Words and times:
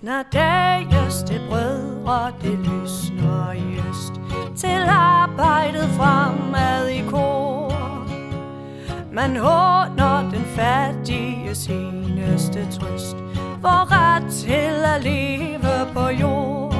Snart 0.00 0.26
dages 0.32 1.22
det 1.28 1.40
brødre, 1.48 2.32
det 2.42 2.58
lysner 2.58 3.52
i 3.52 3.78
øst. 3.90 4.12
Til 4.56 4.88
arbejdet 4.88 5.88
fremad 5.88 6.88
i 6.88 7.02
kor. 7.10 7.72
Man 9.12 9.36
håner 9.36 10.30
den 10.30 10.44
fattige 10.44 11.54
seneste 11.54 12.66
trøst. 12.72 13.16
For 13.60 13.92
ret 13.92 14.32
til 14.32 14.84
at 14.94 15.04
leve 15.04 15.92
på 15.94 16.08
jord. 16.08 16.74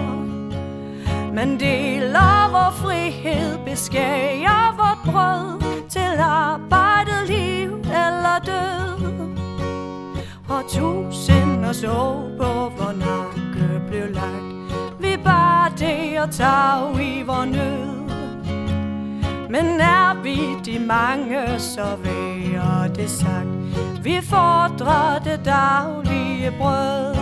Man 1.34 1.60
deler 1.60 2.50
vor 2.50 2.70
frihed, 2.70 3.58
beskærer 3.66 4.76
vort 4.76 5.12
brød. 5.12 5.62
Til 5.88 6.20
arbejdet 6.20 7.28
liv 7.28 7.72
eller 7.78 8.38
død. 8.46 8.88
Og 10.48 10.62
og 11.68 11.74
så 11.74 12.22
på 12.38 12.72
vor 12.78 12.92
nakke 12.92 13.86
blev 13.88 14.10
lagt. 14.10 15.00
Vi 15.00 15.16
bare 15.24 15.72
det 15.78 16.20
og 16.20 16.30
tag 16.30 17.00
i 17.00 17.22
vor 17.22 17.44
nød. 17.44 17.98
Men 19.50 19.80
er 19.80 20.22
vi 20.22 20.38
de 20.64 20.78
mange, 20.78 21.60
så 21.60 21.96
værer 22.04 22.92
det 22.94 23.10
sagt. 23.10 24.04
Vi 24.04 24.20
fordrer 24.22 25.18
det 25.18 25.40
daglige 25.44 26.52
brød. 26.58 27.14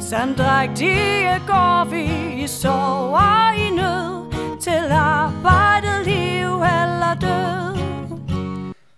Samdrægtige 0.00 1.40
går 1.46 1.84
vi 1.90 2.04
i 2.42 2.46
sorg 2.46 3.14
og 3.14 3.56
i 3.58 3.70
nød. 3.70 4.32
Til 4.60 4.92
arbejdet, 4.92 6.06
liv 6.06 6.48
eller 6.48 7.14
død. 7.20 7.78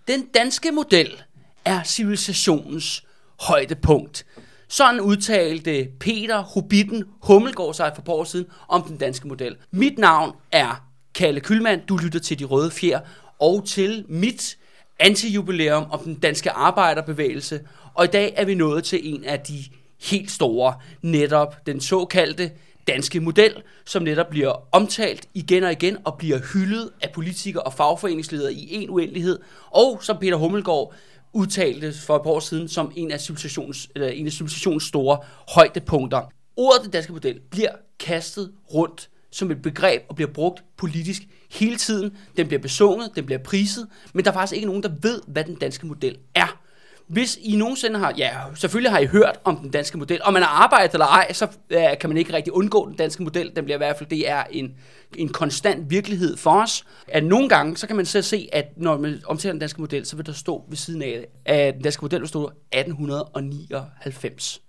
Den 0.07 0.25
danske 0.25 0.71
model 0.71 1.23
er 1.65 1.83
civilisationens 1.83 3.03
højdepunkt. 3.39 4.25
Sådan 4.67 5.01
udtalte 5.01 5.87
Peter 5.99 6.41
Hobitten 6.41 7.03
Hummelgaard 7.21 7.73
sig 7.73 7.91
for 7.95 8.01
et 8.01 8.05
par 8.05 8.13
år 8.13 8.23
siden 8.23 8.45
om 8.67 8.83
den 8.83 8.97
danske 8.97 9.27
model. 9.27 9.55
Mit 9.71 9.97
navn 9.97 10.35
er 10.51 10.85
Kalle 11.15 11.39
Kylmand. 11.39 11.81
Du 11.87 11.97
lytter 11.97 12.19
til 12.19 12.39
De 12.39 12.43
Røde 12.43 12.71
Fjer 12.71 12.99
og 13.39 13.65
til 13.65 14.05
mit 14.09 14.57
antijubilæum 14.99 15.85
om 15.91 15.99
den 15.99 16.15
danske 16.15 16.51
arbejderbevægelse. 16.51 17.59
Og 17.93 18.05
i 18.05 18.07
dag 18.07 18.33
er 18.35 18.45
vi 18.45 18.55
nået 18.55 18.83
til 18.83 19.13
en 19.13 19.23
af 19.23 19.39
de 19.39 19.63
helt 20.01 20.31
store, 20.31 20.73
netop 21.01 21.65
den 21.65 21.81
såkaldte 21.81 22.51
danske 22.87 23.19
model, 23.19 23.53
som 23.85 24.03
netop 24.03 24.29
bliver 24.29 24.67
omtalt 24.71 25.27
igen 25.33 25.63
og 25.63 25.71
igen 25.71 25.97
og 26.05 26.17
bliver 26.17 26.39
hyldet 26.53 26.89
af 27.01 27.11
politikere 27.11 27.63
og 27.63 27.73
fagforeningsledere 27.73 28.53
i 28.53 28.75
en 28.75 28.89
uendelighed. 28.89 29.39
Og 29.71 29.99
som 30.01 30.17
Peter 30.17 30.35
Hummelgaard 30.35 30.93
udtalte 31.35 31.93
for 31.93 32.15
et 32.15 32.21
par 32.23 32.29
år 32.29 32.39
siden 32.39 32.67
som 32.67 32.91
en 32.95 33.11
af 33.11 33.19
civilisationens, 33.19 33.89
eller 33.95 34.07
en 34.07 34.25
af 34.25 34.31
civilisationens 34.31 34.83
store 34.83 35.17
højdepunkter. 35.49 36.21
Ordet 36.57 36.83
den 36.83 36.91
danske 36.91 37.13
model 37.13 37.39
bliver 37.51 37.71
kastet 37.99 38.51
rundt 38.73 39.09
som 39.31 39.51
et 39.51 39.61
begreb 39.61 40.01
og 40.09 40.15
bliver 40.15 40.31
brugt 40.31 40.63
politisk 40.77 41.21
hele 41.51 41.75
tiden. 41.75 42.17
Den 42.37 42.47
bliver 42.47 42.61
besunget, 42.61 43.11
den 43.15 43.25
bliver 43.25 43.39
priset, 43.39 43.87
men 44.13 44.25
der 44.25 44.31
er 44.31 44.35
faktisk 44.35 44.55
ikke 44.55 44.67
nogen, 44.67 44.83
der 44.83 44.89
ved, 45.01 45.21
hvad 45.27 45.43
den 45.43 45.55
danske 45.55 45.87
model 45.87 46.17
er. 46.35 46.61
Hvis 47.07 47.39
I 47.41 47.55
nogensinde 47.55 47.99
har, 47.99 48.13
ja, 48.17 48.31
selvfølgelig 48.55 48.91
har 48.91 48.99
I 48.99 49.05
hørt 49.05 49.39
om 49.43 49.57
den 49.57 49.71
danske 49.71 49.97
model, 49.97 50.19
og 50.23 50.33
man 50.33 50.41
har 50.41 50.63
arbejdet 50.63 50.93
eller 50.93 51.05
ej, 51.05 51.33
så 51.33 51.47
ja, 51.71 51.95
kan 51.95 52.09
man 52.09 52.17
ikke 52.17 52.33
rigtig 52.33 52.53
undgå 52.53 52.89
den 52.89 52.97
danske 52.97 53.23
model. 53.23 53.51
Den 53.55 53.63
bliver 53.63 53.77
i 53.77 53.83
hvert 53.83 53.97
fald, 53.97 54.09
det 54.09 54.29
er 54.29 54.43
en, 54.51 54.73
en 55.15 55.29
konstant 55.29 55.89
virkelighed 55.89 56.37
for 56.37 56.61
os. 56.61 56.85
At 57.07 57.23
nogle 57.23 57.49
gange, 57.49 57.77
så 57.77 57.87
kan 57.87 57.95
man 57.95 58.05
så 58.05 58.21
se, 58.21 58.49
at 58.53 58.65
når 58.77 58.97
man 58.97 59.21
omtaler 59.25 59.53
den 59.53 59.59
danske 59.59 59.81
model, 59.81 60.05
så 60.05 60.15
vil 60.15 60.25
der 60.25 60.33
stå 60.33 60.63
ved 60.69 60.77
siden 60.77 61.01
af, 61.01 61.25
at 61.45 61.73
den 61.73 61.83
danske 61.83 62.01
model 62.01 62.19
vil 62.19 62.27
stå 62.27 62.51
1899. 62.71 64.61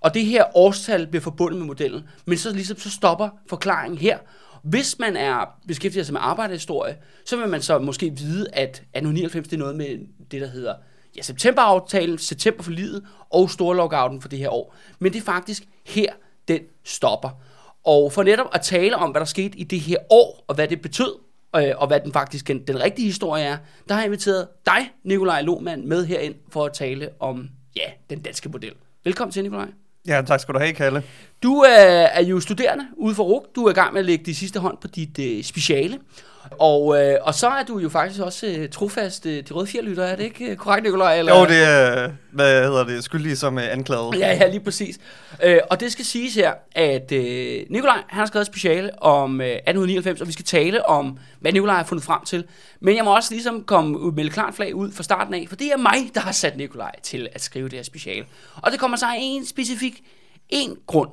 Og 0.00 0.14
det 0.14 0.26
her 0.26 0.56
årstal 0.56 1.06
bliver 1.06 1.22
forbundet 1.22 1.58
med 1.58 1.66
modellen, 1.66 2.02
men 2.26 2.38
så 2.38 2.52
ligesom 2.52 2.78
så 2.78 2.90
stopper 2.90 3.28
forklaringen 3.48 3.98
her. 3.98 4.18
Hvis 4.62 4.98
man 4.98 5.16
er 5.16 5.58
beskæftiget 5.68 6.06
sig 6.06 6.12
med 6.12 6.20
arbejderhistorie, 6.24 6.96
så 7.24 7.36
vil 7.36 7.48
man 7.48 7.62
så 7.62 7.78
måske 7.78 8.12
vide, 8.16 8.46
at 8.52 8.68
1899 8.68 9.48
det 9.48 9.56
er 9.56 9.58
noget 9.58 9.76
med 9.76 9.98
det, 10.30 10.40
der 10.40 10.46
hedder 10.46 10.74
ja, 11.16 11.22
septemberaftalen, 11.22 12.18
september 12.18 12.62
for 12.62 12.70
livet 12.70 13.06
og 13.30 13.50
storlockouten 13.50 14.20
for 14.20 14.28
det 14.28 14.38
her 14.38 14.48
år. 14.48 14.74
Men 14.98 15.12
det 15.12 15.18
er 15.18 15.24
faktisk 15.24 15.64
her, 15.86 16.12
den 16.48 16.60
stopper. 16.84 17.30
Og 17.84 18.12
for 18.12 18.22
netop 18.22 18.46
at 18.52 18.60
tale 18.60 18.96
om, 18.96 19.10
hvad 19.10 19.20
der 19.20 19.26
skete 19.26 19.58
i 19.58 19.64
det 19.64 19.80
her 19.80 19.96
år, 20.10 20.44
og 20.48 20.54
hvad 20.54 20.68
det 20.68 20.80
betød, 20.80 21.14
øh, 21.56 21.72
og 21.76 21.86
hvad 21.86 22.00
den 22.00 22.12
faktisk 22.12 22.48
den, 22.48 22.66
den 22.66 22.80
rigtige 22.80 23.06
historie 23.06 23.44
er, 23.44 23.56
der 23.88 23.94
har 23.94 24.00
jeg 24.00 24.06
inviteret 24.06 24.48
dig, 24.66 24.90
Nikolaj 25.04 25.42
Lohmann, 25.42 25.88
med 25.88 26.06
herind 26.06 26.34
for 26.52 26.64
at 26.64 26.72
tale 26.72 27.10
om, 27.20 27.48
ja, 27.76 27.90
den 28.10 28.20
danske 28.20 28.48
model. 28.48 28.72
Velkommen 29.04 29.32
til, 29.32 29.42
Nikolaj. 29.42 29.68
Ja, 30.06 30.22
tak 30.26 30.40
skal 30.40 30.54
du 30.54 30.58
have, 30.58 30.72
Kalle. 30.72 31.02
Du 31.42 31.54
er, 31.54 32.06
er 32.06 32.22
jo 32.22 32.40
studerende 32.40 32.86
ude 32.96 33.14
for 33.14 33.24
RUG. 33.24 33.46
Du 33.56 33.64
er 33.64 33.70
i 33.70 33.74
gang 33.74 33.92
med 33.92 34.00
at 34.00 34.06
lægge 34.06 34.24
de 34.24 34.34
sidste 34.34 34.60
hånd 34.60 34.78
på 34.78 34.88
dit 34.88 35.18
øh, 35.18 35.44
speciale. 35.44 35.98
Og, 36.50 37.02
øh, 37.02 37.16
og 37.22 37.34
så 37.34 37.48
er 37.48 37.62
du 37.62 37.78
jo 37.78 37.88
faktisk 37.88 38.20
også 38.20 38.46
øh, 38.46 38.68
trofast 38.68 39.26
øh, 39.26 39.42
de 39.48 39.54
røde 39.54 39.66
fjerlytter, 39.66 40.04
er 40.04 40.16
det 40.16 40.24
ikke 40.24 40.44
øh, 40.44 40.56
korrekt, 40.56 40.84
Nikolaj? 40.84 41.18
Eller? 41.18 41.38
Jo, 41.38 41.44
det 41.44 41.62
er, 41.62 42.10
hvad 42.30 42.64
hedder 42.64 42.84
det, 42.84 43.04
skyldige 43.04 43.36
som 43.36 43.58
øh, 43.58 43.72
anklaget. 43.72 44.18
Ja, 44.18 44.34
ja, 44.34 44.46
lige 44.46 44.60
præcis. 44.60 44.98
Øh, 45.44 45.58
og 45.70 45.80
det 45.80 45.92
skal 45.92 46.04
siges 46.04 46.34
her, 46.34 46.52
at 46.74 47.12
øh, 47.12 47.62
Nikolaj 47.70 48.02
han 48.08 48.18
har 48.18 48.26
skrevet 48.26 48.42
et 48.42 48.46
speciale 48.46 49.02
om 49.02 49.40
øh, 49.40 49.46
1899, 49.46 50.20
og 50.20 50.26
vi 50.26 50.32
skal 50.32 50.44
tale 50.44 50.88
om, 50.88 51.18
hvad 51.40 51.52
Nikolaj 51.52 51.76
har 51.76 51.84
fundet 51.84 52.04
frem 52.04 52.24
til. 52.24 52.44
Men 52.80 52.96
jeg 52.96 53.04
må 53.04 53.16
også 53.16 53.34
ligesom 53.34 53.64
komme 53.64 54.12
med 54.12 54.30
klart 54.30 54.54
flag 54.54 54.74
ud 54.74 54.92
fra 54.92 55.02
starten 55.02 55.34
af, 55.34 55.46
for 55.48 55.56
det 55.56 55.72
er 55.72 55.76
mig, 55.76 56.10
der 56.14 56.20
har 56.20 56.32
sat 56.32 56.56
Nikolaj 56.56 56.92
til 57.02 57.28
at 57.32 57.42
skrive 57.42 57.68
det 57.68 57.74
her 57.78 57.82
speciale. 57.82 58.24
Og 58.62 58.72
det 58.72 58.80
kommer 58.80 58.96
sig 58.96 59.08
af 59.08 59.18
en 59.20 59.46
specifik 59.46 60.02
en 60.48 60.76
grund. 60.86 61.10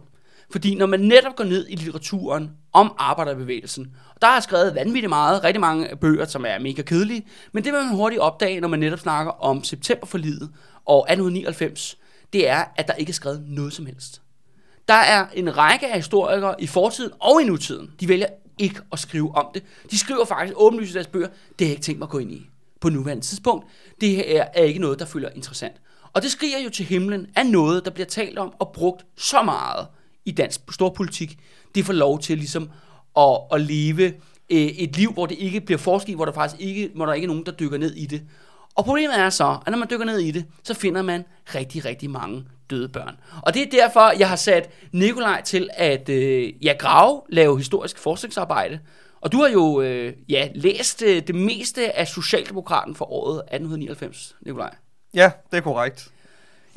Fordi 0.54 0.76
når 0.76 0.86
man 0.86 1.00
netop 1.00 1.36
går 1.36 1.44
ned 1.44 1.68
i 1.70 1.76
litteraturen 1.76 2.52
om 2.74 2.94
arbejderbevægelsen, 2.98 3.96
og 4.16 4.22
der 4.22 4.28
er 4.28 4.40
skrevet 4.40 4.76
vanvittigt 4.76 5.10
meget, 5.10 5.44
rigtig 5.44 5.62
mange 5.62 5.96
bøger, 5.96 6.26
som 6.26 6.46
er 6.48 6.60
mega 6.60 6.82
kedelige, 6.82 7.28
men 7.52 7.64
det 7.64 7.74
vil 7.74 7.82
man 7.82 7.96
hurtigt 7.96 8.22
opdage, 8.22 8.60
når 8.60 8.68
man 8.68 8.80
netop 8.80 9.00
snakker 9.00 9.32
om 9.32 9.64
septemberforlidet 9.64 10.50
og 10.86 11.00
1899, 11.00 11.98
det 12.34 12.50
er, 12.50 12.64
at 12.76 12.88
der 12.88 12.94
ikke 12.94 13.10
er 13.10 13.14
skrevet 13.14 13.44
noget 13.48 13.74
som 13.74 13.86
helst. 13.86 14.22
Der 14.88 14.94
er 14.94 15.26
en 15.34 15.58
række 15.58 15.88
af 15.88 15.96
historikere 15.96 16.62
i 16.62 16.68
fortiden 16.68 17.12
og 17.20 17.42
i 17.42 17.46
nutiden, 17.46 17.92
de 18.00 18.08
vælger 18.08 18.28
ikke 18.58 18.80
at 18.92 19.00
skrive 19.00 19.36
om 19.36 19.48
det. 19.54 19.64
De 19.92 20.00
skriver 20.00 20.26
faktisk 20.26 20.54
åbenlyst 20.58 20.92
i 20.92 20.94
deres 20.94 21.08
bøger, 21.08 21.28
det 21.28 21.36
har 21.60 21.66
jeg 21.66 21.72
ikke 21.72 21.84
tænkt 21.84 22.00
mig 22.00 22.06
at 22.06 22.10
gå 22.10 22.18
ind 22.18 22.32
i 22.32 22.50
på 22.82 22.90
nuværende 22.90 23.24
tidspunkt. 23.24 23.66
Det 24.02 24.10
her 24.10 24.46
er 24.54 24.64
ikke 24.64 24.80
noget, 24.80 25.00
der 25.00 25.06
føler 25.06 25.30
interessant. 25.30 25.76
Og 26.14 26.22
det 26.22 26.32
skriger 26.32 26.60
jo 26.60 26.70
til 26.70 26.86
himlen 26.86 27.28
af 27.36 27.46
noget, 27.46 27.86
der 27.86 27.92
bliver 27.92 28.08
talt 28.08 28.40
om 28.40 28.54
og 28.60 28.72
brugt 28.74 29.06
så 29.18 29.42
meget 29.42 29.88
i 30.26 30.32
dansk 30.32 30.62
storpolitik. 30.72 31.38
Det 31.76 31.86
får 31.86 31.94
lov 31.94 32.20
til 32.20 32.38
ligesom 32.38 32.70
at, 33.18 33.38
at 33.52 33.62
leve 33.62 34.06
øh, 34.50 34.58
et 34.58 34.98
liv, 34.98 35.14
hvor 35.14 35.26
det 35.26 35.38
ikke 35.40 35.62
bliver 35.62 35.80
forsket, 35.80 36.16
hvor 36.16 36.26
der 36.26 36.32
faktisk 36.32 36.62
ikke, 36.62 36.92
hvor 36.96 37.06
der 37.06 37.14
ikke 37.14 37.26
er 37.26 37.28
nogen, 37.28 37.46
der 37.46 37.52
dykker 37.52 37.78
ned 37.78 37.96
i 37.96 38.06
det. 38.06 38.22
Og 38.76 38.86
problemet 38.86 39.20
er 39.20 39.30
så, 39.30 39.58
at 39.66 39.72
når 39.72 39.78
man 39.78 39.88
dykker 39.92 40.06
ned 40.06 40.20
i 40.20 40.32
det, 40.32 40.46
så 40.64 40.74
finder 40.74 41.02
man 41.02 41.26
rigtig, 41.56 41.86
rigtig 41.86 42.10
mange 42.10 42.46
døde 42.70 42.90
børn. 42.90 43.16
Og 43.42 43.54
det 43.54 43.62
er 43.62 43.70
derfor, 43.72 44.18
jeg 44.20 44.30
har 44.30 44.36
sat 44.36 44.70
Nikolaj 44.92 45.42
til 45.42 45.70
at 45.74 46.10
øh, 46.10 46.66
ja, 46.66 46.74
grave, 46.80 47.22
lave 47.30 47.58
historisk 47.58 47.98
forskningsarbejde. 47.98 48.80
Og 49.22 49.32
du 49.32 49.38
har 49.42 49.50
jo 49.50 49.82
øh, 49.82 50.14
ja, 50.30 50.50
læst 50.56 51.02
øh, 51.02 51.28
det 51.28 51.36
meste 51.36 51.98
af 51.98 52.08
Socialdemokraten 52.08 52.96
for 52.96 53.12
året 53.12 53.38
1899, 53.38 54.36
Nikolaj. 54.46 54.76
Ja, 55.14 55.32
det 55.52 55.58
er 55.58 55.62
korrekt. 55.62 56.13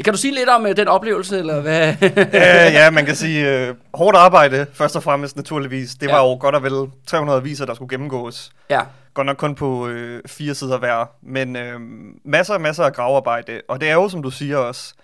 Kan 0.05 0.13
du 0.13 0.19
sige 0.19 0.35
lidt 0.35 0.49
om 0.49 0.67
øh, 0.67 0.77
den 0.77 0.89
oplevelse, 0.89 1.39
eller 1.39 1.61
hvad? 1.61 1.89
øh, 2.03 2.73
ja, 2.75 2.91
man 2.91 3.07
kan 3.07 3.15
sige, 3.17 3.51
øh, 3.69 3.75
hårdt 3.95 4.17
arbejde, 4.17 4.67
først 4.75 4.97
og 4.97 5.03
fremmest 5.03 5.37
naturligvis. 5.37 5.91
Det 5.95 6.09
var 6.09 6.17
Ja. 6.17 6.31
jo 6.31 6.37
godt 6.41 6.55
og 6.55 6.63
vel 6.63 6.91
300 7.07 7.39
aviser, 7.41 7.67
der 7.67 7.75
skulle 7.75 7.89
gennemgås. 7.91 8.51
ja, 8.71 8.81
Godt 9.15 9.27
nok 9.27 9.37
kun 9.37 9.55
på 9.55 9.89
øh, 9.89 10.23
fire 10.27 10.55
sider 10.55 10.79
hver, 10.79 11.11
men 11.23 11.57
øh, 11.57 11.81
masser 12.25 12.55
og 12.55 12.61
masser 12.61 12.85
af 12.85 12.93
gravearbejde. 12.93 13.61
Og 13.69 13.81
det 13.81 13.89
er 13.89 13.95
jo, 13.95 14.09
som 14.09 14.23
du 14.23 14.31
siger 14.31 14.57
også, 14.57 14.95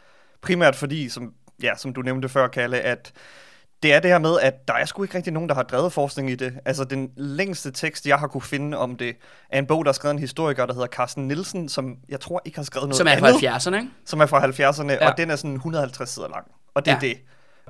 primært 0.42 0.76
fordi, 0.76 1.08
som, 1.08 1.32
ja, 1.62 1.70
som 1.76 1.92
du 1.92 2.00
nævnte 2.02 2.28
før, 2.28 2.48
Kalle, 2.48 2.80
at 2.80 3.12
det 3.82 3.92
er 3.92 4.00
det 4.00 4.10
her 4.10 4.18
med, 4.18 4.40
at 4.40 4.68
der 4.68 4.74
er 4.74 4.84
sgu 4.84 5.02
ikke 5.02 5.16
rigtig 5.16 5.32
nogen, 5.32 5.48
der 5.48 5.54
har 5.54 5.62
drevet 5.62 5.92
forskning 5.92 6.30
i 6.30 6.34
det. 6.34 6.54
Altså, 6.64 6.84
den 6.84 7.10
længste 7.16 7.70
tekst, 7.70 8.06
jeg 8.06 8.18
har 8.18 8.26
kunne 8.26 8.42
finde 8.42 8.78
om 8.78 8.96
det, 8.96 9.16
er 9.50 9.58
en 9.58 9.66
bog, 9.66 9.84
der 9.84 9.88
er 9.88 9.92
skrevet 9.92 10.14
en 10.14 10.18
historiker, 10.18 10.66
der 10.66 10.74
hedder 10.74 10.86
Carsten 10.88 11.28
Nielsen, 11.28 11.68
som 11.68 11.96
jeg 12.08 12.20
tror 12.20 12.42
ikke 12.44 12.58
har 12.58 12.64
skrevet 12.64 12.88
noget 12.88 12.96
som 12.96 13.06
er 13.06 13.10
andet 13.10 13.40
fra 13.40 13.58
70'erne, 13.58 13.74
ikke? 13.76 13.88
som 14.04 14.20
er 14.20 14.26
fra 14.26 14.46
70'erne, 14.46 14.92
Ja. 14.92 15.10
og 15.10 15.18
den 15.18 15.30
er 15.30 15.36
sådan 15.36 15.54
150 15.54 16.10
sider 16.10 16.28
lang. 16.28 16.46
Og 16.74 16.84
det 16.84 16.90
er 16.90 16.98
Ja. 17.02 17.08
det. 17.08 17.18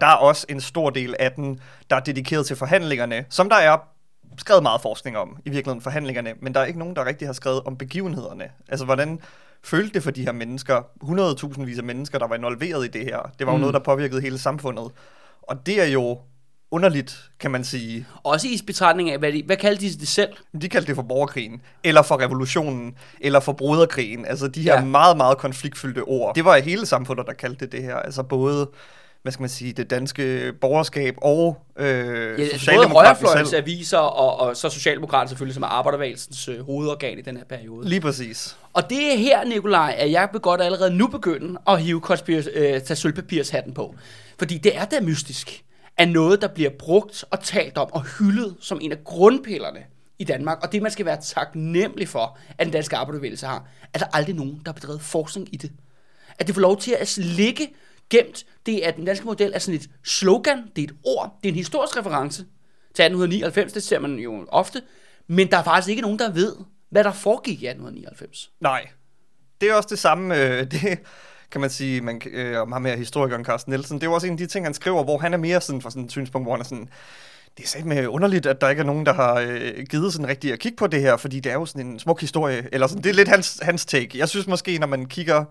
Der 0.00 0.06
er 0.06 0.14
også 0.14 0.47
en 0.49 0.61
stor 0.61 0.91
del 0.91 1.14
af 1.19 1.32
den, 1.32 1.61
der 1.91 1.97
er 1.97 2.00
dedikeret 2.00 2.47
til 2.47 2.56
forhandlingerne, 2.56 3.25
som 3.31 3.49
der 3.49 3.56
er 3.56 3.76
skrevet 4.38 4.62
meget 4.62 4.81
forskning 4.81 5.19
om, 5.19 5.37
i 5.44 5.50
virkeligheden 5.50 5.81
forhandlingerne, 5.82 6.35
men 6.43 6.55
der 6.55 6.61
er 6.61 6.65
ikke 6.65 6.79
nogen, 6.79 6.97
der 6.97 7.05
rigtig 7.05 7.29
har 7.29 7.32
skrevet 7.32 7.61
om 7.65 7.76
begivenhederne. 7.76 8.44
Altså, 8.69 8.85
hvordan 8.85 9.20
følte 9.65 9.94
det 9.94 10.03
for 10.03 10.11
de 10.11 10.23
her 10.23 10.32
mennesker, 10.32 10.82
100.000 11.05 11.65
vis 11.65 11.79
af 11.79 11.85
mennesker, 11.85 12.19
der 12.19 12.26
var 12.26 12.35
involveret 12.35 12.85
i 12.85 12.88
det 12.88 13.05
her? 13.05 13.19
Det 13.38 13.47
var 13.47 13.53
jo 13.53 13.56
mm. 13.56 13.61
noget, 13.61 13.75
der 13.75 13.81
påvirkede 13.81 14.20
hele 14.20 14.38
samfundet. 14.38 14.91
Og 15.53 15.67
det 15.67 15.81
er 15.83 15.87
jo 15.87 16.19
underligt, 16.71 17.31
kan 17.41 17.51
man 17.51 17.65
sige. 17.65 18.07
Også 18.23 18.49
i 18.49 18.61
betragtning 18.67 19.11
af, 19.11 19.19
hvad, 19.19 19.33
de, 19.33 19.43
hvad 19.47 19.57
kaldte 19.57 19.87
de 19.87 19.99
det 20.01 20.09
selv? 20.09 20.33
De 20.63 20.69
kaldte 20.69 20.89
det 20.89 20.97
for 20.97 21.03
borgerkrigen, 21.03 21.63
eller 21.85 22.03
for 22.03 22.21
revolutionen, 22.21 22.95
eller 23.21 23.41
for 23.41 23.53
broderkrigen. 23.53 24.27
Altså 24.27 24.49
de 24.49 24.63
her 24.63 24.75
Ja. 24.75 24.85
meget, 24.85 25.17
meget 25.17 25.39
konfliktfyldte 25.39 26.01
ord. 26.03 26.35
Det 26.35 26.45
var 26.45 26.57
hele 26.59 26.87
samfundet, 26.87 27.27
der 27.27 27.33
kaldte 27.33 27.65
det 27.65 27.73
det 27.73 27.83
her. 27.83 27.97
Altså 27.97 28.23
både 28.23 28.69
hvad 29.23 29.33
skal 29.33 29.43
man 29.43 29.51
sige, 29.51 29.73
det 29.73 29.91
danske 29.91 30.53
borgerskab 30.61 31.15
og 31.23 31.57
øh, 31.77 31.87
Ja, 31.87 32.45
altså 32.45 32.73
både 32.77 32.89
højrefløjens 32.89 33.53
aviser, 33.53 33.99
og, 33.99 34.41
og 34.41 34.57
så 34.57 34.69
Socialdemokraterne 34.69 35.29
selvfølgelig, 35.29 35.55
som 35.55 35.63
er 35.63 35.67
arbejdervægelsens 35.67 36.49
øh, 36.49 36.61
hovedorgan 36.61 37.19
i 37.19 37.23
den 37.23 37.37
her 37.37 37.45
periode. 37.45 37.89
Lige 37.89 38.01
præcis. 38.01 38.57
Og 38.73 38.91
det 38.91 39.13
er 39.13 39.17
her, 39.17 39.45
Nikolaj, 39.45 39.95
at 39.99 40.11
jeg 40.11 40.29
vil 40.33 40.41
godt 40.41 40.61
allerede 40.61 40.95
nu 40.95 41.07
begynde 41.07 41.59
at 41.69 41.83
hive 41.83 42.01
konspirs, 42.01 42.47
øh, 42.55 42.81
tage 42.81 42.97
sølvpapirshatten 42.97 43.75
på. 43.75 43.95
Fordi 44.38 44.58
det 44.58 44.76
er 44.76 44.84
da 44.84 45.00
mystisk, 45.00 45.64
at 45.96 46.08
noget, 46.08 46.43
der 46.43 46.49
bliver 46.49 46.70
brugt 46.79 47.25
og 47.31 47.40
talt 47.40 47.79
om 47.79 47.93
og 47.93 48.02
hyldet 48.19 48.56
som 48.61 48.79
en 48.82 48.93
af 48.93 49.05
grundpillerne 49.05 49.84
i 50.19 50.25
Danmark, 50.25 50.58
og 50.62 50.73
det 50.73 50.82
man 50.82 50.90
skal 50.90 51.06
være 51.06 51.20
taknemmelig 51.20 52.08
for, 52.08 52.38
at 52.58 52.67
den 52.67 52.73
danske 52.73 52.96
arbejderbevægelse 52.96 53.46
har, 53.46 53.69
er 53.94 53.99
der 53.99 54.06
aldrig 54.12 54.34
nogen, 54.34 54.55
der 54.64 54.73
har 54.73 54.73
bedrevet 54.73 55.02
forskning 55.02 55.55
i 55.55 55.56
det. 55.56 55.73
At 56.38 56.46
det 56.46 56.55
får 56.55 56.62
lov 56.62 56.81
til 56.81 56.96
at 57.00 57.17
ligge 57.17 57.69
gemt, 58.11 58.46
det 58.67 58.87
er 58.87 58.90
den 58.90 59.05
danske 59.05 59.26
model 59.26 59.52
er 59.55 59.58
sådan 59.58 59.81
et 59.81 59.90
slogan, 60.05 60.58
det 60.76 60.82
er 60.82 60.88
et 60.88 60.94
ord, 61.05 61.38
det 61.43 61.49
er 61.49 61.52
en 61.52 61.58
historisk 61.58 61.96
reference 61.96 62.38
til 62.94 63.02
1899, 63.02 63.73
det 63.73 63.82
ser 63.82 63.99
man 63.99 64.19
jo 64.19 64.46
ofte, 64.49 64.82
men 65.26 65.50
der 65.50 65.56
er 65.56 65.62
faktisk 65.62 65.88
ikke 65.88 66.02
nogen, 66.02 66.19
der 66.19 66.32
ved, 66.32 66.56
hvad 66.90 67.05
der 67.05 67.12
foregik 67.12 67.62
i 67.62 67.67
1899. 67.67 68.50
Nej. 68.61 68.88
Det 69.61 69.70
er 69.70 69.75
også 69.75 69.88
det 69.88 69.99
samme, 69.99 70.37
øh, 70.37 70.67
det 70.73 70.99
kan 71.53 71.61
man 71.61 71.71
sige, 71.71 72.01
man, 72.01 72.23
øh, 72.31 72.61
om 72.61 72.73
ham 72.73 72.85
her 72.85 72.97
historikeren 72.97 73.45
Carsten 73.45 73.71
Nielsen. 73.71 73.99
Det 73.99 74.07
er 74.07 74.11
jo 74.11 74.15
også 74.15 74.27
en 74.27 74.33
af 74.33 74.39
de 74.39 74.47
ting, 74.47 74.67
han 74.67 74.75
skriver, 74.75 75.05
hvor 75.05 75.19
han 75.19 75.33
er 75.33 75.39
mere 75.39 75.61
sådan 75.61 75.83
fra 75.83 75.91
sådan 75.91 76.05
et 76.05 76.11
synspunkt, 76.11 76.47
hvor 76.47 76.53
han 76.53 76.61
er 76.61 76.65
sådan, 76.65 76.89
det 77.57 77.65
er 77.65 77.69
sagt 77.69 77.85
med 77.85 77.99
øh, 77.99 78.15
underligt, 78.15 78.47
at 78.47 78.61
der 78.61 78.69
ikke 78.69 78.81
er 78.81 78.87
nogen, 78.87 79.07
der 79.07 79.13
har 79.13 79.35
øh, 79.35 79.85
givet 79.91 80.13
sådan 80.13 80.29
rigtig 80.29 80.53
at 80.53 80.59
kigge 80.59 80.77
på 80.77 80.87
det 80.87 81.01
her, 81.01 81.17
fordi 81.17 81.41
det 81.41 81.53
er 81.53 81.57
jo 81.57 81.67
sådan 81.67 81.87
en 81.87 81.99
smuk 81.99 82.21
historie, 82.21 82.69
eller 82.73 82.87
sådan, 82.87 83.05
det 83.05 83.11
er 83.11 83.15
lidt 83.15 83.29
hans, 83.29 83.59
hans 83.63 83.87
take. 83.87 84.19
Jeg 84.19 84.29
synes 84.29 84.47
måske, 84.47 84.79
når 84.79 84.87
man 84.87 85.07
kigger 85.07 85.45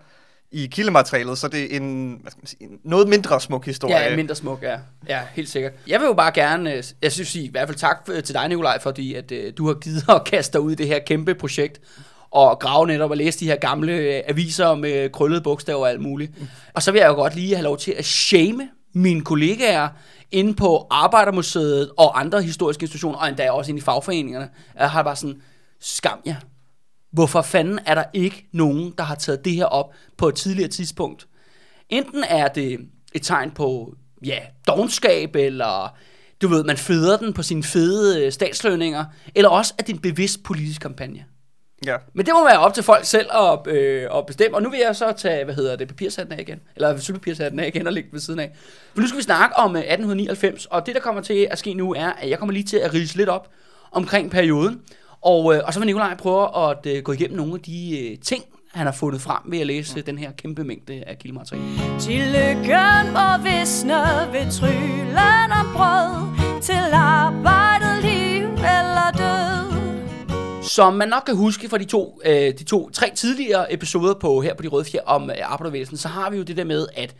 i 0.52 0.66
kildematerialet, 0.66 1.38
så 1.38 1.48
det 1.48 1.72
er 1.72 1.76
en, 1.76 2.18
hvad 2.22 2.30
skal 2.30 2.40
man 2.40 2.46
sige, 2.46 2.62
en 2.62 2.78
noget 2.84 3.08
mindre 3.08 3.40
smuk 3.40 3.66
historie. 3.66 3.96
Ja, 3.96 4.16
mindre 4.16 4.34
smuk, 4.34 4.62
ja. 4.62 4.78
Ja, 5.08 5.20
helt 5.32 5.48
sikkert. 5.48 5.72
Jeg 5.86 6.00
vil 6.00 6.06
jo 6.06 6.12
bare 6.12 6.32
gerne, 6.32 6.74
øh, 6.74 6.84
jeg 7.02 7.12
synes 7.12 7.34
i 7.34 7.48
hvert 7.50 7.68
fald 7.68 7.78
tak 7.78 8.08
øh, 8.12 8.22
til 8.22 8.34
dig, 8.34 8.48
Nikolaj, 8.48 8.80
fordi 8.80 9.14
at, 9.14 9.32
øh, 9.32 9.52
du 9.56 9.66
har 9.66 9.74
givet 9.74 10.04
at 10.08 10.24
kaste 10.24 10.52
dig 10.52 10.60
ud 10.60 10.72
i 10.72 10.74
det 10.74 10.86
her 10.86 10.98
kæmpe 10.98 11.34
projekt, 11.34 11.80
og 12.32 12.58
grave 12.58 12.86
netop 12.86 13.10
og 13.10 13.16
læse 13.16 13.40
de 13.40 13.46
her 13.46 13.56
gamle 13.56 13.92
øh, 13.92 14.22
aviser 14.26 14.74
med 14.74 15.04
øh, 15.04 15.10
krøllede 15.10 15.40
bogstaver 15.40 15.80
og 15.80 15.90
alt 15.90 16.00
muligt. 16.00 16.32
Og 16.74 16.82
så 16.82 16.92
vil 16.92 16.98
jeg 16.98 17.08
jo 17.08 17.14
godt 17.14 17.34
lige 17.34 17.54
have 17.54 17.64
lov 17.64 17.78
til 17.78 17.94
at 17.98 18.04
shame 18.04 18.68
mine 18.94 19.20
kollegaer 19.20 19.88
inde 20.30 20.54
på 20.54 20.86
Arbejdermuseet 20.90 21.90
og 21.96 22.20
andre 22.20 22.42
historiske 22.42 22.82
institutioner, 22.82 23.18
og 23.18 23.28
endda 23.28 23.50
også 23.50 23.70
inde 23.70 23.78
i 23.78 23.82
fagforeningerne. 23.82 24.48
Jeg 24.78 24.90
har 24.90 25.02
bare 25.02 25.16
sådan, 25.16 25.42
skam 25.80 26.18
jer. 26.26 26.36
Hvorfor 27.12 27.42
fanden 27.42 27.78
er 27.86 27.94
der 27.94 28.04
ikke 28.12 28.48
nogen, 28.52 28.94
der 28.98 29.04
har 29.04 29.14
taget 29.14 29.44
det 29.44 29.52
her 29.52 29.64
op 29.64 29.94
på 30.16 30.28
et 30.28 30.34
tidligere 30.34 30.68
tidspunkt? 30.68 31.26
Enten 31.88 32.24
er 32.28 32.48
det 32.48 32.78
et 33.14 33.22
tegn 33.22 33.50
på, 33.50 33.94
ja, 34.24 34.38
dogenskab, 34.66 35.36
eller 35.36 35.96
du 36.42 36.48
ved, 36.48 36.64
man 36.64 36.76
føder 36.76 37.16
den 37.16 37.32
på 37.32 37.42
sine 37.42 37.62
fede 37.62 38.26
øh, 38.26 38.32
statslønninger, 38.32 39.04
eller 39.34 39.48
også 39.48 39.74
er 39.78 39.82
det 39.82 39.92
en 39.94 40.00
bevidst 40.00 40.42
politisk 40.42 40.80
kampagne. 40.80 41.24
Ja. 41.86 41.96
Men 42.14 42.26
det 42.26 42.34
må 42.34 42.44
være 42.44 42.58
op 42.58 42.74
til 42.74 42.82
folk 42.82 43.04
selv 43.04 43.26
at, 43.34 43.66
øh, 43.66 44.08
at 44.14 44.26
bestemme. 44.26 44.56
Og 44.56 44.62
nu 44.62 44.70
vil 44.70 44.80
jeg 44.86 44.96
så 44.96 45.12
tage, 45.12 45.44
hvad 45.44 45.54
hedder 45.54 45.76
det, 45.76 45.88
papirshatten 45.88 46.38
af 46.38 46.40
igen. 46.40 46.60
Eller 46.76 46.96
sølvpapirshatten 46.96 47.60
af 47.60 47.66
igen 47.66 47.86
og 47.86 47.92
lægge 47.92 48.08
ved 48.12 48.20
siden 48.20 48.40
af. 48.40 48.50
For 48.94 49.00
nu 49.00 49.06
skal 49.06 49.18
vi 49.18 49.22
snakke 49.22 49.56
om 49.56 49.76
øh, 49.76 49.82
1899. 49.82 50.66
Og 50.66 50.86
det, 50.86 50.94
der 50.94 51.00
kommer 51.00 51.22
til 51.22 51.48
at 51.50 51.58
ske 51.58 51.74
nu, 51.74 51.94
er, 51.94 52.08
at 52.08 52.30
jeg 52.30 52.38
kommer 52.38 52.52
lige 52.52 52.64
til 52.64 52.76
at 52.76 52.94
rise 52.94 53.16
lidt 53.16 53.28
op 53.28 53.48
omkring 53.92 54.30
perioden. 54.30 54.80
Og, 55.22 55.54
øh, 55.54 55.60
og 55.64 55.72
så 55.74 55.80
vil 55.80 55.86
Nikolaj 55.86 56.16
prøve 56.16 56.70
at 56.70 56.86
øh, 56.86 57.02
gå 57.02 57.12
igennem 57.12 57.36
nogle 57.36 57.54
af 57.54 57.60
de 57.60 58.10
øh, 58.10 58.18
ting, 58.18 58.44
han 58.72 58.86
har 58.86 58.92
fundet 58.92 59.20
frem 59.20 59.38
ved 59.44 59.58
at 59.60 59.66
læse 59.66 60.02
den 60.02 60.18
her 60.18 60.32
kæmpe 60.32 60.64
mængde 60.64 61.04
af 61.06 61.18
kildemateriale. 61.18 62.00
Til 62.00 62.22
lykken 62.36 63.12
må 63.12 63.28
visne 63.42 63.94
ved 64.32 64.50
tryllen 64.52 65.52
om 65.60 65.66
brød 65.76 66.60
Til 66.62 66.92
arbejdet 66.92 68.04
liv 68.04 68.44
eller 68.52 69.01
som 70.72 70.94
man 70.94 71.08
nok 71.08 71.22
kan 71.26 71.36
huske 71.36 71.68
fra 71.68 71.78
de 71.78 71.84
to, 71.84 72.20
øh, 72.24 72.58
de 72.58 72.64
to 72.64 72.90
tre 72.90 73.10
tidligere 73.14 73.72
episoder 73.72 74.14
på 74.14 74.40
her 74.40 74.54
på 74.54 74.62
De 74.62 74.68
Røde 74.68 74.84
Fjer 74.84 75.02
om 75.06 75.30
øh, 75.30 75.36
arbejderbevægelsen, 75.42 75.96
så 75.96 76.08
har 76.08 76.30
vi 76.30 76.36
jo 76.36 76.42
det 76.42 76.56
der 76.56 76.64
med, 76.64 76.86
at 76.94 77.14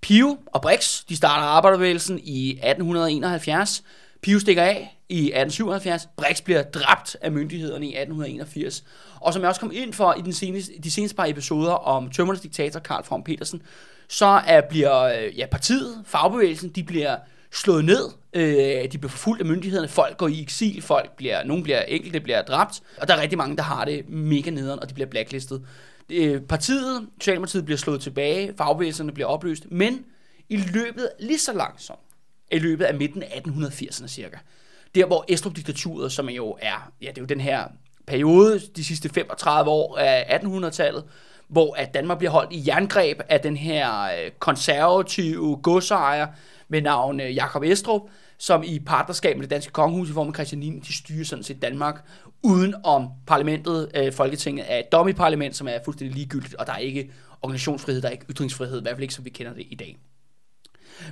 Pio 0.00 0.38
og 0.46 0.62
Brix, 0.62 1.04
de 1.08 1.16
starter 1.16 1.46
arbejderbevægelsen 1.46 2.20
i 2.22 2.50
1871. 2.50 3.82
Pio 4.22 4.38
stikker 4.38 4.62
af 4.62 4.98
i 5.08 5.18
1877. 5.18 6.08
Brix 6.16 6.40
bliver 6.40 6.62
dræbt 6.62 7.16
af 7.20 7.32
myndighederne 7.32 7.86
i 7.86 7.88
1881. 7.88 8.84
Og 9.20 9.32
som 9.32 9.42
jeg 9.42 9.48
også 9.48 9.60
kom 9.60 9.72
ind 9.74 9.92
for 9.92 10.14
i 10.18 10.20
den 10.20 10.32
seneste, 10.32 10.72
de 10.84 10.90
seneste 10.90 11.16
par 11.16 11.26
episoder 11.26 11.72
om 11.72 12.10
tømmernes 12.10 12.42
diktator 12.42 12.80
Karl 12.80 13.04
von 13.10 13.24
Petersen, 13.24 13.62
så 14.08 14.40
er, 14.46 14.60
bliver 14.60 15.02
øh, 15.02 15.38
ja, 15.38 15.46
partiet, 15.46 16.02
fagbevægelsen, 16.06 16.68
de 16.68 16.82
bliver 16.82 17.16
slået 17.52 17.84
ned, 17.84 18.08
øh, 18.32 18.92
de 18.92 18.98
bliver 18.98 19.10
forfulgt 19.10 19.40
af 19.40 19.46
myndighederne, 19.46 19.88
folk 19.88 20.16
går 20.16 20.28
i 20.28 20.42
eksil, 20.42 20.82
folk 20.82 21.16
bliver, 21.16 21.44
nogle 21.44 21.62
bliver 21.62 21.82
enkelte 21.82 22.20
bliver 22.20 22.42
dræbt, 22.42 22.82
og 23.00 23.08
der 23.08 23.14
er 23.14 23.20
rigtig 23.20 23.38
mange, 23.38 23.56
der 23.56 23.62
har 23.62 23.84
det 23.84 24.08
mega 24.08 24.50
nederen, 24.50 24.80
og 24.80 24.88
de 24.88 24.94
bliver 24.94 25.08
blacklistet. 25.08 25.66
Øh, 26.10 26.40
partiet, 26.40 27.08
Socialdemokratiet 27.20 27.64
bliver 27.64 27.78
slået 27.78 28.00
tilbage, 28.00 28.54
fagbevægelserne 28.58 29.12
bliver 29.12 29.26
opløst, 29.26 29.70
men 29.70 30.04
i 30.48 30.56
løbet 30.56 31.08
lige 31.20 31.38
så 31.38 31.52
langsomt, 31.52 32.00
i 32.52 32.58
løbet 32.58 32.84
af 32.84 32.94
midten 32.94 33.22
af 33.22 33.42
1880'erne 33.46 34.06
cirka, 34.06 34.36
der 34.94 35.06
hvor 35.06 35.24
Estrup-diktaturet, 35.28 36.12
som 36.12 36.28
jo 36.28 36.56
er, 36.60 36.92
ja 37.02 37.08
det 37.08 37.18
er 37.18 37.22
jo 37.22 37.26
den 37.26 37.40
her 37.40 37.64
periode, 38.06 38.60
de 38.76 38.84
sidste 38.84 39.08
35 39.08 39.70
år 39.70 39.98
af 39.98 40.38
1800-tallet, 40.38 41.04
hvor 41.48 41.74
at 41.74 41.94
Danmark 41.94 42.18
bliver 42.18 42.30
holdt 42.30 42.52
i 42.52 42.62
jerngreb 42.66 43.20
af 43.28 43.40
den 43.40 43.56
her 43.56 44.02
øh, 44.02 44.30
konservative 44.38 45.60
godsejer 45.62 46.26
med 46.72 46.82
navn 46.82 47.20
øh, 47.20 47.34
Jakob 47.34 47.62
Estrup, 47.62 48.02
som 48.38 48.62
i 48.66 48.78
partnerskab 48.78 49.36
med 49.36 49.42
det 49.42 49.50
danske 49.50 49.72
kongehus 49.72 50.10
i 50.10 50.12
form 50.12 50.28
af 50.28 50.34
Christian 50.34 50.58
9, 50.58 50.80
de 50.80 50.96
styrer 50.96 51.24
sådan 51.24 51.42
set 51.44 51.62
Danmark 51.62 52.04
uden 52.42 52.74
om 52.84 53.08
parlamentet, 53.26 53.90
øh, 53.94 54.12
Folketinget 54.12 54.64
er 54.68 54.78
et 54.78 54.92
dommeparlament, 54.92 55.56
som 55.56 55.68
er 55.68 55.78
fuldstændig 55.84 56.16
ligegyldigt, 56.16 56.54
og 56.54 56.66
der 56.66 56.72
er 56.72 56.78
ikke 56.78 57.10
organisationsfrihed, 57.42 58.02
der 58.02 58.08
er 58.08 58.12
ikke 58.12 58.26
ytringsfrihed, 58.30 58.78
i 58.78 58.82
hvert 58.82 58.94
fald 58.94 59.02
ikke 59.02 59.14
som 59.14 59.24
vi 59.24 59.30
kender 59.30 59.54
det 59.54 59.66
i 59.70 59.74
dag. 59.74 59.98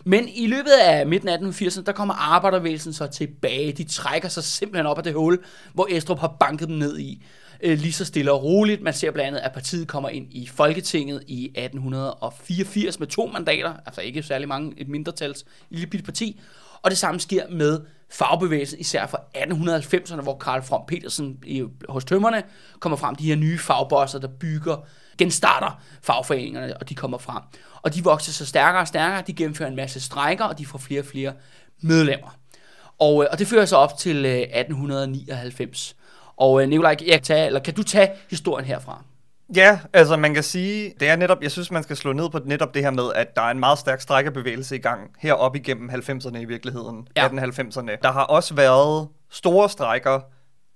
Men 0.05 0.29
i 0.29 0.47
løbet 0.47 0.71
af 0.83 1.07
midten 1.07 1.29
af 1.29 1.37
1880'erne, 1.37 1.83
der 1.83 1.93
kommer 1.93 2.15
arbejdervægelsen 2.15 2.93
så 2.93 3.07
tilbage. 3.07 3.73
De 3.73 3.85
trækker 3.85 4.29
sig 4.29 4.45
simpelthen 4.45 4.87
op 4.87 4.99
af 4.99 5.05
det 5.05 5.15
hul, 5.15 5.39
hvor 5.75 5.87
Estrup 5.91 6.19
har 6.19 6.37
banket 6.41 6.69
dem 6.69 6.77
ned 6.77 6.99
i. 6.99 7.25
Øh, 7.63 7.79
lige 7.79 7.93
så 7.93 8.05
stille 8.05 8.33
og 8.33 8.43
roligt. 8.43 8.83
Man 8.83 8.95
ser 8.95 9.11
blandt 9.11 9.27
andet, 9.29 9.41
at 9.41 9.53
partiet 9.53 9.89
kommer 9.89 10.09
ind 10.09 10.27
i 10.31 10.47
Folketinget 10.47 11.23
i 11.27 11.45
1884 11.45 12.99
med 12.99 13.07
to 13.07 13.27
mandater, 13.27 13.75
altså 13.87 14.01
ikke 14.01 14.23
særlig 14.23 14.49
mange, 14.49 14.75
et 14.77 14.89
mindretals 14.89 15.45
lille 15.71 15.87
bitte 15.87 16.05
parti. 16.05 16.41
Og 16.83 16.91
det 16.91 16.99
samme 16.99 17.21
sker 17.21 17.49
med 17.51 17.81
fagbevægelsen, 18.11 18.79
især 18.79 19.07
fra 19.07 19.19
1890'erne, 19.37 20.23
hvor 20.23 20.39
Karl 20.39 20.63
From 20.63 20.81
Petersen 20.89 21.39
i, 21.47 21.65
hos 21.89 22.05
tømmerne 22.05 22.43
kommer 22.81 22.97
frem, 22.97 23.15
de 23.15 23.25
her 23.25 23.37
nye 23.37 23.59
fagbosser, 23.59 24.19
der 24.19 24.29
bygger, 24.29 24.77
genstarter 25.19 25.83
fagforeningerne, 26.03 26.77
og 26.77 26.89
de 26.89 26.95
kommer 26.95 27.19
frem. 27.19 27.43
Og 27.83 27.95
de 27.95 28.05
vokser 28.05 28.33
så 28.33 28.47
stærkere 28.47 28.83
og 28.83 28.89
stærkere, 28.89 29.23
de 29.27 29.33
gennemfører 29.33 29.69
en 29.69 29.77
masse 29.77 30.01
strejker, 30.01 30.45
og 30.45 30.59
de 30.59 30.67
får 30.67 30.79
flere 30.79 31.01
og 31.01 31.07
flere 31.07 31.33
medlemmer. 31.81 32.37
Og, 32.99 33.23
øh, 33.23 33.29
og 33.33 33.39
det 33.39 33.47
fører 33.47 33.65
så 33.65 33.77
op 33.77 33.99
til 33.99 34.25
øh, 34.25 34.41
1899. 34.41 35.97
Og 36.41 36.63
øh, 36.63 36.69
Nikolaj, 36.69 36.97
jeg 37.07 37.23
tage, 37.23 37.47
eller 37.47 37.61
kan 37.61 37.75
du 37.75 37.83
tage 37.83 38.11
historien 38.31 38.67
herfra? 38.67 39.03
Ja, 39.57 39.79
altså 39.93 40.17
man 40.17 40.35
kan 40.35 40.43
sige, 40.43 40.95
det 41.01 41.09
er 41.09 41.17
netop, 41.17 41.43
jeg 41.43 41.51
synes 41.51 41.71
man 41.71 41.83
skal 41.83 41.97
slå 41.97 42.13
ned 42.13 42.31
på 42.31 42.41
netop 42.45 42.75
det 42.75 42.83
her 42.83 42.91
med, 42.91 43.05
at 43.15 43.37
der 43.37 43.43
er 43.43 43.51
en 43.51 43.61
meget 43.61 43.79
stærk 43.79 44.01
strækkebevægelse 44.01 44.77
i 44.77 44.79
gang 44.79 45.01
heroppe 45.19 45.59
igennem 45.59 45.91
90'erne 45.91 46.39
i 46.39 46.45
virkeligheden, 46.45 47.09
ja. 47.17 47.29
1890'erne. 47.29 47.97
Der 48.03 48.13
har 48.13 48.25
også 48.25 48.55
været 48.55 49.09
store 49.31 49.69
strækker 49.69 50.21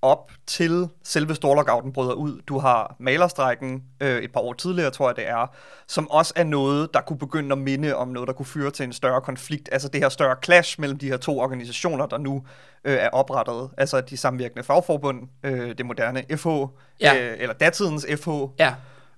op 0.04 0.30
til 0.46 0.88
selve 1.04 1.34
storlockouten 1.34 1.92
bryder 1.92 2.12
ud. 2.12 2.40
Du 2.46 2.58
har 2.58 2.96
malerstrækken 3.00 3.82
øh, 4.00 4.23
et 4.23 4.32
par 4.32 4.40
år 4.40 4.52
tidligere, 4.52 4.90
tror 4.90 5.08
jeg 5.08 5.16
det 5.16 5.28
er, 5.28 5.54
som 5.88 6.11
også 6.11 6.32
er 6.37 6.44
noget, 6.44 6.94
der 6.94 7.00
kunne 7.00 7.18
begynde 7.18 7.52
at 7.52 7.58
minde 7.58 7.96
om 7.96 8.08
noget, 8.08 8.26
der 8.26 8.32
kunne 8.32 8.46
føre 8.46 8.70
til 8.70 8.84
en 8.84 8.92
større 8.92 9.20
konflikt. 9.20 9.68
Altså 9.73 9.88
det 9.88 10.00
her 10.00 10.08
større 10.08 10.37
clash 10.44 10.80
mellem 10.80 10.99
de 10.99 11.08
her 11.08 11.16
to 11.16 11.38
organisationer, 11.38 12.06
der 12.06 12.18
nu 12.18 12.42
øh, 12.84 12.94
er 12.94 13.08
oprettet. 13.08 13.70
Altså 13.78 14.00
de 14.00 14.16
samvirkende 14.16 14.62
fagforbund, 14.64 15.18
øh, 15.44 15.78
det 15.78 15.87
moderne 15.87 16.23
FH, 16.37 16.49
Ja. 17.00 17.16
øh, 17.16 17.37
eller 17.38 17.54
datidens 17.54 18.06
FH, 18.20 18.28
Ja, 18.58 18.75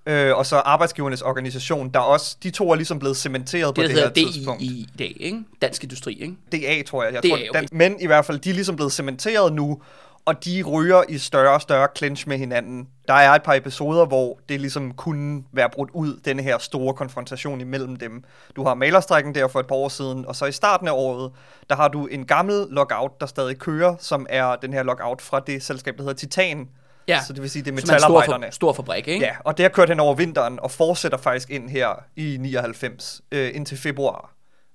øh, 0.07 0.37
og 0.37 0.47
så 0.47 0.57
arbejdsgivernes 0.57 1.23
organisation, 1.23 1.89
der 1.89 2.01
også, 2.01 2.37
de 2.43 2.51
to 2.51 2.71
er 2.71 2.75
ligesom 2.75 2.99
blevet 2.99 3.17
cementeret 3.17 3.75
på 3.75 3.83
det, 3.83 3.89
det, 3.89 3.97
der 3.97 4.03
her 4.03 4.09
hedder 4.17 4.33
tidspunkt. 4.33 4.61
DI 4.61 4.67
i 4.67 4.89
dag, 4.99 5.17
ikke? 5.21 5.45
Dansk 5.63 5.83
Industri, 5.85 6.13
ikke? 6.13 6.37
DA, 6.53 6.83
tror 6.83 7.05
jeg. 7.05 7.15
jeg 7.15 7.23
DA, 7.23 7.29
tror, 7.29 7.39
okay. 7.51 7.65
men 7.73 8.01
i 8.01 8.07
hvert 8.07 8.25
fald, 8.25 8.39
de 8.39 8.51
er 8.51 8.55
ligesom 8.55 8.77
blevet 8.77 8.93
cementeret 8.93 9.53
nu, 9.53 9.83
og 10.27 10.45
de 10.45 10.63
ryger 10.63 11.03
i 11.09 11.19
større 11.19 11.55
og 11.55 11.63
større 11.63 11.89
clinch 11.97 12.29
med 12.29 12.39
hinanden. 12.39 12.89
Der 13.09 13.15
er 13.15 13.31
et 13.31 13.43
par 13.43 13.55
episoder, 13.55 14.07
hvor 14.07 14.39
det 14.49 14.61
ligesom 14.61 14.95
kunne 14.95 15.45
være 15.53 15.71
brudt 15.71 15.91
ud, 15.93 16.21
denne 16.25 16.43
her 16.43 16.59
store 16.59 16.95
konfrontation 16.95 17.61
imellem 17.61 17.97
dem. 17.97 18.25
Du 18.57 18.65
har 18.65 18.75
malerstrækken 18.75 19.35
der 19.35 19.49
for 19.49 19.61
et 19.61 19.67
par 19.67 19.75
år 19.75 19.89
siden, 19.89 20.27
og 20.27 20.37
så 20.37 20.47
i 20.47 20.53
starten 20.53 20.89
af 20.89 20.93
året, 20.93 21.33
der 21.71 21.77
har 21.77 21.89
du 21.89 22.07
en 22.07 22.27
gammel 22.27 22.67
lockout, 22.71 23.21
der 23.21 23.27
stadig 23.27 23.59
kører, 23.59 23.97
som 23.99 24.27
er 24.31 24.57
den 24.57 24.73
her 24.73 24.83
lockout 24.83 25.23
fra 25.23 25.41
det 25.41 25.63
selskab, 25.63 25.97
der 25.97 26.03
hedder 26.03 26.15
Titan. 26.15 26.69
Ja, 27.09 27.21
Så 27.27 27.33
det 27.33 27.43
vil 27.43 27.51
sige, 27.51 27.63
det 27.65 27.71
er 27.71 27.73
er 27.73 27.77
en 27.77 27.87
stor, 27.87 27.95
metalarbejderne. 27.95 28.47
for, 28.47 28.53
stor 28.53 28.73
fabrik, 28.73 29.09
ikke? 29.09 29.25
Ja, 29.27 29.33
og 29.45 29.57
det 29.57 29.65
har 29.65 29.69
kørt 29.71 29.89
hen 29.89 30.01
over 30.01 30.15
vinteren 30.15 30.61
og 30.61 30.71
fortsætter 30.71 31.19
faktisk 31.19 31.51
ind 31.51 31.71
her 31.71 32.05
i 32.17 32.37
99 32.41 33.21
øh, 33.33 33.51
indtil 33.55 33.79
februar. 33.79 34.33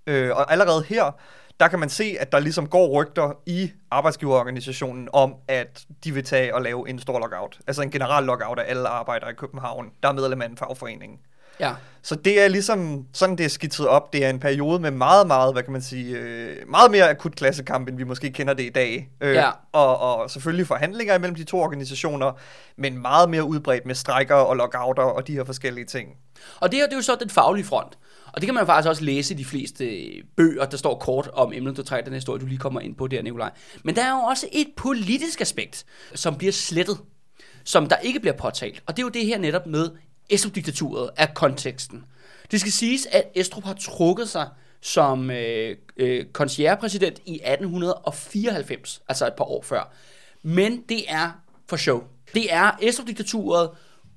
Øh, 0.08 0.36
og 0.36 0.51
allerede 0.51 0.84
her, 0.89 1.12
der 1.60 1.67
kan 1.67 1.79
man 1.79 1.89
se, 1.89 2.15
at 2.20 2.31
der 2.31 2.39
ligesom 2.39 2.67
går 2.67 3.01
rygter 3.01 3.31
i 3.46 3.72
arbejdsgiverorganisationen 3.91 5.10
om, 5.13 5.36
at 5.48 5.86
de 6.03 6.13
vil 6.13 6.24
tage 6.24 6.55
og 6.55 6.62
lave 6.62 6.89
en 6.89 7.00
stor 7.00 7.20
lockout. 7.20 7.60
Altså 7.67 7.81
en 7.81 7.91
general 7.91 8.24
lockout 8.24 8.60
af 8.60 8.63
alle 8.67 8.88
arbejdere 8.88 9.31
i 9.31 9.34
København, 9.34 9.89
der 10.03 10.10
er 10.10 10.13
medlem 10.13 10.41
af 10.41 10.46
en 10.46 10.58
fagforening. 10.58 11.20
Ja. 11.60 11.74
Så 12.01 12.15
det 12.15 12.41
er 12.41 12.48
ligesom 12.48 13.05
sådan, 13.13 13.36
det 13.38 13.46
er 13.46 13.50
skitset 13.50 13.88
op. 13.88 14.13
Det 14.13 14.25
er 14.25 14.29
en 14.29 14.39
periode 14.39 14.79
med 14.79 14.91
meget, 14.91 15.27
meget, 15.27 15.53
hvad 15.53 15.63
kan 15.63 15.74
man 15.74 15.81
sige, 15.81 16.17
øh, 16.17 16.70
meget 16.70 16.91
mere 16.91 17.10
akut 17.10 17.36
klassekamp, 17.36 17.88
end 17.88 17.98
vi 17.98 18.03
måske 18.03 18.31
kender 18.31 18.53
det 18.53 18.63
i 18.63 18.70
dag. 18.70 19.10
Øh, 19.22 19.36
Ja. 19.36 19.50
og, 19.72 20.00
og 20.00 20.31
selvfølgelig 20.31 20.67
forhandlinger 20.67 21.15
imellem 21.15 21.36
de 21.36 21.43
to 21.43 21.60
organisationer, 21.60 22.31
men 22.77 23.01
meget 23.01 23.29
mere 23.29 23.43
udbredt 23.43 23.86
med 23.86 23.96
strækker 23.96 24.36
og 24.36 24.55
lockouter 24.55 25.03
og 25.03 25.27
de 25.27 25.34
her 25.34 25.43
forskellige 25.43 25.86
ting. 25.86 26.10
Og 26.60 26.72
det 26.72 26.79
her 26.79 26.86
det 26.86 26.93
er 26.93 26.98
jo 26.98 27.01
så 27.01 27.17
den 27.20 27.29
faglige 27.29 27.65
front. 27.65 27.98
Og 28.33 28.41
det 28.41 28.47
kan 28.47 28.53
man 28.53 28.65
faktisk 28.65 28.89
også 28.89 29.03
læse 29.03 29.33
i 29.33 29.38
de 29.38 29.45
fleste 29.45 29.85
øh, 29.85 30.23
bøger, 30.38 30.65
der 30.65 30.77
står 30.77 31.00
kort 31.00 31.29
om 31.33 31.53
emnet, 31.53 31.77
du 31.77 31.83
trækker 31.83 32.05
den 32.05 32.13
historie, 32.13 32.41
du 32.41 32.45
lige 32.45 32.57
kommer 32.57 32.79
ind 32.79 32.95
på 32.95 33.07
der, 33.07 33.21
Nikolaj. 33.21 33.51
Men 33.83 33.95
der 33.95 34.03
er 34.03 34.11
jo 34.11 34.19
også 34.19 34.47
et 34.51 34.67
politisk 34.75 35.41
aspekt, 35.41 35.85
som 36.13 36.35
bliver 36.35 36.53
slettet, 36.53 36.97
som 37.63 37.89
der 37.89 37.97
ikke 37.97 38.19
bliver 38.19 38.38
påtalt. 38.38 38.83
Og 38.85 38.97
det 38.97 39.01
er 39.01 39.05
jo 39.05 39.09
det 39.09 39.25
her 39.25 39.38
netop 39.38 39.65
med 39.65 39.89
Estrup-diktaturet 40.29 41.09
af 41.17 41.33
konteksten. 41.33 42.03
Det 42.51 42.59
skal 42.59 42.71
siges, 42.71 43.05
at 43.11 43.23
Estrup 43.35 43.63
har 43.63 43.73
trukket 43.73 44.29
sig 44.29 44.47
som 44.81 45.31
øh, 45.31 45.77
øh, 45.97 46.25
concierge-præsident 46.33 47.19
i 47.25 47.33
1894, 47.33 49.01
altså 49.07 49.27
et 49.27 49.33
par 49.33 49.43
år 49.45 49.61
før. 49.61 49.93
Men 50.43 50.83
det 50.89 51.03
er 51.07 51.31
for 51.69 51.77
show. 51.77 52.03
Det 52.33 52.53
er 52.53 52.71
Estrup-diktaturet 52.81 53.69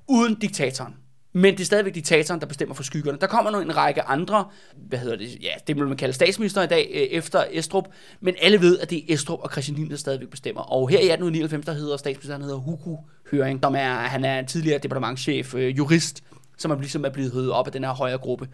uden 0.09 0.35
diktatoren. 0.35 0.95
Men 1.37 1.55
det 1.55 1.61
er 1.61 1.65
stadigvæk 1.65 1.95
diktatoren, 1.95 2.41
der 2.41 2.47
bestemmer 2.47 2.75
for 2.75 2.83
skyggerne. 2.83 3.19
Der 3.19 3.27
kommer 3.27 3.51
nu 3.51 3.61
en 3.61 3.77
række 3.77 4.03
andre, 4.03 4.45
hvad 4.77 4.99
hedder 4.99 5.17
det, 5.17 5.43
ja, 5.43 5.51
det 5.67 5.77
vil 5.77 5.87
man 5.87 5.97
kalde 5.97 6.15
statsminister 6.15 6.63
i 6.63 6.67
dag, 6.67 6.91
øh, 6.95 7.01
efter 7.01 7.45
Estrup. 7.51 7.89
Men 8.21 8.35
alle 8.43 8.61
ved, 8.61 8.79
at 8.79 8.91
det 8.91 8.99
er 8.99 9.15
Estrup 9.15 9.39
og 9.43 9.51
Christian 9.51 9.77
Lien, 9.77 9.91
der 9.91 9.97
stadigvæk 9.97 10.29
bestemmer. 10.29 10.63
Og 10.63 10.89
her 10.89 10.99
i 10.99 11.11
1899, 11.11 11.67
der 11.67 11.73
hedder 11.73 11.97
statsministeren 11.97 12.43
hedder 12.43 12.57
Hugo 12.57 12.97
Høring, 13.31 13.61
som 13.63 13.75
er, 13.75 13.95
han 13.95 14.25
er 14.25 14.39
en 14.39 14.47
tidligere 14.47 14.79
departementchef, 14.79 15.55
øh, 15.55 15.79
jurist, 15.79 16.25
som 16.59 16.71
er 16.71 16.79
ligesom 16.79 17.05
er 17.05 17.11
blevet 17.11 17.33
høvet 17.33 17.53
op 17.53 17.67
af 17.67 17.73
den 17.73 17.85
her 17.85 17.93
højre 17.93 18.19
gruppe. 18.19 18.49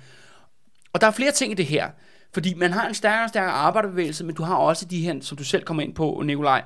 Og 0.93 1.01
der 1.01 1.07
er 1.07 1.11
flere 1.11 1.33
ting 1.33 1.53
i 1.53 1.55
det 1.55 1.67
her. 1.67 1.91
Fordi 2.33 2.55
man 2.55 2.73
har 2.73 2.89
en 2.89 2.95
stærkere 2.95 3.25
og 3.25 3.29
stærkere 3.29 3.53
arbejderbevægelse, 3.53 4.25
men 4.25 4.35
du 4.35 4.43
har 4.43 4.57
også 4.57 4.85
de 4.85 5.01
her, 5.01 5.15
som 5.21 5.37
du 5.37 5.45
selv 5.45 5.65
kommer 5.65 5.83
ind 5.83 5.95
på, 5.95 6.23
Nikolaj, 6.25 6.63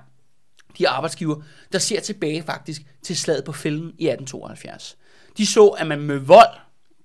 de 0.79 0.89
arbejdsgiver, 0.89 1.37
der 1.73 1.79
ser 1.79 2.01
tilbage 2.01 2.43
faktisk 2.43 2.83
til 3.03 3.17
slaget 3.17 3.45
på 3.45 3.53
fælden 3.53 3.93
i 3.99 4.09
1872. 4.09 4.97
De 5.37 5.47
så, 5.47 5.67
at 5.69 5.87
man 5.87 6.01
med 6.01 6.19
vold 6.19 6.57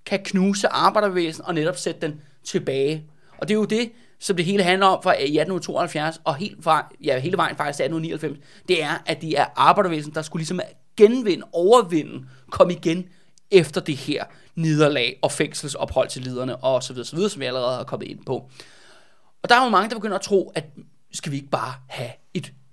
kan 0.06 0.20
knuse 0.24 0.68
arbejdervæsen 0.68 1.46
og 1.46 1.54
netop 1.54 1.78
sætte 1.78 2.02
den 2.02 2.22
tilbage. 2.44 3.04
Og 3.38 3.48
det 3.48 3.54
er 3.54 3.58
jo 3.58 3.66
det, 3.66 3.92
som 4.20 4.36
det 4.36 4.46
hele 4.46 4.64
handler 4.64 4.88
om 4.88 5.04
fra 5.04 5.12
øh, 5.12 5.20
i 5.20 5.40
1872 5.40 6.22
og 6.24 6.36
helt, 6.36 6.64
fra, 6.64 6.94
ja, 7.04 7.20
hele 7.20 7.38
vejen 7.38 7.56
faktisk 7.56 7.78
til 7.78 7.84
1899. 7.84 8.40
Det 8.68 8.84
er, 8.84 9.04
at 9.06 9.22
det 9.22 9.40
er 9.40 9.46
arbejdervæsen, 9.56 10.14
der 10.14 10.22
skulle 10.22 10.42
ligesom 10.42 10.60
genvinde, 10.98 11.46
overvinde, 11.52 12.26
komme 12.52 12.74
igen 12.74 13.06
efter 13.52 13.82
det 13.82 13.96
her 13.96 14.24
nederlag 14.56 15.20
og 15.22 15.32
fængselsophold 15.32 16.10
til 16.10 16.22
lederne 16.22 16.56
og 16.56 16.84
så 16.84 16.94
videre, 16.94 17.06
så 17.06 17.16
videre, 17.16 17.30
som 17.30 17.40
vi 17.40 17.46
allerede 17.46 17.78
har 17.78 17.84
kommet 17.84 18.08
ind 18.08 18.26
på. 18.26 18.50
Og 19.44 19.50
der 19.50 19.56
er 19.56 19.64
jo 19.64 19.70
mange, 19.70 19.90
der 19.90 19.96
begynder 19.96 20.16
at 20.16 20.22
tro, 20.22 20.52
at 20.56 20.66
skal 21.12 21.32
vi 21.32 21.38
ikke 21.38 21.50
bare 21.50 21.74
have 21.88 22.10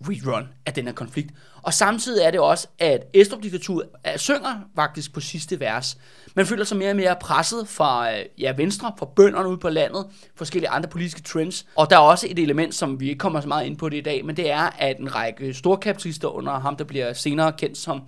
rerun 0.01 0.49
af 0.67 0.75
den 0.75 0.87
her 0.87 0.93
konflikt. 0.93 1.31
Og 1.63 1.75
samtidig 1.75 2.25
er 2.25 2.31
det 2.31 2.41
også, 2.41 2.69
at 2.79 3.01
Estrup-diktaturet 3.15 3.89
øh, 4.07 4.17
synger 4.17 4.61
faktisk 4.77 5.13
på 5.13 5.21
sidste 5.21 5.61
vers. 5.61 5.99
Man 6.35 6.47
føler 6.47 6.65
sig 6.65 6.79
mere 6.79 6.91
og 6.91 6.97
mere 6.97 7.17
presset 7.21 7.69
fra 7.69 8.13
øh, 8.13 8.25
ja, 8.39 8.53
venstre, 8.57 8.93
fra 8.99 9.07
bønderne 9.17 9.49
ude 9.49 9.59
på 9.59 9.69
landet, 9.69 10.07
forskellige 10.35 10.71
andre 10.71 10.89
politiske 10.89 11.23
trends. 11.23 11.67
Og 11.77 11.91
der 11.91 11.97
er 11.97 12.01
også 12.01 12.27
et 12.31 12.39
element, 12.39 12.75
som 12.75 13.01
vi 13.01 13.09
ikke 13.09 13.19
kommer 13.19 13.41
så 13.41 13.49
meget 13.49 13.67
ind 13.67 13.77
på 13.77 13.89
det 13.89 13.97
i 13.97 14.01
dag, 14.01 14.25
men 14.25 14.37
det 14.37 14.51
er, 14.51 14.71
at 14.79 14.99
en 14.99 15.15
række 15.15 15.55
storkapitalister 15.55 16.29
under 16.29 16.61
ham, 16.61 16.77
der 16.77 16.85
bliver 16.85 17.13
senere 17.13 17.53
kendt 17.53 17.79
som 17.79 18.03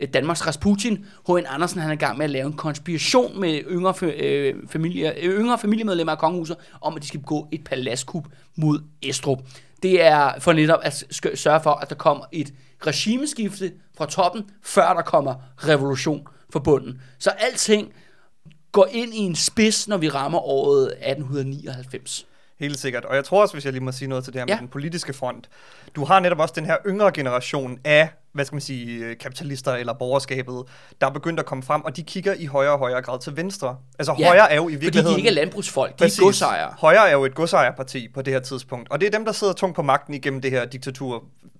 Øh, 0.00 0.08
Danmarks 0.14 0.46
Rasputin, 0.46 1.06
H.N. 1.28 1.46
Andersen, 1.48 1.80
han 1.80 1.90
er 1.90 1.94
i 1.94 1.96
gang 1.96 2.18
med 2.18 2.24
at 2.24 2.30
lave 2.30 2.46
en 2.46 2.52
konspiration 2.52 3.40
med 3.40 3.60
yngre, 3.70 3.94
øh, 4.02 4.54
familie, 4.68 5.24
øh, 5.24 5.40
yngre 5.40 5.58
familiemedlemmer 5.58 6.12
af 6.12 6.18
kongehuset, 6.18 6.56
om 6.80 6.96
at 6.96 7.02
de 7.02 7.08
skal 7.08 7.22
gå 7.22 7.48
et 7.52 7.64
paladskup 7.64 8.24
mod 8.56 8.80
Estrup. 9.02 9.38
Det 9.82 10.02
er 10.02 10.32
for 10.38 10.52
netop 10.52 10.80
at 10.82 11.04
sørge 11.34 11.60
for, 11.62 11.70
at 11.70 11.90
der 11.90 11.96
kommer 11.96 12.24
et 12.32 12.52
regimeskifte 12.86 13.72
fra 13.96 14.06
toppen, 14.06 14.50
før 14.62 14.94
der 14.94 15.02
kommer 15.02 15.34
revolution 15.56 16.26
fra 16.52 16.58
bunden. 16.58 17.00
Så 17.18 17.30
alting 17.30 17.92
går 18.72 18.88
ind 18.92 19.14
i 19.14 19.18
en 19.18 19.34
spids, 19.34 19.88
når 19.88 19.96
vi 19.96 20.08
rammer 20.08 20.38
året 20.38 20.86
1899. 20.86 22.26
Helt 22.60 22.78
sikkert. 22.78 23.04
Og 23.04 23.16
jeg 23.16 23.24
tror 23.24 23.42
også, 23.42 23.54
hvis 23.54 23.64
jeg 23.64 23.72
lige 23.72 23.84
må 23.84 23.92
sige 23.92 24.08
noget 24.08 24.24
til 24.24 24.32
det 24.32 24.40
her 24.40 24.46
Ja. 24.48 24.54
med 24.54 24.60
den 24.60 24.68
politiske 24.68 25.12
front. 25.12 25.48
Du 25.96 26.04
har 26.04 26.20
netop 26.20 26.38
også 26.38 26.54
den 26.56 26.66
her 26.66 26.76
yngre 26.86 27.12
generation 27.12 27.78
af, 27.84 28.08
hvad 28.32 28.44
skal 28.44 28.54
man 28.54 28.60
sige, 28.60 29.04
øh, 29.04 29.16
kapitalister 29.18 29.72
eller 29.72 29.92
borgerskabet, 29.92 30.62
der 31.00 31.06
er 31.06 31.10
begyndt 31.10 31.40
at 31.40 31.46
komme 31.46 31.62
frem, 31.62 31.82
og 31.84 31.96
de 31.96 32.02
kigger 32.02 32.34
i 32.38 32.46
højere 32.46 32.72
og 32.72 32.78
højere 32.78 33.02
grad 33.02 33.18
til 33.20 33.36
venstre. 33.36 33.76
Altså 33.98 34.14
Ja, 34.18 34.26
højre 34.26 34.50
er 34.52 34.56
jo 34.56 34.68
i 34.68 34.72
Fordi 34.72 34.84
virkeligheden... 34.84 35.14
de 35.14 35.20
ikke 35.20 35.28
er 35.30 35.34
landbrugsfolk, 35.34 35.98
de 35.98 36.04
er 36.04 36.20
godsejere. 36.22 36.74
Højre 36.78 37.08
er 37.08 37.12
jo 37.12 37.24
et 37.24 37.34
godsejerparti 37.34 38.08
på 38.14 38.22
det 38.22 38.32
her 38.32 38.40
tidspunkt, 38.40 38.90
og 38.90 39.00
det 39.00 39.06
er 39.06 39.10
dem, 39.10 39.24
der 39.24 39.32
sidder 39.32 39.52
tungt 39.52 39.76
på 39.76 39.82
magten 39.82 40.14
igennem 40.14 40.40
det 40.40 40.50
her 40.50 40.66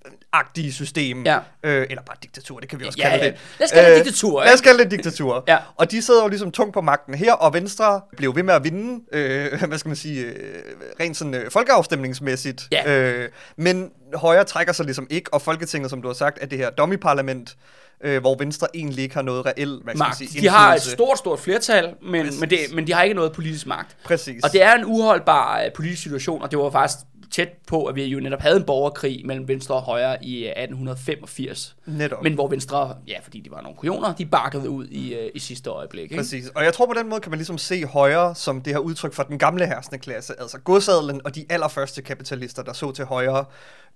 diktaturagtige 0.05 0.73
system. 0.73 1.25
Ja. 1.27 1.39
Øh, 1.63 1.87
eller 1.91 2.03
bare 2.03 2.17
diktatur, 2.23 2.61
det 2.61 2.69
kan 2.69 2.81
vi 2.81 2.85
også 2.87 2.99
Ja, 3.03 3.09
kalde 3.11 3.25
ja. 3.25 3.31
det. 3.31 3.39
Lad 3.59 3.67
os 3.67 3.73
kalde 3.73 3.87
det 3.91 3.99
Øh, 3.99 4.05
diktatur, 4.05 4.45
Lad 4.45 4.55
os 4.55 4.61
kalde 4.61 4.83
det 4.85 4.91
diktatur. 4.91 5.45
Ja. 5.49 5.59
Og 5.77 5.91
de 5.91 6.03
sidder 6.03 6.23
jo 6.23 6.29
ligesom 6.29 6.53
tungt 6.53 6.75
på 6.75 6.81
magten 6.81 7.15
her, 7.15 7.33
og 7.33 7.55
Venstre 7.55 8.01
blev 8.17 8.37
ved 8.37 8.43
med 8.43 8.55
at 8.55 8.65
vinde, 8.65 9.01
øh, 9.13 9.63
hvad 9.69 9.79
skal 9.79 9.89
man 9.89 9.97
sige, 9.97 10.21
øh, 10.25 10.63
rent 11.01 11.17
sådan 11.17 11.35
øh, 11.35 11.51
folkeafstemningsmæssigt. 11.51 12.69
Ja. 12.73 12.93
Øh, 12.99 13.29
men 13.57 13.91
højre 14.15 14.45
trækker 14.45 14.73
sig 14.73 14.85
ligesom 14.85 15.07
ikke, 15.11 15.35
og 15.35 15.43
Folketinget, 15.43 15.91
som 15.91 16.03
du 16.03 16.09
har 16.09 16.15
sagt, 16.15 16.39
er 16.41 16.47
det 16.47 16.59
her 16.59 16.71
dummy-parlament, 16.71 17.57
øh, 18.05 18.21
hvor 18.21 18.37
Venstre 18.39 18.67
egentlig 18.75 19.03
ikke 19.03 19.15
har 19.15 19.23
noget 19.23 19.47
reelt, 19.47 19.85
hvad 19.85 19.95
man 19.95 19.99
magt. 19.99 20.17
sige, 20.19 20.41
De 20.41 20.49
har 20.49 20.69
et 20.69 20.75
indflydelse. 20.75 20.91
stort, 20.91 21.19
stort 21.19 21.41
flertal, 21.41 21.95
men, 22.03 22.25
Præcis. 22.25 22.41
men, 22.41 22.51
det, 22.51 22.59
men 22.75 22.87
de 22.87 22.93
har 22.95 23.03
ikke 23.03 23.15
noget 23.15 23.33
politisk 23.33 23.67
magt. 23.67 23.97
Præcis. 24.05 24.45
Og 24.45 24.53
det 24.53 24.63
er 24.63 24.75
en 24.75 24.85
uholdbar 24.85 25.61
øh, 25.61 25.73
politisk 25.77 26.03
situation, 26.03 26.43
og 26.43 26.51
det 26.51 26.59
var 26.59 26.71
faktisk 26.71 26.99
tæt 27.31 27.49
på, 27.67 27.85
at 27.85 27.95
vi 27.95 28.05
jo 28.05 28.21
netop 28.21 28.41
havde 28.41 28.57
en 28.57 28.65
borgerkrig 28.65 29.27
mellem 29.27 29.49
Venstre 29.49 29.75
og 29.75 29.83
Højre 29.83 30.25
i 30.25 30.37
øh, 30.37 30.49
1885. 30.49 31.77
Netop. 31.87 32.23
Men 32.23 32.35
hvor 32.35 32.49
Venstre, 32.49 32.97
ja, 33.07 33.19
fordi 33.23 33.41
de 33.41 33.51
var 33.51 33.61
nogle 33.61 33.77
kujoner, 33.77 34.15
de 34.15 34.27
bakkede 34.27 34.71
ud 34.71 34.87
i, 34.87 35.15
øh, 35.15 35.31
i 35.35 35.39
sidste 35.39 35.71
øjeblik. 35.71 36.03
Ikke? 36.03 36.17
Præcis. 36.17 36.49
Og 36.55 36.65
jeg 36.65 36.75
tror 36.75 36.87
på 36.87 36.95
den 36.99 37.09
måde 37.09 37.21
kan 37.21 37.31
man 37.31 37.39
ligesom 37.39 37.59
se 37.59 37.85
højre 37.85 38.35
som 38.35 38.63
det 38.63 38.73
her 38.73 38.81
udtryk 38.81 39.13
for 39.13 39.23
den 39.23 39.39
gamle 39.39 39.67
herskende 39.67 39.99
klasse, 39.99 40.35
altså 40.41 40.59
godsadlen 40.59 41.21
og 41.25 41.35
de 41.35 41.47
allerførste 41.51 42.03
kapitalister, 42.03 42.63
der 42.63 42.73
så 42.73 42.93
til 42.93 43.05
højre. 43.05 43.45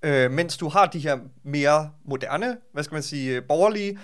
Øh, 0.02 0.30
mens 0.30 0.56
du 0.56 0.68
har 0.68 0.86
de 0.86 0.98
her 0.98 1.18
mere 1.42 1.90
moderne, 2.04 2.56
hvad 2.72 2.84
skal 2.84 2.94
man 2.94 3.02
sige, 3.02 3.36
øh, 3.36 3.42
borgerlige, 3.48 3.98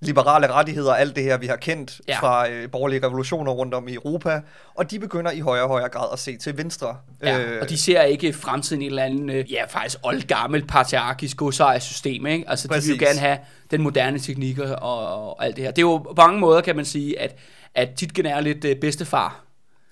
liberale 0.00 0.52
rettigheder, 0.52 0.94
alt 0.94 1.16
det 1.16 1.24
her, 1.24 1.38
vi 1.38 1.46
har 1.46 1.56
kendt 1.56 2.00
Ja. 2.08 2.18
fra 2.20 2.48
øh, 2.50 2.70
borgerlige 2.70 3.06
revolutioner 3.06 3.52
rundt 3.52 3.74
om 3.74 3.88
i 3.88 3.94
Europa, 3.94 4.40
og 4.74 4.90
de 4.90 4.98
begynder 4.98 5.30
i 5.30 5.40
højere 5.40 5.64
og 5.64 5.68
højere 5.70 5.88
grad 5.88 6.08
at 6.12 6.18
se 6.18 6.36
til 6.36 6.56
venstre. 6.58 6.96
Ja, 7.22 7.60
og 7.60 7.68
de 7.68 7.78
ser 7.78 8.02
ikke 8.02 8.32
fremtiden 8.32 8.82
i 8.82 8.86
et 8.86 8.90
eller 8.90 9.02
andet, 9.02 9.34
øh, 9.34 9.52
ja, 9.52 9.64
faktisk 9.68 9.98
oldgammelt 10.02 10.68
patriarkisk 10.68 11.36
godsejersystem, 11.36 12.26
ikke? 12.26 12.44
Altså, 12.50 12.68
de 12.68 12.74
vil 12.74 12.88
jo 12.88 12.94
Præcis. 12.94 13.00
gerne 13.08 13.18
have 13.18 13.38
den 13.70 13.82
moderne 13.82 14.18
teknik 14.18 14.58
og, 14.58 14.76
og 14.82 15.44
alt 15.44 15.56
det 15.56 15.64
her. 15.64 15.70
Det 15.70 15.78
er 15.78 15.86
jo 15.86 15.98
på 15.98 16.14
mange 16.16 16.40
måder, 16.40 16.60
kan 16.60 16.76
man 16.76 16.84
sige, 16.84 17.20
at, 17.20 17.36
at 17.74 17.88
Titgen 17.96 18.26
er 18.26 18.40
lidt 18.40 18.64
øh, 18.64 18.76
bedstefar 18.76 19.44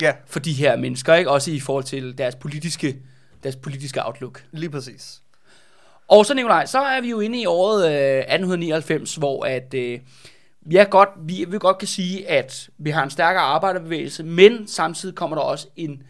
Ja, 0.02 0.12
for 0.26 0.38
de 0.40 0.52
her 0.52 0.76
mennesker, 0.76 1.14
ikke? 1.14 1.30
Også 1.30 1.50
i 1.50 1.60
forhold 1.60 1.84
til 1.84 2.18
deres 2.18 2.34
politiske, 2.34 2.96
deres 3.42 3.56
politiske 3.56 4.06
outlook. 4.06 4.44
lige 4.52 4.70
præcis. 4.70 5.20
Og 6.08 6.26
så 6.26 6.34
Nikolaj, 6.34 6.66
så 6.66 6.78
er 6.78 7.00
vi 7.00 7.10
jo 7.10 7.20
inde 7.20 7.40
i 7.40 7.46
året 7.46 7.86
øh, 7.86 8.18
1899, 8.18 9.14
hvor 9.14 9.44
at, 9.44 9.74
øh, 9.74 10.00
ja, 10.70 10.84
godt, 10.90 11.08
vi, 11.18 11.44
vi 11.48 11.58
godt 11.58 11.78
kan 11.78 11.88
sige, 11.88 12.28
at 12.28 12.70
vi 12.78 12.90
har 12.90 13.02
en 13.04 13.10
stærkere 13.10 13.42
arbejderbevægelse, 13.42 14.22
men 14.22 14.68
samtidig 14.68 15.14
kommer 15.14 15.36
der 15.36 15.42
også 15.42 15.66
en, 15.76 16.02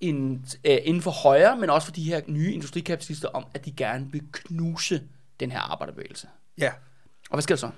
en 0.00 0.44
øh, 0.64 0.78
inden 0.82 1.02
for 1.02 1.10
højre, 1.10 1.56
men 1.56 1.70
også 1.70 1.86
for 1.86 1.92
de 1.92 2.02
her 2.02 2.20
nye 2.26 2.52
industrikapitalister 2.52 3.28
om, 3.28 3.44
at 3.54 3.64
de 3.64 3.72
gerne 3.72 4.06
vil 4.12 4.22
knuse 4.32 5.02
den 5.40 5.50
her 5.52 5.60
arbejderbevægelse. 5.72 6.26
Ja. 6.58 6.70
Og 7.30 7.34
hvad 7.36 7.42
sker 7.42 7.54
der 7.54 7.60
så? 7.60 7.70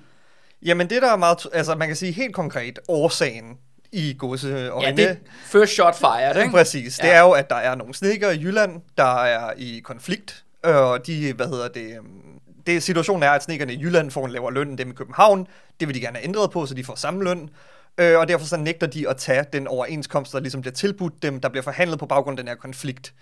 Jamen 0.62 0.90
det, 0.90 1.02
der 1.02 1.12
er 1.12 1.16
meget, 1.16 1.46
altså 1.52 1.74
man 1.74 1.88
kan 1.88 1.96
sige 1.96 2.12
helt 2.12 2.34
konkret, 2.34 2.78
årsagen 2.88 3.58
i 3.92 4.14
godse 4.18 4.48
Ja, 4.82 4.92
det 4.92 5.10
er 5.10 5.14
first 5.44 5.72
shot 5.72 5.98
fired, 5.98 6.36
ikke? 6.36 6.50
Præcis. 6.50 6.96
Det 6.96 7.04
Ja. 7.08 7.12
er 7.14 7.20
jo, 7.20 7.30
at 7.30 7.50
der 7.50 7.56
er 7.56 7.74
nogle 7.74 7.94
snekker 7.94 8.30
i 8.30 8.40
Jylland, 8.40 8.80
der 8.98 9.22
er 9.24 9.52
i 9.56 9.80
konflikt, 9.84 10.44
Øh, 10.66 10.76
og 10.76 11.06
de, 11.06 11.32
hvad 11.32 11.46
hedder 11.46 11.68
det, 11.68 11.96
øhm, 11.96 12.40
det 12.66 12.82
situationen 12.82 13.22
er, 13.22 13.30
at 13.30 13.42
snekkerne 13.42 13.74
i 13.74 13.80
Jylland 13.82 14.10
får 14.10 14.26
en 14.26 14.32
lavere 14.32 14.52
løn 14.52 14.68
end 14.68 14.78
dem 14.78 14.90
i 14.90 14.94
København. 14.94 15.46
Det 15.80 15.88
vil 15.88 15.94
de 15.94 16.00
gerne 16.00 16.16
have 16.16 16.24
ændret 16.24 16.50
på, 16.50 16.66
så 16.66 16.74
de 16.74 16.84
får 16.84 16.94
samme 16.94 17.24
løn. 17.24 17.50
Øh, 17.98 18.18
og 18.18 18.28
derfor 18.28 18.46
så 18.46 18.56
nægter 18.56 18.86
de 18.86 19.08
at 19.08 19.16
tage 19.16 19.44
den 19.52 19.66
overenskomst, 19.66 20.32
der 20.32 20.40
ligesom 20.40 20.60
bliver 20.60 20.74
tilbudt 20.74 21.22
dem, 21.22 21.40
der 21.40 21.48
bliver 21.48 21.62
forhandlet 21.62 21.98
på 21.98 22.06
baggrund 22.06 22.38
af 22.38 22.44
den 22.44 22.48
her 22.48 22.56
konflikt. 22.56 23.14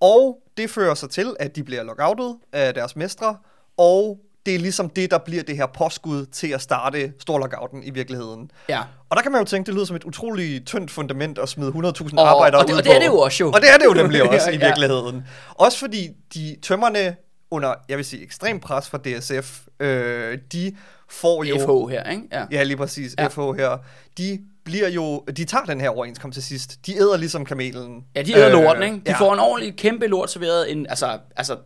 Og 0.00 0.38
det 0.56 0.70
fører 0.70 0.94
så 0.94 1.06
til, 1.06 1.36
at 1.40 1.56
de 1.56 1.64
bliver 1.64 1.82
lockoutet 1.82 2.36
af 2.52 2.74
deres 2.74 2.96
mestre, 2.96 3.36
og 3.76 4.20
det 4.46 4.54
er 4.54 4.58
ligesom 4.58 4.88
det, 4.90 5.10
der 5.10 5.18
bliver 5.18 5.42
det 5.42 5.56
her 5.56 5.66
påskud 5.66 6.26
til 6.26 6.48
at 6.48 6.60
starte 6.62 7.12
storlockouten 7.20 7.82
i 7.84 7.90
virkeligheden. 7.90 8.50
Ja. 8.68 8.80
Og 9.10 9.16
der 9.16 9.22
kan 9.22 9.32
man 9.32 9.40
jo 9.40 9.44
tænke, 9.44 9.66
det 9.66 9.74
lyder 9.74 9.84
som 9.84 9.96
et 9.96 10.04
utroligt 10.04 10.66
tyndt 10.66 10.90
fundament 10.90 11.38
at 11.38 11.48
smide 11.48 11.70
100.000 11.70 12.18
Og- 12.18 12.28
arbejdere 12.28 12.60
og 12.60 12.66
det- 12.66 12.72
ud 12.72 12.78
og 12.78 12.84
det 12.84 12.94
er 12.94 12.98
det 12.98 13.06
jo 13.06 13.18
også 13.18 13.44
jo. 13.44 13.50
Og 13.52 13.60
det 13.60 13.70
er 13.74 13.78
det 13.78 13.84
jo 13.84 13.92
nemlig 14.02 14.22
også 14.30 14.50
i 14.50 14.56
Ja. 14.56 14.66
virkeligheden. 14.66 15.24
Også 15.54 15.78
fordi 15.78 16.08
de 16.34 16.56
tømmerne 16.62 17.16
under, 17.50 17.74
jeg 17.88 17.96
vil 17.96 18.04
sige, 18.04 18.22
ekstrem 18.22 18.60
pres 18.60 18.88
fra 18.90 18.98
DSF, 18.98 19.60
øh, 19.80 20.38
de 20.52 20.76
får 21.10 21.44
jo... 21.44 21.58
FH 21.58 21.90
her, 21.92 22.10
ikke? 22.10 22.22
Ja. 22.32 22.44
Ja, 22.50 22.62
lige 22.62 22.76
præcis. 22.76 23.14
Ja. 23.18 23.22
Ja. 23.22 23.28
FH 23.28 23.40
her. 23.58 23.78
De 24.18 24.40
bliver 24.64 24.88
jo... 24.88 25.20
De 25.36 25.44
tager 25.44 25.64
den 25.64 25.80
her 25.80 25.88
overenskomst 25.90 26.34
til 26.34 26.42
sidst. 26.44 26.86
De 26.86 26.96
æder 26.96 27.16
ligesom 27.16 27.44
kamelen. 27.44 28.04
Ja, 28.16 28.22
de 28.22 28.36
æder 28.36 28.46
øh, 28.46 28.52
lorten, 28.64 28.82
ikke? 28.82 28.94
De 28.96 29.00
ja. 29.06 29.12
ja. 29.12 29.18
får 29.18 29.32
en 29.34 29.38
ordentlig 29.40 29.76
kæmpe 29.76 30.06
lort 30.06 30.30
serveret. 30.30 30.72
En, 30.72 30.86
altså, 30.88 31.18
altså, 31.36 31.56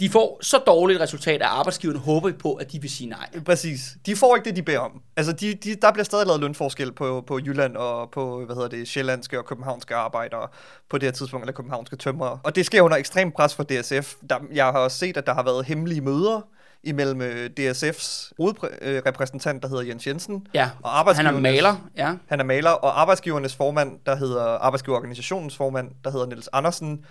de 0.00 0.10
får 0.10 0.38
så 0.42 0.58
dårligt 0.66 1.00
resultat, 1.00 1.34
at 1.34 1.48
arbejdsgiverne 1.50 2.00
håber 2.00 2.32
på, 2.32 2.52
at 2.52 2.72
de 2.72 2.80
vil 2.80 2.90
sige 2.90 3.10
nej. 3.10 3.28
Præcis. 3.46 3.96
De 4.06 4.16
får 4.16 4.36
ikke 4.36 4.44
det, 4.44 4.56
de 4.56 4.62
beder 4.62 4.78
om. 4.78 5.02
Altså, 5.16 5.32
de, 5.32 5.54
de, 5.54 5.74
der 5.74 5.92
bliver 5.92 6.04
stadig 6.04 6.26
lavet 6.26 6.40
lønforskel 6.40 6.92
på, 6.92 7.24
på 7.26 7.38
Jylland 7.38 7.76
og 7.76 8.10
på, 8.10 8.44
hvad 8.44 8.56
hedder 8.56 8.68
det, 8.68 8.88
sjællandske 8.88 9.38
og 9.38 9.44
københavnske 9.44 9.94
arbejdere 9.94 10.48
på 10.90 10.98
det 10.98 11.06
her 11.06 11.12
tidspunkt, 11.12 11.44
eller 11.44 11.52
københavnske 11.52 11.96
tømrere. 11.96 12.38
Og 12.42 12.56
det 12.56 12.66
sker 12.66 12.82
under 12.82 12.96
ekstrem 12.96 13.32
pres 13.32 13.54
fra 13.54 13.64
DSF. 13.64 14.14
Der, 14.30 14.36
jeg 14.52 14.64
har 14.64 14.78
også 14.78 14.98
set, 14.98 15.16
at 15.16 15.26
der 15.26 15.34
har 15.34 15.42
været 15.42 15.66
hemmelige 15.66 16.00
møder 16.00 16.40
imellem 16.84 17.20
øh, 17.22 17.50
DSF's 17.60 18.32
hovedrepræsentant, 18.38 19.62
der 19.62 19.68
hedder 19.68 19.82
Jens 19.82 20.06
Jensen, 20.06 20.46
Ja, 20.54 20.62
og 20.82 20.90
han 20.90 20.94
er 20.94 20.98
arbejdsgivernes... 20.98 21.42
maler, 21.42 21.88
ja. 21.96 22.14
Han 22.28 22.40
er 22.40 22.44
maler, 22.44 22.70
og 22.70 23.00
arbejdsgivernes 23.00 23.56
formand, 23.56 23.98
der 24.06 24.16
hedder 24.16 24.44
arbejdsgiverorganisationens 24.44 25.56
formand, 25.56 25.90
der 26.04 26.10
hedder 26.10 26.26
Niels 26.26 26.48
Andersen. 26.52 27.04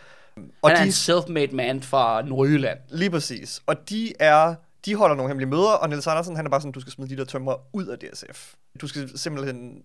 Og 0.62 0.70
Han 0.70 0.78
er 0.78 0.82
de, 0.82 0.86
en 0.86 0.92
self-made 0.92 1.56
man 1.56 1.84
fra 1.84 2.22
Nordjylland. 2.22 2.80
Lige 2.90 3.10
præcis. 3.10 3.62
Og 3.66 3.90
de 3.90 4.13
er 4.20 4.56
de 4.86 4.96
holder 4.96 5.16
nogle 5.16 5.30
hemmelige 5.30 5.50
møder, 5.50 5.72
og 5.72 5.90
Niels 5.90 6.08
Andersen, 6.08 6.36
han 6.36 6.46
er 6.46 6.50
bare 6.50 6.62
sådan, 6.62 6.72
du 6.72 6.80
skal 6.80 6.94
smide 6.94 7.10
de 7.10 7.18
der 7.18 7.25
tømmer 7.25 7.56
ud 7.74 7.86
af 7.86 7.98
DSF. 8.00 8.54
Du 8.82 8.88
skal 8.88 9.18
simpelthen 9.18 9.84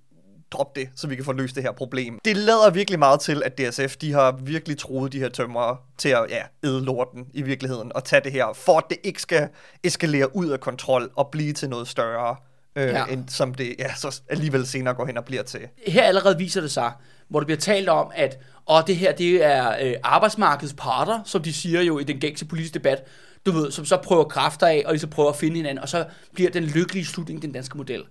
droppe 0.50 0.81
det, 0.81 0.88
så 0.97 1.07
vi 1.07 1.17
kan 1.17 1.25
få 1.25 1.33
løst 1.33 1.55
det 1.55 1.62
her 1.62 1.73
problem. 1.73 2.19
Det 2.25 2.37
lader 2.37 2.71
virkelig 2.71 2.99
meget 2.99 3.21
til, 3.21 3.43
at 3.45 3.59
DSF, 3.59 3.97
de 3.97 4.12
har 4.12 4.33
virkelig 4.33 4.78
troet 4.78 5.12
de 5.12 5.19
her 5.19 5.28
tømmer 5.28 5.76
til 5.99 6.09
at, 6.09 6.26
ja, 6.28 6.43
æde 6.64 6.85
lorten 6.85 7.26
i 7.35 7.43
virkeligheden, 7.43 7.93
og 7.95 8.05
tage 8.05 8.25
det 8.25 8.33
her, 8.33 8.52
for 8.52 8.78
at 8.78 8.85
det 8.90 8.99
ikke 9.05 9.23
skal 9.23 9.49
eskalere 9.85 10.37
ud 10.37 10.49
af 10.49 10.61
kontrol 10.61 11.11
og 11.17 11.28
blive 11.31 11.52
til 11.52 11.69
noget 11.69 11.88
større, 11.88 12.37
øh, 12.77 12.89
Ja. 12.89 13.05
end 13.05 13.29
som 13.29 13.55
det 13.55 13.75
ja, 13.79 13.95
så 13.95 14.21
alligevel 14.29 14.67
senere 14.67 14.95
går 14.95 15.07
hen 15.07 15.17
og 15.19 15.25
bliver 15.25 15.43
til. 15.43 15.61
Her 15.87 16.03
allerede 16.03 16.39
viser 16.39 16.61
det 16.61 16.71
sig, 16.71 16.93
hvor 17.29 17.41
det 17.41 17.47
bliver 17.47 17.59
talt 17.61 17.89
om, 17.89 18.11
at 18.15 18.39
og 18.67 18.87
det 18.87 18.97
her 18.97 19.13
det 19.13 19.45
er 19.45 19.77
øh, 19.83 19.95
arbejdsmarkedets 20.03 20.75
parter, 20.79 21.21
som 21.25 21.43
de 21.43 21.53
siger 21.53 21.81
jo 21.83 21.99
i 21.99 22.05
den 22.05 22.21
gængse 22.21 22.47
politiske 22.47 22.75
debat, 22.75 23.05
du 23.47 23.51
ved, 23.53 23.71
som 23.71 23.85
så 23.85 23.97
prøver 23.97 24.25
kræfter 24.25 24.67
af, 24.67 24.83
og 24.87 24.95
de 24.95 24.99
så 24.99 25.07
prøver 25.07 25.29
at 25.31 25.37
finde 25.37 25.57
hinanden, 25.57 25.79
og 25.79 25.89
så 25.89 26.05
bliver 26.35 26.51
den 26.51 26.65
lykkelige 26.65 27.05
slutning 27.07 27.43
den 27.43 27.53
danske 27.53 27.77
model. 27.79 28.05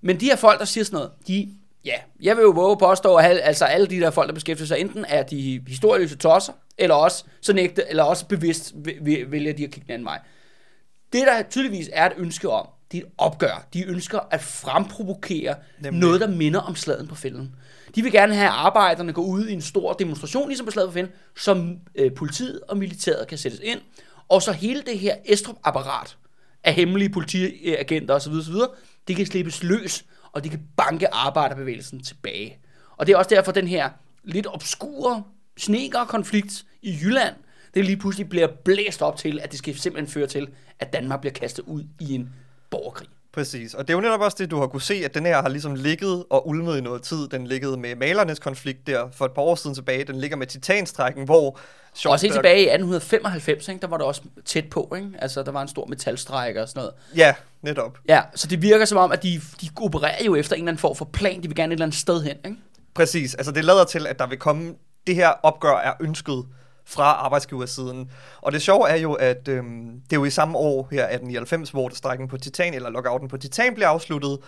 Men 0.00 0.20
de 0.20 0.24
her 0.26 0.36
folk, 0.36 0.58
der 0.58 0.64
siger 0.64 0.84
sådan 0.84 0.96
noget, 0.96 1.10
de, 1.26 1.48
ja, 1.84 1.94
jeg 2.22 2.36
vil 2.36 2.42
jo 2.42 2.50
våge 2.50 2.76
påstå, 2.78 3.14
at 3.16 3.24
al- 3.24 3.40
altså 3.42 3.64
alle 3.64 3.86
de 3.86 4.00
der 4.00 4.10
folk, 4.10 4.28
der 4.28 4.34
beskæftiger 4.34 4.66
sig, 4.66 4.78
enten 4.80 5.04
er 5.08 5.22
de 5.22 5.62
historieløse 5.68 6.16
tosser, 6.16 6.52
eller 6.78 6.94
også, 6.94 7.24
så 7.40 7.52
nægte, 7.52 7.82
eller 7.90 8.02
også 8.02 8.26
bevidst 8.26 8.74
vælger 9.26 9.52
de 9.52 9.64
at 9.64 9.70
kigge 9.70 9.86
den 9.86 9.90
anden 9.94 10.06
vej. 10.06 10.20
Det, 11.12 11.22
der 11.26 11.42
tydeligvis 11.50 11.90
er 11.92 12.06
et 12.06 12.12
ønske 12.16 12.48
om, 12.50 12.68
det 12.94 13.02
er 13.02 13.06
et 13.06 13.12
opgør. 13.18 13.66
De 13.72 13.84
ønsker 13.84 14.20
at 14.30 14.42
fremprovokere 14.42 15.54
Nemlig. 15.80 16.00
noget, 16.00 16.20
der 16.20 16.26
minder 16.28 16.60
om 16.60 16.76
sladen 16.76 17.06
på 17.06 17.14
fælden. 17.14 17.54
De 17.94 18.02
vil 18.02 18.12
gerne 18.12 18.34
have, 18.34 18.46
at 18.46 18.54
arbejderne 18.54 19.12
går 19.12 19.22
ud 19.22 19.46
i 19.46 19.52
en 19.52 19.62
stor 19.62 19.92
demonstration, 19.92 20.48
ligesom 20.48 20.66
på 20.66 20.72
slaget 20.72 20.88
på 20.88 20.94
fælden, 20.94 21.12
som 21.36 21.76
øh, 21.94 22.14
politiet 22.14 22.60
og 22.68 22.76
militæret 22.76 23.26
kan 23.26 23.38
sættes 23.38 23.60
ind. 23.62 23.80
Og 24.28 24.42
så 24.42 24.52
hele 24.52 24.82
det 24.82 24.98
her 24.98 25.14
Estrup-apparat 25.24 26.16
af 26.64 26.74
hemmelige 26.74 27.08
politiagenter 27.10 28.14
osv., 28.14 28.32
osv., 28.32 28.54
det 29.08 29.16
kan 29.16 29.26
slippes 29.26 29.62
løs, 29.62 30.04
og 30.32 30.42
det 30.42 30.50
kan 30.50 30.62
banke 30.76 31.14
arbejderbevægelsen 31.14 32.02
tilbage. 32.02 32.58
Og 32.96 33.06
det 33.06 33.12
er 33.12 33.16
også 33.16 33.30
derfor, 33.34 33.52
den 33.52 33.68
her 33.68 33.90
lidt 34.24 34.46
obskure 34.46 35.22
sneker-konflikt 35.56 36.64
i 36.82 36.98
Jylland, 37.02 37.34
det 37.74 37.84
lige 37.84 37.96
pludselig 37.96 38.28
bliver 38.28 38.46
blæst 38.64 39.02
op 39.02 39.16
til, 39.16 39.40
at 39.42 39.50
det 39.50 39.58
skal 39.58 39.78
simpelthen 39.78 40.12
føre 40.12 40.26
til, 40.26 40.48
at 40.80 40.92
Danmark 40.92 41.20
bliver 41.20 41.32
kastet 41.32 41.62
ud 41.62 41.84
i 42.00 42.14
en 42.14 42.28
borgerkrig. 42.74 43.08
Præcis, 43.32 43.74
og 43.74 43.88
det 43.88 43.94
er 43.94 43.96
jo 43.96 44.00
netop 44.00 44.20
også 44.20 44.36
det, 44.40 44.50
du 44.50 44.60
har 44.60 44.66
kunne 44.66 44.82
se, 44.82 44.94
at 45.04 45.14
den 45.14 45.26
her 45.26 45.42
har 45.42 45.48
ligesom 45.48 45.74
ligget 45.74 46.24
og 46.30 46.48
ulmet 46.48 46.78
i 46.78 46.80
noget 46.80 47.02
tid. 47.02 47.28
Den 47.28 47.46
liggede 47.46 47.76
med 47.76 47.96
malernes 47.96 48.38
konflikt 48.38 48.86
der 48.86 49.08
for 49.12 49.24
et 49.24 49.32
par 49.32 49.42
år 49.42 49.54
siden 49.54 49.74
tilbage. 49.74 50.04
Den 50.04 50.16
ligger 50.16 50.36
med 50.36 50.46
titanstrækken, 50.46 51.24
hvor... 51.24 51.58
Også 52.06 52.26
helt 52.26 52.34
tilbage 52.34 52.58
i 52.58 52.68
1895, 52.68 53.68
ikke, 53.68 53.80
der 53.80 53.86
var 53.86 53.96
det 53.96 54.06
også 54.06 54.22
tæt 54.44 54.70
på, 54.70 54.92
ikke? 54.96 55.10
Altså, 55.18 55.42
der 55.42 55.52
var 55.52 55.62
en 55.62 55.68
stor 55.68 55.86
metalstrække 55.86 56.62
og 56.62 56.68
sådan 56.68 56.80
noget. 56.80 56.94
Ja, 57.16 57.34
netop. 57.62 57.98
Ja, 58.08 58.22
så 58.34 58.46
det 58.46 58.62
virker 58.62 58.84
som 58.84 58.98
om, 58.98 59.12
at 59.12 59.22
de, 59.22 59.40
de 59.60 59.68
opererer 59.80 60.24
jo 60.24 60.34
efter 60.34 60.56
en 60.56 60.60
eller 60.60 60.68
anden 60.68 60.80
form 60.80 60.96
for 60.96 61.04
plan. 61.04 61.42
De 61.42 61.48
vil 61.48 61.56
gerne 61.56 61.72
et 61.72 61.76
eller 61.76 61.86
andet 61.86 62.00
sted 62.00 62.22
hen, 62.22 62.36
ikke? 62.44 62.56
Præcis, 62.94 63.34
altså 63.34 63.52
det 63.52 63.64
lader 63.64 63.84
til, 63.84 64.06
at 64.06 64.18
der 64.18 64.26
vil 64.26 64.38
komme... 64.38 64.74
Det 65.06 65.14
her 65.14 65.28
opgør 65.28 65.76
er 65.76 65.92
ønsket 66.00 66.44
fra 66.86 67.02
arbejdsgiversiden. 67.04 68.10
Og 68.40 68.52
det 68.52 68.62
sjove 68.62 68.88
er 68.88 68.96
jo, 68.96 69.12
at 69.12 69.48
øhm, 69.48 70.00
det 70.10 70.16
er 70.16 70.20
jo 70.20 70.24
i 70.24 70.30
samme 70.30 70.58
år 70.58 70.88
her, 70.90 71.02
1899, 71.02 71.70
hvor 71.70 71.90
strækken 71.94 72.28
på 72.28 72.38
Titan, 72.38 72.74
eller 72.74 72.90
lockouten 72.90 73.28
på 73.28 73.36
Titan, 73.36 73.74
bliver 73.74 73.88
afsluttet. 73.88 74.38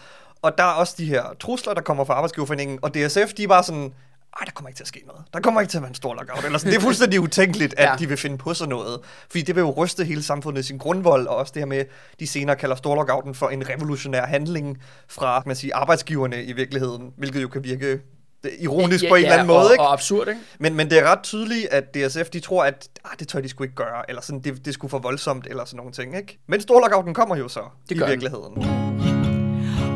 Og 0.42 0.58
der 0.58 0.64
er 0.64 0.72
også 0.72 0.94
de 0.98 1.04
her 1.06 1.22
trusler, 1.40 1.74
der 1.74 1.80
kommer 1.80 2.04
fra 2.04 2.14
arbejdsgiverforeningen, 2.14 2.78
og 2.82 2.94
DSF, 2.94 3.32
de 3.36 3.42
er 3.44 3.48
bare 3.48 3.62
sådan, 3.62 3.92
ej, 4.40 4.44
der 4.44 4.50
kommer 4.54 4.68
ikke 4.68 4.76
til 4.78 4.84
at 4.84 4.88
ske 4.88 5.02
noget. 5.06 5.22
Der 5.34 5.40
kommer 5.40 5.60
ikke 5.60 5.70
til 5.70 5.78
at 5.78 5.82
være 5.82 5.88
en 5.88 5.94
stor 5.94 6.14
lockout. 6.14 6.44
Eller 6.44 6.58
sådan. 6.58 6.72
Det 6.72 6.78
er 6.78 6.82
fuldstændig 6.82 7.20
utænkeligt, 7.20 7.74
at 7.78 7.88
Ja. 7.88 7.96
de 7.98 8.08
vil 8.08 8.16
finde 8.16 8.38
på 8.38 8.54
sådan 8.54 8.68
noget. 8.68 9.00
Fordi 9.30 9.42
det 9.42 9.54
vil 9.54 9.60
jo 9.60 9.70
ryste 9.70 10.04
hele 10.04 10.22
samfundet 10.22 10.60
i 10.62 10.66
sin 10.66 10.78
grundvold, 10.78 11.26
og 11.26 11.36
også 11.36 11.52
det 11.54 11.60
her 11.60 11.66
med, 11.66 11.84
de 12.20 12.26
senere 12.26 12.56
kalder 12.56 12.76
storlockouten 12.76 13.34
for 13.34 13.48
en 13.48 13.68
revolutionær 13.68 14.26
handling 14.26 14.78
fra, 15.08 15.42
man 15.46 15.56
sige, 15.56 15.74
arbejdsgiverne 15.74 16.44
i 16.44 16.52
virkeligheden, 16.52 17.12
hvilket 17.16 17.42
jo 17.42 17.48
kan 17.48 17.64
virke 17.64 18.00
det 18.46 18.54
er 18.58 18.62
ironisk 18.62 19.04
ja, 19.04 19.08
på 19.08 19.14
en 19.14 19.20
ja, 19.20 19.26
eller 19.26 19.34
anden 19.34 19.46
måde, 19.46 19.66
og, 19.66 19.72
ikke? 19.72 19.82
Og 19.82 19.92
absurd, 19.92 20.28
ikke? 20.28 20.40
Men, 20.58 20.74
men 20.74 20.90
det 20.90 20.98
er 20.98 21.04
ret 21.12 21.22
tydeligt, 21.22 21.66
at 21.70 21.94
DSF, 21.94 22.30
de 22.32 22.40
tror, 22.40 22.64
at 22.64 22.88
ah, 23.04 23.10
det 23.18 23.28
tør 23.28 23.40
de 23.40 23.48
sgu 23.48 23.62
ikke 23.64 23.74
gøre, 23.74 24.10
eller 24.10 24.22
sådan, 24.22 24.40
det, 24.40 24.64
det 24.64 24.74
skulle 24.74 24.90
for 24.90 24.98
voldsomt, 24.98 25.46
eller 25.50 25.64
sådan 25.64 25.76
nogle 25.76 25.92
ting, 25.92 26.16
ikke? 26.16 26.38
Men 26.46 26.60
storlockouten 26.60 27.14
kommer 27.14 27.36
jo 27.36 27.48
så, 27.48 27.60
Det 27.88 27.94
i 27.94 27.98
gør 27.98 28.06
den. 28.06 28.10
virkeligheden. 28.10 28.56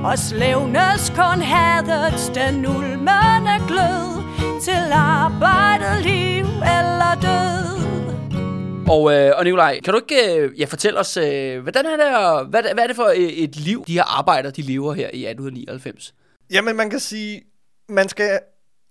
Og 0.05 0.19
slævnes 0.19 1.13
kun 1.17 1.41
hadet 1.43 2.35
den 2.35 2.67
ulmende 2.67 3.57
glød 3.69 4.23
Til 4.63 4.93
arbejdet, 4.93 6.03
liv 6.03 6.45
eller 6.45 7.15
død 7.23 7.81
Og, 8.89 9.13
øh, 9.15 9.33
og 9.37 9.45
Nikolaj, 9.45 9.81
kan 9.85 9.95
du 9.95 10.01
ikke 10.01 10.35
øh, 10.37 10.61
ja, 10.61 10.65
fortælle 10.65 10.99
os, 11.01 11.17
øh, 11.17 11.63
hvordan 11.63 11.87
er 11.87 11.97
det, 11.97 12.49
hvad, 12.51 12.63
hvad 12.75 12.85
er 12.85 12.87
det 12.87 12.97
for 12.97 13.13
et, 13.17 13.45
et 13.45 13.57
liv, 13.57 13.85
de 13.87 13.93
her 13.93 14.19
arbejdere, 14.19 14.53
de 14.53 14.63
lever 14.63 14.93
her 14.95 15.11
i 15.13 15.25
1899? 15.27 16.15
Jamen, 16.51 16.77
man 16.77 16.91
kan 16.91 17.01
sige, 17.01 17.43
man 17.91 18.09
skal 18.09 18.41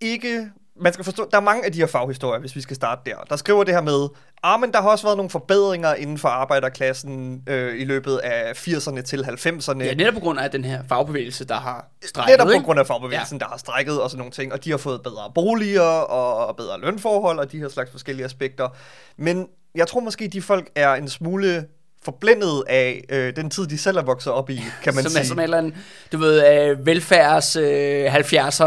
ikke... 0.02 0.50
Man 0.82 0.94
skal 0.94 1.06
forstå, 1.06 1.28
der 1.32 1.38
er 1.38 1.42
mange 1.42 1.66
af 1.66 1.72
de 1.72 1.80
her 1.80 1.88
faghistorier, 1.88 2.40
hvis 2.40 2.56
vi 2.56 2.62
skal 2.62 2.76
starte 2.76 3.02
der. 3.06 3.16
Der 3.30 3.36
skriver 3.36 3.64
det 3.64 3.74
her 3.74 3.82
med, 3.82 4.08
ah, 4.44 4.60
men 4.60 4.72
der 4.72 4.82
har 4.82 4.90
også 4.90 5.08
været 5.08 5.18
nogle 5.18 5.30
forbedringer 5.30 5.94
inden 5.94 6.18
for 6.18 6.28
arbejderklassen 6.30 7.44
øh, 7.48 7.82
i 7.82 7.86
løbet 7.86 8.18
af 8.18 8.68
80'erne 8.68 9.02
til 9.02 9.24
90'erne. 9.24 9.84
Ja, 9.84 9.94
netop 9.94 10.14
på 10.14 10.20
grund 10.20 10.40
af 10.40 10.52
den 10.52 10.66
her 10.66 10.84
fagbevægelse, 10.90 11.46
der 11.46 11.56
har 11.56 11.88
strækket, 12.06 12.34
Netop 12.34 12.46
på 12.46 12.52
ikke? 12.52 12.66
grund 12.66 12.80
af 12.80 12.88
fagbevægelsen, 12.88 13.38
ja. 13.38 13.40
der 13.40 13.50
har 13.50 13.58
strækket 13.58 14.02
og 14.02 14.10
sådan 14.10 14.18
nogle 14.18 14.32
ting, 14.32 14.54
og 14.54 14.64
de 14.64 14.70
har 14.70 14.78
fået 14.78 15.04
bedre 15.04 15.32
boliger 15.36 15.82
og 15.82 16.56
bedre 16.56 16.80
lønforhold 16.80 17.40
og 17.40 17.52
de 17.52 17.60
her 17.60 17.70
slags 17.70 17.92
forskellige 17.92 18.26
aspekter. 18.26 18.70
Men 19.18 19.48
jeg 19.76 19.88
tror 19.88 20.00
måske, 20.00 20.28
de 20.28 20.42
folk 20.42 20.70
er 20.76 20.94
en 20.94 21.10
smule 21.10 21.68
forblændet 22.04 22.64
af 22.68 23.06
øh, 23.10 23.36
den 23.36 23.50
tid, 23.50 23.68
de 23.68 23.78
selv 23.78 23.98
er 23.98 24.02
vokset 24.02 24.34
op 24.34 24.50
i, 24.50 24.64
kan 24.84 24.96
man 24.96 25.04
som 25.04 25.12
sige. 25.12 25.20
er 25.20 25.26
sådan 25.26 25.40
en 25.40 25.44
eller 25.44 25.58
anden, 25.58 25.76
du 26.12 26.18
ved, 26.18 26.68
øh, 26.70 26.86
velfærds 26.86 27.56
øh, 27.56 28.16
70'er, 28.16 28.62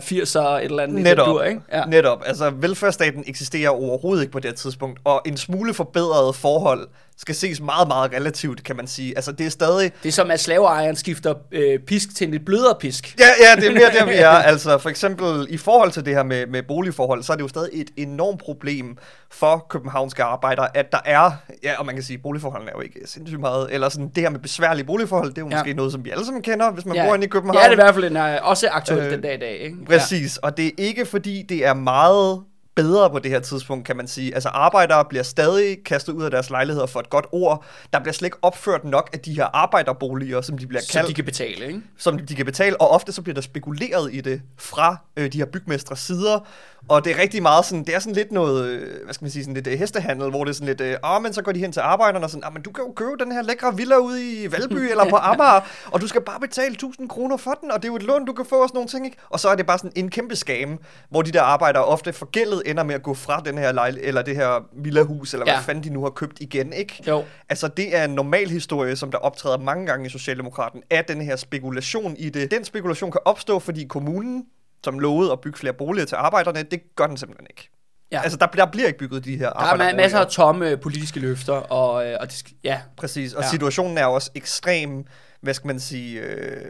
80'er, 0.00 0.38
et 0.38 0.64
eller 0.64 0.82
andet. 0.82 1.02
Netop, 1.02 1.26
dur, 1.26 1.42
ikke? 1.42 1.60
ja. 1.72 1.84
netop. 1.84 2.22
Altså, 2.26 2.50
velfærdsstaten 2.50 3.24
eksisterer 3.26 3.70
overhovedet 3.70 4.22
ikke 4.22 4.32
på 4.32 4.40
det 4.40 4.54
tidspunkt, 4.54 5.00
og 5.04 5.22
en 5.26 5.36
smule 5.36 5.74
forbedrede 5.74 6.32
forhold 6.32 6.88
skal 7.18 7.34
ses 7.34 7.60
meget, 7.60 7.88
meget 7.88 8.12
relativt, 8.12 8.64
kan 8.64 8.76
man 8.76 8.86
sige. 8.86 9.12
Altså, 9.16 9.32
det 9.32 9.46
er 9.46 9.50
stadig... 9.50 9.92
Det 10.02 10.08
er 10.08 10.12
som, 10.12 10.30
at 10.30 10.40
slaveejeren 10.40 10.96
skifter 10.96 11.34
øh, 11.52 11.78
pisk 11.80 12.16
til 12.16 12.24
en 12.24 12.30
lidt 12.30 12.44
blødere 12.44 12.74
pisk. 12.80 13.16
Ja, 13.18 13.24
ja, 13.50 13.60
det 13.60 13.68
er 13.68 13.72
mere 13.72 13.90
der, 13.98 14.06
vi 14.06 14.14
er. 14.28 14.28
Altså, 14.28 14.78
for 14.78 14.88
eksempel 14.90 15.46
i 15.50 15.56
forhold 15.56 15.90
til 15.90 16.04
det 16.04 16.14
her 16.14 16.22
med, 16.22 16.46
med 16.46 16.62
boligforhold, 16.62 17.22
så 17.22 17.32
er 17.32 17.36
det 17.36 17.42
jo 17.42 17.48
stadig 17.48 17.70
et 17.72 17.90
enormt 17.96 18.40
problem 18.40 18.98
for 19.30 19.66
københavnske 19.70 20.22
arbejdere, 20.22 20.76
at 20.76 20.92
der 20.92 20.98
er, 21.04 21.30
ja, 21.62 21.78
og 21.78 21.86
man 21.86 21.94
kan 21.94 22.04
sige, 22.04 22.18
boligforholdene 22.18 22.70
er 22.70 22.74
jo 22.76 22.80
ikke 22.82 23.00
sindssygt 23.04 23.40
meget, 23.40 23.68
eller 23.70 23.88
sådan, 23.88 24.08
det 24.08 24.22
her 24.22 24.30
med 24.30 24.38
besværlige 24.40 24.86
boligforhold, 24.86 25.28
det 25.30 25.38
er 25.38 25.42
jo 25.42 25.48
Ja. 25.50 25.56
måske 25.56 25.72
noget, 25.74 25.92
som 25.92 26.04
vi 26.04 26.10
alle 26.10 26.24
sammen 26.24 26.42
kender, 26.42 26.70
hvis 26.70 26.84
man 26.86 26.96
ja. 26.96 27.06
bor 27.06 27.14
inde 27.14 27.26
i 27.26 27.28
København. 27.28 27.56
Ja, 27.56 27.62
det 27.62 27.68
er 27.68 27.72
i 27.72 27.84
hvert 27.84 27.94
fald 27.94 28.04
en, 28.04 28.16
øh, 28.16 28.38
også 28.42 28.68
aktuelt 28.72 29.02
Øh, 29.04 29.10
den 29.12 29.20
dag 29.20 29.34
i 29.34 29.38
dag. 29.38 29.58
Ikke? 29.58 29.76
Præcis, 29.86 30.36
og 30.36 30.56
det 30.56 30.66
er 30.66 30.70
ikke 30.78 31.06
fordi, 31.06 31.42
det 31.48 31.64
er 31.66 31.74
meget 31.74 32.40
bedre 32.76 33.10
på 33.10 33.18
det 33.18 33.30
her 33.30 33.40
tidspunkt, 33.40 33.86
kan 33.86 33.96
man 33.96 34.08
sige. 34.08 34.34
Altså 34.34 34.48
arbejdere 34.48 35.04
bliver 35.04 35.22
stadig 35.22 35.84
kastet 35.84 36.12
ud 36.12 36.24
af 36.24 36.30
deres 36.30 36.50
lejligheder 36.50 36.86
for 36.86 37.00
et 37.00 37.10
godt 37.10 37.26
ord. 37.32 37.64
Der 37.92 38.00
bliver 38.00 38.12
slet 38.12 38.26
ikke 38.26 38.38
opført 38.42 38.84
nok 38.84 39.10
af 39.12 39.20
de 39.20 39.34
her 39.34 39.44
arbejderboliger, 39.44 40.40
som 40.40 40.58
de 40.58 40.66
bliver 40.66 40.82
kaldt, 40.92 41.08
de 41.08 41.14
kan 41.14 41.24
betale, 41.24 41.66
ikke? 41.66 41.82
som 41.96 42.18
de 42.18 42.34
kan 42.34 42.46
betale, 42.46 42.80
og 42.80 42.90
ofte 42.90 43.12
så 43.12 43.22
bliver 43.22 43.34
der 43.34 43.40
spekuleret 43.40 44.14
i 44.14 44.20
det 44.20 44.42
fra 44.58 44.96
øh, 45.16 45.32
de 45.32 45.38
her 45.38 45.46
bygmestres 45.46 45.98
sider. 45.98 46.40
Og 46.88 47.04
det 47.04 47.12
er 47.16 47.22
rigtig 47.22 47.42
meget 47.42 47.64
sådan, 47.64 47.84
det 47.84 47.94
er 47.94 47.98
sådan 47.98 48.14
lidt 48.14 48.32
noget, 48.32 48.66
øh, 48.66 49.04
hvad 49.04 49.14
skal 49.14 49.24
man 49.24 49.30
sige, 49.30 49.44
sådan 49.44 49.54
lidt 49.54 49.66
øh, 49.66 49.78
hestehandel, 49.78 50.30
hvor 50.30 50.44
det 50.44 50.50
er 50.50 50.54
sådan 50.54 50.66
lidt, 50.66 50.80
øh, 50.80 50.96
åh, 51.04 51.22
men 51.22 51.32
så 51.32 51.42
går 51.42 51.52
de 51.52 51.58
hen 51.58 51.72
til 51.72 51.80
arbejderne 51.80 52.26
og 52.26 52.30
sådan, 52.30 52.44
ah, 52.44 52.52
men 52.52 52.62
du 52.62 52.72
kan 52.72 52.84
jo 52.84 52.92
købe 52.92 53.24
den 53.24 53.32
her 53.32 53.42
lækre 53.42 53.76
villa 53.76 53.96
ude 53.96 54.32
i 54.42 54.52
Valby 54.52 54.76
eller 54.90 55.10
på 55.10 55.16
Amager, 55.16 55.60
og 55.86 56.00
du 56.00 56.06
skal 56.06 56.20
bare 56.20 56.40
betale 56.40 56.72
1000 56.72 57.08
kroner 57.08 57.36
for 57.36 57.50
den, 57.50 57.70
og 57.70 57.82
det 57.82 57.88
er 57.88 57.92
jo 57.92 57.96
et 57.96 58.02
lån, 58.02 58.24
du 58.24 58.32
kan 58.32 58.46
få 58.46 58.62
og 58.62 58.68
sådan 58.68 58.76
nogle 58.76 58.88
ting, 58.88 59.04
ikke? 59.04 59.16
Og 59.30 59.40
så 59.40 59.48
er 59.48 59.54
det 59.54 59.66
bare 59.66 59.78
sådan 59.78 59.92
en 59.94 60.10
kæmpe 60.10 60.36
skam, 60.36 60.78
hvor 61.10 61.22
de 61.22 61.32
der 61.32 61.42
arbejdere 61.42 61.84
ofte 61.84 62.12
forgældet 62.12 62.62
ender 62.70 62.82
med 62.82 62.94
at 62.94 63.02
gå 63.02 63.14
fra 63.14 63.40
den 63.44 63.58
her 63.58 63.72
lejl 63.72 63.98
eller 64.02 64.22
det 64.22 64.36
her 64.36 64.68
villahus, 64.72 65.32
eller 65.34 65.46
Ja. 65.46 65.54
hvad 65.54 65.64
fanden 65.64 65.84
de 65.84 65.90
nu 65.90 66.02
har 66.02 66.10
købt 66.10 66.40
igen, 66.40 66.72
ikke? 66.72 67.02
Jo. 67.08 67.24
Altså, 67.48 67.68
det 67.68 67.96
er 67.96 68.04
en 68.04 68.10
normal 68.10 68.48
historie, 68.50 68.96
som 68.96 69.10
der 69.10 69.18
optræder 69.18 69.58
mange 69.58 69.86
gange 69.86 70.06
i 70.06 70.08
Socialdemokraten, 70.08 70.82
af 70.90 71.04
den 71.04 71.20
her 71.22 71.36
spekulation 71.36 72.16
i 72.18 72.28
det. 72.30 72.50
Den 72.50 72.64
spekulation 72.64 73.10
kan 73.12 73.20
opstå, 73.24 73.58
fordi 73.58 73.84
kommunen, 73.84 74.44
som 74.84 74.98
lovede 74.98 75.32
at 75.32 75.40
bygge 75.40 75.58
flere 75.58 75.72
boliger 75.72 76.06
til 76.06 76.16
arbejderne, 76.16 76.62
det 76.62 76.80
gør 76.96 77.06
den 77.06 77.16
simpelthen 77.16 77.46
ikke. 77.50 77.70
Ja. 78.12 78.20
Altså, 78.22 78.38
der, 78.38 78.46
der 78.46 78.66
bliver 78.66 78.86
ikke 78.86 78.98
bygget 78.98 79.24
de 79.24 79.36
her 79.36 79.50
Der 79.50 79.84
er 79.84 79.96
masser 79.96 80.18
af 80.18 80.26
tomme 80.26 80.76
politiske 80.76 81.20
løfter, 81.20 81.52
og, 81.52 82.06
øh, 82.06 82.16
og 82.20 82.26
det 82.26 82.44
ja, 82.64 82.80
Præcis, 82.96 83.32
og 83.34 83.42
Ja. 83.42 83.48
situationen 83.48 83.98
er 83.98 84.04
også 84.06 84.30
ekstrem, 84.34 85.04
hvad 85.40 85.54
skal 85.54 85.66
man 85.66 85.80
sige, 85.80 86.20
øh, 86.20 86.60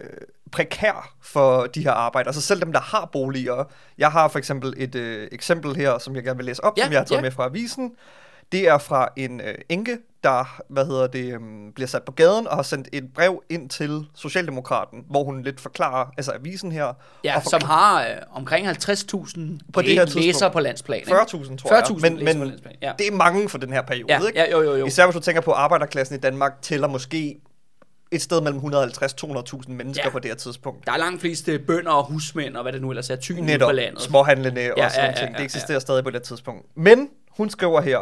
prekær 0.53 1.15
for 1.23 1.67
de 1.67 1.83
her 1.83 1.91
arbejdere. 1.93 2.29
Altså 2.29 2.41
selv 2.41 2.61
dem, 2.61 2.73
der 2.73 2.81
har 2.81 3.09
boliger. 3.13 3.65
Jeg 3.99 4.11
har 4.11 4.29
for 4.29 4.39
eksempel 4.39 4.75
et 4.77 4.95
øh, 4.95 5.29
eksempel 5.33 5.77
her, 5.77 5.99
som 5.99 6.17
jeg 6.17 6.25
gerne 6.25 6.37
vil 6.37 6.47
læse 6.47 6.65
op, 6.65 6.73
Ja, 6.79 6.83
som 6.85 6.93
jeg 6.93 7.01
har 7.01 7.05
taget 7.05 7.19
ja. 7.19 7.23
med 7.23 7.31
fra 7.31 7.45
avisen. 7.45 7.93
Det 8.53 8.69
er 8.69 8.79
fra 8.79 9.09
en 9.17 9.41
øh, 9.41 9.55
enke, 9.69 9.99
der 10.25 10.61
hvad 10.69 10.87
hedder 10.87 11.07
det, 11.07 11.33
øh, 11.35 11.41
bliver 11.75 11.89
sat 11.89 12.03
på 12.03 12.13
gaden 12.13 12.47
og 12.49 12.57
har 12.57 12.63
sendt 12.63 12.89
et 12.93 13.05
brev 13.15 13.43
ind 13.51 13.69
til 13.71 14.07
Socialdemokraten, 14.15 15.05
hvor 15.11 15.25
hun 15.25 15.43
lidt 15.43 15.61
forklarer, 15.61 16.07
altså 16.17 16.33
avisen 16.33 16.73
her, 16.73 16.93
ja 17.25 17.37
og 17.37 17.43
som 17.43 17.61
har 17.65 18.03
øh, 18.03 18.09
omkring 18.33 18.69
50.000 18.69 18.75
På 19.73 19.83
det 19.83 19.91
her 19.95 20.05
læ- 20.15 20.21
læsere 20.21 20.51
på 20.51 20.61
landsplan. 20.61 20.99
ikke? 20.99 21.13
40.000 21.13 21.57
tror 21.57 21.71
40.000 21.81 22.05
jeg. 22.05 22.13
Men, 22.13 22.19
læsere 22.19 22.35
på 22.35 22.39
men 22.39 22.49
landsplan, 22.49 22.75
ja. 22.83 22.93
det 22.99 23.07
er 23.07 23.13
mange 23.13 23.49
for 23.49 23.59
den 23.59 23.73
her 23.73 23.83
periode, 23.83 24.13
Ja, 24.13 24.27
ikke? 24.27 24.39
ja, 24.39 24.51
jo, 24.51 24.63
jo, 24.63 24.75
jo. 24.77 24.87
Især 24.87 25.07
hvis 25.07 25.15
du 25.15 25.21
tænker 25.21 25.41
på, 25.43 25.51
at 25.53 25.59
arbejderklassen 25.59 26.17
i 26.17 26.19
Danmark 26.21 26.63
tæller 26.63 26.89
måske 26.89 27.41
et 28.11 28.23
sted 28.23 28.41
mellem 28.41 28.61
150-200.000 28.61 29.71
mennesker 29.71 30.03
Ja. 30.03 30.07
ja. 30.09 30.11
på 30.11 30.19
det 30.19 30.31
her 30.31 30.37
tidspunkt. 30.37 30.87
Der 30.87 30.93
er 30.93 30.97
langt 30.97 31.21
flest 31.21 31.49
øh, 31.49 31.61
bønder 31.61 31.91
og 31.93 32.05
husmænd, 32.05 32.57
og 32.57 32.63
hvad 32.63 32.73
det 32.73 32.83
nu 32.83 32.91
ellers 32.91 33.11
er, 33.11 33.17
tyne 33.17 33.41
Netop 33.41 33.69
på 33.69 33.73
landet. 33.73 34.03
småhandlende 34.03 34.61
og 34.73 34.79
Ja, 34.79 34.89
sådan 34.89 35.05
ja, 35.05 35.11
ja, 35.11 35.17
ting. 35.17 35.31
ja, 35.33 35.37
Det 35.39 35.45
eksisterer 35.45 35.75
ja. 35.75 35.81
stadig 35.81 36.05
på 36.05 36.11
det 36.11 36.23
tidspunkt. 36.23 36.67
Men 36.77 37.09
hun 37.31 37.51
skriver 37.51 37.81
her, 37.81 38.01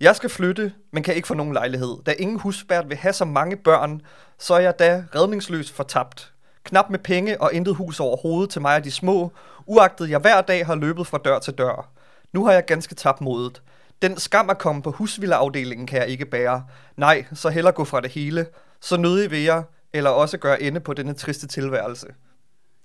jeg 0.00 0.16
skal 0.16 0.30
flytte, 0.30 0.72
men 0.92 1.02
kan 1.02 1.14
ikke 1.14 1.28
få 1.28 1.34
nogen 1.34 1.52
lejlighed. 1.52 1.96
Da 2.06 2.12
ingen 2.18 2.38
husvært 2.40 2.88
vil 2.88 2.96
have 2.96 3.12
så 3.12 3.24
mange 3.24 3.56
børn, 3.56 4.00
så 4.38 4.54
er 4.54 4.58
jeg 4.58 4.78
da 4.78 5.04
redningsløst 5.14 5.72
fortabt. 5.72 6.32
Knap 6.64 6.90
med 6.90 6.98
penge 6.98 7.40
og 7.42 7.52
intet 7.52 7.74
hus 7.74 8.00
over 8.00 8.16
hovedet 8.16 8.50
til 8.50 8.60
mig 8.62 8.76
og 8.76 8.84
de 8.84 8.90
små, 8.90 9.32
uagtet 9.66 10.10
jeg 10.10 10.18
hver 10.18 10.40
dag 10.40 10.66
har 10.66 10.74
løbet 10.74 11.06
fra 11.06 11.18
dør 11.24 11.38
til 11.38 11.54
dør. 11.54 11.88
Nu 12.32 12.44
har 12.46 12.52
jeg 12.52 12.64
ganske 12.66 12.94
tabt 12.94 13.20
modet. 13.20 13.62
Den 14.02 14.16
skam 14.18 14.50
at 14.50 14.58
komme 14.58 14.82
på 14.82 14.90
husvillaafdelingen 14.90 15.86
kan 15.86 15.98
jeg 16.00 16.08
ikke 16.08 16.24
bære. 16.26 16.64
Nej, 16.96 17.24
så 17.34 17.48
heller 17.48 17.70
gå 17.70 17.84
fra 17.84 18.00
det 18.00 18.10
hele. 18.10 18.46
Så 18.80 18.96
nødig 18.96 19.30
vil 19.30 19.42
jeg, 19.42 19.62
eller 19.92 20.10
også 20.10 20.38
gøre 20.38 20.62
ende 20.62 20.80
på 20.80 20.94
denne 20.94 21.14
triste 21.14 21.46
tilværelse. 21.46 22.06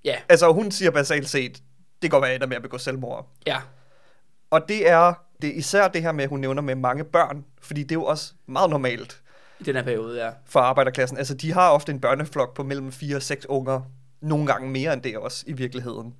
Ja, 0.05 0.15
Altså, 0.29 0.51
hun 0.51 0.71
siger 0.71 0.91
basalt 0.91 1.29
set, 1.29 1.63
det 2.01 2.11
går 2.11 2.19
være, 2.19 2.27
jeg 2.27 2.35
ender 2.35 2.47
med 2.47 2.55
at 2.55 2.61
begå 2.61 2.77
selvmord. 2.77 3.29
ja. 3.47 3.61
Og 4.51 4.69
det 4.69 4.89
er, 4.89 5.13
det 5.41 5.49
er 5.49 5.53
især 5.53 5.87
det 5.87 6.01
her 6.01 6.11
med, 6.11 6.23
at 6.23 6.29
hun 6.29 6.39
nævner 6.39 6.61
med 6.61 6.75
mange 6.75 7.03
børn, 7.03 7.45
fordi 7.61 7.83
det 7.83 7.91
er 7.91 7.95
jo 7.95 8.05
også 8.05 8.33
meget 8.45 8.69
normalt 8.69 9.21
I 9.59 9.63
den 9.63 9.75
her 9.75 9.83
periode, 9.83 10.25
ja. 10.25 10.31
for 10.45 10.59
arbejderklassen. 10.59 11.17
Altså, 11.17 11.33
de 11.33 11.53
har 11.53 11.69
ofte 11.69 11.91
en 11.91 11.99
børneflok 11.99 12.55
på 12.55 12.63
mellem 12.63 12.91
4 12.91 13.15
og 13.15 13.21
6 13.21 13.45
unger, 13.45 13.81
nogle 14.21 14.47
gange 14.47 14.69
mere 14.69 14.93
end 14.93 15.01
det 15.01 15.17
også 15.17 15.43
i 15.47 15.53
virkeligheden. 15.53 16.13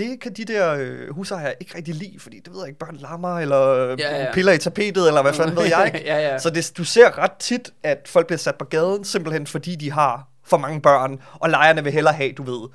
Det 0.00 0.20
kan 0.20 0.32
de 0.32 0.44
der 0.44 0.74
øh, 0.78 1.14
husejere 1.14 1.54
ikke 1.60 1.76
rigtig 1.76 1.94
lide, 1.94 2.18
fordi 2.18 2.40
det 2.44 2.52
ved 2.52 2.60
jeg 2.60 2.68
ikke, 2.68 2.78
børn 2.78 2.96
larmer, 2.96 3.38
eller 3.38 3.88
ja, 3.88 3.94
ja. 3.98 4.24
ja. 4.24 4.32
piller 4.32 4.52
i 4.52 4.58
tapetet, 4.58 5.08
eller 5.08 5.22
hvad 5.22 5.32
fanden 5.32 5.56
ved 5.56 5.64
jeg 5.64 5.92
ikke. 5.94 6.06
Ja, 6.10 6.30
ja. 6.30 6.38
Så 6.38 6.50
det, 6.50 6.72
du 6.76 6.84
ser 6.84 7.18
ret 7.18 7.32
tit, 7.32 7.70
at 7.82 7.98
folk 8.06 8.26
bliver 8.26 8.38
sat 8.38 8.54
på 8.54 8.64
gaden, 8.64 9.04
simpelthen 9.04 9.46
fordi 9.46 9.76
de 9.76 9.92
har 9.92 10.28
for 10.44 10.56
mange 10.56 10.80
børn, 10.80 11.20
og 11.32 11.50
lejerne 11.50 11.84
vil 11.84 11.92
hellere 11.92 12.14
have, 12.14 12.32
du 12.32 12.42
ved, 12.42 12.68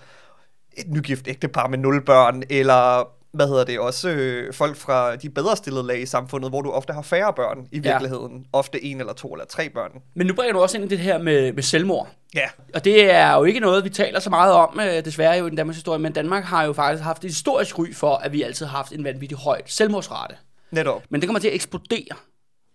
et 0.77 0.88
nygift 0.88 1.27
ægtepar 1.27 1.67
med 1.67 1.77
nul 1.77 2.05
børn, 2.05 2.43
eller 2.49 3.07
hvad 3.36 3.48
hedder 3.48 3.63
det, 3.63 3.80
også 3.80 4.10
øh, 4.10 4.54
folk 4.54 4.76
fra 4.78 5.15
de 5.15 5.30
bedre 5.30 5.56
stillede 5.56 5.88
lag 5.88 6.02
i 6.02 6.06
samfundet, 6.06 6.52
hvor 6.52 6.62
du 6.62 6.71
ofte 6.71 6.93
har 6.93 7.02
færre 7.02 7.34
børn 7.34 7.67
i 7.71 7.80
Ja. 7.80 7.91
virkeligheden. 7.91 8.45
Ofte 8.54 8.84
en 8.86 9.00
eller 9.00 9.13
to 9.13 9.34
eller 9.34 9.45
tre 9.45 9.69
børn. 9.69 9.91
Men 10.15 10.28
nu 10.28 10.34
bringer 10.34 10.54
du 10.54 10.60
også 10.60 10.78
ind 10.78 10.86
i 10.86 10.88
det 10.88 11.00
her 11.00 11.17
med, 11.17 11.54
med 11.54 11.63
selvmord. 11.63 12.08
Ja, 12.36 12.48
Og 12.74 12.86
det 12.86 13.12
er 13.12 13.36
jo 13.36 13.43
ikke 13.43 13.60
noget, 13.60 13.84
vi 13.84 13.89
taler 13.89 14.19
så 14.19 14.30
meget 14.30 14.54
om, 14.54 14.80
øh, 14.80 15.06
desværre 15.06 15.38
jo 15.38 15.45
i 15.45 15.50
den 15.50 15.58
Danmarks 15.58 15.78
historie, 15.78 16.00
men 16.00 16.13
Danmark 16.13 16.43
har 16.43 16.63
jo 16.63 16.74
faktisk 16.74 17.04
haft 17.04 17.24
et 17.26 17.30
historisk 17.30 17.80
ry 17.80 17.93
for, 17.93 18.15
at 18.15 18.32
vi 18.32 18.41
altid 18.43 18.65
har 18.65 18.78
haft 18.78 18.91
en 18.91 19.04
vanvittig 19.04 19.38
højt 19.38 19.71
selvmordsrate. 19.71 20.36
netop. 20.71 21.04
Men 21.10 21.21
det 21.21 21.28
kommer 21.28 21.39
til 21.39 21.48
at 21.48 21.54
eksplodere 21.56 22.15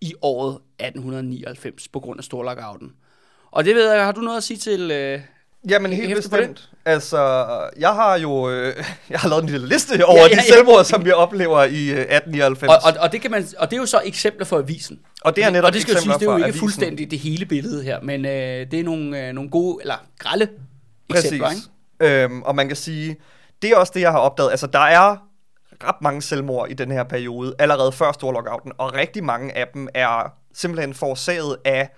i 0.01 0.15
året 0.23 0.59
1899 0.79 1.89
på 1.89 2.01
grund 2.01 2.19
af 2.21 2.25
Storlockouten. 2.25 2.93
Og 3.51 3.65
det 3.65 3.75
ved 3.75 3.93
jeg, 3.93 4.05
har 4.05 4.13
du 4.13 4.21
noget 4.21 4.37
at 4.37 4.43
sige 4.43 4.59
til... 4.59 4.91
Øh, 4.91 5.21
Jamen 5.69 5.93
helt 5.93 6.17
bestemt. 6.17 6.71
Altså, 6.85 7.19
jeg 7.79 7.95
har 7.95 8.19
jo 8.19 8.51
øh, 8.51 8.77
jeg 9.11 9.21
har 9.21 9.29
lavet 9.29 9.43
en 9.43 9.49
lille 9.49 9.69
liste 9.69 10.05
over 10.05 10.17
Ja, 10.17 10.23
ja, 10.23 10.29
ja, 10.29 10.37
de 10.37 10.43
selvmord, 10.43 10.85
som 10.85 11.05
vi 11.05 11.11
oplever 11.11 11.65
i 11.65 11.91
øh, 11.91 11.99
1899. 11.99 12.71
og, 12.71 12.77
og, 12.85 12.93
og, 13.01 13.13
det 13.13 13.21
kan 13.23 13.31
man, 13.31 13.47
og 13.59 13.71
det 13.71 13.77
er 13.77 13.81
jo 13.81 13.87
så 13.87 14.01
eksempler 14.05 14.47
fra 14.47 14.59
avisen. 14.59 15.01
og 15.23 15.37
det 15.37 15.45
er 15.45 15.51
netop 15.51 15.67
og 15.69 15.73
det 15.73 15.83
skal 15.83 15.95
jo 15.95 16.01
siges, 16.01 16.17
det 16.17 16.27
er 16.27 16.31
jo 16.31 16.37
ikke 16.37 16.45
avisen. 16.45 16.61
fuldstændig 16.61 17.11
det 17.11 17.19
hele 17.19 17.45
billede 17.45 17.83
her, 17.83 18.01
men 18.03 18.25
øh, 18.25 18.71
det 18.71 18.75
er 18.75 18.85
nogle, 18.85 19.27
øh, 19.27 19.33
nogle 19.33 19.51
gode, 19.51 19.79
eller 19.81 19.95
grælde 20.19 20.49
eksempler, 21.11 21.51
ikke? 21.51 21.63
Præcis. 22.01 22.23
Øhm, 22.23 22.43
og 22.43 22.55
man 22.55 22.69
kan 22.69 22.77
sige, 22.77 23.17
det 23.63 23.71
er 23.71 23.77
også 23.77 23.93
det, 23.95 24.01
jeg 24.01 24.11
har 24.11 24.19
opdaget. 24.19 24.51
Altså, 24.51 24.67
der 24.67 24.79
er 24.79 25.17
ret 25.85 26.03
mange 26.03 26.23
selvmord 26.23 26.71
i 26.71 26.75
den 26.75 26.91
her 26.91 27.05
periode, 27.05 27.55
allerede 27.59 27.93
før 27.93 28.13
Storlockouten, 28.13 28.73
og 28.79 28.95
rigtig 28.95 29.25
mange 29.25 29.57
af 29.57 29.69
dem 29.75 29.89
er 29.95 30.33
simpelthen 30.55 30.95
forårsaget 30.95 31.57
af 31.65 31.91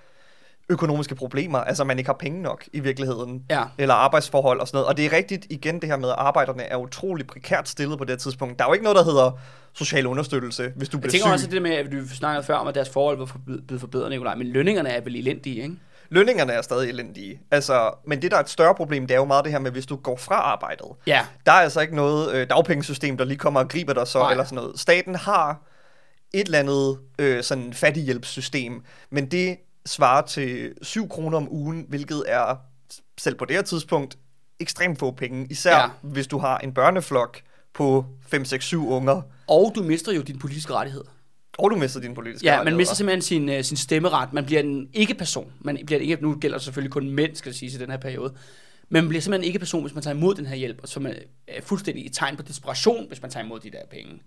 økonomiske 0.68 1.14
problemer, 1.14 1.58
altså 1.58 1.84
man 1.84 1.98
ikke 1.98 2.08
har 2.08 2.16
penge 2.20 2.42
nok 2.42 2.64
i 2.72 2.80
virkeligheden, 2.80 3.42
Ja. 3.50 3.64
eller 3.78 3.94
arbejdsforhold 3.94 4.60
og 4.60 4.68
sådan 4.68 4.76
noget. 4.76 4.86
Og 4.88 4.96
det 4.96 5.06
er 5.06 5.12
rigtigt 5.12 5.46
igen 5.50 5.80
det 5.80 5.88
her 5.88 5.96
med, 5.96 6.08
at 6.08 6.14
arbejderne 6.18 6.62
er 6.62 6.76
utrolig 6.76 7.26
prekært 7.26 7.68
stillet 7.68 7.98
på 7.98 8.04
det 8.04 8.18
tidspunkt. 8.18 8.58
Der 8.58 8.64
er 8.64 8.68
jo 8.68 8.72
ikke 8.72 8.84
noget, 8.84 8.96
der 8.96 9.04
hedder 9.04 9.38
social 9.72 10.06
understøttelse, 10.06 10.72
hvis 10.76 10.88
du 10.88 10.96
Jeg 10.96 11.00
bliver 11.00 11.10
tænker 11.10 11.26
syg. 11.26 11.32
også, 11.32 11.46
at 11.46 11.50
det 11.52 11.56
der 11.62 11.68
med, 11.68 11.76
at 11.76 11.92
du 11.92 12.08
snakkede 12.08 12.46
før 12.46 12.54
om, 12.54 12.66
at 12.66 12.74
deres 12.74 12.88
forhold 12.88 13.18
var 13.18 13.28
blevet 13.66 13.80
forbedret, 13.80 14.10
Nikolaj, 14.10 14.34
men 14.34 14.46
lønningerne 14.46 14.88
er 14.88 15.00
vel 15.00 15.16
elendige, 15.16 15.62
ikke? 15.62 15.74
Lønningerne 16.08 16.52
er 16.52 16.62
stadig 16.62 16.88
elendige. 16.88 17.40
Altså, 17.50 17.90
men 18.06 18.22
det, 18.22 18.30
der 18.30 18.36
er 18.36 18.40
et 18.40 18.50
større 18.50 18.74
problem, 18.74 19.06
det 19.06 19.14
er 19.14 19.18
jo 19.18 19.24
meget 19.24 19.44
det 19.44 19.52
her 19.52 19.58
med, 19.60 19.70
hvis 19.70 19.86
du 19.86 19.96
går 19.96 20.16
fra 20.16 20.34
arbejdet. 20.34 20.86
Ja. 21.06 21.20
Der 21.46 21.52
er 21.52 21.56
altså 21.56 21.80
ikke 21.80 21.96
noget 21.96 22.32
øh, 22.34 22.48
dagpengesystem, 22.50 23.16
der 23.16 23.24
lige 23.24 23.38
kommer 23.38 23.60
og 23.60 23.68
griber 23.68 23.92
dig 23.92 24.06
så. 24.06 24.18
Nej. 24.18 24.30
eller 24.30 24.44
sådan 24.44 24.56
noget. 24.56 24.80
Staten 24.80 25.14
har 25.14 25.60
et 26.34 26.46
eller 26.46 26.58
andet 26.58 26.98
øh, 27.18 27.42
sådan 27.42 27.72
fattighjælpssystem, 27.72 28.82
men 29.10 29.26
det 29.26 29.56
svarer 29.86 30.26
til 30.26 30.72
7 30.82 31.08
kroner 31.08 31.36
om 31.36 31.48
ugen, 31.52 31.86
hvilket 31.88 32.24
er, 32.26 32.56
selv 33.20 33.34
på 33.34 33.44
det 33.44 33.56
her 33.56 33.62
tidspunkt, 33.62 34.18
ekstremt 34.60 34.98
få 34.98 35.10
penge. 35.10 35.46
Især 35.50 35.76
Ja. 35.78 35.88
hvis 36.02 36.26
du 36.26 36.38
har 36.38 36.58
en 36.58 36.74
børneflok 36.74 37.40
på 37.74 38.06
5, 38.28 38.44
6, 38.44 38.64
7 38.64 38.88
unger, 38.88 39.22
Og 39.46 39.72
du 39.74 39.82
mister 39.82 40.12
jo 40.12 40.20
din 40.22 40.38
politiske 40.38 40.72
rettighed. 40.74 41.04
og 41.58 41.70
du 41.70 41.76
mister 41.76 42.00
din 42.00 42.14
politiske 42.14 42.46
Ja, 42.46 42.62
man 42.62 42.76
mister 42.76 42.94
simpelthen 42.94 43.22
sin, 43.22 43.48
uh, 43.48 43.54
sin 43.62 43.76
stemmeret. 43.76 44.32
Man 44.32 44.44
bliver 44.46 44.60
en 44.60 44.88
ikke-person. 44.92 45.52
Man 45.60 45.78
bliver 45.86 46.00
en 46.00 46.08
ikke, 46.08 46.22
nu 46.22 46.34
gælder 46.40 46.56
det 46.58 46.64
selvfølgelig 46.64 46.92
kun 46.92 47.10
mænd, 47.10 47.36
skal 47.36 47.52
det 47.52 47.58
siges 47.58 47.74
i 47.74 47.78
den 47.78 47.90
her 47.90 47.96
periode. 47.98 48.34
Men 48.88 49.04
man 49.04 49.08
bliver 49.08 49.22
simpelthen 49.22 49.46
ikke 49.46 49.58
person, 49.58 49.82
hvis 49.82 49.94
man 49.94 50.02
tager 50.02 50.14
imod 50.14 50.34
den 50.34 50.46
her 50.46 50.56
hjælp, 50.56 50.78
og 50.82 50.88
som 50.88 51.06
er 51.06 51.12
er 51.48 51.62
fuldstændig 51.62 52.06
et 52.06 52.12
tegn 52.12 52.36
på 52.36 52.42
desperation, 52.42 53.08
hvis 53.08 53.22
man 53.22 53.30
tager 53.30 53.44
imod 53.44 53.60
de 53.60 53.70
der 53.70 53.78
penge. 53.90 54.20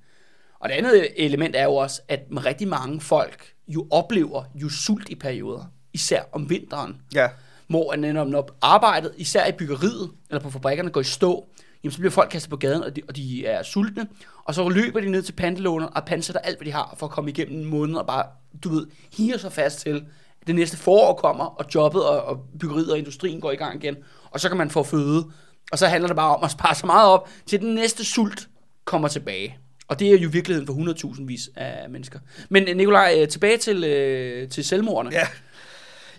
Og 0.65 0.69
det 0.69 0.75
andet 0.75 1.07
element 1.15 1.55
er 1.55 1.63
jo 1.63 1.75
også, 1.75 2.01
at 2.07 2.19
rigtig 2.31 2.67
mange 2.67 3.01
folk 3.01 3.53
jo 3.67 3.87
oplever 3.91 4.43
jo 4.55 4.69
sult 4.69 5.09
i 5.09 5.15
perioder, 5.15 5.63
især 5.93 6.21
om 6.31 6.49
vinteren, 6.49 7.01
Ja, 7.13 7.29
hvor 7.67 7.95
når, 8.25 8.49
arbejdet, 8.61 9.13
især 9.17 9.47
i 9.47 9.51
byggeriet, 9.51 10.11
eller 10.29 10.41
på 10.41 10.49
fabrikkerne, 10.49 10.89
går 10.89 11.01
i 11.01 11.03
stå, 11.03 11.47
jamen 11.83 11.91
så 11.91 11.97
bliver 11.97 12.11
folk 12.11 12.29
kastet 12.29 12.49
på 12.49 12.57
gaden, 12.57 12.83
og 12.83 12.95
de, 12.95 13.01
og 13.07 13.15
de 13.15 13.45
er 13.45 13.63
sultne, 13.63 14.07
og 14.45 14.55
så 14.55 14.69
løber 14.69 14.99
de 14.99 15.09
ned 15.09 15.21
til 15.21 15.33
pantelåner 15.33 15.87
og 15.87 16.05
pansætter 16.05 16.41
alt, 16.41 16.57
hvad 16.57 16.65
de 16.65 16.71
har, 16.71 16.95
for 16.97 17.05
at 17.05 17.11
komme 17.11 17.29
igennem 17.29 17.59
en 17.59 17.65
måned, 17.65 17.95
og 17.95 18.07
bare, 18.07 18.25
du 18.63 18.69
ved, 18.69 18.87
higer 19.17 19.37
sig 19.37 19.51
fast 19.51 19.79
til, 19.79 20.05
at 20.41 20.47
det 20.47 20.55
næste 20.55 20.77
forår 20.77 21.13
kommer, 21.13 21.45
og 21.45 21.65
jobbet 21.75 22.05
og, 22.05 22.21
og 22.23 22.39
byggeriet 22.59 22.91
og 22.91 22.97
industrien 22.97 23.41
går 23.41 23.51
i 23.51 23.55
gang 23.55 23.83
igen, 23.83 23.95
og 24.31 24.39
så 24.39 24.47
kan 24.49 24.57
man 24.57 24.69
få 24.69 24.83
føde, 24.83 25.25
og 25.71 25.79
så 25.79 25.87
handler 25.87 26.07
det 26.07 26.15
bare 26.15 26.35
om 26.35 26.43
at 26.43 26.51
spare 26.51 26.75
så 26.75 26.85
meget 26.85 27.09
op, 27.09 27.29
til 27.45 27.61
den 27.61 27.75
næste 27.75 28.05
sult 28.05 28.47
kommer 28.85 29.07
tilbage. 29.07 29.59
Og 29.87 29.99
det 29.99 30.07
er 30.13 30.17
jo 30.17 30.29
virkeligheden 30.31 30.67
for 30.67 31.09
100.000 31.13 31.25
vis 31.25 31.49
af 31.55 31.89
mennesker. 31.89 32.19
Men 32.49 32.67
øh, 32.69 32.75
Nikolaj, 32.77 33.15
øh, 33.21 33.27
tilbage 33.27 33.57
til, 33.57 33.83
øh, 33.83 34.49
til 34.49 34.63
selvmordene. 34.63 35.15
Ja. 35.15 35.27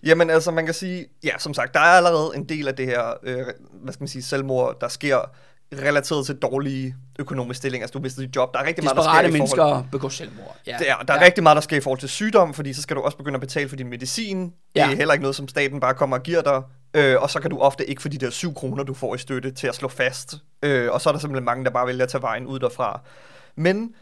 Jamen 0.04 0.30
altså, 0.30 0.50
man 0.50 0.64
kan 0.64 0.74
sige, 0.74 1.06
ja, 1.24 1.30
som 1.38 1.54
sagt, 1.54 1.74
der 1.74 1.80
er 1.80 1.84
allerede 1.84 2.30
en 2.34 2.44
del 2.44 2.68
af 2.68 2.74
det 2.76 2.86
her, 2.86 3.14
øh, 3.22 3.36
hvad 3.72 3.92
skal 3.92 4.02
man 4.02 4.08
sige, 4.08 4.22
selvmord, 4.22 4.80
der 4.80 4.88
sker 4.88 5.18
relateret 5.82 6.26
til 6.26 6.34
dårlige 6.34 6.94
økonomiske 7.18 7.58
stillinger. 7.58 7.84
Altså, 7.84 7.98
du 7.98 8.02
mister 8.02 8.22
dit 8.22 8.36
job. 8.36 8.54
Der 8.54 8.60
er 8.60 8.64
rigtig 8.66 8.84
meget, 8.84 8.96
der 8.96 9.02
sker 9.02 9.10
Desperate 9.12 9.28
i 9.28 9.38
forhold... 9.48 9.72
mennesker 9.74 9.90
begår 9.92 10.08
selvmord. 10.08 10.56
Ja. 10.66 10.76
Det 10.78 10.90
er, 10.90 10.96
der 10.96 11.14
er 11.14 11.24
rigtig 11.24 11.42
meget, 11.42 11.56
der 11.56 11.60
sker 11.60 11.76
i 11.76 11.80
forhold 11.80 11.98
til 12.00 12.08
sygdom, 12.08 12.54
fordi 12.54 12.72
så 12.72 12.82
skal 12.82 12.96
du 12.96 13.00
også 13.02 13.16
begynde 13.16 13.34
at 13.34 13.40
betale 13.40 13.68
for 13.68 13.76
din 13.76 13.88
medicin. 13.90 14.42
Det 14.42 14.50
Ja. 14.76 14.90
er 14.90 14.96
heller 14.96 15.14
ikke 15.14 15.22
noget, 15.22 15.36
som 15.36 15.48
staten 15.48 15.80
bare 15.80 15.94
kommer 15.94 16.16
og 16.16 16.22
giver 16.22 16.42
dig. 16.42 16.62
Øh, 16.94 17.22
og 17.22 17.30
så 17.30 17.40
kan 17.40 17.50
du 17.50 17.58
ofte 17.58 17.90
ikke 17.90 18.02
få 18.02 18.08
de 18.08 18.18
der 18.18 18.30
7 18.30 18.54
kroner, 18.54 18.84
du 18.84 18.94
får 18.94 19.14
i 19.14 19.18
støtte 19.18 19.50
til 19.50 19.66
at 19.66 19.74
slå 19.74 19.88
fast. 19.88 20.34
Øh, 20.62 20.90
og 20.92 21.00
så 21.00 21.08
er 21.08 21.12
der 21.12 21.20
simpelthen 21.20 21.44
mange, 21.44 21.64
der 21.64 21.70
bare 21.70 21.86
vælger 21.86 22.02
at 22.04 22.08
tage 22.10 22.22
vejen 22.22 22.46
ud 22.46 22.58
derfra. 22.58 23.00
Men 23.56 23.94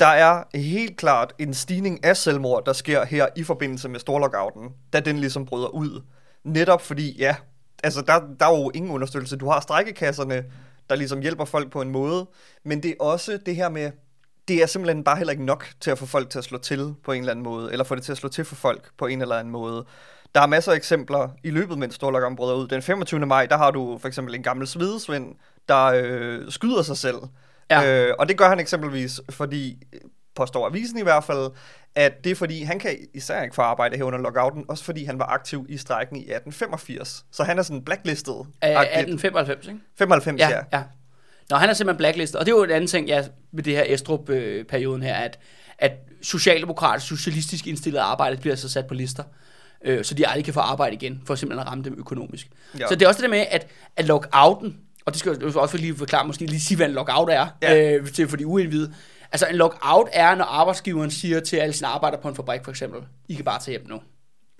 der 0.00 0.06
er 0.06 0.42
helt 0.54 0.96
klart 0.96 1.34
en 1.38 1.54
stigning 1.54 2.04
af 2.04 2.16
selvmord, 2.16 2.64
der 2.64 2.72
sker 2.72 3.04
her 3.04 3.26
i 3.36 3.44
forbindelse 3.44 3.88
med 3.88 4.00
storlockouten, 4.00 4.70
da 4.92 5.00
den 5.00 5.18
ligesom 5.18 5.46
bryder 5.46 5.68
ud. 5.68 6.02
Netop 6.44 6.82
fordi, 6.82 7.18
ja, 7.18 7.36
altså 7.84 8.02
der, 8.02 8.20
der 8.40 8.46
er 8.46 8.58
jo 8.58 8.70
ingen 8.74 8.90
understøttelse. 8.90 9.36
Du 9.36 9.48
har 9.48 9.60
strækkekasserne, 9.60 10.44
der 10.90 10.96
ligesom 10.96 11.20
hjælper 11.20 11.44
folk 11.44 11.70
på 11.70 11.82
en 11.82 11.90
måde, 11.90 12.26
men 12.64 12.82
det 12.82 12.90
er 12.90 13.04
også 13.04 13.38
det 13.46 13.56
her 13.56 13.68
med, 13.68 13.90
det 14.48 14.62
er 14.62 14.66
simpelthen 14.66 15.04
bare 15.04 15.16
heller 15.16 15.30
ikke 15.30 15.44
nok 15.44 15.66
til 15.80 15.90
at 15.90 15.98
få 15.98 16.06
folk 16.06 16.30
til 16.30 16.38
at 16.38 16.44
slå 16.44 16.58
til 16.58 16.94
på 17.04 17.12
en 17.12 17.20
eller 17.20 17.30
anden 17.30 17.42
måde, 17.42 17.72
eller 17.72 17.84
få 17.84 17.94
det 17.94 18.02
til 18.02 18.12
at 18.12 18.18
slå 18.18 18.28
til 18.28 18.44
for 18.44 18.54
folk 18.54 18.90
på 18.98 19.06
en 19.06 19.22
eller 19.22 19.36
anden 19.36 19.52
måde. 19.52 19.84
Der 20.34 20.40
er 20.40 20.46
masser 20.46 20.72
af 20.72 20.76
eksempler 20.76 21.28
i 21.44 21.50
løbet, 21.50 21.78
mens 21.78 21.94
storlockouten 21.94 22.36
bryder 22.36 22.54
ud. 22.54 22.68
Den 22.68 22.82
25. 22.82 23.26
maj, 23.26 23.46
der 23.46 23.56
har 23.56 23.70
du 23.70 23.98
for 23.98 24.08
eksempel 24.08 24.34
en 24.34 24.42
gammel 24.42 24.66
svedesvend, 24.66 25.34
der 25.68 25.84
øh, 25.84 26.50
skyder 26.50 26.82
sig 26.82 26.96
selv. 26.96 27.16
Ja. 27.70 28.06
Øh, 28.08 28.14
og 28.18 28.28
det 28.28 28.38
gør 28.38 28.48
han 28.48 28.60
eksempelvis, 28.60 29.20
fordi, 29.30 29.82
påstår 30.34 30.66
avisen 30.66 30.98
i 30.98 31.02
hvert 31.02 31.24
fald, 31.24 31.50
at 31.94 32.24
det 32.24 32.30
er 32.32 32.36
fordi, 32.36 32.62
han 32.62 32.78
kan 32.78 32.96
især 33.14 33.42
ikke 33.42 33.54
få 33.54 33.62
arbejde 33.62 33.96
her 33.96 34.04
under 34.04 34.18
lockouten, 34.18 34.64
også 34.68 34.84
fordi 34.84 35.04
han 35.04 35.18
var 35.18 35.26
aktiv 35.26 35.66
i 35.68 35.76
strækken 35.76 36.16
i 36.16 36.20
1885. 36.20 37.24
Så 37.32 37.44
han 37.44 37.58
er 37.58 37.62
sådan 37.62 37.82
blacklistet. 37.82 38.34
Agtigt. 38.62 38.90
1895, 38.90 39.66
ikke? 39.66 39.80
95, 39.98 40.40
ja. 40.40 40.50
ja. 40.50 40.60
ja. 40.72 40.82
Nå, 41.50 41.56
han 41.56 41.68
er 41.68 41.74
simpelthen 41.74 41.98
blacklistet. 41.98 42.40
Og 42.40 42.46
det 42.46 42.52
er 42.52 42.56
jo 42.56 42.64
en 42.64 42.70
anden 42.70 42.88
ting, 42.88 43.08
ja, 43.08 43.24
med 43.52 43.62
det 43.62 43.76
her 43.76 43.84
Estrup-perioden 43.86 45.02
her, 45.02 45.14
at, 45.14 45.38
at 45.78 45.92
socialdemokratisk, 46.22 47.08
socialistisk 47.08 47.66
indstillet 47.66 47.98
arbejde 47.98 48.36
bliver 48.36 48.56
så 48.56 48.68
sat 48.68 48.86
på 48.86 48.94
lister, 48.94 49.22
øh, 49.84 50.04
så 50.04 50.14
de 50.14 50.28
aldrig 50.28 50.44
kan 50.44 50.54
få 50.54 50.60
arbejde 50.60 50.94
igen, 50.94 51.22
for 51.26 51.34
simpelthen 51.34 51.66
at 51.66 51.70
ramme 51.70 51.84
dem 51.84 51.94
økonomisk. 51.98 52.48
Ja. 52.78 52.88
Så 52.88 52.94
det 52.94 53.02
er 53.02 53.08
også 53.08 53.22
det 53.22 53.30
der 53.30 53.36
med, 53.36 53.46
at, 53.50 53.66
at 53.96 54.04
lockouten, 54.04 54.76
og 55.06 55.12
det 55.12 55.20
skal 55.20 55.36
jeg 55.40 55.56
også 55.56 55.66
for 55.70 55.78
lige 55.78 55.96
forklare, 55.96 56.26
måske 56.26 56.46
lige 56.46 56.60
sige, 56.60 56.76
hvad 56.76 56.86
en 56.86 56.92
lockout 56.92 57.28
er, 57.30 57.46
Ja. 57.62 57.94
øh, 57.94 58.12
til 58.12 58.28
for 58.28 58.36
de 58.36 58.46
uindvidede. 58.46 58.94
Altså 59.32 59.46
en 59.46 59.56
lockout 59.56 60.08
er, 60.12 60.34
når 60.34 60.44
arbejdsgiveren 60.44 61.10
siger 61.10 61.40
til 61.40 61.56
alle 61.56 61.72
sine 61.72 61.88
arbejdere 61.88 62.20
på 62.20 62.28
en 62.28 62.34
fabrik 62.34 62.60
for 62.64 62.70
eksempel, 62.70 63.00
I 63.28 63.34
kan 63.34 63.44
bare 63.44 63.58
tage 63.60 63.78
hjem 63.78 63.88
nu. 63.88 64.00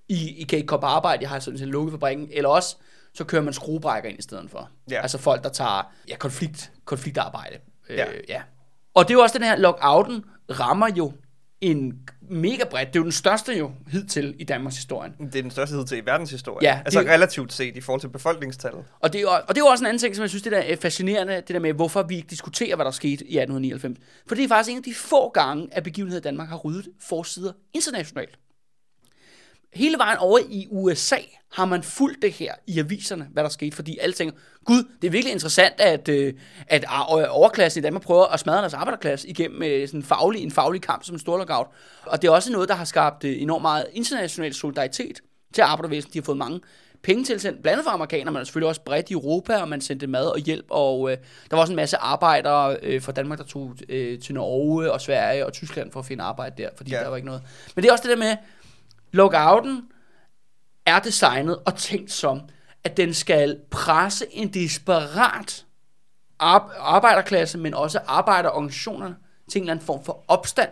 I, 0.09 0.35
I 0.40 0.42
kan 0.44 0.57
ikke 0.57 0.66
komme 0.66 0.80
på 0.80 0.87
arbejde, 0.87 1.22
jeg 1.22 1.30
har 1.30 1.38
sådan 1.38 1.59
set 1.59 1.68
lukket 1.68 1.92
fabrikken, 1.92 2.28
eller 2.33 2.48
også 2.48 2.76
så 3.14 3.24
kører 3.24 3.42
man 3.42 3.52
skruebrækker 3.52 4.09
ind 4.11 4.18
i 4.18 4.22
stedet 4.22 4.50
for. 4.50 4.68
Ja. 4.90 5.00
Altså 5.02 5.18
folk, 5.18 5.42
der 5.42 5.48
tager 5.48 5.92
ja, 6.09 6.16
konflikt, 6.16 6.72
konfliktarbejde. 6.85 7.57
Ja. 7.90 8.07
Øh, 8.12 8.20
ja. 8.28 8.42
Og 8.94 9.04
det 9.04 9.11
er 9.11 9.18
jo 9.18 9.20
også 9.22 9.38
den 9.38 9.46
her, 9.46 9.57
lockouten 9.57 10.24
rammer 10.50 10.88
jo 10.96 11.12
en 11.61 11.99
mega 12.31 12.64
bredt. 12.71 12.88
Det 12.88 12.97
er 12.97 13.01
jo 13.01 13.05
den 13.05 13.12
største 13.12 13.53
jo 13.59 13.71
hidtil 13.88 14.35
i 14.38 14.45
Danmarks 14.45 14.77
historie. 14.77 15.12
Det 15.19 15.37
er 15.37 15.43
den 15.43 15.51
største 15.51 15.77
hed 15.77 15.87
til 15.87 15.99
i 15.99 16.01
verdenshistorien. 16.05 16.62
Ja, 16.62 16.81
altså 16.85 17.01
det- 17.01 17.09
relativt 17.09 17.53
set 17.53 17.77
i 17.77 17.81
forhold 17.81 18.01
til 18.01 18.09
befolkningstallet. 18.09 18.85
Og 19.01 19.12
det, 19.12 19.21
er 19.21 19.27
og 19.27 19.49
det 19.49 19.57
er 19.57 19.61
jo 19.61 19.67
også 19.67 19.85
en 19.85 19.87
anden 19.87 19.99
ting, 19.99 20.17
som 20.17 20.23
jeg 20.23 20.29
synes, 20.31 20.43
det 20.43 20.53
der 20.53 20.59
er 20.59 20.77
fascinerende, 20.77 21.35
det 21.35 21.49
der 21.49 21.59
med, 21.59 21.73
hvorfor 21.73 22.03
vi 22.03 22.17
ikke 22.17 22.29
diskuterer, 22.29 22.77
hvad 22.77 22.85
der 22.85 22.90
skete 22.90 23.25
i 23.25 23.38
1899. 23.38 23.99
For 24.27 24.35
det 24.35 24.45
er 24.45 24.49
faktisk 24.49 24.71
en 24.73 24.77
af 24.77 24.83
de 24.83 24.95
få 24.95 25.31
gange, 25.31 25.69
at 25.73 25.83
begivenheder 25.85 26.21
i 26.21 26.23
Danmark 26.23 26.49
har 26.49 26.57
ryddet 26.57 26.88
forsider 27.01 27.53
internationalt. 27.75 28.38
Hele 29.75 29.99
vejen 29.99 30.19
over 30.19 30.39
i 30.51 30.67
USA 30.71 31.17
har 31.53 31.65
man 31.65 31.83
fulgt 31.83 32.23
det 32.23 32.33
her 32.33 32.55
i 32.67 32.79
aviserne, 32.79 33.29
hvad 33.33 33.43
der 33.43 33.51
skete, 33.51 33.77
fordi 33.77 33.99
alle 33.99 34.13
tænker, 34.13 34.37
gud, 34.65 34.85
det 35.03 35.07
er 35.07 35.11
virkelig 35.11 35.33
interessant, 35.33 35.75
at, 35.79 36.09
øh, 36.09 36.35
at 36.67 36.85
ar- 36.89 37.27
overklassen 37.27 37.81
i 37.81 37.83
Danmark 37.83 38.03
prøver 38.03 38.25
at 38.27 38.41
smadre 38.41 38.61
deres 38.61 38.75
arbejderklasse 38.75 39.29
igennem 39.29 39.63
øh, 39.63 39.89
sådan 39.89 40.01
en, 40.01 40.05
faglig, 40.05 40.43
en 40.43 40.51
faglig 40.51 40.83
kamp 40.83 41.05
som 41.05 41.15
en 41.15 41.19
stor 41.19 41.39
lockout. 41.39 41.67
Og 42.07 42.23
det 42.23 42.29
er 42.29 42.33
også 42.33 42.53
noget, 42.53 42.69
der 42.69 42.75
har 42.75 42.85
skabt 42.85 43.25
øh, 43.25 43.43
enormt 43.43 43.63
meget 43.63 43.87
international 43.93 44.55
solidaritet 44.55 45.21
til 45.55 45.63
arbejdervæsenet. 45.63 46.15
De 46.15 46.19
har 46.19 46.25
fået 46.25 46.39
mange 46.39 46.61
penge 47.03 47.25
tilsendt, 47.25 47.63
blandt 47.63 47.73
andet 47.73 47.85
fra 47.85 47.95
amerikanere, 47.95 48.33
men 48.33 48.45
selvfølgelig 48.45 48.69
også 48.69 48.81
bredt 48.81 49.11
i 49.11 49.13
Europa, 49.13 49.57
og 49.57 49.69
man 49.69 49.81
sendte 49.81 50.07
mad 50.07 50.27
og 50.27 50.39
hjælp, 50.39 50.67
og 50.71 51.11
øh, 51.11 51.17
der 51.51 51.57
var 51.57 51.61
også 51.61 51.73
en 51.73 51.77
masse 51.77 51.97
arbejdere 51.97 52.77
øh, 52.83 53.03
fra 53.03 53.13
Danmark, 53.13 53.39
der 53.39 53.45
tog 53.45 53.77
øh, 53.89 54.19
til 54.19 54.35
Norge 54.35 54.93
og 54.93 55.01
Sverige 55.01 55.47
og 55.47 55.53
Tyskland 55.53 55.93
for 55.93 56.01
at 56.01 56.07
finde 56.07 56.25
arbejde 56.25 56.63
der, 56.63 56.69
fordi 56.77 56.91
ja. 56.91 57.01
der 57.01 57.09
var 57.09 57.17
ikke 57.17 57.27
noget. 57.27 57.43
Men 57.75 57.83
det 57.83 57.89
er 57.89 57.93
også 57.93 58.03
det 58.03 58.11
der 58.11 58.25
med, 58.25 58.37
lockouten 59.14 59.83
er 60.87 60.98
designet 60.98 61.59
og 61.66 61.77
tænkt 61.77 62.12
som, 62.12 62.40
at 62.85 62.96
den 62.96 63.14
skal 63.14 63.61
presse 63.70 64.24
en 64.31 64.55
desperat 64.55 65.64
ar- 66.38 66.74
arbejderklasse, 66.79 67.59
men 67.59 67.74
også 67.74 68.00
arbejderorganisationerne 68.07 69.16
til 69.50 69.59
en 69.59 69.62
eller 69.62 69.72
anden 69.72 69.87
form 69.87 70.05
for 70.05 70.24
opstand 70.29 70.70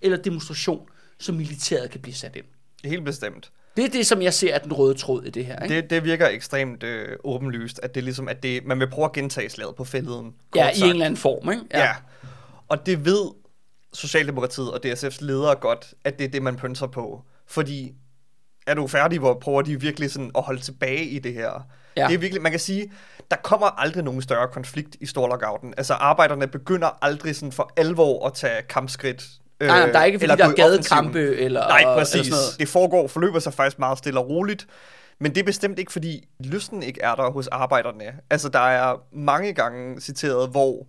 eller 0.00 0.16
demonstration, 0.16 0.86
så 1.18 1.32
militæret 1.32 1.90
kan 1.90 2.00
blive 2.00 2.14
sat 2.14 2.36
ind. 2.36 2.44
Helt 2.84 3.04
bestemt. 3.04 3.50
Det 3.76 3.84
er 3.84 3.88
det, 3.88 4.06
som 4.06 4.22
jeg 4.22 4.34
ser 4.34 4.54
er 4.54 4.58
den 4.58 4.72
røde 4.72 4.94
tråd 4.94 5.24
i 5.24 5.30
det 5.30 5.46
her. 5.46 5.62
Ikke? 5.62 5.76
Det, 5.76 5.90
det 5.90 6.04
virker 6.04 6.28
ekstremt 6.28 6.82
øh, 6.82 7.16
åbenlyst, 7.24 7.80
at 7.82 7.94
det 7.94 8.00
er 8.00 8.04
ligesom, 8.04 8.28
at 8.28 8.42
det, 8.42 8.64
man 8.64 8.80
vil 8.80 8.90
prøve 8.90 9.04
at 9.04 9.12
gentage 9.12 9.50
slaget 9.50 9.76
på 9.76 9.84
fælleden. 9.84 10.34
ja, 10.54 10.64
kort 10.64 10.76
i 10.76 10.78
sagt. 10.78 10.86
en 10.86 10.90
eller 10.90 11.06
anden 11.06 11.16
form. 11.16 11.50
Ikke? 11.50 11.64
Ja. 11.74 11.80
ja. 11.80 11.94
Og 12.68 12.86
det 12.86 13.04
ved 13.04 13.30
Socialdemokratiet 13.92 14.70
og 14.72 14.80
DSF's 14.86 15.16
ledere 15.24 15.54
godt, 15.54 15.94
at 16.04 16.18
det 16.18 16.24
er 16.24 16.28
det, 16.28 16.42
man 16.42 16.56
pynser 16.56 16.86
på. 16.86 17.22
Fordi 17.50 17.92
er 18.66 18.74
du 18.74 18.86
færdig, 18.86 19.18
hvor 19.18 19.34
prøver 19.34 19.62
de 19.62 19.80
virkelig 19.80 20.10
sådan 20.10 20.30
at 20.38 20.42
holde 20.42 20.60
tilbage 20.60 21.04
i 21.04 21.18
det 21.18 21.34
her? 21.34 21.66
Ja. 21.96 22.06
Det 22.06 22.14
er 22.14 22.18
virkelig, 22.18 22.42
man 22.42 22.52
kan 22.52 22.60
sige, 22.60 22.92
der 23.30 23.36
kommer 23.36 23.66
aldrig 23.80 24.04
nogen 24.04 24.22
større 24.22 24.48
konflikt 24.48 24.96
i 25.00 25.06
Storlockouten. 25.06 25.74
Altså 25.76 25.94
arbejderne 25.94 26.46
begynder 26.46 26.98
aldrig 27.04 27.36
sådan 27.36 27.52
for 27.52 27.72
alvor 27.76 28.26
at 28.26 28.34
tage 28.34 28.62
kampskridt. 28.62 29.24
øh, 29.60 29.68
Nej, 29.68 29.78
nej, 29.80 29.92
der 29.92 29.98
er 29.98 30.04
ikke, 30.04 30.18
fordi 30.18 30.32
eller 30.32 30.36
der 30.44 30.50
er 30.52 30.56
gadekampe 30.56 31.36
eller- 31.36 31.68
Nej, 31.68 31.78
eller 31.80 31.94
præcis. 31.98 32.12
sådan 32.26 32.30
noget. 32.30 32.58
det 32.58 32.68
foregår, 32.68 33.08
forløber 33.08 33.38
sig 33.38 33.54
faktisk 33.54 33.78
meget 33.78 33.98
stille 33.98 34.20
og 34.20 34.28
roligt. 34.28 34.66
Men 35.18 35.34
det 35.34 35.40
er 35.40 35.44
bestemt 35.44 35.78
ikke, 35.78 35.92
fordi 35.92 36.28
lysten 36.40 36.82
ikke 36.82 37.00
er 37.02 37.14
der 37.14 37.30
hos 37.30 37.46
arbejderne. 37.46 38.04
Altså, 38.30 38.48
der 38.48 38.58
er 38.68 38.96
mange 39.12 39.52
gange 39.52 40.00
citeret, 40.00 40.48
hvor 40.50 40.86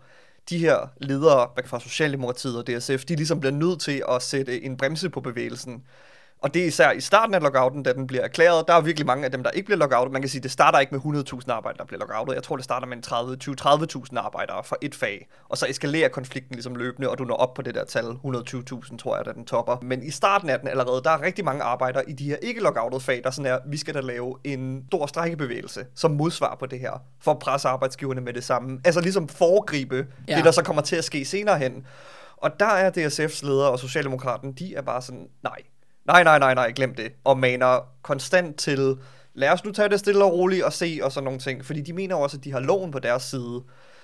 de 0.49 0.57
her 0.57 0.77
ledere 1.01 1.47
fra 1.65 1.79
Socialdemokratiet 1.79 2.57
og 2.57 2.67
DSF, 2.67 3.05
de 3.05 3.15
ligesom 3.15 3.39
bliver 3.39 3.53
nødt 3.53 3.81
til 3.81 4.03
at 4.09 4.21
sætte 4.21 4.63
en 4.63 4.77
bremse 4.77 5.09
på 5.09 5.21
bevægelsen. 5.21 5.83
Og 6.41 6.53
det 6.53 6.61
er 6.61 6.65
især 6.65 6.91
i 6.91 7.01
starten 7.01 7.35
af 7.35 7.41
lockouten, 7.41 7.83
da 7.83 7.93
den 7.93 8.07
bliver 8.07 8.23
erklæret. 8.23 8.67
Der 8.67 8.73
er 8.73 8.81
virkelig 8.81 9.05
mange 9.07 9.25
af 9.25 9.31
dem, 9.31 9.43
der 9.43 9.49
ikke 9.49 9.65
bliver 9.65 9.77
lockoutet. 9.77 10.11
Man 10.11 10.21
kan 10.21 10.29
sige, 10.29 10.41
det 10.41 10.51
starter 10.51 10.79
ikke 10.79 10.95
med 10.95 11.23
100.000 11.23 11.51
arbejdere, 11.51 11.77
der 11.77 11.85
bliver 11.85 11.99
lockoutet. 11.99 12.35
Jeg 12.35 12.43
tror, 12.43 12.55
det 12.55 12.65
starter 12.65 12.87
med 12.87 12.97
en 12.97 13.03
30 13.03 13.37
20-30.000 13.43 14.17
arbejdere 14.17 14.63
for 14.63 14.77
et 14.81 14.95
fag. 14.95 15.29
Og 15.49 15.57
så 15.57 15.65
eskalerer 15.69 16.09
konflikten 16.09 16.55
ligesom 16.55 16.75
løbende, 16.75 17.09
og 17.09 17.17
du 17.17 17.23
når 17.23 17.35
op 17.35 17.53
på 17.53 17.61
det 17.61 17.75
der 17.75 17.85
tal. 17.85 18.05
120.000, 18.05 18.97
tror 18.97 19.15
jeg, 19.15 19.25
da 19.25 19.31
den 19.31 19.45
topper. 19.45 19.77
Men 19.81 20.03
i 20.03 20.11
starten 20.11 20.49
af 20.49 20.59
den 20.59 20.67
allerede, 20.67 21.01
der 21.03 21.09
er 21.09 21.21
rigtig 21.21 21.45
mange 21.45 21.63
arbejdere 21.63 22.09
i 22.09 22.13
de 22.13 22.25
her 22.25 22.35
ikke 22.41 22.61
lockoutede 22.61 23.01
fag, 23.01 23.21
der 23.23 23.31
sådan 23.31 23.51
er, 23.51 23.57
vi 23.67 23.77
skal 23.77 23.93
da 23.93 23.99
lave 23.99 24.37
en 24.43 24.83
stor 24.87 25.05
strækkebevægelse 25.05 25.85
som 25.95 26.11
modsvar 26.11 26.55
på 26.59 26.65
det 26.65 26.79
her, 26.79 27.01
for 27.21 27.31
at 27.31 27.39
presse 27.39 27.67
arbejdsgiverne 27.67 28.21
med 28.21 28.33
det 28.33 28.43
samme. 28.43 28.81
Altså 28.85 29.01
ligesom 29.01 29.27
foregribe 29.27 30.07
ja. 30.27 30.35
Det, 30.35 30.45
der 30.45 30.51
så 30.51 30.63
kommer 30.63 30.81
til 30.81 30.95
at 30.95 31.03
ske 31.03 31.25
senere 31.25 31.57
hen. 31.57 31.85
Og 32.37 32.59
der 32.59 32.65
er 32.65 32.91
DSF's 32.91 33.45
ledere 33.45 33.69
og 33.69 33.79
Socialdemokraten, 33.79 34.51
de 34.51 34.75
er 34.75 34.81
bare 34.81 35.01
sådan, 35.01 35.27
nej, 35.43 35.57
nej, 36.11 36.23
nej, 36.23 36.39
nej, 36.39 36.53
nej, 36.53 36.71
glem 36.71 36.95
det. 36.95 37.11
Og 37.23 37.39
maner 37.39 37.79
konstant 38.01 38.59
til, 38.59 38.97
lad 39.33 39.49
os 39.49 39.65
nu 39.65 39.71
tage 39.71 39.89
det 39.89 39.99
stille 39.99 40.23
og 40.23 40.33
roligt 40.33 40.63
og 40.63 40.73
se 40.73 40.99
og 41.03 41.11
sådan 41.11 41.23
nogle 41.23 41.39
ting. 41.39 41.65
Fordi 41.65 41.81
de 41.81 41.93
mener 41.93 42.15
også, 42.15 42.37
at 42.37 42.43
de 42.43 42.51
har 42.51 42.59
loven 42.59 42.91
på 42.91 42.99
deres 42.99 43.23
side. 43.23 43.63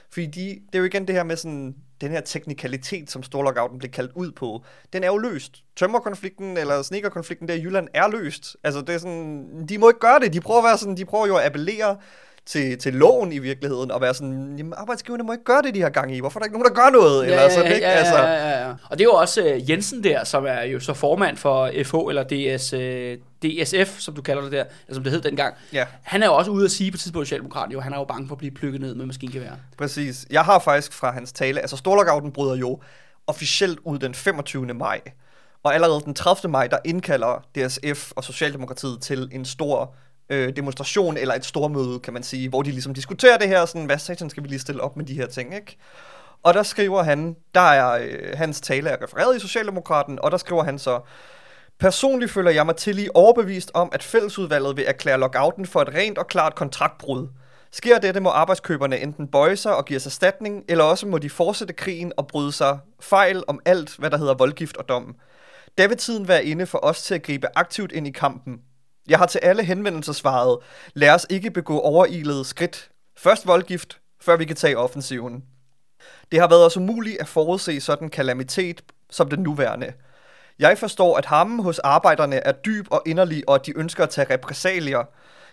Fordi 0.10 0.26
de, 0.26 0.46
det 0.50 0.76
er 0.76 0.80
jo 0.80 0.86
igen 0.86 1.08
det 1.08 1.16
her 1.16 1.24
med 1.24 1.36
sådan, 1.36 1.76
den 2.02 2.12
her 2.12 2.22
teknikalitet, 2.22 3.12
som 3.12 3.24
Storlockouten 3.24 3.80
blev 3.80 3.92
kaldt 3.92 4.12
ud 4.16 4.32
på, 4.32 4.64
den 4.94 5.04
er 5.04 5.08
jo 5.08 5.18
løst. 5.18 5.64
Tømmerkonflikten 5.76 6.58
eller 6.58 6.82
sneakerkonflikten 6.82 7.48
der 7.48 7.54
i 7.54 7.62
Jylland 7.62 7.88
er 7.94 8.08
løst. 8.08 8.58
Altså 8.64 8.82
det 8.82 8.96
er 8.96 9.00
sådan, 9.00 9.66
de 9.70 9.78
må 9.78 9.90
ikke 9.90 10.00
gøre 10.00 10.20
det. 10.20 10.34
De 10.34 10.42
prøver 10.42 10.60
at 10.60 10.64
være 10.64 10.78
sådan, 10.78 10.98
de 10.98 11.06
prøver 11.06 11.28
jo 11.28 11.36
at 11.36 11.46
appellere 11.46 11.98
til, 12.48 12.78
til 12.78 12.94
loven 12.94 13.32
i 13.32 13.40
virkeligheden, 13.40 13.92
og 13.92 14.02
være 14.02 14.14
sådan, 14.14 14.56
jamen 14.58 14.74
arbejdsgiverne 14.78 15.24
må 15.24 15.32
ikke 15.32 15.44
gøre 15.44 15.62
det, 15.62 15.76
de 15.76 15.82
har 15.82 15.90
gang 15.90 16.16
i. 16.16 16.20
Hvorfor 16.20 16.40
er 16.40 16.42
der 16.42 16.46
ikke 16.46 16.60
nogen, 16.60 16.76
der 16.76 16.82
gør 16.82 16.90
noget? 16.90 17.26
Eller 17.26 17.50
sådan, 17.50 17.72
ikke? 17.72 17.88
ja, 17.88 17.92
altså, 17.92 18.18
ja, 18.18 18.50
ja, 18.50 18.68
ja. 18.68 18.74
Og 18.90 18.98
det 18.98 19.02
er 19.02 19.04
jo 19.06 19.14
også 19.14 19.54
uh, 19.56 19.70
Jensen 19.70 20.04
der, 20.04 20.24
som 20.24 20.46
er 20.46 20.62
jo 20.62 20.80
så 20.80 20.94
formand 20.94 21.38
for 21.38 21.72
FH, 21.84 21.96
eller 22.10 22.24
DS, 22.24 22.74
uh, 22.74 22.80
DSF, 23.44 24.00
som 24.00 24.14
du 24.14 24.22
kalder 24.22 24.42
det 24.44 24.52
der, 24.52 24.64
eller 24.88 24.94
som 24.94 25.04
det 25.04 25.12
hed 25.12 25.22
dengang. 25.22 25.56
Ja. 25.74 25.86
Han 26.02 26.24
er 26.24 26.28
jo 26.28 26.36
også 26.36 26.52
ude 26.52 26.66
at 26.66 26.72
sige 26.72 26.92
på 26.92 26.98
tidspunkt, 26.98 27.28
Socialdemokrat, 27.28 27.74
jo, 27.74 27.80
han 27.80 27.94
er 27.94 27.98
jo 27.98 28.04
bange 28.04 28.28
for 28.28 28.36
at 28.36 28.40
blive 28.40 28.52
plukket 28.52 28.82
ned 28.82 28.96
med 28.96 29.06
maskingevær. 29.06 29.52
Præcis. 29.78 30.26
Jeg 30.30 30.42
har 30.42 30.60
faktisk 30.60 30.94
fra 30.94 31.12
hans 31.12 31.32
tale, 31.32 31.60
altså 31.60 31.78
Storlockouten 31.78 32.32
bryder 32.32 32.56
jo 32.56 32.80
officielt 33.28 33.80
ud 33.84 34.00
den 34.00 34.14
25. 34.14 34.66
maj. 34.66 35.02
Og 35.64 35.76
allerede 35.76 36.02
den 36.06 36.14
30. 36.14 36.52
maj, 36.52 36.68
der 36.68 36.78
indkalder 36.86 37.46
DSF 37.56 38.12
og 38.12 38.24
Socialdemokratiet 38.24 39.02
til 39.02 39.30
en 39.32 39.46
stor 39.46 39.96
øh, 40.30 40.56
demonstration, 40.56 41.18
eller 41.18 41.36
et 41.36 41.46
stormøde, 41.46 42.00
kan 42.00 42.14
man 42.14 42.24
sige, 42.24 42.50
hvor 42.50 42.62
de 42.62 42.72
ligesom 42.72 42.94
diskuterer 42.94 43.38
det 43.38 43.48
her, 43.48 43.66
sådan, 43.66 43.86
hvad 43.86 43.98
satan 43.98 44.30
skal 44.30 44.44
vi 44.44 44.48
lige 44.48 44.60
stille 44.60 44.82
op 44.82 44.98
med 44.98 45.06
de 45.06 45.14
her 45.14 45.28
ting, 45.28 45.56
ikke? 45.56 45.78
Og 46.44 46.54
der 46.54 46.64
skriver 46.64 47.04
han, 47.04 47.36
der 47.56 47.62
er 47.62 48.00
øh, 48.02 48.38
hans 48.38 48.62
tale 48.62 48.90
er 48.90 49.04
refereret 49.04 49.38
i 49.38 49.40
Socialdemokraten, 49.40 50.20
og 50.22 50.32
der 50.32 50.38
skriver 50.38 50.64
han 50.64 50.80
så, 50.80 51.00
Personligt 51.80 52.32
føler 52.32 52.52
jeg 52.52 52.66
mig 52.66 52.76
til 52.76 53.00
i 53.00 53.08
overbevist 53.14 53.72
om, 53.74 53.90
at 53.94 54.04
fællesudvalget 54.04 54.78
vil 54.78 54.86
erklære 54.88 55.20
lockouten 55.20 55.66
for 55.66 55.82
et 55.82 55.94
rent 55.94 56.18
og 56.18 56.28
klart 56.28 56.56
kontraktbrud. 56.56 57.28
Sker 57.72 58.00
dette, 58.00 58.20
må 58.20 58.30
arbejdskøberne 58.30 59.00
enten 59.00 59.28
bøje 59.28 59.56
sig 59.56 59.76
og 59.76 59.86
give 59.86 60.00
sig 60.00 60.10
erstatning, 60.10 60.64
eller 60.70 60.84
også 60.84 61.08
må 61.08 61.18
de 61.18 61.30
fortsætte 61.30 61.74
krigen 61.74 62.12
og 62.18 62.28
bryde 62.28 62.52
sig 62.52 62.80
fejl 63.00 63.44
om 63.48 63.60
alt, 63.66 63.96
hvad 63.98 64.10
der 64.10 64.18
hedder 64.18 64.34
voldgift 64.34 64.78
og 64.78 64.90
dom. 64.90 65.16
Der 65.78 65.88
vil 65.88 65.98
tiden 65.98 66.28
være 66.28 66.46
inde 66.46 66.66
for 66.66 66.86
os 66.86 67.04
til 67.04 67.16
at 67.16 67.24
gribe 67.24 67.48
aktivt 67.56 67.92
ind 67.92 68.08
i 68.08 68.12
kampen. 68.12 68.60
Jeg 69.08 69.20
har 69.20 69.26
til 69.26 69.40
alle 69.44 69.64
henvendelser 69.64 70.14
svaret, 70.14 70.58
lad 70.94 71.10
os 71.10 71.28
ikke 71.30 71.52
begå 71.52 71.80
overilede 71.80 72.46
skridt. 72.46 72.90
Først 73.18 73.48
voldgift, 73.48 74.00
før 74.22 74.38
vi 74.38 74.46
kan 74.46 74.56
tage 74.56 74.78
offensiven. 74.78 75.44
Det 76.32 76.40
har 76.40 76.48
været 76.48 76.66
os 76.66 76.78
umuligt 76.78 77.18
at 77.22 77.28
forudse 77.28 77.82
sådan 77.82 78.08
en 78.08 78.12
kalamitet 78.12 78.82
som 79.10 79.30
den 79.30 79.40
nuværende. 79.40 79.94
Jeg 80.60 80.78
forstår, 80.78 81.18
at 81.18 81.26
hammen 81.26 81.64
hos 81.64 81.80
arbejderne 81.80 82.36
er 82.36 82.52
dyb 82.52 82.88
og 82.92 83.02
inderlig, 83.06 83.44
og 83.50 83.56
at 83.56 83.66
de 83.66 83.78
ønsker 83.78 84.04
at 84.04 84.10
tage 84.10 84.34
repressalier. 84.34 85.04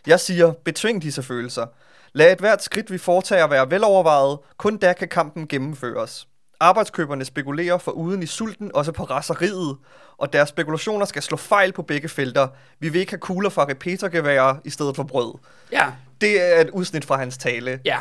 Jeg 0.06 0.20
siger, 0.20 0.52
betving 0.52 1.02
disse 1.02 1.22
følelser. 1.22 1.66
Lad 2.12 2.32
et 2.32 2.38
hvert 2.38 2.62
skridt, 2.62 2.92
vi 2.92 2.98
foretager, 2.98 3.46
være 3.46 3.70
velovervejet. 3.70 4.38
Kun 4.56 4.76
da 4.76 4.92
kan 4.92 5.08
kampen 5.08 5.48
gennemføres. 5.48 6.28
Arbejdskøberne 6.64 7.24
spekulerer 7.24 7.78
for 7.78 7.90
uden 7.92 8.22
i 8.22 8.26
sulten 8.26 8.70
også 8.74 8.92
på 8.92 9.04
raseriet, 9.04 9.76
og 10.18 10.32
deres 10.32 10.48
spekulationer 10.48 11.06
skal 11.06 11.22
slå 11.22 11.36
fejl 11.36 11.72
på 11.72 11.82
begge 11.82 12.08
felter. 12.08 12.48
Vi 12.80 12.88
vil 12.88 13.00
ikke 13.00 13.12
have 13.12 13.18
kugler 13.20 13.50
fra 13.50 13.64
repetergeværer 13.64 14.56
i 14.64 14.70
stedet 14.70 14.96
for 14.96 15.02
brød. 15.02 15.34
Ja, 15.72 15.86
Det 16.20 16.56
er 16.56 16.60
et 16.60 16.70
udsnit 16.70 17.04
fra 17.04 17.16
hans 17.16 17.38
tale. 17.38 17.80
ja. 17.84 17.98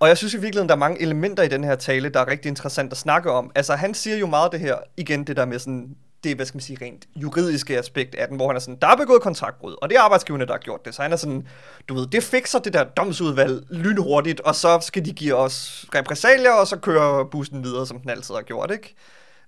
Og 0.00 0.08
jeg 0.08 0.18
synes 0.18 0.34
i 0.34 0.36
virkeligheden, 0.36 0.68
der 0.68 0.74
er 0.74 0.78
mange 0.78 1.02
elementer 1.02 1.42
i 1.42 1.48
den 1.48 1.64
her 1.64 1.74
tale, 1.76 2.08
der 2.08 2.20
er 2.20 2.26
rigtig 2.28 2.48
interessant 2.48 2.92
at 2.92 2.98
snakke 2.98 3.30
om. 3.30 3.50
Altså, 3.54 3.74
han 3.76 3.94
siger 3.94 4.16
jo 4.16 4.26
meget 4.26 4.52
det 4.52 4.60
her, 4.60 4.76
igen 4.96 5.24
det 5.24 5.36
der 5.36 5.44
med 5.44 5.58
sådan, 5.58 5.96
det, 6.28 6.36
hvad 6.36 6.46
skal 6.46 6.56
man 6.56 6.62
sige, 6.62 6.78
rent 6.82 7.06
juridiske 7.16 7.78
aspekt 7.78 8.14
af 8.14 8.28
den, 8.28 8.36
hvor 8.36 8.46
han 8.46 8.56
er 8.56 8.60
sådan, 8.60 8.78
der 8.82 8.86
er 8.86 8.96
begået 8.96 9.22
kontraktbrud, 9.22 9.76
og 9.82 9.90
det 9.90 9.96
er 9.96 10.00
arbejdsgiverne, 10.00 10.46
der 10.46 10.52
har 10.52 10.58
gjort 10.58 10.84
det. 10.84 10.94
Så 10.94 11.02
han 11.02 11.12
er 11.12 11.16
sådan, 11.16 11.48
du 11.88 11.94
ved, 11.94 12.06
det 12.06 12.22
fikser 12.22 12.58
det 12.58 12.72
der 12.72 12.84
domsudvalg 12.84 13.64
lynhurtigt, 13.70 14.40
og 14.40 14.54
så 14.54 14.78
skal 14.82 15.04
de 15.04 15.12
give 15.12 15.34
os 15.34 15.86
repressalier, 15.94 16.50
og 16.50 16.66
så 16.66 16.76
kører 16.76 17.24
bussen 17.24 17.64
videre, 17.64 17.86
som 17.86 18.00
den 18.00 18.10
altid 18.10 18.34
har 18.34 18.42
gjort, 18.42 18.70
ikke? 18.70 18.94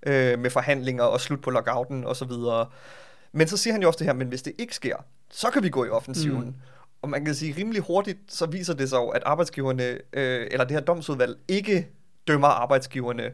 Øh, 0.06 0.38
med 0.38 0.50
forhandlinger 0.50 1.04
og 1.04 1.20
slut 1.20 1.40
på 1.40 1.50
lockouten 1.50 2.04
og 2.04 2.16
så 2.16 2.24
videre. 2.24 2.66
Men 3.32 3.48
så 3.48 3.56
siger 3.56 3.74
han 3.74 3.82
jo 3.82 3.88
også 3.88 3.98
det 3.98 4.06
her, 4.06 4.14
men 4.14 4.28
hvis 4.28 4.42
det 4.42 4.52
ikke 4.58 4.74
sker, 4.74 4.96
så 5.30 5.50
kan 5.50 5.62
vi 5.62 5.68
gå 5.68 5.84
i 5.84 5.88
offensiven. 5.88 6.44
Mm. 6.44 6.54
Og 7.02 7.08
man 7.08 7.24
kan 7.24 7.34
sige, 7.34 7.54
rimelig 7.58 7.82
hurtigt, 7.82 8.18
så 8.28 8.46
viser 8.46 8.74
det 8.74 8.88
sig 8.88 8.96
jo, 8.96 9.08
at 9.08 9.22
arbejdsgiverne, 9.26 9.98
øh, 10.12 10.46
eller 10.50 10.64
det 10.64 10.72
her 10.72 10.80
domsudvalg, 10.80 11.36
ikke 11.48 11.88
dømmer 12.28 12.48
arbejdsgiverne. 12.48 13.30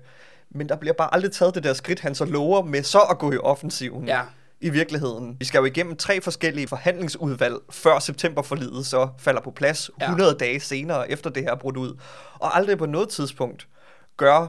Men 0.54 0.68
der 0.68 0.76
bliver 0.76 0.92
bare 0.92 1.14
aldrig 1.14 1.32
taget 1.32 1.54
det 1.54 1.64
der 1.64 1.72
skridt, 1.72 2.00
han 2.00 2.14
så 2.14 2.24
lover 2.24 2.62
med 2.62 2.82
så 2.82 3.00
at 3.00 3.18
gå 3.18 3.32
i 3.32 3.36
offensiven. 3.36 4.06
Ja. 4.08 4.20
I 4.60 4.70
virkeligheden. 4.70 5.36
Vi 5.38 5.44
skal 5.44 5.58
jo 5.58 5.64
igennem 5.64 5.96
tre 5.96 6.20
forskellige 6.20 6.68
forhandlingsudvalg, 6.68 7.54
før 7.70 7.98
septemberforlidet 7.98 8.86
så 8.86 9.08
falder 9.18 9.40
på 9.40 9.50
plads, 9.50 9.90
Ja. 10.00 10.04
100 10.04 10.34
dage 10.40 10.60
senere 10.60 11.10
efter 11.10 11.30
det 11.30 11.42
her 11.42 11.50
er 11.50 11.56
brudt 11.56 11.76
ud. 11.76 11.96
Og 12.34 12.56
aldrig 12.56 12.78
på 12.78 12.86
noget 12.86 13.08
tidspunkt 13.08 13.68
gør 14.16 14.46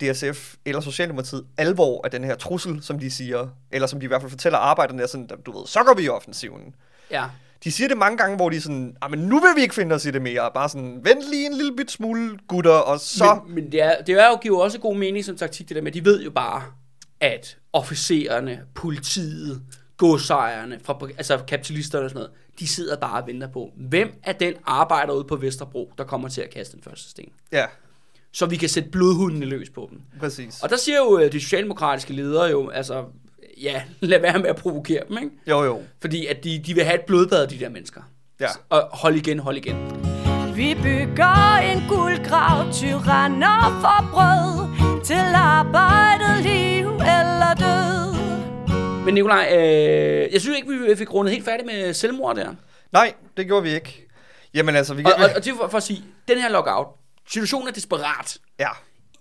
DSF 0.00 0.54
eller 0.64 0.80
Socialdemokratiet 0.80 1.46
alvor 1.56 2.00
af 2.04 2.10
den 2.10 2.24
her 2.24 2.34
trussel, 2.36 2.82
som 2.82 2.98
de 2.98 3.10
siger, 3.10 3.48
eller 3.70 3.86
som 3.86 4.00
de 4.00 4.04
i 4.04 4.06
hvert 4.06 4.20
fald 4.20 4.30
fortæller 4.30 4.58
arbejderne, 4.58 5.02
er 5.02 5.06
sådan, 5.06 5.28
du 5.46 5.58
ved, 5.58 5.66
så 5.66 5.82
går 5.84 5.94
vi 5.94 6.02
i 6.02 6.08
offensiven. 6.08 6.74
Ja. 7.10 7.24
De 7.64 7.72
siger 7.72 7.88
det 7.88 7.96
mange 7.96 8.18
gange, 8.18 8.36
hvor 8.36 8.48
de 8.50 8.60
sådan, 8.60 8.96
ah, 9.02 9.10
men 9.10 9.20
nu 9.20 9.40
vil 9.40 9.50
vi 9.56 9.62
ikke 9.62 9.74
finde 9.74 9.94
os 9.94 10.04
i 10.04 10.10
det 10.10 10.22
mere. 10.22 10.50
Bare 10.54 10.68
sådan, 10.68 11.00
vent 11.04 11.30
lige 11.30 11.46
en 11.46 11.54
lille 11.54 11.76
bit 11.76 11.90
smule, 11.90 12.38
gutter, 12.48 12.70
og 12.70 13.00
så... 13.00 13.40
Men, 13.46 13.54
men 13.54 13.72
det, 13.72 13.82
er, 13.82 14.02
det 14.02 14.14
er 14.14 14.28
jo 14.28 14.36
giver 14.36 14.58
også 14.62 14.78
god 14.78 14.96
mening 14.96 15.24
som 15.24 15.36
taktik, 15.36 15.68
det 15.68 15.76
der 15.76 15.82
med, 15.82 15.92
de 15.92 16.04
ved 16.04 16.22
jo 16.22 16.30
bare, 16.30 16.62
at 17.20 17.56
officererne, 17.72 18.60
politiet, 18.74 19.62
godsejerne, 19.96 20.80
fra, 20.84 20.98
altså 21.16 21.38
kapitalisterne 21.48 22.04
og 22.04 22.10
sådan 22.10 22.20
noget, 22.20 22.30
de 22.58 22.68
sidder 22.68 22.96
bare 22.96 23.22
og 23.22 23.26
venter 23.26 23.48
på, 23.48 23.72
hvem 23.76 24.12
er 24.22 24.32
den 24.32 24.54
arbejder 24.64 25.12
ude 25.12 25.24
på 25.24 25.36
Vesterbro, 25.36 25.92
der 25.98 26.04
kommer 26.04 26.28
til 26.28 26.40
at 26.40 26.50
kaste 26.50 26.76
den 26.76 26.82
første 26.82 27.10
sten. 27.10 27.32
Ja, 27.52 27.64
Så 28.32 28.46
vi 28.46 28.56
kan 28.56 28.68
sætte 28.68 28.90
blodhundene 28.90 29.46
løs 29.46 29.70
på 29.70 29.88
dem. 29.90 30.00
præcis. 30.20 30.62
Og 30.62 30.70
der 30.70 30.76
siger 30.76 30.98
jo 30.98 31.18
øh, 31.18 31.32
de 31.32 31.40
socialdemokratiske 31.40 32.12
ledere 32.12 32.44
jo, 32.44 32.68
altså, 32.68 33.04
ja, 33.62 33.82
lad 34.00 34.20
være 34.20 34.38
med 34.38 34.48
at 34.48 34.56
provokere 34.56 35.02
dem, 35.08 35.18
ikke? 35.18 35.30
Jo, 35.46 35.62
jo. 35.64 35.82
Fordi 36.00 36.26
at 36.26 36.44
de, 36.44 36.62
de 36.66 36.74
vil 36.74 36.84
have 36.84 36.94
et 36.94 37.04
blodbad, 37.06 37.46
de 37.46 37.58
der 37.60 37.68
mennesker. 37.68 38.00
Ja. 38.40 38.46
Og 38.68 38.88
hold 38.92 39.16
igen, 39.16 39.38
hold 39.38 39.56
igen. 39.56 39.76
Vi 40.56 40.74
bygger 40.74 41.56
en 41.56 41.88
guldgrav, 41.88 42.72
tyranner 42.72 43.80
for 43.80 44.10
brød, 44.12 45.02
til 45.04 45.34
arbejdet, 45.34 46.42
liv 46.42 46.86
eller 46.86 47.54
død. 47.58 49.04
Men 49.04 49.14
Nikolaj, 49.14 49.48
øh, 49.56 50.32
jeg 50.32 50.40
synes 50.40 50.56
ikke, 50.58 50.68
vi 50.88 50.96
fik 50.96 51.14
rundet 51.14 51.32
helt 51.32 51.44
færdigt 51.44 51.66
med 51.66 51.94
selvmord 51.94 52.36
der. 52.36 52.54
Nej, 52.92 53.14
det 53.36 53.46
gjorde 53.46 53.62
vi 53.62 53.70
ikke. 53.74 54.08
Jamen 54.54 54.76
altså, 54.76 54.94
vi 54.94 55.02
kan... 55.02 55.12
Og, 55.12 55.24
og, 55.24 55.30
og 55.36 55.44
det 55.44 55.50
er 55.52 55.56
for, 55.56 55.68
for 55.68 55.76
at 55.76 55.82
sige, 55.82 56.04
den 56.28 56.38
her 56.38 56.48
lockout, 56.48 56.86
situationen 57.28 57.68
er 57.68 57.72
desperat, 57.72 58.38
Ja, 58.60 58.68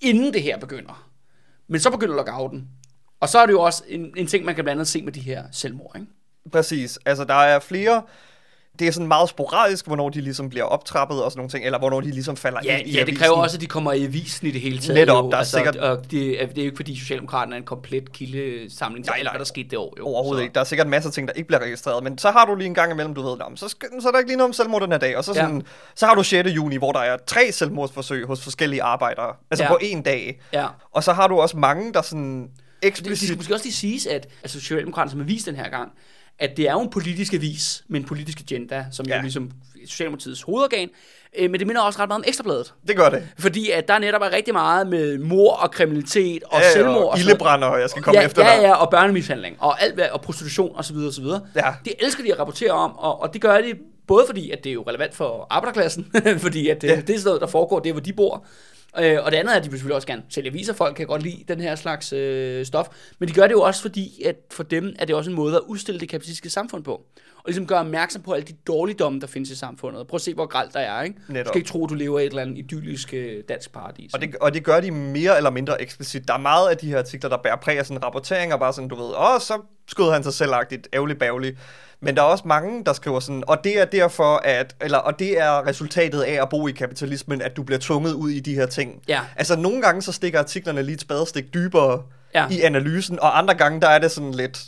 inden 0.01 0.33
det 0.33 0.41
her 0.41 0.57
begynder. 0.57 1.07
Men 1.69 1.79
så 1.79 1.89
begynder 1.91 2.15
lockouten. 2.15 2.67
Og 3.19 3.29
så 3.29 3.39
er 3.39 3.45
det 3.45 3.53
jo 3.53 3.61
også 3.61 3.83
en, 3.87 4.13
en 4.17 4.27
ting, 4.27 4.45
man 4.45 4.55
kan 4.55 4.63
blandt 4.63 4.79
andet 4.79 4.87
se 4.87 5.01
med 5.01 5.11
de 5.13 5.19
her 5.19 5.43
selvmord, 5.51 5.91
ikke? 5.95 6.07
præcis. 6.51 6.99
Altså, 7.05 7.23
der 7.23 7.33
er 7.33 7.59
flere... 7.59 8.01
Det 8.79 8.87
er 8.87 8.91
sådan 8.91 9.07
meget 9.07 9.29
sporadisk, 9.29 9.85
hvornår 9.87 10.09
de 10.09 10.21
ligesom 10.21 10.49
bliver 10.49 10.63
optrappet 10.65 11.23
og 11.23 11.31
sådan 11.31 11.39
nogle 11.39 11.49
ting, 11.49 11.65
eller 11.65 11.79
hvornår 11.79 12.01
de 12.01 12.11
ligesom 12.11 12.37
falder 12.37 12.59
Ja, 12.63 12.77
ind 12.77 12.87
i 12.87 12.97
ja 12.97 13.03
det 13.05 13.17
kræver 13.17 13.35
også, 13.35 13.57
at 13.57 13.61
de 13.61 13.65
kommer 13.65 13.91
i 13.93 14.03
avisen 14.03 14.47
i 14.47 14.51
det 14.51 14.61
hele 14.61 14.79
taget. 14.79 14.93
Netop, 14.99 15.25
jo. 15.25 15.29
der 15.29 15.35
er 15.35 15.39
altså, 15.39 15.57
sikkert- 15.57 15.75
Og 15.75 16.11
det, 16.11 16.41
er, 16.43 16.45
det 16.47 16.57
er 16.57 16.61
jo 16.61 16.65
ikke, 16.65 16.75
fordi 16.75 16.99
Socialdemokraterne 16.99 17.55
er 17.55 17.57
en 17.59 17.65
komplet 17.65 18.11
kildesamling 18.11 19.05
til 19.05 19.11
Nej, 19.11 19.19
alt, 19.19 19.29
hvad 19.31 19.39
der 19.39 19.45
skete 19.45 19.69
det 19.69 19.77
år. 19.79 19.93
Jo. 19.99 20.05
Overhovedet 20.07 20.39
så. 20.41 20.43
ikke. 20.43 20.53
Der 20.53 20.59
er 20.59 20.63
sikkert 20.65 20.87
masser 20.87 21.09
af 21.09 21.13
ting, 21.13 21.27
der 21.27 21.33
ikke 21.33 21.47
bliver 21.47 21.59
registreret, 21.61 22.03
men 22.03 22.17
så 22.17 22.31
har 22.31 22.45
du 22.45 22.55
lige 22.55 22.67
en 22.67 22.73
gang 22.73 22.91
imellem, 22.91 23.13
du 23.15 23.21
ved, 23.21 23.37
"Nå, 23.37 23.45
men 23.49 23.57
så, 23.57 23.67
skal, 23.67 23.89
så 24.01 24.07
er 24.07 24.11
der 24.11 24.19
ikke 24.19 24.29
lige 24.29 24.37
noget 24.37 24.49
om 24.49 24.53
selvmord 24.53 24.81
den 24.81 24.91
her 24.91 24.99
dag, 24.99 25.17
og 25.17 25.23
så, 25.23 25.31
Ja. 25.35 25.41
sådan, 25.41 25.63
så 25.95 26.05
har 26.05 26.15
du 26.15 26.23
6. 26.23 26.49
juni, 26.49 26.75
hvor 26.77 26.91
der 26.91 26.99
er 26.99 27.17
tre 27.27 27.51
selvmordsforsøg 27.51 28.25
hos 28.27 28.43
forskellige 28.43 28.83
arbejdere, 28.83 29.33
altså 29.51 29.63
Ja. 29.63 29.69
på 29.69 29.77
en 29.81 30.01
dag. 30.01 30.41
Ja. 30.53 30.67
Og 30.91 31.03
så 31.03 31.13
har 31.13 31.27
du 31.27 31.39
også 31.39 31.57
mange, 31.57 31.93
der 31.93 32.01
sådan 32.01 32.49
Det, 32.83 32.83
det 32.83 32.87
eksplicit... 32.89 33.27
skal 33.27 33.37
måske 33.37 33.53
også 33.53 33.65
lige 33.65 33.73
siges, 33.73 34.05
at 34.05 34.27
altså, 34.43 34.59
Socialdemokraterne, 34.59 35.11
som 35.11 35.19
har 35.19 35.25
vist 35.27 35.45
den 35.45 35.55
her 35.55 35.69
gang, 35.69 35.91
at 36.39 36.57
det 36.57 36.67
er 36.67 36.71
jo 36.71 36.81
en 36.81 36.89
politisk 36.89 37.33
avis 37.33 37.83
med 37.87 37.99
en 37.99 38.05
politisk 38.05 38.39
agenda, 38.39 38.85
som 38.91 39.05
ja. 39.05 39.15
Jo 39.15 39.21
ligesom 39.21 39.51
Socialdemokratiets 39.87 40.41
hovedorgan, 40.41 40.89
øh, 41.37 41.51
men 41.51 41.59
det 41.59 41.67
minder 41.67 41.81
også 41.81 41.99
ret 41.99 42.09
meget 42.09 42.19
om 42.19 42.23
Ekstrabladet. 42.27 42.73
Det 42.87 42.95
gør 42.95 43.09
det. 43.09 43.27
Fordi 43.39 43.71
at 43.71 43.87
der 43.87 43.99
netop 43.99 44.21
er 44.21 44.31
rigtig 44.33 44.53
meget 44.53 44.87
med 44.87 45.17
mor 45.17 45.53
og 45.53 45.71
kriminalitet 45.71 46.43
og 46.43 46.59
Ja, 46.61 46.71
selvmord. 46.71 46.97
og 47.03 47.09
og 47.09 47.19
ildebrænder, 47.19 47.67
og 47.67 47.79
jeg 47.81 47.89
skal 47.89 48.03
komme 48.03 48.19
ja, 48.19 48.25
efter 48.25 48.45
ja, 48.51 48.55
dig. 48.57 48.61
ja, 48.63 48.73
og 48.73 48.89
børnemishandling, 48.91 49.55
og 49.59 49.81
alt 49.81 49.99
og 49.99 50.21
prostitution 50.21 50.75
og 50.75 50.85
så 50.85 50.93
videre, 50.93 51.07
og 51.09 51.13
så 51.13 51.21
videre. 51.21 51.41
Ja. 51.55 51.73
Det 51.85 51.93
elsker 51.99 52.23
de 52.23 52.33
at 52.33 52.39
rapportere 52.39 52.71
om, 52.71 52.97
og, 52.97 53.21
og 53.21 53.33
det 53.33 53.41
gør 53.41 53.57
de 53.61 53.73
både 54.07 54.23
fordi, 54.27 54.51
at 54.51 54.63
det 54.63 54.69
er 54.69 54.73
jo 54.73 54.83
relevant 54.87 55.15
for 55.15 55.47
arbejderklassen, 55.49 56.11
fordi 56.45 56.69
at 56.69 56.81
det, 56.81 56.87
Ja. 56.87 56.93
ja. 56.95 57.01
det 57.01 57.09
er 57.09 57.17
sådan 57.19 57.27
noget, 57.29 57.41
der 57.41 57.47
foregår, 57.47 57.79
det 57.79 57.89
er, 57.89 57.93
hvor 57.93 58.01
de 58.01 58.13
bor. 58.13 58.45
Øh, 58.99 59.17
og 59.23 59.31
det 59.31 59.37
andet 59.37 59.53
er, 59.53 59.57
at 59.57 59.63
de 59.63 59.69
vil 59.69 59.79
selvfølgelig 59.79 59.95
også 59.95 60.07
gerne 60.07 60.23
sælge 60.29 60.49
aviser. 60.49 60.73
Folk 60.73 60.95
kan 60.95 61.07
godt 61.07 61.23
lide 61.23 61.43
den 61.47 61.59
her 61.59 61.75
slags 61.75 62.13
øh, 62.13 62.65
stof. 62.65 62.87
Men 63.19 63.29
de 63.29 63.33
gør 63.33 63.47
det 63.47 63.53
jo 63.53 63.61
også, 63.61 63.81
fordi 63.81 64.23
at 64.25 64.35
for 64.51 64.63
dem 64.63 64.95
er 64.99 65.05
det 65.05 65.15
også 65.15 65.29
en 65.29 65.35
måde 65.35 65.55
at 65.55 65.61
udstille 65.67 65.99
det 65.99 66.09
kapitalistiske 66.09 66.49
samfund 66.49 66.83
på. 66.83 67.05
Og 67.47 67.51
ligesom 67.51 67.67
gøre 67.67 67.79
opmærksom 67.79 68.21
på 68.21 68.31
alle 68.33 68.45
de 68.47 68.53
dårligdomme, 68.67 69.19
der 69.19 69.27
findes 69.27 69.49
i 69.51 69.55
samfundet. 69.55 70.07
Prøv 70.07 70.15
at 70.15 70.21
se, 70.21 70.33
hvor 70.33 70.45
gralt 70.45 70.73
der 70.73 70.79
er, 70.79 71.01
ikke? 71.03 71.15
Du 71.27 71.33
Netop. 71.33 71.47
skal 71.47 71.57
ikke 71.59 71.69
tro, 71.69 71.85
du 71.85 71.93
lever 71.93 72.19
i 72.19 72.23
et 72.23 72.27
eller 72.29 72.41
andet 72.41 72.57
idyllisk 72.57 73.13
øh, 73.13 73.43
dansk 73.49 73.73
paradis. 73.73 74.13
Og 74.13 74.21
det, 74.21 74.35
og 74.35 74.53
det 74.53 74.63
gør 74.63 74.79
de 74.79 74.91
mere 74.91 75.37
eller 75.37 75.49
mindre 75.49 75.81
eksplicit. 75.81 76.27
Der 76.27 76.33
er 76.33 76.37
meget 76.37 76.69
af 76.69 76.77
de 76.77 76.87
her 76.89 76.97
artikler, 76.97 77.29
der 77.29 77.37
bærer 77.37 77.55
præg 77.55 77.79
af 77.79 77.85
sådan 77.85 78.03
rapporteringer, 78.03 78.57
bare 78.57 78.73
sådan, 78.73 78.87
du 78.87 78.95
ved, 78.95 79.05
åh, 79.17 79.39
så 79.39 79.61
skød 79.87 80.11
han 80.11 80.23
sig 80.23 80.33
selvagtigt, 80.33 80.87
ærgerligt 80.93 81.19
bævligt. 81.19 81.57
Men 81.99 82.15
der 82.15 82.21
er 82.21 82.25
også 82.25 82.43
mange, 82.47 82.83
der 82.85 82.93
skriver 82.93 83.19
sådan, 83.19 83.43
og 83.47 83.63
det 83.63 83.79
er 83.81 83.85
derfor, 83.85 84.35
at, 84.43 84.75
eller, 84.81 84.97
og 84.97 85.19
det 85.19 85.39
er 85.39 85.67
resultatet 85.67 86.21
af 86.21 86.41
at 86.41 86.49
bo 86.49 86.67
i 86.67 86.71
kapitalismen, 86.71 87.41
at 87.41 87.57
du 87.57 87.63
bliver 87.63 87.79
tvunget 87.79 88.13
ud 88.13 88.29
i 88.29 88.39
de 88.39 88.55
her 88.55 88.65
ting. 88.65 89.01
Ja. 89.07 89.21
Altså, 89.35 89.55
nogle 89.55 89.81
gange 89.81 90.01
så 90.01 90.11
stikker 90.11 90.39
artiklerne 90.39 90.83
lige 90.83 90.93
et 90.95 91.01
spadestik 91.01 91.53
dybere 91.53 92.03
Ja. 92.35 92.47
i 92.51 92.61
analysen, 92.61 93.19
og 93.19 93.37
andre 93.37 93.53
gange, 93.55 93.81
der 93.81 93.87
er 93.87 93.99
det 93.99 94.11
sådan 94.11 94.31
lidt 94.31 94.59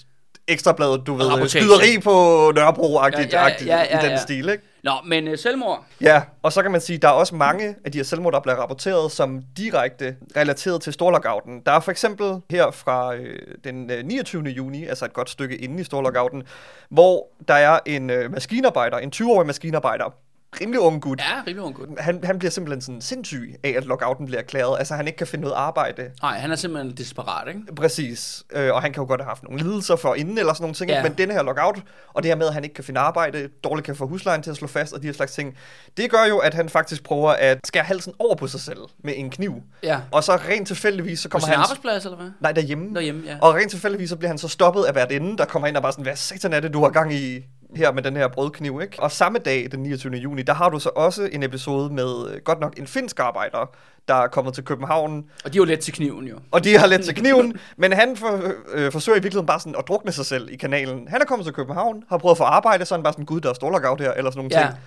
ekstrabladet, 0.49 1.07
du 1.07 1.13
ved, 1.13 1.47
skyderi 1.47 1.99
på 2.03 2.12
Nørrebro-agtigt 2.55 3.33
Ja, 3.33 3.39
ja, 3.39 3.45
agtigt 3.45 3.69
ja, 3.69 3.77
ja, 3.77 3.99
i 3.99 4.03
den 4.03 4.12
ja. 4.12 4.17
stil, 4.17 4.49
ikke? 4.49 4.63
Nå, 4.83 4.91
men 5.05 5.27
øh, 5.27 5.38
selvmord. 5.38 5.85
Ja, 6.01 6.21
og 6.43 6.53
så 6.53 6.62
kan 6.62 6.71
man 6.71 6.81
sige, 6.81 6.97
der 6.97 7.07
er 7.07 7.12
også 7.12 7.35
mange 7.35 7.75
af 7.85 7.91
de 7.91 7.97
her 7.97 8.03
selvmord, 8.03 8.33
der 8.33 8.39
bliver 8.39 8.55
rapporteret 8.55 9.12
som 9.12 9.41
direkte 9.57 10.15
relateret 10.38 10.81
til 10.81 10.93
storlockouten. 10.93 11.62
Der 11.65 11.71
er 11.71 11.79
for 11.79 11.91
eksempel 11.91 12.41
her 12.49 12.71
fra 12.71 13.15
øh, 13.15 13.39
den 13.63 13.91
øh, 13.91 14.05
29. 14.05 14.43
juni, 14.43 14.85
altså 14.85 15.05
et 15.05 15.13
godt 15.13 15.29
stykke 15.29 15.57
inden 15.57 15.79
i 15.79 15.83
storlockouten, 15.83 16.43
hvor 16.89 17.27
der 17.47 17.53
er 17.53 17.79
en 17.85 18.09
øh, 18.09 18.31
maskinarbejder, 18.31 18.97
en 18.97 19.12
20-årig 19.15 19.47
maskinarbejder, 19.47 20.13
rimelig 20.62 20.79
ung 20.79 21.01
gut. 21.01 21.19
Ja, 21.19 21.41
rimelig 21.47 21.62
ung 21.62 21.75
gut. 21.75 21.88
Han, 21.97 22.19
han 22.23 22.39
bliver 22.39 22.51
simpelthen 22.51 22.81
sådan 22.81 23.01
sindssyg 23.01 23.55
af, 23.63 23.73
at 23.77 23.85
lockouten 23.85 24.25
bliver 24.25 24.39
erklæret. 24.39 24.77
Altså, 24.79 24.93
han 24.93 25.07
ikke 25.07 25.17
kan 25.17 25.27
finde 25.27 25.41
noget 25.41 25.55
arbejde. 25.55 26.12
Nej, 26.21 26.38
han 26.38 26.51
er 26.51 26.55
simpelthen 26.55 26.97
desperat, 26.97 27.47
ikke? 27.47 27.75
Præcis. 27.75 28.43
Øh, 28.51 28.73
og 28.73 28.81
han 28.81 28.93
kan 28.93 29.01
jo 29.03 29.07
godt 29.07 29.21
have 29.21 29.27
haft 29.27 29.43
nogle 29.43 29.59
lidelser 29.63 29.95
for 29.95 30.15
inden 30.15 30.38
eller 30.38 30.53
sådan 30.53 30.63
nogle 30.63 30.75
ting. 30.75 30.89
Ja. 30.89 31.03
Men 31.03 31.13
den 31.13 31.31
her 31.31 31.43
lockout, 31.43 31.83
og 32.13 32.23
det 32.23 32.31
her 32.31 32.35
med, 32.35 32.47
at 32.47 32.53
han 32.53 32.63
ikke 32.63 32.73
kan 32.73 32.83
finde 32.83 32.99
arbejde, 32.99 33.49
dårligt 33.63 33.85
kan 33.85 33.95
få 33.95 34.08
huslejen 34.08 34.43
til 34.43 34.52
at 34.52 34.58
slå 34.58 34.67
fast, 34.67 34.93
og 34.93 35.02
de 35.02 35.08
her 35.08 35.13
slags 35.13 35.33
ting, 35.33 35.58
det 35.97 36.12
gør 36.12 36.25
jo, 36.29 36.37
at 36.37 36.54
han 36.54 36.69
faktisk 36.69 37.04
prøver 37.04 37.29
at 37.31 37.60
skære 37.63 37.83
halsen 37.83 38.13
over 38.19 38.35
på 38.35 38.47
sig 38.47 38.60
selv 38.60 38.79
med 39.04 39.13
en 39.17 39.29
kniv. 39.29 39.56
Ja. 39.83 40.00
Og 40.12 40.23
så 40.23 40.35
rent 40.35 40.67
tilfældigvis, 40.67 41.19
så 41.19 41.29
På 41.29 41.31
kommer 41.31 41.47
han... 41.47 41.56
arbejdsplads, 41.56 42.06
eller 42.06 42.17
hvad? 42.17 42.31
Nej, 42.39 42.52
derhjemme. 42.52 42.95
Derhjemme, 42.95 43.23
ja. 43.25 43.37
Og 43.41 43.56
rent 43.56 43.71
tilfældigvis, 43.71 44.10
så 44.10 44.15
bliver 44.15 44.29
han 44.29 44.37
så 44.37 44.47
stoppet 44.47 44.83
af 44.83 44.93
hvert 44.93 45.12
ende, 45.12 45.37
der 45.37 45.45
kommer 45.45 45.67
ind 45.67 45.75
og 45.75 45.81
bare 45.81 45.91
sådan, 45.91 46.04
hvad 46.04 46.15
satan 46.15 46.54
er 46.54 46.60
det, 46.60 46.73
du 46.73 46.81
har 46.81 46.89
gang 46.89 47.13
i 47.13 47.45
her 47.76 47.92
med 47.92 48.04
den 48.04 48.15
her 48.15 48.28
brødkniv, 48.28 48.80
ikke? 48.84 49.00
Og 49.04 49.12
samme 49.12 49.40
dag, 49.40 49.67
den 49.72 49.80
29. 49.80 50.13
juni, 50.15 50.42
der 50.42 50.54
har 50.54 50.70
du 50.70 50.80
så 50.80 50.90
også 50.96 51.30
en 51.32 51.44
episode 51.44 51.94
med 51.94 52.32
øh, 52.32 52.42
godt 52.42 52.60
nok 52.60 52.78
en 52.80 52.88
finsk 52.88 53.20
arbejder, 53.20 53.70
der 54.08 54.13
er 54.15 54.28
kommet 54.28 54.54
til 54.54 54.63
København, 54.63 55.26
Og 55.46 55.54
de 55.54 55.58
er 55.58 55.62
jo 55.62 55.65
let 55.65 55.80
til 55.80 55.94
kniven, 55.94 56.28
jo. 56.28 56.36
og 56.52 56.63
de 56.63 56.78
har 56.78 56.88
let 56.88 57.02
til 57.06 57.15
kniven, 57.15 57.54
men 57.78 57.94
han 57.94 58.17
for, 58.17 58.42
øh, 58.72 58.92
forsøger 58.92 59.15
i 59.20 59.22
virkeligheden 59.22 59.48
bare 59.48 59.60
sådan 59.60 59.76
at 59.80 59.88
drukne 59.88 60.12
sig 60.12 60.26
selv 60.26 60.50
i 60.52 60.56
kanalen. 60.56 61.08
Han 61.08 61.22
er 61.22 61.26
kommet 61.26 61.46
til 61.46 61.54
København, 61.54 62.04
har 62.10 62.17
prøvet 62.17 62.34
at 62.34 62.38
få 62.38 62.44
arbejde, 62.44 62.86
så 62.86 62.96
han 62.96 63.04
bare 63.04 63.13
sådan, 63.13 63.26
gud, 63.26 63.42
der 63.42 63.50
er 63.50 63.54
storlockout 63.54 64.02
her, 64.02 64.12
eller 64.13 64.32
sådan 64.32 64.40
nogle 64.50 64.60
Ja. 64.62 64.67
ting. 64.67 64.80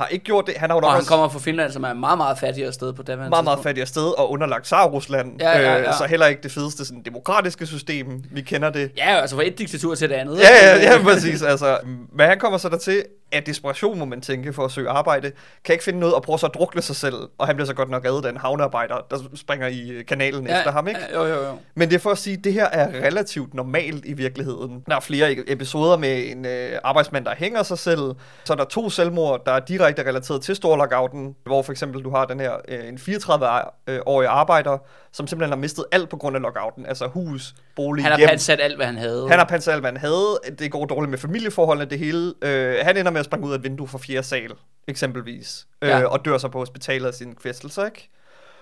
Har 0.00 0.06
ikke 0.06 0.24
gjort 0.24 0.46
det. 0.46 0.54
Han 0.56 0.70
har 0.70 0.76
jo 0.76 0.80
nok 0.80 0.86
Og 0.86 0.92
han 0.92 0.98
også 0.98 1.10
kommer 1.10 1.28
fra 1.28 1.38
Finland, 1.38 1.72
som 1.72 1.84
er 1.84 1.92
meget, 1.92 2.18
meget 2.18 2.38
fattigere 2.38 2.72
sted 2.72 2.92
på 2.92 3.02
det 3.02 3.18
meget, 3.18 3.44
meget 3.44 3.58
fattigere 3.62 3.86
sted 3.86 4.18
og 4.18 4.30
underlagt 4.30 4.66
Tsar-Rusland. 4.66 5.36
Ja, 5.40 5.58
ja, 5.58 5.72
ja. 5.72 5.88
Øh, 5.88 5.94
så 5.98 6.04
heller 6.04 6.26
ikke 6.26 6.42
det 6.42 6.52
fedeste 6.52 6.84
sådan, 6.84 7.02
demokratiske 7.02 7.66
system, 7.66 8.24
vi 8.30 8.40
kender 8.40 8.70
det. 8.70 8.90
Ja, 8.96 9.20
altså 9.20 9.36
fra 9.36 9.46
et 9.46 9.58
diktatur 9.58 9.94
til 9.94 10.08
det 10.08 10.14
andet. 10.14 10.38
Ja, 10.38 10.66
ja, 10.68 10.92
ja, 10.92 11.02
præcis. 11.02 11.42
Altså, 11.42 11.78
men 12.12 12.26
han 12.26 12.38
kommer 12.38 12.58
så 12.58 12.68
dertil, 12.68 13.02
at 13.32 13.46
desperation, 13.46 13.98
må 13.98 14.04
man 14.04 14.20
tænke, 14.20 14.52
for 14.52 14.64
at 14.64 14.70
søge 14.70 14.88
arbejde, 14.88 15.32
kan 15.64 15.72
ikke 15.72 15.84
finde 15.84 15.98
noget 15.98 16.14
og 16.14 16.22
prøver 16.22 16.36
så 16.36 16.46
at 16.46 16.54
drukne 16.54 16.82
sig 16.82 16.96
selv, 16.96 17.14
og 17.38 17.46
han 17.46 17.56
bliver 17.56 17.66
så 17.66 17.74
godt 17.74 17.90
nok 17.90 18.04
reddet 18.04 18.24
af 18.24 18.30
en 18.30 18.36
havnearbejder, 18.36 19.06
der 19.10 19.18
springer 19.34 19.66
i 19.66 19.90
øh, 19.90 20.04
kanalen 20.06 20.46
ja, 20.46 20.58
efter 20.58 20.72
ham, 20.72 20.88
ikke? 20.88 21.00
Ja, 21.12 21.22
jo, 21.22 21.26
jo, 21.26 21.46
jo. 21.46 21.58
Men 21.74 21.88
det 21.88 21.94
er 21.94 22.00
for 22.00 22.10
at 22.10 22.18
sige, 22.18 22.36
at 22.36 22.44
det 22.44 22.52
her 22.52 22.66
er 22.66 23.06
relativt 23.06 23.54
normalt 23.54 24.04
i 24.04 24.12
virkeligheden. 24.12 24.84
Der 24.88 24.96
er 24.96 25.00
flere 25.00 25.32
e- 25.32 25.44
episoder 25.46 25.96
med 25.96 26.30
en 26.30 26.46
øh, 26.46 26.78
arbejdsmand, 26.84 27.24
der 27.24 27.34
hænger 27.34 27.62
sig 27.62 27.78
selv. 27.78 28.14
Så 28.44 28.52
er 28.52 28.56
der 28.56 28.64
to 28.64 28.90
selvmord, 28.90 29.44
der 29.46 29.52
er 29.52 29.60
direkte 29.60 30.06
relateret 30.06 30.42
til 30.42 30.56
storlockouten, 30.56 31.36
hvor 31.44 31.62
for 31.62 31.72
eksempel 31.72 32.04
du 32.04 32.10
har 32.10 32.24
den 32.24 32.40
her 32.40 32.52
øh, 32.68 32.88
en 32.88 32.98
34-årig 32.98 34.28
arbejder, 34.28 34.78
som 35.12 35.26
simpelthen 35.26 35.50
har 35.52 35.56
mistet 35.60 35.84
alt 35.92 36.08
på 36.08 36.16
grund 36.16 36.36
af 36.36 36.42
lockouten. 36.42 36.86
Altså 36.86 37.06
hus, 37.06 37.54
bolig, 37.76 38.04
Han 38.04 38.12
har 38.12 38.18
hjem. 38.18 38.28
pansat 38.28 38.60
alt, 38.60 38.76
hvad 38.76 38.86
han 38.86 38.96
havde. 38.98 39.28
Han 39.28 39.38
har 39.38 39.46
pansat 39.46 39.72
alt, 39.72 39.82
hvad 39.82 39.90
han 39.90 40.00
havde. 40.00 40.38
Det 40.58 40.72
går 40.72 40.84
dårligt 40.86 41.10
med 41.10 41.18
familieforholdene, 41.18 41.90
det 41.90 41.98
hele. 41.98 42.34
Øh, 42.42 42.76
han 42.82 42.96
ender 42.96 43.10
med 43.10 43.20
at 43.20 43.24
springe 43.26 43.46
ud 43.46 43.52
af 43.52 43.56
et 43.58 43.62
vindue 43.64 43.88
fra 43.88 43.98
fjerde 43.98 44.22
sal, 44.26 44.50
eksempelvis. 44.88 45.66
Øh, 45.82 45.88
Ja. 45.88 46.04
Og 46.06 46.24
dør 46.24 46.38
så 46.38 46.48
på 46.48 46.58
hospitalet 46.58 47.06
af 47.06 47.14
sin 47.14 47.34
kvæstelse, 47.34 47.84
ikke? 47.84 48.08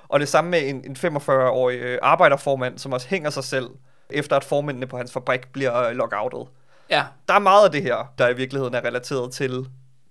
Og 0.09 0.21
det 0.21 0.29
samme 0.29 0.51
med 0.51 0.69
en, 0.69 0.77
en 0.85 0.97
45-årig 1.19 1.77
øh, 1.79 1.99
arbejderformand, 2.03 2.79
som 2.79 2.93
også 2.93 3.09
hænger 3.09 3.31
sig 3.31 3.45
selv, 3.45 3.67
efter 4.11 4.37
at 4.37 4.45
formændene 4.45 4.87
på 4.87 4.97
hans 4.97 5.13
fabrik 5.13 5.41
bliver 5.53 5.83
øh, 5.89 5.97
lockoutet. 5.97 6.47
Ja, 6.91 7.05
Der 7.29 7.35
er 7.35 7.39
meget 7.39 7.65
af 7.65 7.71
det 7.73 7.83
her, 7.83 8.13
der 8.19 8.29
i 8.29 8.37
virkeligheden 8.37 8.75
er 8.75 8.85
relateret 8.85 9.33
til 9.33 9.67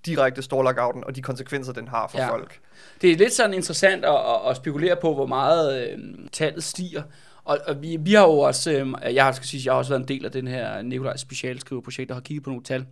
direkte 0.05 0.41
storlockouten 0.41 1.03
og 1.03 1.15
de 1.15 1.21
konsekvenser, 1.21 1.73
den 1.73 1.87
har 1.87 2.07
for 2.07 2.17
Ja. 2.17 2.29
folk. 2.31 2.59
det 3.01 3.11
er 3.11 3.15
lidt 3.15 3.33
sådan 3.33 3.53
interessant 3.53 4.05
at, 4.05 4.11
at, 4.15 4.49
at 4.49 4.55
spekulere 4.57 4.95
på, 5.01 5.13
hvor 5.13 5.25
meget 5.25 5.89
øh, 5.91 5.97
tallet 6.31 6.63
stiger. 6.63 7.03
Og, 7.43 7.59
og 7.67 7.81
vi, 7.81 7.97
vi 7.99 8.13
har 8.13 8.23
jo 8.23 8.39
også, 8.39 8.71
øh, 8.71 9.15
jeg 9.15 9.35
skal 9.35 9.47
sige, 9.47 9.61
jeg 9.65 9.73
har 9.73 9.77
også 9.77 9.91
været 9.91 10.01
en 10.01 10.07
del 10.07 10.25
af 10.25 10.31
den 10.31 10.47
her 10.47 10.81
Nikolaj 10.81 11.17
specialskriverprojekt, 11.17 12.11
og 12.11 12.15
har 12.17 12.21
kigget 12.21 12.43
på 12.43 12.49
nogle 12.49 12.63
tal. 12.63 12.85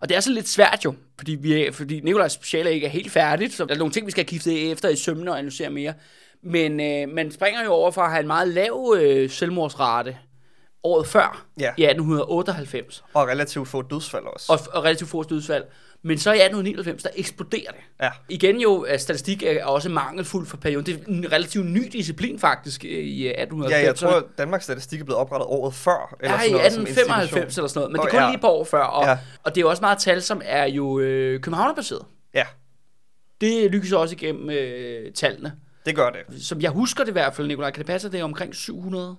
Og 0.00 0.08
det 0.08 0.16
er 0.16 0.20
så 0.20 0.30
lidt 0.30 0.48
svært 0.48 0.84
jo, 0.84 0.94
fordi, 1.18 1.32
vi 1.34 1.66
er, 1.66 1.72
fordi 1.72 2.00
Nikolajs 2.00 2.32
speciale 2.32 2.72
ikke 2.72 2.86
er 2.86 2.90
helt 2.90 3.10
færdigt, 3.12 3.52
så 3.54 3.64
der 3.64 3.74
er 3.74 3.78
nogle 3.78 3.92
ting, 3.92 4.06
vi 4.06 4.10
skal 4.10 4.24
have 4.24 4.38
kigget 4.38 4.72
efter 4.72 4.88
i 4.88 4.96
sømne 4.96 5.30
og 5.30 5.38
analysere 5.38 5.70
mere. 5.70 5.94
Men 6.42 6.80
øh, 6.80 7.14
man 7.14 7.30
springer 7.32 7.64
jo 7.64 7.70
over 7.72 7.90
fra 7.90 8.04
at 8.04 8.10
have 8.10 8.20
en 8.20 8.26
meget 8.26 8.48
lav 8.48 8.94
øh, 8.98 9.30
selvmordsrate 9.30 10.16
året 10.84 11.06
før, 11.06 11.44
Ja. 11.60 11.72
i 11.76 11.84
1898, 11.84 13.04
Og 13.14 13.28
relativt 13.28 13.68
få 13.68 13.82
dødsfald 13.82 14.24
også. 14.24 14.52
og, 14.52 14.58
og 14.72 14.84
relativt 14.84 15.10
få 15.10 15.22
dødsfald. 15.22 15.64
Men 16.02 16.18
så 16.18 16.30
i 16.32 16.34
1899, 16.40 17.02
der 17.02 17.10
eksploderer 17.16 17.70
det. 17.72 17.80
ja. 18.02 18.10
Igen 18.28 18.60
jo, 18.60 18.80
at 18.80 19.00
statistik 19.00 19.42
er 19.42 19.64
også 19.64 19.88
mangelfuld 19.88 20.46
for 20.46 20.56
perioden. 20.56 20.86
Det 20.86 20.94
er 20.94 20.98
en 21.08 21.32
relativt 21.32 21.66
ny 21.66 21.88
disciplin 21.92 22.38
faktisk 22.38 22.84
øh, 22.84 22.90
i 22.90 23.28
øh, 23.28 23.34
1890'erne. 23.42 23.68
ja, 23.70 23.78
jeg 23.84 23.96
tror, 23.96 24.08
at 24.10 24.24
Danmarks 24.38 24.64
Statistik 24.64 25.00
er 25.00 25.04
blevet 25.04 25.20
oprettet 25.20 25.46
året 25.46 25.74
før. 25.74 26.16
Ja, 26.22 26.26
i 26.42 26.48
sådan 26.48 26.52
noget 26.52 26.72
som 26.72 26.82
1895 26.82 27.32
institution. 27.32 27.60
eller 27.62 27.68
sådan 27.68 27.78
noget, 27.80 27.92
men 27.92 28.00
det 28.00 28.06
er 28.06 28.10
kun 28.10 28.20
ja. 28.20 28.26
lige 28.26 28.34
et 28.34 28.40
par 28.40 28.48
år 28.48 28.64
før. 28.64 28.82
Og, 28.82 29.04
Ja. 29.06 29.18
og 29.44 29.54
det 29.54 29.60
er 29.60 29.62
jo 29.64 29.70
også 29.70 29.80
meget 29.80 29.98
tal, 29.98 30.22
som 30.22 30.42
er 30.44 30.64
jo 30.64 30.98
øh, 30.98 31.40
københavnerbaseret. 31.40 32.04
Ja, 32.34 32.46
Det 33.40 33.70
lykkes 33.70 33.92
også 33.92 34.14
igennem 34.14 34.50
øh, 34.50 35.12
tallene. 35.12 35.52
det 35.86 35.96
gør 35.96 36.10
det. 36.10 36.42
Som 36.44 36.60
jeg 36.60 36.70
husker 36.70 37.04
det 37.04 37.10
i 37.10 37.12
hvert 37.12 37.34
fald, 37.34 37.46
Nicolaj, 37.48 37.70
kan 37.70 37.78
det 37.78 37.86
passe, 37.86 38.06
at 38.08 38.12
det 38.12 38.20
er 38.20 38.24
omkring 38.24 38.54
700 38.54 39.16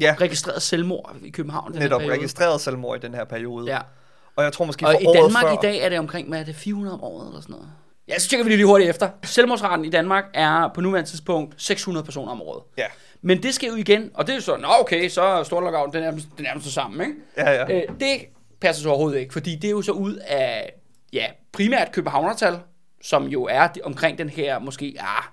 Ja, 0.00 0.16
registreret 0.20 0.62
selvmord 0.62 1.16
i 1.22 1.30
København? 1.30 1.72
den 1.72 1.82
netop 1.82 2.02
registreret 2.02 2.60
selvmord 2.60 2.98
i 2.98 3.00
den 3.06 3.14
her 3.14 3.24
periode. 3.24 3.72
Ja. 3.72 3.78
Og 4.36 4.44
jeg 4.44 4.52
tror 4.52 4.64
måske 4.64 4.86
Og 4.86 4.92
for 4.92 5.14
i 5.14 5.16
Danmark 5.16 5.44
før... 5.44 5.52
i 5.52 5.58
dag 5.62 5.78
er 5.78 5.88
det 5.88 5.98
omkring, 5.98 6.28
hvad 6.28 6.40
er 6.40 6.44
det, 6.44 6.54
400 6.56 6.94
om 6.94 7.02
året 7.04 7.26
eller 7.26 7.40
sådan 7.40 7.52
noget? 7.52 7.68
Ja, 8.08 8.18
så 8.18 8.28
tjekker 8.28 8.44
vi 8.44 8.50
lige 8.50 8.66
hurtigt 8.66 8.90
efter. 8.90 9.08
Selvmordsraten 9.24 9.84
i 9.84 9.90
Danmark 9.90 10.24
er 10.34 10.68
på 10.74 10.80
nuværende 10.80 11.10
tidspunkt 11.10 11.54
600 11.62 12.04
personer 12.04 12.32
om 12.32 12.42
året. 12.42 12.62
Ja, 12.78 12.86
Men 13.22 13.42
det 13.42 13.54
sker 13.54 13.68
jo 13.68 13.74
igen, 13.76 14.10
og 14.14 14.26
det 14.26 14.32
er 14.32 14.36
jo 14.36 14.42
så, 14.42 14.56
nå 14.56 14.68
okay, 14.80 15.08
så 15.08 15.22
er 15.22 15.42
Storlockout, 15.42 15.92
den 15.92 16.02
er 16.02 16.04
nærmest, 16.04 16.26
den 16.36 16.44
er 16.46 16.48
nærmest 16.48 16.64
det 16.64 16.74
samme, 16.74 17.04
ikke? 17.04 17.14
ja, 17.36 17.50
ja. 17.50 17.76
Øh, 17.76 17.82
det 18.00 18.20
passer 18.60 18.82
så 18.82 18.88
overhovedet 18.88 19.18
ikke, 19.18 19.32
fordi 19.32 19.56
det 19.56 19.64
er 19.64 19.70
jo 19.70 19.82
så 19.82 19.92
ud 19.92 20.14
af, 20.14 20.72
ja, 21.12 21.26
primært 21.52 21.92
københavnertal, 21.92 22.58
som 23.02 23.26
jo 23.26 23.44
er 23.44 23.68
omkring 23.84 24.18
den 24.18 24.28
her, 24.28 24.58
måske, 24.58 24.96
ah, 25.00 25.24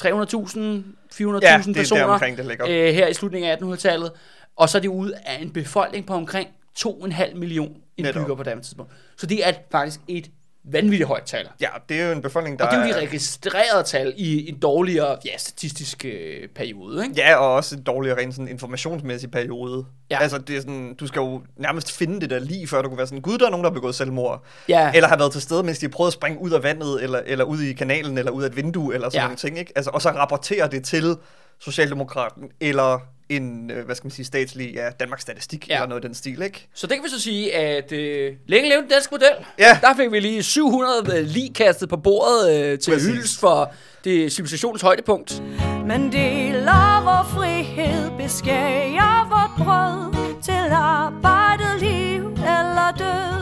300.000, 0.00 0.06
400.000 0.06 1.38
Ja, 1.42 1.58
det 1.58 1.68
er 1.68 1.74
personer 1.74 2.18
det 2.18 2.68
øh, 2.68 2.94
her 2.94 3.06
i 3.06 3.14
slutningen 3.14 3.50
af 3.50 3.56
1800-tallet, 3.56 4.12
og 4.56 4.68
så 4.68 4.78
er 4.78 4.82
det 4.82 4.88
ud 4.88 5.10
af 5.26 5.42
en 5.42 5.50
befolkning 5.50 6.06
på 6.06 6.14
omkring 6.14 6.48
2,5 6.78 7.34
million 7.34 7.76
indbygger 7.96 8.20
Netop. 8.20 8.36
på 8.36 8.42
det 8.42 8.62
tidspunkt. 8.62 8.92
Så 9.16 9.26
det 9.26 9.48
er 9.48 9.52
faktisk 9.70 10.00
et 10.08 10.30
vanvittigt 10.64 11.08
højt 11.08 11.22
tal. 11.22 11.48
Ja, 11.60 11.68
det 11.88 12.00
er 12.00 12.06
jo 12.06 12.12
en 12.12 12.22
befolkning, 12.22 12.58
der 12.58 12.64
Og 12.64 12.72
det 12.72 12.80
er 12.80 12.86
jo 12.88 12.94
de 12.94 13.00
registrerede 13.00 13.84
tal 13.86 14.14
i 14.16 14.48
en 14.48 14.58
dårligere 14.58 15.16
ja, 15.24 15.38
statistisk 15.38 16.04
øh, 16.04 16.48
periode, 16.48 17.04
ikke? 17.04 17.14
Ja, 17.16 17.36
og 17.36 17.54
også 17.54 17.76
en 17.76 17.82
dårligere 17.82 18.18
rent 18.18 18.34
sådan 18.34 18.48
informationsmæssig 18.48 19.30
periode. 19.30 19.84
Ja. 20.10 20.18
Altså, 20.22 20.38
det 20.38 20.56
er 20.56 20.60
sådan, 20.60 20.94
du 20.94 21.06
skal 21.06 21.20
jo 21.20 21.42
nærmest 21.56 21.92
finde 21.92 22.20
det 22.20 22.30
der 22.30 22.38
lige, 22.38 22.68
før 22.68 22.82
du 22.82 22.88
kan 22.88 22.98
være 22.98 23.06
sådan, 23.06 23.20
gud, 23.20 23.38
der 23.38 23.46
er 23.46 23.50
nogen, 23.50 23.64
der 23.64 23.70
har 23.70 23.74
begået 23.74 23.94
selvmord. 23.94 24.44
Ja. 24.68 24.92
Eller 24.94 25.08
har 25.08 25.16
været 25.16 25.32
til 25.32 25.42
stede, 25.42 25.62
mens 25.62 25.78
de 25.78 25.86
har 25.86 25.90
prøvet 25.90 26.08
at 26.08 26.12
springe 26.12 26.40
ud 26.40 26.50
af 26.50 26.62
vandet, 26.62 27.02
eller, 27.02 27.20
eller 27.26 27.44
ud 27.44 27.60
i 27.60 27.72
kanalen, 27.72 28.18
eller 28.18 28.32
ud 28.32 28.42
af 28.42 28.46
et 28.46 28.56
vindue, 28.56 28.94
eller 28.94 29.08
sådan 29.08 29.20
ja. 29.20 29.24
nogle 29.24 29.36
ting, 29.36 29.58
ikke? 29.58 29.72
Altså, 29.76 29.90
og 29.90 30.02
så 30.02 30.10
rapportere 30.10 30.68
det 30.68 30.84
til 30.84 31.16
Socialdemokraten, 31.60 32.42
eller 32.60 32.98
en, 33.28 33.70
øh, 33.70 33.84
hvad 33.84 33.94
skal 33.94 34.06
man 34.06 34.10
sige, 34.12 34.26
statslig, 34.26 34.74
ja, 34.74 34.90
Danmarks 35.00 35.22
Statistik, 35.22 35.68
Ja. 35.68 35.74
eller 35.74 35.86
noget 35.88 36.04
i 36.04 36.06
den 36.06 36.14
stil, 36.14 36.42
ikke? 36.42 36.68
Så 36.74 36.86
det 36.86 36.96
kan 36.96 37.04
vi 37.04 37.08
så 37.08 37.20
sige, 37.20 37.54
at 37.54 37.92
øh, 37.92 38.32
længe 38.46 38.68
leve 38.68 38.80
den 38.80 38.88
danske 38.90 39.08
model. 39.14 39.28
Ja. 39.58 39.78
Der 39.82 39.94
fik 39.96 40.12
vi 40.12 40.20
lige 40.20 40.42
700 40.42 41.18
øh, 41.18 41.26
lige 41.26 41.54
kastet 41.54 41.88
på 41.88 41.96
bordet 41.96 42.56
øh, 42.56 42.78
til 42.78 43.00
hyldest 43.00 43.40
for 43.40 43.72
det 44.04 44.32
civilisationens 44.32 44.82
højdepunkt. 44.82 45.42
Men 45.86 46.12
deler 46.12 47.02
vor 47.04 47.26
frihed, 47.40 48.10
beskærer 48.18 49.28
vort 49.28 49.64
brød 49.66 50.24
til 50.42 50.72
arbejdet, 50.72 51.80
liv 51.80 52.24
eller 52.32 52.94
død. 52.98 53.33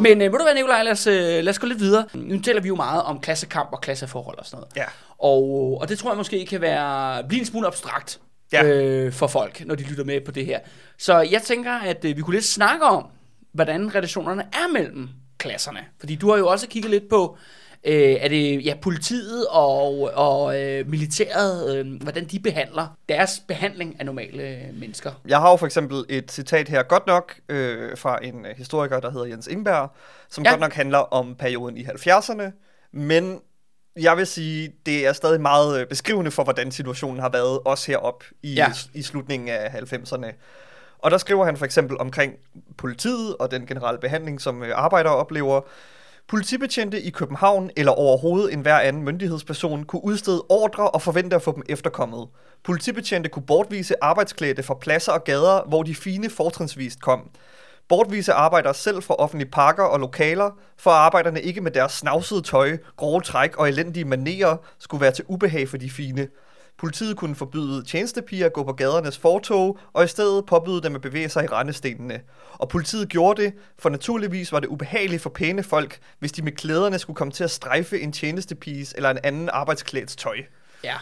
Men 0.00 0.22
øh, 0.22 0.32
må 0.32 0.38
du 0.38 0.44
være, 0.44 0.54
Nicolaj, 0.54 0.82
lad 0.82 0.92
os, 0.92 1.06
øh, 1.06 1.14
lad 1.16 1.48
os 1.48 1.58
gå 1.58 1.66
lidt 1.66 1.80
videre. 1.80 2.04
Nu 2.14 2.40
taler 2.40 2.60
vi 2.60 2.68
jo 2.68 2.74
meget 2.76 3.02
om 3.02 3.20
klassekamp 3.20 3.68
og 3.72 3.80
klasseforhold 3.80 4.38
og 4.38 4.46
sådan 4.46 4.56
noget. 4.60 4.76
Ja. 4.76 4.84
Og, 5.18 5.78
og 5.80 5.88
det 5.88 5.98
tror 5.98 6.10
jeg 6.10 6.16
måske 6.16 6.46
kan 6.46 6.60
være, 6.60 7.24
blive 7.28 7.40
en 7.40 7.46
smule 7.46 7.66
abstrakt 7.66 8.20
Ja. 8.52 8.64
øh, 8.64 9.12
for 9.12 9.26
folk, 9.26 9.66
når 9.66 9.74
de 9.74 9.82
lytter 9.82 10.04
med 10.04 10.20
på 10.20 10.30
det 10.30 10.46
her. 10.46 10.58
Så 10.98 11.18
jeg 11.20 11.42
tænker, 11.42 11.72
at 11.72 12.04
øh, 12.04 12.16
vi 12.16 12.22
kunne 12.22 12.34
lidt 12.36 12.44
snakke 12.44 12.84
om, 12.84 13.06
hvordan 13.52 13.94
relationerne 13.94 14.42
er 14.42 14.72
mellem 14.72 15.08
klasserne. 15.38 15.80
Fordi 16.00 16.14
du 16.14 16.30
har 16.30 16.36
jo 16.38 16.48
også 16.48 16.68
kigget 16.68 16.90
lidt 16.90 17.08
på, 17.10 17.38
øh, 17.86 18.12
er 18.20 18.28
det 18.28 18.64
ja, 18.64 18.74
politiet 18.82 19.46
og, 19.50 20.10
og 20.14 20.60
øh, 20.62 20.88
militæret, 20.88 21.76
øh, 21.76 22.02
hvordan 22.02 22.24
de 22.24 22.38
behandler 22.40 22.86
deres 23.08 23.42
behandling 23.48 23.96
af 24.00 24.06
normale 24.06 24.42
øh, 24.42 24.74
mennesker. 24.80 25.12
Jeg 25.28 25.40
har 25.40 25.50
jo 25.50 25.56
for 25.56 25.66
eksempel 25.66 26.04
et 26.08 26.32
citat 26.32 26.68
her, 26.68 26.82
godt 26.82 27.06
nok, 27.06 27.34
øh, 27.48 27.96
fra 27.96 28.18
en 28.22 28.46
øh, 28.46 28.56
historiker, 28.56 29.00
der 29.00 29.10
hedder 29.10 29.26
Jens 29.26 29.46
Ingberg, 29.46 29.90
som 30.30 30.44
Ja. 30.44 30.50
godt 30.50 30.60
nok 30.60 30.72
handler 30.72 30.98
om 30.98 31.34
perioden 31.34 31.76
i 31.76 31.84
70'erne, 31.84 32.42
men 32.92 33.40
jeg 34.00 34.16
vil 34.16 34.26
sige, 34.26 34.72
det 34.86 35.06
er 35.06 35.12
stadig 35.12 35.40
meget 35.40 35.80
øh, 35.80 35.86
beskrivende 35.86 36.30
for, 36.30 36.44
hvordan 36.44 36.70
situationen 36.72 37.20
har 37.20 37.28
været, 37.28 37.58
også 37.64 37.86
herop 37.92 38.24
i, 38.42 38.54
Ja. 38.54 38.72
i 38.94 39.02
slutningen 39.02 39.48
af 39.48 39.68
90'erne. 39.68 40.32
Og 40.98 41.10
der 41.10 41.18
skriver 41.18 41.44
han 41.44 41.56
for 41.56 41.64
eksempel 41.64 41.98
omkring 41.98 42.32
politiet 42.78 43.36
og 43.36 43.50
den 43.50 43.66
generelle 43.66 44.00
behandling, 44.00 44.40
som 44.40 44.62
arbejdere 44.74 45.14
oplever. 45.14 45.60
Politibetjente 46.28 47.02
i 47.02 47.10
København 47.10 47.70
eller 47.76 47.92
overhovedet 47.92 48.52
en 48.52 48.60
hver 48.60 48.78
anden 48.78 49.02
myndighedsperson 49.02 49.84
kunne 49.84 50.04
udstede 50.04 50.44
ordre 50.48 50.90
og 50.90 51.02
forvente 51.02 51.36
at 51.36 51.42
få 51.42 51.54
dem 51.54 51.62
efterkommet. 51.68 52.28
Politibetjente 52.64 53.28
kunne 53.28 53.46
bortvise 53.46 53.94
arbejdsklædte 54.00 54.62
fra 54.62 54.74
pladser 54.74 55.12
og 55.12 55.24
gader, 55.24 55.68
hvor 55.68 55.82
de 55.82 55.94
fine 55.94 56.30
fortrinsvist 56.30 57.00
kom. 57.00 57.30
Bortvise 57.88 58.32
arbejdere 58.32 58.74
selv 58.74 59.02
fra 59.02 59.14
offentlige 59.14 59.50
parker 59.50 59.82
og 59.82 60.00
lokaler, 60.00 60.50
for 60.78 60.90
arbejderne 60.90 61.42
ikke 61.42 61.60
med 61.60 61.70
deres 61.70 61.92
snavsede 61.92 62.42
tøj, 62.42 62.78
grove 62.96 63.20
træk 63.20 63.56
og 63.56 63.68
elendige 63.68 64.04
manerer 64.04 64.56
skulle 64.78 65.00
være 65.00 65.12
til 65.12 65.24
ubehag 65.28 65.68
for 65.68 65.76
de 65.76 65.90
fine. 65.90 66.28
Politiet 66.78 67.16
kunne 67.16 67.34
forbyde 67.34 67.84
tjenestepiger 67.84 68.46
at 68.46 68.52
gå 68.52 68.62
på 68.64 68.72
gadernes 68.72 69.18
fortog, 69.18 69.78
og 69.92 70.04
i 70.04 70.06
stedet 70.06 70.46
påbyde 70.46 70.82
dem 70.82 70.94
at 70.94 71.00
bevæge 71.00 71.28
sig 71.28 71.44
i 71.44 71.46
rendestenene. 71.46 72.20
Og 72.52 72.68
politiet 72.68 73.08
gjorde 73.08 73.42
det, 73.42 73.52
for 73.78 73.88
naturligvis 73.88 74.52
var 74.52 74.60
det 74.60 74.66
ubehageligt 74.68 75.22
for 75.22 75.30
pæne 75.30 75.62
folk, 75.62 75.98
hvis 76.18 76.32
de 76.32 76.42
med 76.42 76.52
klæderne 76.52 76.98
skulle 76.98 77.16
komme 77.16 77.32
til 77.32 77.44
at 77.44 77.50
strejfe 77.50 78.00
en 78.00 78.12
tjenestepiges 78.12 78.92
eller 78.96 79.10
en 79.10 79.18
anden 79.24 79.48
arbejdsklæds 79.52 80.16
tøj. 80.16 80.36
Ja. 80.84 80.94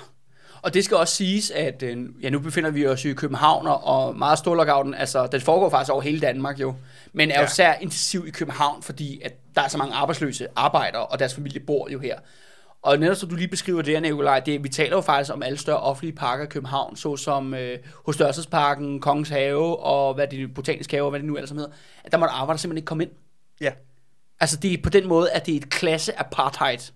Og 0.63 0.75
det 0.75 0.85
skal 0.85 0.97
også 0.97 1.17
siges, 1.17 1.51
at 1.51 1.83
øh, 1.83 1.97
ja, 2.23 2.31
nu 2.31 2.39
befinder 2.39 2.71
vi 2.71 2.87
os 2.87 3.05
jo 3.05 3.11
i 3.11 3.15
København, 3.15 3.67
og- 3.67 4.17
meget 4.19 4.39
storlockouten, 4.39 4.95
altså 4.95 5.27
den 5.27 5.41
foregår 5.41 5.71
faktisk 5.71 5.93
over 5.93 6.03
hele 6.03 6.21
Danmark 6.21 6.61
jo, 6.61 6.75
men 7.13 7.31
er 7.31 7.35
jo 7.35 7.41
Ja. 7.41 7.47
sær 7.49 7.75
intensiv 7.75 8.25
i 8.27 8.31
København, 8.31 8.83
fordi 8.83 9.21
at 9.25 9.33
der 9.55 9.63
er 9.63 9.69
så 9.69 9.79
mange 9.79 9.95
arbejdsløse 9.95 10.47
arbejdere, 10.57 11.07
og 11.07 11.19
deres 11.19 11.35
familie 11.35 11.61
bor 11.61 11.89
jo 11.91 11.99
her. 11.99 12.19
Og 12.85 12.99
netop 12.99 13.17
som 13.17 13.29
du 13.29 13.37
lige 13.37 13.49
beskriver 13.49 13.83
det 13.83 13.95
her, 13.95 14.01
Nicolaj, 14.01 14.41
det, 14.41 14.65
vi 14.65 14.69
taler 14.69 14.97
jo 14.97 15.01
faktisk 15.01 15.33
om 15.33 15.43
alle 15.43 15.59
større 15.59 15.81
offentlige 15.81 16.17
parker 16.17 16.45
i 16.45 16.47
København, 16.47 16.97
såsom 16.97 17.55
øh, 17.55 17.79
hos 18.07 18.17
Dørselsparken, 18.17 19.01
Kongens 19.01 19.29
Have, 19.29 19.79
og 19.79 20.15
hvad 20.15 20.29
det 20.29 20.43
er, 20.43 20.49
Botanisk 20.55 20.91
Have, 20.91 21.05
og 21.05 21.11
hvad 21.11 21.21
det 21.21 21.27
nu 21.27 21.37
ellers 21.37 21.51
hedder, 21.51 21.69
at 22.05 22.13
der 22.13 22.19
måtte 22.19 22.33
arbejde 22.33 22.61
simpelthen 22.61 22.79
ikke 22.79 22.87
komme 22.87 23.05
ind. 23.05 23.13
Ja, 23.61 23.73
Altså 24.41 24.57
det 24.57 24.73
er 24.73 24.83
på 24.83 24.91
den 24.91 25.09
måde, 25.09 25.31
at 25.31 25.47
det 25.47 25.53
er 25.53 25.57
et 25.57 25.71
klasse-apartheid 25.71 26.93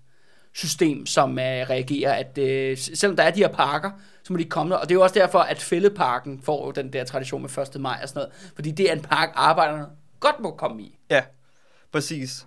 system, 0.53 1.05
som 1.05 1.31
uh, 1.31 1.37
reagerer, 1.37 2.13
at 2.13 2.37
uh, 2.37 2.77
selvom 2.77 3.15
der 3.15 3.23
er 3.23 3.31
de 3.31 3.39
her 3.39 3.53
parker, 3.53 3.91
så 4.23 4.33
må 4.33 4.39
de 4.39 4.45
komme 4.45 4.73
der. 4.73 4.79
Og 4.79 4.89
det 4.89 4.95
er 4.95 4.99
jo 4.99 5.03
også 5.03 5.19
derfor, 5.19 5.39
at 5.39 5.61
Fældeparken 5.61 6.41
får 6.41 6.65
jo 6.65 6.71
den 6.71 6.93
der 6.93 7.03
tradition 7.03 7.41
med 7.41 7.57
1. 7.75 7.81
maj 7.81 7.99
og 8.03 8.09
sådan 8.09 8.19
noget. 8.19 8.51
Fordi 8.55 8.71
det 8.71 8.89
er 8.89 8.93
en 8.93 9.01
park, 9.01 9.29
arbejderne 9.35 9.85
godt 10.19 10.39
må 10.39 10.51
komme 10.51 10.81
i. 10.81 10.99
Ja, 11.09 11.23
præcis. 11.91 12.45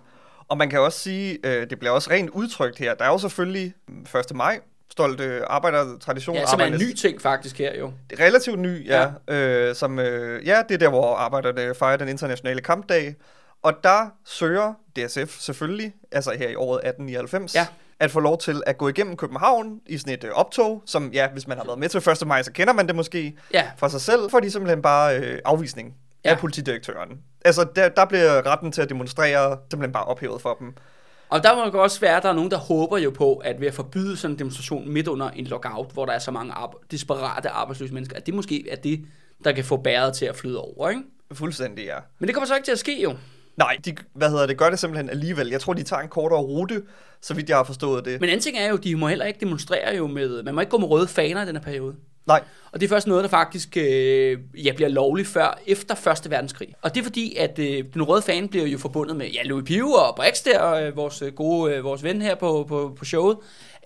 Og 0.53 0.57
man 0.57 0.69
kan 0.69 0.79
også 0.79 0.99
sige, 0.99 1.37
øh, 1.43 1.69
det 1.69 1.79
bliver 1.79 1.91
også 1.91 2.09
rent 2.09 2.29
udtrykt 2.29 2.79
her. 2.79 2.93
Der 2.95 3.05
er 3.05 3.09
jo 3.09 3.17
selvfølgelig 3.17 3.73
1. 4.15 4.35
maj, 4.35 4.59
stolt 4.91 5.19
øh, 5.19 5.41
arbejdertradition. 5.47 6.35
Ja, 6.35 6.45
som 6.45 6.59
er 6.59 6.65
en 6.65 6.73
ny 6.73 6.93
ting 6.93 7.21
faktisk 7.21 7.57
her 7.57 7.77
jo. 7.79 7.93
Det 8.09 8.19
er 8.19 8.25
relativt 8.25 8.59
ny, 8.59 8.87
ja. 8.87 9.07
ja. 9.29 9.35
Øh, 9.35 9.75
som, 9.75 9.99
øh, 9.99 10.47
ja, 10.47 10.61
det 10.69 10.73
er 10.75 10.77
der, 10.79 10.89
hvor 10.89 11.15
arbejderne 11.15 11.75
fejrer 11.75 11.97
den 11.97 12.07
internationale 12.07 12.61
kampdag. 12.61 13.15
Og 13.61 13.73
der 13.83 14.09
søger 14.25 14.73
DSF 14.95 15.39
selvfølgelig, 15.39 15.93
altså 16.11 16.31
her 16.31 16.49
i 16.49 16.55
året 16.55 16.77
1899, 16.77 17.55
Ja. 17.55 17.67
at 17.99 18.11
få 18.11 18.19
lov 18.19 18.37
til 18.37 18.63
at 18.65 18.77
gå 18.77 18.89
igennem 18.89 19.17
København 19.17 19.79
i 19.85 19.97
sådan 19.97 20.13
et 20.13 20.23
øh, 20.23 20.31
optog, 20.33 20.83
som, 20.85 21.09
ja, 21.13 21.27
hvis 21.29 21.47
man 21.47 21.57
har 21.57 21.65
været 21.65 21.79
med 21.79 21.89
til 21.89 22.09
1. 22.21 22.27
maj, 22.27 22.43
så 22.43 22.51
kender 22.51 22.73
man 22.73 22.87
det 22.87 22.95
måske 22.95 23.37
Ja. 23.53 23.63
fra 23.77 23.89
sig 23.89 24.01
selv, 24.01 24.29
for 24.31 24.39
de 24.39 24.51
simpelthen 24.51 24.81
bare 24.81 25.17
øh, 25.19 25.39
afvisning 25.45 25.95
ja. 26.25 26.31
Af 26.31 26.39
politidirektøren. 26.39 27.21
Altså, 27.45 27.67
der, 27.75 27.89
der 27.89 28.05
bliver 28.05 28.45
retten 28.45 28.71
til 28.71 28.81
at 28.81 28.89
demonstrere 28.89 29.57
simpelthen 29.71 29.93
bare 29.93 30.05
ophævet 30.05 30.41
for 30.41 30.53
dem. 30.59 30.75
Og 31.29 31.43
der 31.43 31.55
må 31.55 31.65
det 31.65 31.73
også 31.73 31.99
være, 31.99 32.17
at 32.17 32.23
der 32.23 32.29
er 32.29 32.33
nogen, 32.33 32.51
der 32.51 32.57
håber 32.57 32.97
jo 32.97 33.09
på, 33.09 33.35
at 33.35 33.59
ved 33.59 33.67
at 33.67 33.73
forbyde 33.73 34.17
sådan 34.17 34.33
en 34.35 34.39
demonstration 34.39 34.89
midt 34.89 35.07
under 35.07 35.29
en 35.29 35.45
lockout, 35.45 35.91
hvor 35.93 36.05
der 36.05 36.13
er 36.13 36.19
så 36.19 36.31
mange 36.31 36.53
arbe- 36.53 36.87
desperate 36.91 37.49
arbejdsløse 37.49 37.93
mennesker, 37.93 38.17
at 38.17 38.25
det 38.25 38.33
måske 38.33 38.69
er 38.69 38.75
det, 38.75 39.05
der 39.43 39.51
kan 39.51 39.65
få 39.65 39.77
bæret 39.77 40.13
til 40.13 40.25
at 40.25 40.35
flyde 40.35 40.61
over, 40.61 40.89
ikke? 40.89 41.01
Fuldstændig, 41.33 41.85
ja. 41.85 41.97
Men 42.19 42.27
det 42.27 42.35
kommer 42.35 42.47
så 42.47 42.55
ikke 42.55 42.65
til 42.65 42.71
at 42.71 42.79
ske 42.79 43.01
jo. 43.01 43.15
Nej, 43.57 43.77
de, 43.85 43.95
hvad 44.13 44.29
hedder 44.29 44.47
det, 44.47 44.57
gør 44.57 44.69
det 44.69 44.79
simpelthen 44.79 45.09
alligevel. 45.09 45.49
Jeg 45.49 45.61
tror, 45.61 45.73
de 45.73 45.83
tager 45.83 46.01
en 46.01 46.09
kortere 46.09 46.39
rute, 46.39 46.81
så 47.21 47.33
vidt 47.33 47.49
jeg 47.49 47.57
har 47.57 47.63
forstået 47.63 48.05
det. 48.05 48.21
Men 48.21 48.29
anden 48.29 48.41
ting 48.43 48.57
er 48.57 48.69
jo, 48.69 48.75
de 48.75 48.95
må 48.95 49.07
heller 49.07 49.25
ikke 49.25 49.39
demonstrere 49.39 49.95
jo 49.95 50.07
med, 50.07 50.43
man 50.43 50.55
må 50.55 50.61
ikke 50.61 50.71
gå 50.71 50.77
med 50.77 50.89
røde 50.89 51.07
faner 51.07 51.43
i 51.43 51.47
den 51.47 51.55
her 51.55 51.63
periode. 51.63 51.95
Nej, 52.25 52.43
Og 52.71 52.79
det 52.79 52.87
er 52.87 52.89
først 52.89 53.07
noget, 53.07 53.23
der 53.23 53.29
faktisk 53.29 53.77
øh, 53.77 54.39
ja, 54.65 54.71
bliver 54.75 54.89
lovligt 54.89 55.27
før, 55.27 55.59
efter 55.67 56.11
1. 56.25 56.31
verdenskrig. 56.31 56.67
Og 56.81 56.95
det 56.95 56.99
er 56.99 57.03
fordi, 57.03 57.35
at 57.35 57.59
øh, 57.59 57.83
den 57.93 58.03
røde 58.03 58.21
fan 58.21 58.47
bliver 58.47 58.65
jo 58.65 58.77
forbundet 58.77 59.15
med 59.15 59.27
ja, 59.27 59.43
Louis 59.43 59.65
Pio 59.65 59.89
og 59.89 60.15
Brix 60.15 60.43
der, 60.43 60.73
øh, 60.73 60.95
vores 60.95 61.21
øh, 61.21 61.33
gode 61.33 61.73
øh, 61.73 61.83
vores 61.83 62.03
ven 62.03 62.21
her 62.21 62.35
på, 62.35 62.65
på, 62.67 62.95
på 62.99 63.05
showet. 63.05 63.37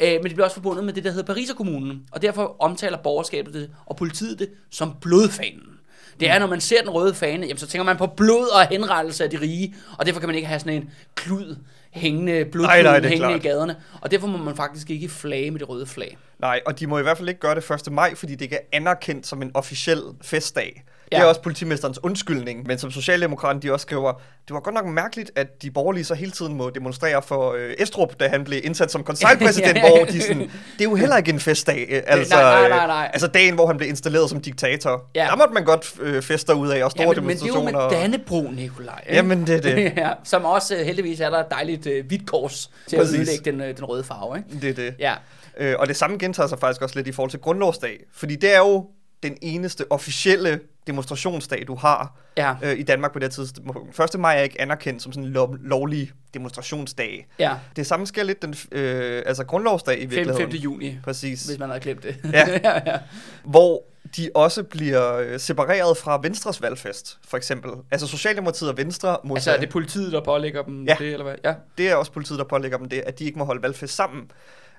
Øh, 0.02 0.12
men 0.12 0.24
det 0.24 0.34
bliver 0.34 0.44
også 0.44 0.56
forbundet 0.56 0.86
med 0.86 0.94
det, 0.94 1.04
der 1.04 1.12
hedder 1.12 1.26
Pariserkommunen. 1.26 2.04
Og 2.12 2.22
derfor 2.22 2.56
omtaler 2.60 2.98
borgerskabet 2.98 3.54
det, 3.54 3.70
og 3.86 3.96
politiet 3.96 4.40
det 4.40 4.50
som 4.72 4.94
blodfanen. 5.02 5.77
Det 6.20 6.30
er, 6.30 6.40
når 6.40 6.48
man 6.48 6.62
ser 6.62 6.82
den 6.82 6.90
røde 6.90 7.14
fane, 7.14 7.46
jamen, 7.48 7.58
så 7.58 7.68
tænker 7.68 7.84
man 7.84 7.98
på 7.98 8.08
blod 8.08 8.48
og 8.54 8.68
henrettelse 8.68 9.24
af 9.24 9.30
de 9.30 9.42
rige, 9.42 9.76
og 9.98 10.06
derfor 10.06 10.20
kan 10.20 10.30
man 10.30 10.36
ikke 10.36 10.48
have 10.48 10.60
sådan 10.60 10.74
en 10.74 10.90
klud 11.16 11.56
hængende, 11.92 12.32
Nej, 12.34 12.44
blodklud 12.44 12.84
nej, 12.84 12.96
er 12.98 13.02
hængende 13.02 13.18
klart. 13.18 13.46
i 13.46 13.48
gaderne. 13.48 13.76
Og 14.02 14.12
derfor 14.12 14.28
må 14.28 14.38
man 14.38 14.56
faktisk 14.56 14.90
ikke 14.90 15.10
flage 15.10 15.52
med 15.52 15.60
det 15.60 15.70
røde 15.70 15.86
flag. 15.86 16.18
nej, 16.40 16.62
og 16.66 16.80
de 16.80 16.88
må 16.88 17.00
i 17.00 17.02
hvert 17.02 17.18
fald 17.18 17.30
ikke 17.30 17.40
gøre 17.42 17.56
det 17.56 17.72
1. 17.88 17.92
maj, 17.94 18.16
fordi 18.16 18.32
det 18.34 18.42
ikke 18.42 18.56
er 18.56 18.60
anerkendt 18.72 19.28
som 19.28 19.42
en 19.42 19.52
officiel 19.54 20.02
festdag. 20.22 20.84
Det 21.12 21.18
Ja. 21.18 21.22
er 21.22 21.26
også 21.26 21.42
politimesterens 21.42 22.04
undskyldning, 22.04 22.68
men 22.68 22.78
som 22.78 22.92
Socialdemokraterne 22.92 23.62
de 23.62 23.74
også 23.74 23.84
skriver, 23.84 24.12
det 24.48 24.54
var 24.54 24.60
godt 24.60 24.76
nok 24.76 24.86
mærkeligt, 24.86 25.32
at 25.36 25.62
de 25.62 25.72
borgerlige 25.72 26.04
så 26.04 26.14
hele 26.16 26.32
tiden 26.32 26.54
må 26.54 26.70
demonstrere 26.70 27.22
for 27.22 27.54
øh, 27.54 27.74
Estrup, 27.80 28.20
da 28.20 28.28
han 28.28 28.44
blev 28.44 28.60
indsat 28.64 28.92
som 28.92 29.04
konseljpræsident, 29.04 29.76
Ja. 29.78 29.90
hvor 29.90 30.06
de 30.06 30.22
sådan, 30.22 30.40
det 30.42 30.50
er 30.80 30.84
jo 30.84 30.96
heller 30.96 31.18
ikke 31.18 31.30
en 31.32 31.40
festdag. 31.40 31.86
øh, 31.90 32.02
Altså, 32.08 32.36
nej, 32.36 32.64
øh, 32.64 32.70
nej, 32.70 32.88
nej. 32.88 33.10
altså 33.14 33.28
dagen, 33.28 33.56
hvor 33.56 33.68
han 33.68 33.78
blev 33.78 33.90
installeret 33.90 34.30
som 34.30 34.42
diktator. 34.42 35.06
Ja. 35.16 35.28
Der 35.30 35.36
måtte 35.36 35.54
man 35.54 35.64
godt 35.66 35.94
øh, 36.00 36.22
feste 36.22 36.56
ud 36.56 36.70
af, 36.70 36.84
og 36.84 36.92
store 36.92 37.04
Ja, 37.08 37.14
men, 37.14 37.28
men 37.28 37.36
det 37.38 37.44
er 37.44 37.48
jo 37.48 37.54
demonstrationer. 37.54 37.90
med 37.90 38.02
Dannebro, 38.02 38.52
Nikolaj. 38.52 39.02
ikke? 39.06 39.16
Jamen, 39.16 39.48
det 39.48 39.56
er 39.56 39.62
det. 39.76 39.94
ja, 39.98 40.10
som 40.24 40.46
også 40.46 40.76
øh, 40.76 40.86
heldigvis 40.86 41.20
er 41.20 41.30
der 41.30 41.38
et 41.40 41.52
dejligt 41.52 41.88
øh, 41.88 42.06
hvidt 42.08 42.28
kors 42.30 42.72
til 42.88 42.98
Præcis. 42.98 43.14
at 43.14 43.20
ødelægge 43.20 43.52
den, 43.52 43.62
øh, 43.62 43.78
den 43.78 43.86
røde 43.86 44.04
farve. 44.04 44.38
Ikke? 44.38 44.50
Det 44.62 44.70
er 44.70 44.74
det. 44.74 44.96
Ja. 45.00 45.14
Øh, 45.60 45.76
og 45.80 45.88
det 45.88 45.96
samme 45.96 46.18
gentager 46.18 46.48
sig 46.48 46.60
faktisk 46.60 46.82
også 46.82 46.96
lidt 46.96 47.08
i 47.08 47.12
forhold 47.12 47.32
til 47.32 47.40
grundlovsdag. 47.40 48.00
Fordi 48.14 48.36
det 48.36 48.54
er 48.56 48.60
jo 48.60 48.86
den 49.24 49.38
eneste 49.42 49.86
officielle 49.92 50.60
demonstrationsdag, 50.88 51.64
du 51.68 51.76
har 51.76 52.18
Ja. 52.38 52.56
øh, 52.64 52.80
i 52.80 52.84
Danmark 52.84 53.14
på 53.14 53.20
det 53.20 53.26
her 53.26 53.30
tidspunkt. 53.30 54.00
1. 54.14 54.20
maj 54.20 54.38
er 54.38 54.42
ikke 54.42 54.62
anerkendt 54.62 55.02
som 55.04 55.12
sådan 55.12 55.28
en 55.28 55.34
lov, 55.34 55.56
lovlig 55.62 56.12
demonstrationsdag. 56.34 57.28
Ja, 57.40 57.54
Det 57.76 57.88
samme 57.88 58.08
sker 58.08 58.24
lidt 58.24 58.42
den 58.42 58.56
øh, 58.72 59.24
altså 59.26 59.44
grundlovsdag 59.44 59.98
i 59.98 60.02
5. 60.02 60.10
virkeligheden. 60.12 60.52
5. 60.52 60.60
juni, 60.62 60.98
Præcis. 61.04 61.46
hvis 61.46 61.60
man 61.60 61.70
havde 61.70 61.82
glemt 61.82 62.04
det. 62.04 62.16
Ja. 62.34 62.50
ja, 62.64 62.82
ja. 62.92 62.98
Hvor 63.44 63.84
de 64.18 64.30
også 64.36 64.64
bliver 64.64 65.14
øh, 65.18 65.40
separeret 65.40 65.98
fra 65.98 66.20
Venstres 66.24 66.62
valgfest, 66.62 67.18
for 67.28 67.38
eksempel. 67.38 67.72
Altså 67.92 68.08
Socialdemokratiet 68.08 68.70
og 68.70 68.78
Venstre, 68.78 69.18
må 69.24 69.36
Altså 69.36 69.52
er 69.52 69.60
det 69.60 69.70
politiet, 69.70 70.12
der 70.12 70.22
pålægger 70.24 70.62
dem 70.64 70.86
Ja. 70.86 70.96
det, 71.00 71.08
eller 71.08 71.24
hvad? 71.24 71.36
Ja. 71.44 71.54
det 71.78 71.90
er 71.90 71.96
også 71.96 72.12
politiet, 72.12 72.40
der 72.40 72.46
pålægger 72.46 72.78
dem 72.78 72.90
det, 72.90 73.04
at 73.06 73.20
de 73.20 73.24
ikke 73.26 73.38
må 73.40 73.46
holde 73.46 73.62
valgfest 73.62 73.96
sammen. 73.96 74.32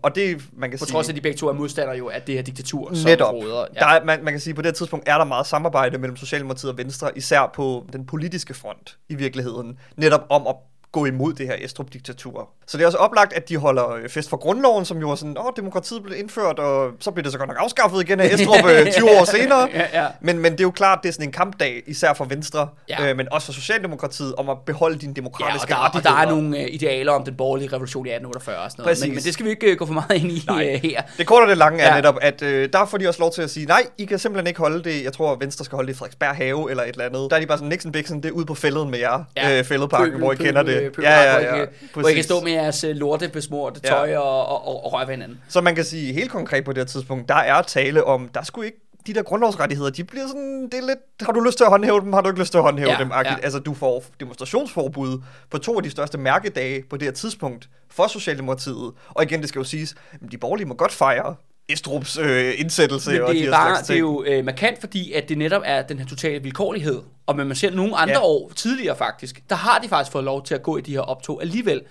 Og 0.02 0.14
det, 0.14 0.44
man 0.52 0.70
kan 0.70 0.78
På 0.78 0.84
sige... 0.84 0.92
trods 0.92 1.08
af, 1.08 1.12
at 1.12 1.16
de 1.16 1.20
begge 1.20 1.38
to 1.38 1.48
er 1.48 1.52
modstandere 1.52 1.96
jo 1.96 2.08
af 2.08 2.22
det 2.22 2.34
her 2.34 2.42
diktatur, 2.42 2.94
som 2.94 3.10
Netop. 3.10 3.34
råder. 3.34 3.66
Ja. 3.74 3.80
Der 3.80 3.86
er, 3.86 4.04
man, 4.04 4.24
man 4.24 4.32
kan 4.32 4.40
sige, 4.40 4.52
at 4.52 4.56
på 4.56 4.62
det 4.62 4.66
her 4.68 4.74
tidspunkt 4.74 5.08
er 5.08 5.18
der 5.18 5.24
meget 5.24 5.46
samarbejde 5.46 5.98
mellem 5.98 6.16
Socialdemokratiet 6.16 6.72
og 6.72 6.78
Venstre, 6.78 7.18
især 7.18 7.50
på 7.54 7.86
den 7.92 8.06
politiske 8.06 8.54
front 8.54 8.98
i 9.08 9.14
virkeligheden, 9.14 9.78
netop 9.96 10.26
om 10.28 10.46
at 10.46 10.56
gå 10.92 11.06
imod 11.06 11.32
det 11.32 11.46
her 11.46 11.54
Estrup-diktatur. 11.58 12.48
Så 12.66 12.76
det 12.76 12.82
er 12.82 12.86
også 12.86 12.98
oplagt, 12.98 13.32
at 13.32 13.48
de 13.48 13.56
holder 13.56 13.90
øh, 13.94 14.08
fest 14.08 14.30
for 14.30 14.36
grundloven, 14.36 14.84
som 14.84 14.98
jo 14.98 15.10
er 15.10 15.14
sådan, 15.14 15.36
åh, 15.38 15.44
demokratiet 15.56 16.02
blev 16.02 16.18
indført, 16.18 16.58
og 16.58 16.90
så 17.00 17.10
blev 17.10 17.24
det 17.24 17.32
så 17.32 17.38
godt 17.38 17.48
nok 17.48 17.56
afskaffet 17.60 18.00
igen 18.02 18.20
af 18.20 18.26
Estrup 18.34 18.64
øh, 18.70 18.92
20 18.92 19.10
år 19.20 19.24
senere. 19.24 19.68
Ja, 19.74 20.02
ja. 20.02 20.06
Men, 20.20 20.38
men 20.38 20.52
det 20.52 20.60
er 20.60 20.64
jo 20.64 20.70
klart, 20.70 20.98
det 21.02 21.08
er 21.08 21.12
sådan 21.12 21.26
en 21.28 21.32
kampdag, 21.32 21.82
især 21.86 22.12
for 22.14 22.24
Venstre, 22.24 22.68
Ja. 22.88 23.10
øh, 23.10 23.16
men 23.16 23.28
også 23.32 23.46
for 23.46 23.52
Socialdemokratiet, 23.52 24.34
om 24.34 24.48
at 24.48 24.56
beholde 24.66 24.98
dine 24.98 25.10
Ja, 25.12 25.14
demokratiske 25.20 25.76
og 25.76 25.92
der, 25.92 25.98
og 25.98 26.04
der 26.04 26.12
er 26.12 26.28
nogle 26.28 26.58
øh, 26.58 26.66
idealer 26.70 27.12
om 27.12 27.24
den 27.24 27.34
borgerlige 27.34 27.68
revolution 27.72 28.06
i 28.06 28.10
1848 28.10 28.64
og 28.64 28.70
sådan 28.70 28.82
noget. 28.82 28.90
Præcis. 28.90 29.04
Men, 29.06 29.14
men 29.14 29.22
det 29.24 29.32
skal 29.34 29.44
vi 29.46 29.50
ikke 29.50 29.70
øh, 29.72 29.76
gå 29.78 29.86
for 29.86 29.92
meget 29.94 30.10
ind 30.22 30.32
i 30.32 30.44
Nej. 30.46 30.70
øh, 30.74 30.80
her. 30.90 31.02
Det 31.18 31.26
korte 31.26 31.44
og 31.44 31.48
det 31.48 31.58
lange 31.58 31.82
er 31.82 31.88
Ja. 31.90 31.96
netop, 31.96 32.18
at 32.22 32.42
øh, 32.42 32.68
der 32.72 32.86
får 32.86 32.98
de 32.98 33.08
også 33.08 33.20
lov 33.20 33.32
til 33.32 33.42
at 33.42 33.50
sige, 33.50 33.66
nej, 33.66 33.82
I 33.98 34.04
kan 34.04 34.18
simpelthen 34.18 34.46
ikke 34.46 34.60
holde 34.60 34.84
det, 34.84 35.04
jeg 35.04 35.12
tror, 35.12 35.36
Venstre 35.40 35.64
skal 35.64 35.76
holde 35.76 35.88
det 35.88 35.94
i 35.94 35.98
Frederiksberg 35.98 36.36
Have 36.36 36.70
eller 36.70 36.82
et 36.82 36.88
eller 36.88 37.04
andet. 37.04 37.30
Der 37.30 37.36
er 37.36 37.40
de 37.40 37.46
bare 37.46 37.58
sådan, 37.58 37.68
Nixon 37.68 37.92
Bixen, 37.92 38.22
det 38.22 38.28
er 38.28 38.32
ude 38.32 38.46
på 38.46 38.54
fælden 38.54 38.90
med 38.90 38.98
jer, 38.98 39.24
ja. 39.36 39.48
Ja. 39.48 39.58
øh, 39.58 39.64
fældeparken, 39.64 40.18
hvor 40.18 40.32
I 40.32 40.36
kender 40.36 40.62
det. 40.62 40.87
Pøbel, 40.90 41.04
ja, 41.04 41.20
ja, 41.22 41.30
hvor 41.32 41.40
I 41.40 41.44
ja, 41.44 41.56
kan- 41.64 41.68
Hvor 41.92 42.00
I 42.00 42.02
kan 42.02 42.02
præcis. 42.02 42.24
stå 42.24 42.40
med 42.40 42.52
jeres 42.52 42.84
øh, 42.84 42.96
lortebesmurte 42.96 43.80
Ja. 43.84 43.88
tøj 43.88 44.16
og, 44.16 44.46
og, 44.46 44.68
og, 44.68 44.84
og 44.84 44.92
røre 44.92 45.06
ved 45.06 45.14
hinanden. 45.14 45.40
Så 45.48 45.60
man 45.60 45.74
kan 45.74 45.84
sige, 45.84 46.12
helt 46.12 46.30
konkret 46.30 46.64
på 46.64 46.72
det 46.72 46.78
her 46.80 46.86
tidspunkt, 46.86 47.28
der 47.28 47.34
er 47.34 47.62
tale 47.62 48.04
om, 48.04 48.28
der 48.34 48.42
skulle 48.42 48.66
ikke 48.66 48.78
de 49.06 49.14
der 49.14 49.22
grundlovsrettigheder, 49.22 49.90
de 49.90 50.04
bliver 50.04 50.26
sådan, 50.26 50.62
det 50.64 50.74
er 50.74 50.86
lidt, 50.86 50.98
har 51.22 51.32
du 51.32 51.40
lyst 51.40 51.56
til 51.56 51.64
at 51.64 51.70
håndhæve 51.70 52.00
dem, 52.00 52.12
har 52.12 52.20
du 52.20 52.28
ikke 52.28 52.40
lyst 52.40 52.50
til 52.50 52.58
at 52.58 52.64
håndhæve 52.64 52.90
Ja, 52.90 52.98
dem? 52.98 53.08
ja. 53.10 53.36
Altså, 53.42 53.58
du 53.58 53.74
får 53.74 54.04
demonstrationsforbud 54.20 55.22
på 55.50 55.58
to 55.58 55.76
af 55.76 55.82
de 55.82 55.90
største 55.90 56.18
mærkedage 56.18 56.82
på 56.90 56.96
det 56.96 57.02
her 57.06 57.12
tidspunkt 57.12 57.68
for 57.90 58.06
Socialdemokratiet. 58.06 58.92
Og 59.08 59.22
igen, 59.22 59.40
det 59.40 59.48
skal 59.48 59.58
jo 59.60 59.64
siges, 59.64 59.94
de 60.32 60.38
borgerlige 60.38 60.66
må 60.68 60.74
godt 60.74 60.92
fejre 60.92 61.34
Estrups 61.68 62.18
øh, 62.18 62.54
indsættelse 62.60 63.10
Men 63.12 63.22
og 63.22 63.34
de 63.34 63.38
det 63.38 63.46
er, 63.46 63.50
bare, 63.50 63.82
det 63.82 63.90
er 63.90 63.98
jo 63.98 64.24
øh, 64.26 64.44
markant, 64.44 64.80
fordi 64.80 65.12
at 65.12 65.28
det 65.28 65.38
netop 65.38 65.62
er 65.64 65.82
den 65.82 65.98
her 65.98 66.06
totale 66.06 66.42
vilkårlighed. 66.42 67.02
Og 67.26 67.36
man 67.36 67.54
ser 67.54 67.70
nogle 67.70 67.96
andre 67.96 68.14
Ja. 68.14 68.20
år 68.22 68.52
tidligere 68.56 68.96
faktisk, 68.96 69.42
der 69.50 69.56
har 69.56 69.78
de 69.78 69.88
faktisk 69.88 70.12
fået 70.12 70.24
lov 70.24 70.44
til 70.44 70.54
at 70.54 70.62
gå 70.62 70.76
i 70.76 70.80
de 70.80 70.92
her 70.92 71.00
optog 71.00 71.42
alligevel. 71.42 71.82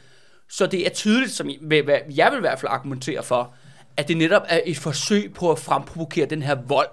Så 0.49 0.65
det 0.67 0.85
er 0.85 0.89
tydeligt, 0.89 1.31
som 1.31 1.49
hvad 1.61 1.97
jeg 2.15 2.31
vil 2.31 2.37
i 2.37 2.41
hvert 2.41 2.59
fald 2.59 2.71
argumentere 2.71 3.23
for, 3.23 3.53
at 3.97 4.07
det 4.07 4.17
netop 4.17 4.41
er 4.49 4.59
et 4.65 4.77
forsøg 4.77 5.33
på 5.33 5.51
at 5.51 5.59
fremprovokere 5.59 6.25
den 6.25 6.41
her 6.41 6.55
vold, 6.67 6.89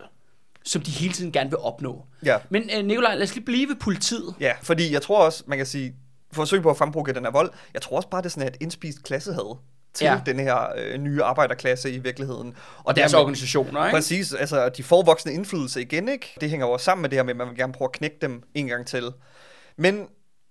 som 0.65 0.83
de 0.83 0.91
hele 0.91 1.13
tiden 1.13 1.33
gerne 1.33 1.51
vil 1.51 1.59
opnå. 1.59 2.05
Ja. 2.25 2.37
Men 2.51 2.71
øh, 2.77 2.85
Nikolaj, 2.85 3.15
lad 3.15 3.23
os 3.23 3.35
lige 3.35 3.45
blive 3.45 3.69
ved 3.69 3.77
politiet. 3.77 4.35
Ja, 4.41 4.53
fordi 4.63 4.93
jeg 4.93 5.03
tror 5.03 5.25
også, 5.25 5.45
man 5.47 5.59
kan 5.59 5.67
sige, 5.67 5.95
forsøg 6.33 6.63
på 6.63 6.71
at 6.71 6.77
frembruge 6.77 7.15
den 7.15 7.25
her 7.25 7.31
vold, 7.33 7.51
jeg 7.75 7.83
tror 7.83 7.97
også 7.97 8.09
bare, 8.09 8.23
det 8.23 8.27
er 8.27 8.31
sådan 8.31 8.49
et 8.49 8.57
indspist 8.61 9.03
klassehad 9.05 9.57
til 9.95 10.05
ja. 10.05 10.21
Den 10.27 10.41
her 10.41 10.73
øh, 10.77 10.99
nye 10.99 11.23
arbejderklasse 11.23 11.91
i 11.91 11.99
virkeligheden. 11.99 12.55
Og 12.85 12.97
deres 12.97 13.15
organisationer, 13.15 13.87
ikke? 13.87 13.97
Præcis, 13.97 14.33
altså 14.33 14.69
de 14.69 14.83
får 14.83 15.03
voksne 15.03 15.33
indflydelse 15.33 15.83
igen, 15.83 16.09
ikke? 16.09 16.37
Det 16.41 16.51
hænger 16.51 16.67
jo 16.67 16.73
også 16.73 16.85
sammen 16.85 17.03
med 17.03 17.11
det 17.11 17.19
her 17.19 17.23
med, 17.23 17.31
at 17.31 17.37
man 17.37 17.49
vil 17.49 17.57
gerne 17.57 17.73
prøve 17.73 17.89
at 17.89 17.93
knække 17.93 18.17
dem 18.21 18.43
en 18.55 18.67
gang 18.67 18.87
til. 18.87 19.13
Men 19.77 20.07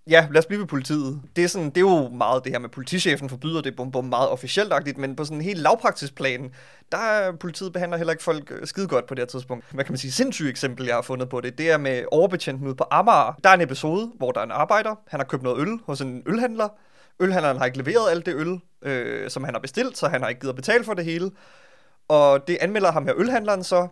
ja, 0.10 0.28
lad 0.32 0.40
os 0.40 0.46
blive 0.46 0.60
ved 0.60 0.68
politiet. 0.68 1.22
Det 1.36 1.44
er, 1.44 1.48
sådan, 1.48 1.70
det 1.70 1.78
er 1.78 1.82
jo 1.82 2.10
meget 2.10 2.44
det 2.44 2.52
her 2.52 2.60
med, 2.60 2.70
politichefen 2.70 3.30
forbyder 3.30 3.62
det 3.62 3.76
bum, 3.76 3.92
bum, 3.92 4.06
meget 4.06 4.30
officielt 4.30 4.98
men 4.98 5.16
på 5.16 5.26
sådan 5.26 5.38
en 5.38 5.44
helt 5.44 5.60
lavpraktisk 5.60 6.16
plan, 6.16 6.52
der 6.92 6.98
er 6.98 7.32
politiet 7.32 7.74
behandler 7.74 7.98
heller 7.98 8.14
ikke 8.14 8.24
folk 8.24 8.52
øh, 8.52 8.68
skide 8.68 8.88
godt 8.88 9.08
på 9.08 9.14
det 9.16 9.22
her 9.22 9.26
tidspunkt. 9.26 9.66
Hvad 9.72 9.84
kan 9.84 9.92
man 9.92 9.98
sige? 9.98 10.12
Sindssygt 10.12 10.50
eksempel, 10.50 10.86
jeg 10.86 10.96
har 10.96 11.02
fundet 11.02 11.30
på 11.30 11.42
det, 11.42 11.58
det 11.58 11.72
er 11.72 11.78
med 11.78 12.04
overbetjenten 12.12 12.68
ude 12.68 12.76
på 12.76 12.86
Amager. 12.92 13.40
Der 13.44 13.50
er 13.50 13.54
en 13.54 13.62
episode, 13.62 14.12
hvor 14.18 14.32
der 14.32 14.40
er 14.40 14.46
en 14.46 14.52
arbejder, 14.52 14.96
han 15.08 15.20
har 15.20 15.26
købt 15.26 15.44
noget 15.44 15.62
øl 15.62 15.80
hos 15.86 16.02
en 16.02 16.24
ølhandler. 16.26 16.68
Ølhandleren 17.20 17.58
har 17.58 17.66
ikke 17.66 17.78
leveret 17.78 18.12
alt 18.12 18.26
det 18.26 18.36
øl, 18.36 18.60
øh, 18.82 19.30
som 19.30 19.44
han 19.44 19.54
har 19.54 19.60
bestilt, 19.62 19.98
så 19.98 20.08
han 20.08 20.22
har 20.22 20.30
ikke 20.30 20.42
givet 20.42 20.52
at 20.52 20.56
betale 20.56 20.84
for 20.84 20.94
det 20.94 21.06
hele. 21.06 21.32
Og 22.08 22.48
det 22.48 22.58
anmelder 22.62 22.92
ham 22.92 23.06
her 23.06 23.14
ølhandleren 23.18 23.64
så 23.64 23.88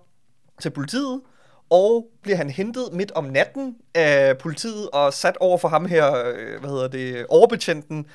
til 0.61 0.69
politiet, 0.69 1.21
og 1.69 2.07
bliver 2.23 2.37
han 2.37 2.49
hentet 2.49 2.83
midt 2.93 3.11
om 3.11 3.23
natten 3.25 3.75
af 3.95 4.37
politiet 4.37 4.89
og 4.89 5.13
sat 5.13 5.37
over 5.39 5.57
for 5.57 5.67
ham 5.67 5.85
her, 5.85 6.15
øh, 6.15 6.59
hvad 6.59 6.69
hedder 6.69 6.87
det, 6.87 7.25
overbetjenten, 7.29 8.05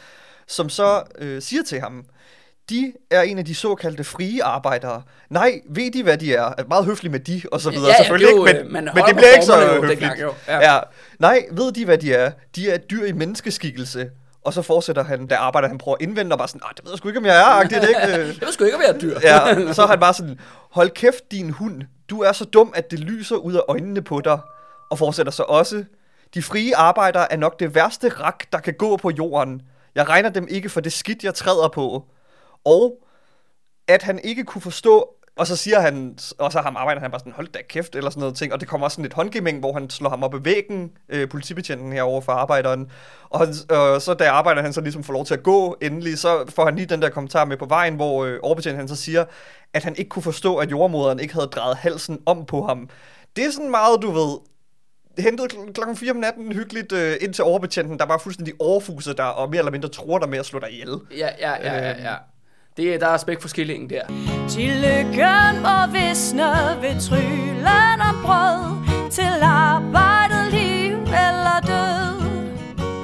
som 0.47 0.69
så 0.69 1.03
øh, 1.19 1.43
siger 1.43 1.63
til 1.63 1.81
ham, 1.81 2.05
de 2.71 2.93
er 3.11 3.23
en 3.23 3.39
af 3.39 3.45
de 3.45 3.55
såkaldte 3.55 4.05
frie 4.05 4.45
arbejdere. 4.45 5.03
Nej, 5.31 5.61
ved 5.69 5.91
de, 5.93 6.03
hvad 6.03 6.19
de 6.19 6.35
er? 6.35 6.55
Er 6.59 6.65
meget 6.69 6.85
høflig 6.85 7.11
med 7.13 7.21
de, 7.21 7.43
og 7.53 7.61
så 7.61 7.71
videre. 7.71 7.87
Ja, 7.87 7.93
ja, 7.93 7.99
Selvfølgelig 8.03 8.29
det 8.29 8.37
jo, 8.37 8.47
ikke, 8.47 8.59
øh, 8.59 8.65
men, 8.65 8.73
man 8.73 8.85
men 8.85 8.91
holder 8.93 9.07
det 9.07 9.17
bliver 9.17 9.33
ikke 9.33 9.47
så 9.47 9.61
jo 9.61 9.67
høfligt. 9.73 10.01
dengang, 10.01 10.21
jo. 10.21 10.33
Ja. 10.49 10.73
Ja. 10.75 10.81
Nej, 11.19 11.43
ved 11.53 11.73
de, 11.73 11.85
hvad 11.85 11.99
de 11.99 12.13
er? 12.15 12.31
De 12.57 12.71
er 12.71 12.79
dyr 12.79 13.05
i 13.05 13.13
menneskeskikkelse. 13.13 14.11
Og 14.47 14.53
så 14.53 14.63
fortsætter 14.63 15.05
han, 15.05 15.27
der 15.27 15.39
arbejder 15.39 15.69
han 15.69 15.79
prøver 15.79 15.97
at 15.97 16.03
indvende, 16.03 16.35
og 16.35 16.39
bare 16.39 16.49
sådan, 16.49 16.61
det 16.77 16.85
ved 16.85 16.93
jeg 16.93 16.99
sgu 16.99 17.09
ikke, 17.09 17.19
om 17.21 17.27
jeg 17.27 17.41
er, 17.41 17.45
agtigt, 17.45 17.83
ikke? 17.89 18.01
Jeg 18.11 18.19
ved 18.41 18.53
sgu 18.53 18.65
ikke, 18.65 18.77
om 18.77 18.83
jeg 18.83 18.91
er 18.91 18.99
dyr. 18.99 19.19
ja, 19.23 19.73
så 19.75 19.83
er 19.83 19.87
han 19.87 20.01
bare 20.01 20.15
sådan, 20.15 20.41
hold 20.71 20.91
kæft 20.91 21.31
din 21.31 21.51
hund, 21.51 21.83
du 22.11 22.21
er 22.21 22.33
så 22.33 22.45
dum, 22.45 22.73
at 22.75 22.91
det 22.91 23.01
lyser 23.01 23.37
ud 23.37 23.55
af 23.55 23.61
øjnene 23.69 24.03
på 24.03 24.21
dig. 24.21 24.39
Og 24.91 24.99
fortsætter 24.99 25.33
så 25.33 25.43
også, 25.43 25.85
de 26.35 26.43
frie 26.43 26.77
arbejdere 26.77 27.33
er 27.33 27.37
nok 27.37 27.61
det 27.61 27.75
værste 27.75 28.09
rak, 28.09 28.53
der 28.53 28.59
kan 28.59 28.75
gå 28.75 28.97
på 28.97 29.11
jorden. 29.11 29.63
Jeg 29.95 30.09
regner 30.09 30.29
dem 30.29 30.47
ikke 30.51 30.69
for 30.69 30.81
det 30.81 30.93
skidt, 30.93 31.25
jeg 31.25 31.35
træder 31.35 31.69
på. 31.69 32.05
Og 32.65 32.99
at 33.89 34.03
han 34.03 34.21
ikke 34.25 34.45
kunne 34.45 34.63
forstå, 34.63 35.09
og 35.37 35.47
så 35.47 35.57
siger 35.57 35.80
han, 35.80 36.18
og 36.39 36.53
så 36.53 36.61
ham 36.61 36.76
arbejder 36.76 37.01
han 37.01 37.11
bare 37.11 37.20
sådan, 37.20 37.32
hold 37.32 37.49
da 37.49 37.59
kæft, 37.68 37.97
eller 37.97 38.11
sådan 38.11 38.20
noget 38.20 38.37
ting, 38.37 38.53
og 38.53 38.61
det 38.61 38.68
kommer 38.68 38.84
også 38.84 38.95
sådan 38.95 39.05
et 39.05 39.12
håndgemæng, 39.12 39.61
hvor 39.61 39.72
han 39.72 39.91
slår 39.91 40.11
ham 40.11 40.22
op 40.22 40.34
i 40.34 40.45
væggen, 40.45 40.91
øh, 41.09 41.28
politibetjenten 41.28 41.93
herovre 41.93 42.22
for 42.22 42.32
arbejderen, 42.32 42.91
og, 43.30 43.41
han, 43.41 43.49
øh, 43.49 44.01
så 44.01 44.16
da 44.18 44.28
arbejder 44.28 44.62
han 44.62 44.72
så 44.72 44.80
ligesom 44.80 45.05
får 45.05 45.12
lov 45.12 45.24
til 45.24 45.34
at 45.34 45.43
gå 45.43 45.76
endelig, 45.82 46.18
så 46.18 46.45
får 46.49 46.64
han 46.64 46.76
lige 46.76 46.87
den 46.87 47.03
der 47.03 47.09
kommentar 47.09 47.45
med 47.45 47.57
på 47.57 47.66
vejen, 47.66 47.95
hvor 47.95 48.24
øh, 48.24 48.39
overbetjenten 48.43 48.78
han 48.78 48.89
så 48.89 48.97
siger, 48.97 49.24
at 49.74 49.84
han 49.84 49.97
ikke 49.97 50.09
kunne 50.09 50.22
forstå, 50.22 50.57
at 50.57 50.70
jordmoderen 50.70 51.20
ikke 51.20 51.34
havde 51.34 51.47
drejet 51.47 51.76
halsen 51.76 52.18
om 52.26 52.47
på 52.47 52.62
ham. 52.66 52.89
Det 53.37 53.45
er 53.45 53.51
sådan 53.51 53.70
meget, 53.70 54.03
du 54.03 54.11
ved, 54.11 54.39
hentet 55.18 55.53
kl- 55.53 55.72
klokken 55.72 55.97
4 55.97 56.11
om 56.11 56.16
natten 56.16 56.53
hyggeligt 56.53 56.93
øh, 56.93 57.16
ind 57.20 57.34
til 57.34 57.45
overbetjenten, 57.45 57.99
der 57.99 58.07
bare 58.07 58.20
fuldstændig 58.20 58.55
overfuset 58.59 59.18
der, 59.18 59.24
og 59.24 59.51
mere 59.51 59.59
eller 59.59 59.72
mindre 59.72 59.89
tror 59.89 60.18
dig 60.18 60.28
med 60.28 60.39
at 60.39 60.47
slå 60.47 60.59
dig 60.59 60.70
ihjel. 60.72 60.99
Ja, 61.16 61.28
ja, 61.39 61.53
ja, 61.62 61.74
ja. 61.74 62.11
ja. 62.11 62.14
Det, 62.77 62.95
er- 62.95 62.99
der 62.99 63.07
er 63.09 63.16
spæk 63.16 63.41
for 63.41 63.49
skillingen 63.49 63.91
der. 63.91 64.03
Til 64.49 64.68
lykken 64.68 65.62
må 65.62 65.93
visne 65.93 66.43
ved 66.83 67.01
tryllen 67.01 68.01
om 68.11 68.16
brød 68.24 69.11
Til 69.11 69.43
arbejdet, 69.43 70.53
liv 70.53 70.93
eller 70.97 71.61
død 71.66 72.27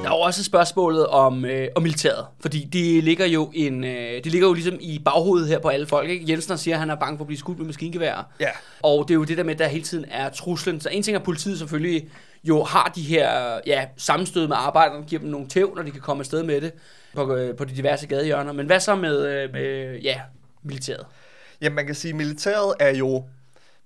Der 0.03 0.09
er 0.11 0.15
jo 0.17 0.21
også 0.21 0.45
spørgsmålet 0.45 1.07
om, 1.07 1.45
øh, 1.45 1.69
om 1.77 1.83
militæret, 1.83 2.27
fordi 2.41 2.65
det 2.65 3.05
ligger 3.05 3.27
jo 3.27 3.51
en, 3.55 3.85
øh, 3.85 4.25
det 4.25 4.27
ligger 4.33 4.49
jo 4.49 4.55
ligesom 4.55 4.77
i 4.81 4.99
baghovedet 5.05 5.49
her 5.49 5.59
på 5.59 5.69
alle 5.69 5.87
folk. 5.87 6.11
Ikke? 6.11 6.25
Jensen 6.29 6.59
siger, 6.59 6.75
at 6.75 6.81
han 6.81 6.91
er 6.91 6.95
bange 6.95 7.19
for 7.19 7.23
at 7.25 7.27
blive 7.27 7.39
skudt 7.39 7.59
med 7.59 7.67
maskingevær. 7.67 8.27
Ja. 8.41 8.49
Og 8.83 9.09
det 9.09 9.15
er 9.15 9.19
jo 9.19 9.25
det 9.25 9.39
der 9.39 9.45
med, 9.45 9.53
at 9.53 9.59
der 9.59 9.67
hele 9.69 9.85
tiden 9.85 10.05
er 10.11 10.29
truslen. 10.29 10.81
Så 10.81 10.89
en 10.93 11.03
ting 11.03 11.15
er, 11.15 11.19
at 11.19 11.25
politiet 11.25 11.59
selvfølgelig 11.59 12.09
jo 12.45 12.63
har 12.65 12.93
de 12.95 13.03
her 13.03 13.59
ja, 13.67 13.85
sammenstød 13.97 14.49
med 14.49 14.57
arbejderne, 14.59 15.05
giver 15.07 15.21
dem 15.21 15.31
nogle 15.31 15.49
tæv, 15.49 15.73
når 15.77 15.83
de 15.83 15.91
kan 15.91 16.01
komme 16.01 16.21
afsted 16.21 16.43
med 16.43 16.61
det 16.61 16.73
på, 17.15 17.35
øh, 17.35 17.57
på 17.57 17.65
de 17.65 17.77
diverse 17.77 18.07
gadehjørner. 18.07 18.53
Men 18.53 18.67
hvad 18.67 18.81
så 18.81 18.95
med, 18.95 19.27
øh, 19.27 19.53
med 19.53 19.99
ja, 20.03 20.21
militæret? 20.63 21.07
Jamen, 21.61 21.77
man 21.77 21.87
kan 21.87 21.95
sige, 21.95 22.11
at 22.11 22.17
militæret 22.17 22.75
er 22.81 22.91
jo 22.97 23.25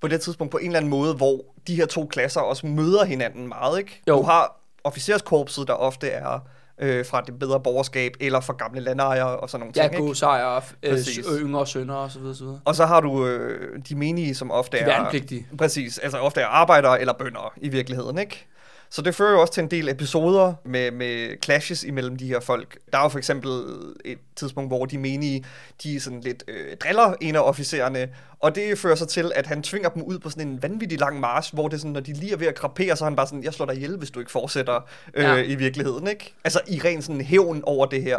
på 0.01 0.09
det 0.09 0.21
tidspunkt 0.21 0.51
på 0.51 0.59
en 0.59 0.67
eller 0.67 0.77
anden 0.79 0.91
måde, 0.91 1.15
hvor 1.15 1.45
de 1.67 1.75
her 1.77 1.87
to 1.87 2.07
klasser 2.07 2.41
også 2.41 2.67
møder 2.67 3.05
hinanden 3.05 3.49
meget, 3.49 3.79
ikke? 3.79 4.03
Jo. 4.09 4.17
Du 4.17 4.23
har 4.23 4.61
officerskorpset, 4.85 5.69
der 5.69 5.75
ofte 5.75 6.09
er 6.09 6.39
øh, 6.79 7.07
fra 7.07 7.21
det 7.21 7.39
bedre 7.39 7.61
borgerskab, 7.61 8.13
eller 8.21 8.41
fra 8.41 8.53
gamle 8.53 8.81
landejere 8.81 9.37
og 9.37 9.51
sådan 9.51 9.61
nogle 9.61 9.73
Ja, 9.77 9.83
ting, 9.83 9.95
ikke? 9.95 10.07
godsejere, 10.07 10.63
øh, 10.83 10.93
Præcis. 10.93 11.25
s- 11.25 11.29
yngre 11.41 11.67
sønner 11.67 11.95
og 11.95 12.11
så 12.11 12.19
videre, 12.19 12.35
så 12.35 12.45
videre. 12.45 12.61
Og 12.65 12.75
så 12.75 12.87
har 12.87 13.01
du 13.01 13.27
øh, 13.27 13.79
de 13.89 13.95
menige, 13.95 14.35
som 14.35 14.51
ofte 14.51 14.77
De 14.77 14.83
er... 14.83 14.87
værnepligtige. 14.87 15.47
Præcis, 15.59 15.99
altså 15.99 16.19
ofte 16.19 16.41
er 16.41 16.47
arbejdere 16.47 17.01
eller 17.01 17.13
bønder 17.13 17.53
i 17.57 17.69
virkeligheden, 17.69 18.19
ikke? 18.19 18.47
Så 18.91 19.03
det 19.03 19.15
fører 19.15 19.33
jo 19.33 19.41
også 19.41 19.53
til 19.53 19.63
en 19.63 19.71
del 19.71 19.89
episoder 19.89 20.55
med, 20.65 20.91
med 20.91 21.43
clashes 21.45 21.85
imellem 21.85 22.17
de 22.17 22.27
her 22.27 22.41
folk. 22.41 22.79
Der 22.93 22.99
er 22.99 23.03
jo 23.03 23.09
for 23.09 23.19
eksempel 23.19 23.51
et 24.05 24.19
tidspunkt, 24.37 24.71
hvor 24.71 24.85
de 24.87 24.99
menige, 24.99 25.45
de 25.83 26.01
sådan 26.01 26.21
lidt 26.21 26.45
øh, 26.49 26.77
driller 26.77 27.15
en 27.21 27.37
af 27.37 27.41
officererne, 27.41 28.09
og 28.41 28.55
det 28.55 28.79
fører 28.79 28.95
så 28.95 29.07
til, 29.07 29.33
at 29.35 29.47
han 29.47 29.63
tvinger 29.63 29.89
dem 29.89 30.03
ud 30.03 30.19
på 30.19 30.31
sådan 30.31 30.49
en 30.49 30.63
vanvittig 30.63 31.01
lang 31.01 31.21
march, 31.21 31.55
hvor 31.55 31.69
det 31.69 31.77
er 31.77 31.79
sådan, 31.79 31.93
når 31.93 32.01
de 32.01 32.13
lige 32.13 32.33
er 32.33 32.37
ved 32.37 32.47
at 32.47 32.55
krapere, 32.55 32.97
så 32.97 33.05
er 33.05 33.09
han 33.09 33.17
bare 33.17 33.27
sådan, 33.27 33.45
jeg 33.45 33.55
slår 33.55 33.67
dig 33.67 33.75
ihjel, 33.75 33.97
hvis 33.97 34.11
du 34.11 34.19
ikke 34.19 34.31
fortsætter 34.33 34.81
øh, 35.15 35.25
Ja. 35.25 35.37
i 35.37 35.55
virkeligheden, 35.55 36.09
ikke? 36.09 36.35
Altså 36.45 36.61
i 36.69 36.81
ren 36.85 37.03
sådan 37.03 37.21
hævn 37.21 37.61
over 37.65 37.87
det 37.87 38.03
her 38.03 38.19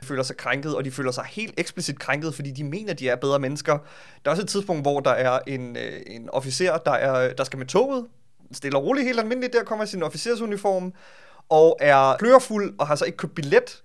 De 0.00 0.06
føler 0.06 0.22
sig 0.22 0.36
krænket, 0.36 0.74
og 0.76 0.84
de 0.84 0.90
føler 0.90 1.10
sig 1.10 1.24
helt 1.30 1.54
eksplicit 1.56 1.98
krænket, 1.98 2.34
fordi 2.34 2.50
de 2.50 2.64
mener, 2.64 2.94
de 2.94 3.08
er 3.08 3.16
bedre 3.16 3.38
mennesker. 3.38 3.72
Der 3.72 3.78
er 4.24 4.30
også 4.30 4.42
et 4.42 4.48
tidspunkt, 4.48 4.82
hvor 4.82 5.00
der 5.00 5.10
er 5.10 5.38
en, 5.46 5.76
øh, 5.76 6.00
en 6.06 6.30
officer, 6.30 6.76
der, 6.76 6.90
er, 6.92 7.32
der 7.32 7.44
skal 7.44 7.58
med 7.58 7.66
toget, 7.66 8.04
stille 8.52 8.78
og 8.78 8.84
roligt, 8.84 9.06
helt 9.06 9.20
almindeligt, 9.20 9.52
der 9.52 9.64
kommer 9.64 9.84
i 9.84 9.88
sin 9.88 10.02
officersuniform, 10.02 10.92
og 11.50 11.76
er 11.80 12.16
klørfuld, 12.18 12.74
og 12.78 12.86
har 12.86 12.94
så 12.96 13.04
ikke 13.04 13.16
købt 13.18 13.34
billet, 13.34 13.82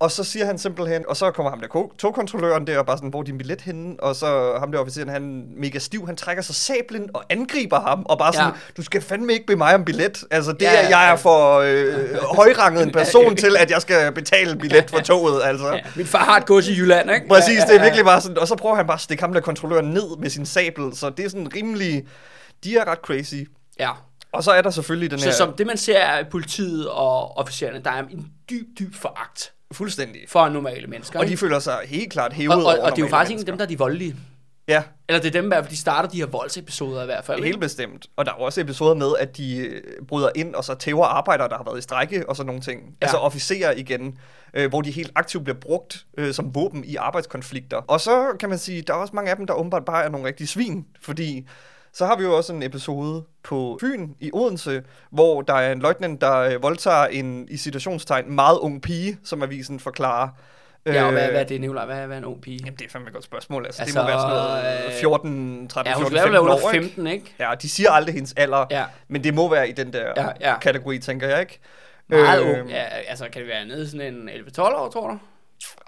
og 0.00 0.10
så 0.10 0.24
siger 0.24 0.46
han 0.46 0.58
simpelthen, 0.58 1.04
og 1.08 1.16
så 1.16 1.30
kommer 1.30 1.50
ham 1.50 1.60
der 1.60 1.66
ko- 1.68 1.92
togkontrolløren 1.98 2.66
der, 2.66 2.78
og 2.78 2.86
bare 2.86 2.96
sådan, 2.96 3.10
hvor 3.10 3.20
er 3.20 3.24
din 3.24 3.38
billet 3.38 3.60
henne? 3.60 3.96
Og 4.00 4.16
så 4.16 4.56
ham 4.58 4.72
der 4.72 4.78
officeren, 4.78 5.08
han 5.08 5.44
mega 5.56 5.78
stiv, 5.78 6.06
han 6.06 6.16
trækker 6.16 6.42
sig 6.42 6.54
sablen 6.54 7.10
og 7.14 7.24
angriber 7.30 7.80
ham, 7.80 8.02
og 8.08 8.18
bare 8.18 8.32
sådan, 8.32 8.48
Ja. 8.48 8.54
du 8.76 8.82
skal 8.82 9.00
fandme 9.02 9.32
ikke 9.32 9.46
bede 9.46 9.56
mig 9.56 9.74
om 9.74 9.84
billet. 9.84 10.24
Altså, 10.30 10.52
det 10.52 10.62
Ja, 10.62 10.72
ja, 10.72 10.78
ja, 10.80 10.84
er, 10.84 10.88
jeg 10.88 11.12
er 11.12 11.16
for 11.16 11.56
øh, 11.58 12.14
højranget 12.36 12.82
en 12.82 12.92
person 12.92 13.36
til, 13.36 13.56
at 13.56 13.70
jeg 13.70 13.82
skal 13.82 14.12
betale 14.12 14.56
billet 14.56 14.90
for 14.90 15.00
toget, 15.00 15.42
altså. 15.44 15.66
Ja, 15.72 15.80
min 15.96 16.06
far 16.06 16.24
har 16.24 16.36
et 16.36 16.46
gods 16.46 16.68
i 16.68 16.72
Jylland, 16.72 17.10
ikke? 17.10 17.28
Præcis, 17.28 17.64
det 17.64 17.76
er 17.76 17.82
virkelig 17.82 18.04
bare 18.04 18.20
sådan, 18.20 18.38
og 18.38 18.48
så 18.48 18.54
prøver 18.56 18.74
han 18.76 18.86
bare 18.86 18.94
at 18.96 19.00
stikke 19.00 19.22
ham 19.22 19.32
der 19.32 19.40
kontrolløren 19.40 19.86
ned 19.90 20.16
med 20.18 20.30
sin 20.30 20.46
sabel, 20.46 20.96
så 20.96 21.10
det 21.10 21.24
er 21.24 21.28
sådan 21.28 21.54
rimelig, 21.54 22.06
de 22.64 22.76
er 22.76 22.84
ret 22.90 22.98
crazy. 22.98 23.34
Ja. 23.80 23.90
Og 24.32 24.44
så 24.44 24.50
er 24.52 24.62
der 24.62 24.70
selvfølgelig 24.70 25.10
den 25.10 25.18
Så 25.18 25.24
her, 25.24 25.32
som 25.32 25.52
det, 25.52 25.66
man 25.66 25.76
ser 25.76 26.00
af 26.00 26.28
politiet 26.28 26.88
og 26.88 27.38
officererne, 27.38 27.80
der 27.84 27.90
er 27.90 28.02
en 28.02 28.32
dyb, 28.50 28.66
dyb 28.78 28.94
foragt 28.94 29.52
fuldstændig. 29.72 30.20
for 30.28 30.48
normale 30.48 30.86
mennesker. 30.86 31.18
Og 31.18 31.24
de 31.26 31.30
ikke? 31.30 31.40
føler 31.40 31.58
sig 31.58 31.78
helt 31.84 32.12
klart 32.12 32.32
hævet 32.32 32.54
og, 32.54 32.58
og, 32.58 32.64
over 32.64 32.82
og 32.82 32.90
det 32.90 32.98
er 32.98 33.02
jo 33.06 33.08
faktisk 33.10 33.30
ikke 33.30 33.36
mennesker. 33.38 33.52
dem, 33.52 33.58
der 33.58 33.64
er 33.64 33.68
de 33.68 33.78
voldelige. 33.78 34.16
Ja, 34.68 34.82
Eller 35.08 35.22
det 35.22 35.36
er 35.36 35.42
dem, 35.42 35.52
de 35.70 35.76
starter 35.76 36.08
de 36.08 36.16
her 36.16 36.26
voldsepisoder 36.26 37.02
i 37.02 37.04
hvert 37.06 37.24
fald. 37.24 37.44
Helt 37.44 37.60
bestemt. 37.60 38.06
Og 38.16 38.24
der 38.24 38.32
er 38.32 38.36
jo 38.38 38.44
også 38.44 38.60
episoder 38.60 38.94
med, 38.94 39.12
at 39.18 39.36
de 39.36 39.56
øh, 39.58 39.82
bryder 40.08 40.28
ind 40.34 40.54
og 40.54 40.64
så 40.64 40.74
tæver 40.74 41.04
arbejdere, 41.04 41.48
der 41.48 41.56
har 41.56 41.64
været 41.64 41.78
i 41.78 41.82
strække 41.82 42.28
og 42.28 42.36
sådan 42.36 42.46
nogle 42.46 42.60
ting. 42.62 42.80
Ja. 42.82 42.92
Altså 43.00 43.16
officerer 43.16 43.72
igen, 43.72 44.18
øh, 44.54 44.68
hvor 44.68 44.80
de 44.82 44.90
helt 44.90 45.12
aktivt 45.14 45.44
bliver 45.44 45.58
brugt 45.60 46.04
øh, 46.18 46.34
som 46.34 46.54
våben 46.54 46.84
i 46.84 46.96
arbejdskonflikter. 46.96 47.76
Og 47.76 48.00
så 48.00 48.36
kan 48.40 48.48
man 48.48 48.58
sige, 48.58 48.82
der 48.82 48.92
er 48.94 48.98
også 48.98 49.16
mange 49.16 49.30
af 49.30 49.36
dem, 49.36 49.46
der 49.46 49.54
åbenbart 49.54 49.84
bare 49.84 50.04
er 50.04 50.08
nogle 50.08 50.26
rigtige 50.26 50.46
svin, 50.46 50.86
fordi 51.02 51.46
så 51.96 52.06
har 52.06 52.16
vi 52.16 52.22
jo 52.24 52.36
også 52.36 52.52
en 52.52 52.62
episode 52.62 53.24
på 53.42 53.78
Fyn 53.80 54.08
i 54.20 54.30
Odense, 54.32 54.82
hvor 55.10 55.42
der 55.42 55.54
er 55.54 55.72
en 55.72 55.78
løjtnant, 55.78 56.20
der 56.20 56.36
øh, 56.38 56.62
voldtager 56.62 57.06
en, 57.06 57.48
i 57.50 57.56
situationstegn, 57.56 58.32
meget 58.34 58.58
ung 58.58 58.82
pige, 58.82 59.18
som 59.24 59.42
avisen 59.42 59.80
forklarer. 59.80 60.28
Ja, 60.86 61.04
og 61.04 61.12
hvad, 61.12 61.24
Øh, 61.24 61.30
hvad 61.30 61.40
er 61.40 61.44
det, 61.44 61.60
Nicolaj? 61.60 61.84
Hvad, 61.86 61.96
hvad 62.06 62.16
er 62.16 62.18
en 62.18 62.24
ung 62.24 62.40
pige? 62.40 62.58
Jamen, 62.64 62.78
det 62.78 62.84
er 62.86 62.90
fandme 62.90 63.08
et 63.08 63.12
godt 63.14 63.24
spørgsmål. 63.24 63.66
Altså, 63.66 63.82
Altså, 63.82 63.98
det 63.98 64.04
må 64.04 64.10
være 64.10 64.20
sådan 64.20 64.36
noget 64.36 64.86
øh, 64.86 64.92
14, 65.00 65.68
13, 65.68 65.90
Ja, 65.90 65.94
hun 65.96 66.02
14, 66.02 66.16
skal 66.16 66.18
15 66.22 66.32
være 66.32 66.42
under 66.42 66.64
år, 66.64 66.70
ikke? 66.72 66.84
15, 66.84 67.06
ikke? 67.06 67.34
Ja, 67.38 67.52
de 67.62 67.68
siger 67.68 67.90
aldrig 67.90 68.14
hendes 68.14 68.34
alder, 68.36 68.66
Ja. 68.70 68.84
men 69.08 69.24
det 69.24 69.34
må 69.34 69.50
være 69.50 69.68
i 69.68 69.72
den 69.72 69.92
der 69.92 70.12
Ja, 70.16 70.28
ja, 70.50 70.58
kategori, 70.58 70.98
tænker 70.98 71.28
jeg, 71.28 71.40
ikke? 71.40 71.58
Meget 72.08 72.42
Øh, 72.42 72.60
ung. 72.60 72.70
Ja, 72.70 72.82
altså, 73.08 73.24
kan 73.32 73.40
det 73.42 73.48
være 73.48 73.66
nede 73.66 73.90
sådan 73.90 74.14
en 74.14 74.28
11-12 74.28 74.60
år, 74.60 74.88
tror 74.88 75.08
du? 75.08 75.18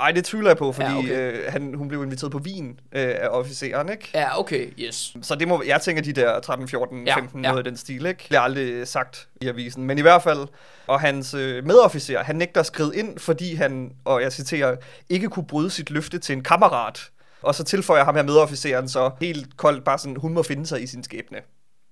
Ej, 0.01 0.12
det 0.12 0.25
tvivler 0.25 0.51
jeg 0.51 0.57
på, 0.57 0.73
fordi 0.73 0.89
Ja, 0.89 0.99
okay. 0.99 1.33
øh, 1.33 1.53
han, 1.53 1.75
hun 1.75 1.89
blev 1.89 2.03
inviteret 2.03 2.33
på 2.33 2.39
vin 2.39 2.81
øh, 2.93 3.14
af 3.19 3.29
officeren, 3.29 3.89
ikke? 3.89 4.11
Ja, 4.14 4.41
okay, 4.41 4.66
yes. 4.79 5.16
Så 5.23 5.35
det 5.35 5.49
må, 5.49 5.62
jeg 5.66 5.81
tænker 5.81 6.03
de 6.03 6.12
der 6.12 6.41
13, 6.41 6.69
14, 6.69 7.07
Ja, 7.07 7.16
15, 7.16 7.45
ja. 7.45 7.51
noget 7.51 7.66
i 7.66 7.69
den 7.69 7.77
stil, 7.77 8.07
ikke? 8.07 8.25
Det 8.29 8.37
er 8.37 8.41
aldrig 8.41 8.89
sagt 8.89 9.29
i 9.41 9.49
avisen. 9.49 9.85
Men 9.85 9.99
i 9.99 10.01
hvert 10.01 10.23
fald, 10.23 10.47
og 10.87 11.01
hans 11.01 11.35
øh, 11.35 11.66
medofficer, 11.66 12.23
han 12.23 12.37
nægter 12.37 12.61
at 12.61 12.66
skride 12.66 12.97
ind, 12.97 13.19
fordi 13.19 13.55
han, 13.55 13.93
og 14.05 14.23
jeg 14.23 14.33
citerer, 14.33 14.77
ikke 15.09 15.29
kunne 15.29 15.47
bryde 15.47 15.71
sit 15.71 15.91
løfte 15.91 16.19
til 16.19 16.33
en 16.33 16.43
kammerat. 16.43 17.01
Og 17.43 17.55
så 17.55 17.64
tilføjer 17.64 18.05
ham 18.05 18.14
her 18.16 18.23
medofficeren 18.23 18.89
så 18.89 19.11
helt 19.21 19.57
koldt 19.57 19.85
bare 19.85 19.99
sådan, 19.99 20.16
hun 20.16 20.35
må 20.35 20.43
finde 20.43 20.66
sig 20.66 20.83
i 20.83 20.87
sin 20.87 21.05
skæbne. 21.05 21.39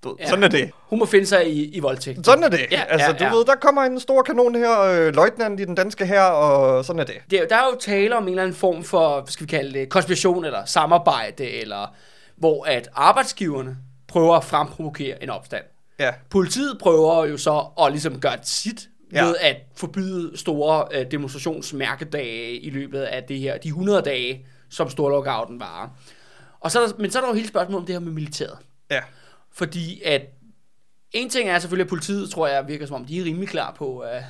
Du, 0.04 0.16
Ja. 0.20 0.28
Sådan 0.28 0.44
er 0.44 0.48
det. 0.48 0.70
Hun 0.78 0.98
må 0.98 1.06
finde 1.06 1.26
sig 1.26 1.50
i, 1.52 1.64
i 1.64 1.80
voldtægt. 1.80 2.26
Sådan 2.26 2.44
er 2.44 2.48
det. 2.48 2.60
Ja, 2.70 2.82
altså, 2.88 3.06
ja, 3.06 3.12
du 3.12 3.24
ja. 3.24 3.30
ved, 3.34 3.44
der 3.44 3.54
kommer 3.54 3.82
en 3.82 4.00
stor 4.00 4.22
kanon 4.22 4.54
her, 4.54 4.80
øh, 4.80 5.14
løjtnant 5.14 5.60
i 5.60 5.64
den 5.64 5.74
danske 5.74 6.06
her, 6.06 6.22
og 6.22 6.84
sådan 6.84 7.00
er 7.00 7.04
det. 7.04 7.14
det, 7.30 7.42
er- 7.42 7.46
der 7.48 7.56
er 7.56 7.64
jo 7.72 7.76
tale 7.80 8.16
om 8.16 8.22
en 8.22 8.28
eller 8.28 8.42
anden 8.42 8.56
form 8.56 8.84
for, 8.84 9.20
hvad 9.20 9.32
skal 9.32 9.46
vi 9.46 9.50
kalde 9.50 9.78
det, 9.78 9.88
konspiration 9.88 10.44
eller 10.44 10.64
samarbejde, 10.64 11.50
eller 11.50 11.94
hvor 12.36 12.64
at 12.64 12.88
arbejdsgiverne 12.94 13.76
prøver 14.08 14.34
at 14.36 14.44
fremprovokere 14.44 15.22
en 15.22 15.30
opstand. 15.30 15.64
Ja, 15.98 16.12
Politiet 16.30 16.78
prøver 16.80 17.24
jo 17.24 17.36
så 17.36 17.64
at 17.82 17.92
ligesom 17.92 18.20
gøre 18.20 18.36
sit. 18.42 18.88
Ja. 19.12 19.24
ved 19.24 19.36
at 19.40 19.56
forbyde 19.76 20.38
store 20.38 20.84
øh, 20.92 21.06
demonstrationsmærkedage 21.10 22.58
i 22.60 22.70
løbet 22.70 23.00
af 23.00 23.22
det 23.22 23.38
her, 23.38 23.58
de 23.58 23.68
100 23.68 24.02
dage, 24.02 24.46
som 24.70 24.90
storlockouten 24.90 25.60
varer. 25.60 25.88
Og 26.60 26.70
så 26.70 26.80
er 26.82 26.86
der, 26.86 26.92
men 26.98 27.10
så 27.10 27.18
er 27.18 27.22
der 27.22 27.28
jo 27.28 27.34
hele 27.34 27.48
spørgsmålet 27.48 27.80
om 27.80 27.86
det 27.86 27.94
her 27.94 28.00
med 28.00 28.12
militæret. 28.12 28.58
ja. 28.90 29.00
Fordi 29.56 30.02
at 30.02 30.22
en 31.12 31.30
ting 31.30 31.48
er 31.48 31.58
selvfølgelig, 31.58 31.84
at 31.84 31.88
politiet, 31.88 32.30
tror 32.30 32.46
jeg, 32.46 32.68
virker 32.68 32.86
som 32.86 32.96
om, 32.96 33.04
de 33.04 33.20
er 33.20 33.24
rimelig 33.24 33.48
klar 33.48 33.74
på 33.74 33.98
at, 33.98 34.22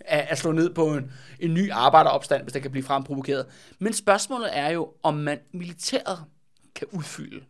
at, 0.00 0.26
at 0.30 0.38
slå 0.38 0.52
ned 0.52 0.74
på 0.74 0.94
en, 0.94 1.12
en 1.40 1.54
ny 1.54 1.70
arbejderopstand, 1.70 2.42
hvis 2.42 2.52
der 2.52 2.60
kan 2.60 2.70
blive 2.70 2.84
fremprovokeret. 2.84 3.46
Men 3.78 3.92
spørgsmålet 3.92 4.58
er 4.58 4.68
jo, 4.68 4.92
om 5.02 5.14
man 5.14 5.38
militæret 5.52 6.24
kan 6.74 6.86
udfylde 6.92 7.40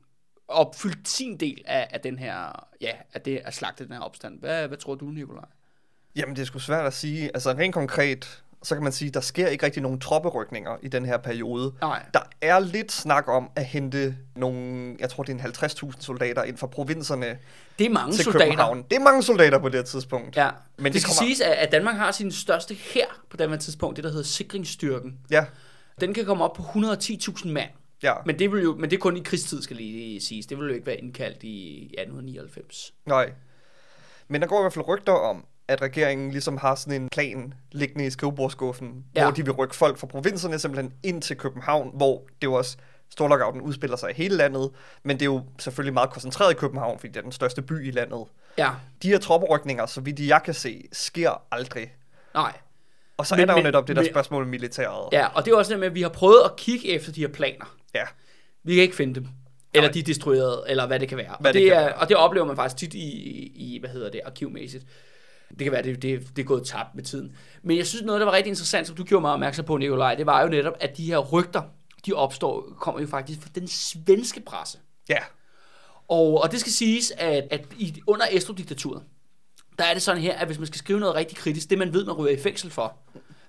opfylde 0.49 0.99
sin 1.05 1.37
del 1.37 1.63
af, 1.67 1.89
af 1.91 2.01
den 2.01 2.19
her, 2.19 2.67
ja, 2.81 2.93
af 3.15 3.21
det 3.21 3.41
at 3.45 3.55
slagte 3.55 3.85
den 3.85 3.93
her 3.93 4.01
opstand. 4.01 4.41
Hvad, 4.41 4.69
hvad 4.69 4.79
tror 4.79 4.95
du, 4.95 5.05
Nikolaj? 5.05 5.45
Jamen, 6.17 6.37
det 6.37 6.43
er 6.43 6.47
sgu 6.47 6.59
svært 6.59 6.87
at 6.87 6.95
sige. 6.95 7.31
Altså, 7.35 7.51
rent 7.53 7.75
konkret, 7.75 8.43
så 8.63 8.75
kan 8.75 8.83
man 8.85 8.93
sige, 8.93 9.11
der 9.11 9.21
sker 9.21 9.47
ikke 9.49 9.67
rigtig 9.67 9.83
nogen 9.83 10.01
tropperykninger 10.01 10.77
i 10.83 10.89
den 10.89 11.05
her 11.07 11.17
periode. 11.17 11.73
Nej. 11.81 12.03
Der 12.15 12.21
er 12.41 12.59
lidt 12.59 12.93
snak 12.93 13.29
om 13.29 13.51
at 13.57 13.65
hente 13.65 14.17
nogle, 14.37 14.97
jeg 15.01 15.11
tror 15.11 15.23
det 15.23 15.41
er 15.41 15.45
en 15.45 15.55
50.000 15.91 16.01
soldater 16.01 16.43
ind 16.43 16.57
fra 16.57 16.67
provinserne 16.67 17.39
Det 17.79 17.87
er 17.87 17.91
mange 17.91 18.13
til 18.13 18.25
soldater. 18.25 18.45
København. 18.45 18.83
Det 18.91 18.97
er 18.97 19.01
mange 19.01 19.23
soldater 19.23 19.59
på 19.59 19.69
det 19.69 19.75
her 19.75 19.83
tidspunkt. 19.83 20.37
Ja. 20.37 20.51
Men 20.77 20.85
det, 20.85 20.93
det 20.93 21.03
skal 21.03 21.15
kommer- 21.15 21.27
siges, 21.27 21.41
at, 21.41 21.73
Danmark 21.73 21.97
har 21.97 22.13
sin 22.13 22.33
største 22.33 22.75
her 22.75 23.07
på 23.31 23.37
det 23.37 23.61
tidspunkt, 23.61 23.97
det 23.97 24.05
der 24.05 24.11
hedder 24.11 24.25
sikringsstyrken. 24.25 25.19
Ja, 25.31 25.45
Den 26.01 26.15
kan 26.15 26.25
komme 26.25 26.45
op 26.45 26.53
på 26.53 26.63
110.000 26.63 27.49
mand. 27.49 27.71
ja. 28.03 28.13
Men 28.27 28.39
det, 28.39 28.53
vil 28.53 28.63
jo, 28.63 28.75
men 28.75 28.91
det 28.91 28.97
er 28.97 29.01
kun 29.01 29.17
i 29.17 29.21
krigstid, 29.23 29.63
skal 29.63 29.77
lige 29.77 30.21
siges. 30.21 30.47
Det 30.47 30.59
vil 30.59 30.69
jo 30.69 30.75
ikke 30.75 30.87
være 30.87 30.97
indkaldt 30.97 31.43
i 31.43 31.85
1899. 31.99 32.95
Nej. 33.07 33.31
Men 34.29 34.41
der 34.41 34.47
går 34.49 34.61
i 34.61 34.63
hvert 34.63 34.73
fald 34.73 34.89
rygter 34.89 35.13
om, 35.13 35.45
at 35.69 35.83
regeringen 35.83 36.31
ligesom 36.31 36.57
har 36.57 36.75
sådan 36.75 37.03
en 37.03 37.09
plan 37.09 37.55
liggende 37.73 38.07
i 38.07 38.11
skrivebordskuffen, 38.11 39.05
Ja. 39.17 39.23
hvor 39.23 39.31
de 39.31 39.45
vil 39.45 39.53
rykke 39.53 39.75
folk 39.77 39.99
fra 39.99 40.07
provinserne 40.07 40.59
simpelthen 40.59 40.93
ind 41.03 41.23
til 41.23 41.37
København, 41.37 41.91
hvor 41.95 42.23
det 42.43 42.47
jo 42.47 42.53
også 42.53 42.77
Storlockouten 43.11 43.61
udspiller 43.61 43.97
sig 43.97 44.11
i 44.11 44.15
hele 44.15 44.37
landet, 44.37 44.71
men 45.03 45.17
det 45.17 45.23
er 45.23 45.27
jo 45.27 45.43
selvfølgelig 45.59 45.95
meget 45.95 46.11
koncentreret 46.11 46.51
i 46.53 46.55
København, 46.55 46.99
fordi 46.99 47.09
det 47.13 47.17
er 47.17 47.23
den 47.23 47.33
største 47.33 47.63
by 47.63 47.87
i 47.89 47.91
landet. 47.91 48.25
Ja, 48.59 48.71
De 49.03 49.09
her 49.09 49.19
tropperykninger, 49.19 49.87
så 49.87 50.01
vidt 50.01 50.21
jeg 50.21 50.41
kan 50.45 50.55
se, 50.55 50.85
sker 50.93 51.43
aldrig. 51.51 51.93
nej. 52.35 52.53
Og 53.17 53.27
så 53.27 53.35
Men- 53.35 53.43
er 53.43 53.47
der 53.47 53.53
jo 53.53 53.57
men- 53.57 53.65
netop 53.65 53.89
det 53.89 53.97
der 53.97 54.03
men- 54.03 54.11
spørgsmål 54.13 54.43
om 54.43 54.49
militæret. 54.49 55.09
Ja, 55.13 55.27
og 55.27 55.45
det 55.45 55.53
er 55.53 55.57
også 55.57 55.73
det 55.73 55.81
med, 55.81 55.87
at 55.89 55.95
vi 55.95 56.03
har 56.03 56.09
prøvet 56.09 56.41
at 56.45 56.57
kigge 56.57 56.89
efter 56.89 57.13
de 57.13 57.21
her 57.21 57.29
planer. 57.29 57.77
ja. 57.95 58.05
Vi 58.65 58.75
kan 58.75 58.83
ikke 58.83 58.97
finde 58.97 59.15
dem. 59.15 59.27
Eller 59.75 59.89
Nej. 59.89 59.93
de 59.93 59.99
er 59.99 60.03
destrueret, 60.03 60.63
eller 60.69 60.87
hvad 60.87 61.01
det 61.01 61.09
kan 61.09 61.19
være. 61.19 61.37
Hvad 61.41 61.51
og, 61.51 61.55
det 61.55 61.63
det 61.63 61.73
er, 61.73 61.81
være. 61.81 61.95
og 61.95 62.09
det 62.09 62.17
oplever 62.17 62.47
man 62.47 62.57
faktisk 62.57 62.77
tit 62.77 62.95
i, 62.95 63.09
i 63.55 63.79
hvad 63.81 63.91
hedder 63.91 64.11
det, 64.11 64.21
arkivmæssigt. 64.25 64.85
Det 65.51 65.59
kan 65.59 65.73
være, 65.73 65.83
det, 65.83 66.03
det, 66.03 66.37
det 66.37 66.43
er 66.43 66.47
gået 66.47 66.67
tabt 66.67 66.95
med 66.95 67.05
tiden. 67.05 67.33
Men 67.63 67.77
jeg 67.77 67.87
synes, 67.87 68.05
noget, 68.05 68.21
der 68.21 68.25
var 68.25 68.33
rigtig 68.33 68.51
interessant, 68.51 68.87
som 68.87 68.97
du 68.97 69.05
gjorde 69.05 69.21
mig 69.21 69.33
opmærksom 69.33 69.65
på, 69.65 69.77
Nikolaj, 69.77 70.15
det 70.15 70.27
var 70.27 70.43
jo 70.43 70.49
netop, 70.49 70.75
at 70.81 70.97
de 70.97 71.05
her 71.05 71.19
rygter, 71.19 71.63
de 72.07 72.13
opstår, 72.13 72.77
kommer 72.81 73.01
jo 73.01 73.07
faktisk 73.07 73.41
fra 73.41 73.49
den 73.55 73.69
svenske 73.69 74.41
presse. 74.41 74.79
Ja. 75.09 75.19
Og, 76.09 76.43
og 76.43 76.53
det 76.53 76.61
skal 76.61 76.73
siges, 76.73 77.13
at, 77.19 77.45
at 77.51 77.67
i, 77.79 78.03
under 78.07 78.27
Estrup-diktaturet, 78.31 79.03
der 79.79 79.85
er 79.85 79.93
det 79.93 80.03
sådan 80.03 80.23
her, 80.23 80.35
at 80.35 80.47
hvis 80.47 80.59
man 80.59 80.67
skal 80.67 80.79
skrive 80.79 81.01
noget 81.01 81.15
rigtig 81.15 81.39
kritisk, 81.39 81.71
det 81.71 81.79
man 81.79 81.93
ved, 81.93 82.05
man 82.05 82.15
ryger 82.15 82.33
i 82.33 82.41
fængsel 82.41 82.71
for, 82.71 82.97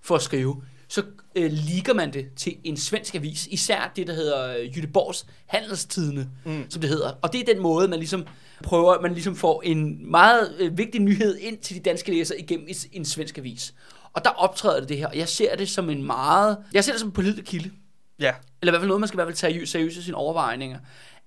for 0.01 0.15
at 0.15 0.21
skrive, 0.21 0.63
så 0.87 1.03
øh, 1.35 1.51
ligger 1.51 1.93
man 1.93 2.13
det 2.13 2.29
til 2.35 2.57
en 2.63 2.77
svensk 2.77 3.15
avis, 3.15 3.47
især 3.47 3.91
det, 3.95 4.07
der 4.07 4.13
hedder 4.13 4.57
øh, 4.57 4.77
Jytteborgs 4.77 5.25
Handelstidende, 5.45 6.29
mm. 6.45 6.65
som 6.69 6.81
det 6.81 6.89
hedder. 6.89 7.11
Og 7.21 7.33
det 7.33 7.41
er 7.41 7.53
den 7.53 7.61
måde, 7.61 7.87
man 7.87 7.99
ligesom 7.99 8.27
prøver, 8.63 9.01
man 9.01 9.13
ligesom 9.13 9.35
får 9.35 9.61
en 9.65 10.11
meget 10.11 10.55
øh, 10.59 10.77
vigtig 10.77 11.01
nyhed 11.01 11.37
ind 11.37 11.57
til 11.57 11.75
de 11.75 11.81
danske 11.81 12.11
læsere 12.11 12.39
igennem 12.39 12.67
en, 12.69 12.75
en 12.91 13.05
svensk 13.05 13.37
avis. 13.37 13.73
Og 14.13 14.23
der 14.25 14.29
optræder 14.29 14.79
det 14.79 14.89
det 14.89 14.97
her, 14.97 15.07
og 15.07 15.17
jeg 15.17 15.27
ser 15.27 15.55
det 15.55 15.69
som 15.69 15.89
en 15.89 16.03
meget, 16.03 16.57
jeg 16.73 16.83
ser 16.83 16.91
det 16.91 16.99
som 16.99 17.09
en 17.09 17.13
pålidelig 17.13 17.45
kilde 17.45 17.71
Ja. 18.19 18.31
eller 18.61 18.71
i 18.71 18.73
hvert 18.73 18.81
fald 18.81 18.87
noget, 18.87 18.99
man 19.01 19.07
skal 19.07 19.15
i 19.15 19.17
hvert 19.17 19.27
fald 19.27 19.35
tage 19.53 19.67
seriøst, 19.67 19.97
i 19.97 20.03
sine 20.03 20.17
overvejninger, 20.17 20.79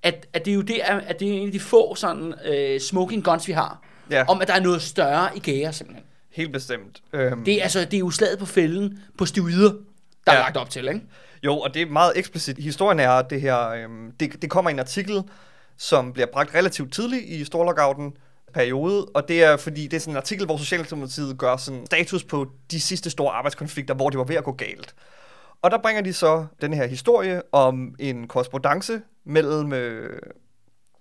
at, 0.03 0.27
at 0.33 0.45
det 0.45 0.51
er 0.51 0.55
jo 0.55 0.61
det, 0.63 0.81
at 0.85 1.03
at 1.07 1.21
det 1.21 1.29
er 1.29 1.33
en 1.33 1.47
af 1.47 1.53
de 1.53 1.61
få 1.61 1.95
sådan 1.95 2.35
øh, 2.47 2.81
smoking 2.81 3.25
guns, 3.25 3.49
vi 3.49 3.53
har, 3.53 3.83
Ja. 4.11 4.25
om 4.29 4.41
at 4.41 4.49
der 4.49 4.55
er 4.55 4.61
noget 4.61 4.83
større 4.83 5.37
i 5.37 5.41
gære, 5.41 5.73
simpelthen. 5.73 6.05
Helt 6.31 6.53
bestemt. 6.53 7.03
Øhm, 7.13 7.45
Det 7.45 7.59
er, 7.59 7.63
altså, 7.63 7.81
det 7.81 7.95
er 7.95 7.99
jo 7.99 8.11
slaget 8.11 8.39
på 8.39 8.47
fælden 8.47 8.99
på 9.19 9.27
stivider, 9.27 9.73
der 10.27 10.33
ja. 10.33 10.39
er 10.39 10.43
lagt 10.43 10.57
op 10.57 10.71
til, 10.71 10.89
ikke? 10.89 11.01
Jo, 11.45 11.59
og 11.59 11.75
det 11.75 11.83
er 11.83 11.87
meget 11.87 12.13
eksplicit. 12.17 12.59
Historien 12.59 13.01
er, 13.01 13.11
at 13.11 13.31
det 13.31 13.41
her, 13.41 13.69
øhm, 13.69 14.13
det, 14.21 14.43
det 14.43 14.51
kommer 14.51 14.71
i 14.71 14.73
en 14.73 14.79
artikel, 14.79 15.23
som 15.79 16.13
bliver 16.13 16.27
bragt 16.33 16.55
relativt 16.55 16.93
tidligt 16.93 17.23
i 17.25 17.45
Storlockouten 17.45 18.13
periode, 18.55 19.05
og 19.15 19.29
det 19.29 19.43
er 19.45 19.57
fordi, 19.57 19.83
det 19.87 19.97
er 19.97 20.01
sådan 20.01 20.13
en 20.13 20.17
artikel, 20.17 20.47
hvor 20.47 20.57
Socialdemokratiet 20.57 21.39
gør 21.39 21.57
sådan 21.57 21.87
status 21.87 22.25
på 22.25 22.47
de 22.71 22.81
sidste 22.81 23.11
store 23.11 23.33
arbejdskonflikter, 23.33 23.95
hvor 23.95 24.11
det 24.11 24.19
var 24.19 24.25
ved 24.25 24.37
at 24.37 24.45
gå 24.45 24.53
galt. 24.53 24.95
Og 25.63 25.71
der 25.71 25.79
bringer 25.83 26.03
de 26.03 26.13
så 26.13 26.47
den 26.61 26.73
her 26.73 26.87
historie 26.87 27.43
om 27.53 27.95
en 27.99 28.29
korrespondence 28.29 29.01
mellem, 29.25 29.73
øh, 29.73 30.19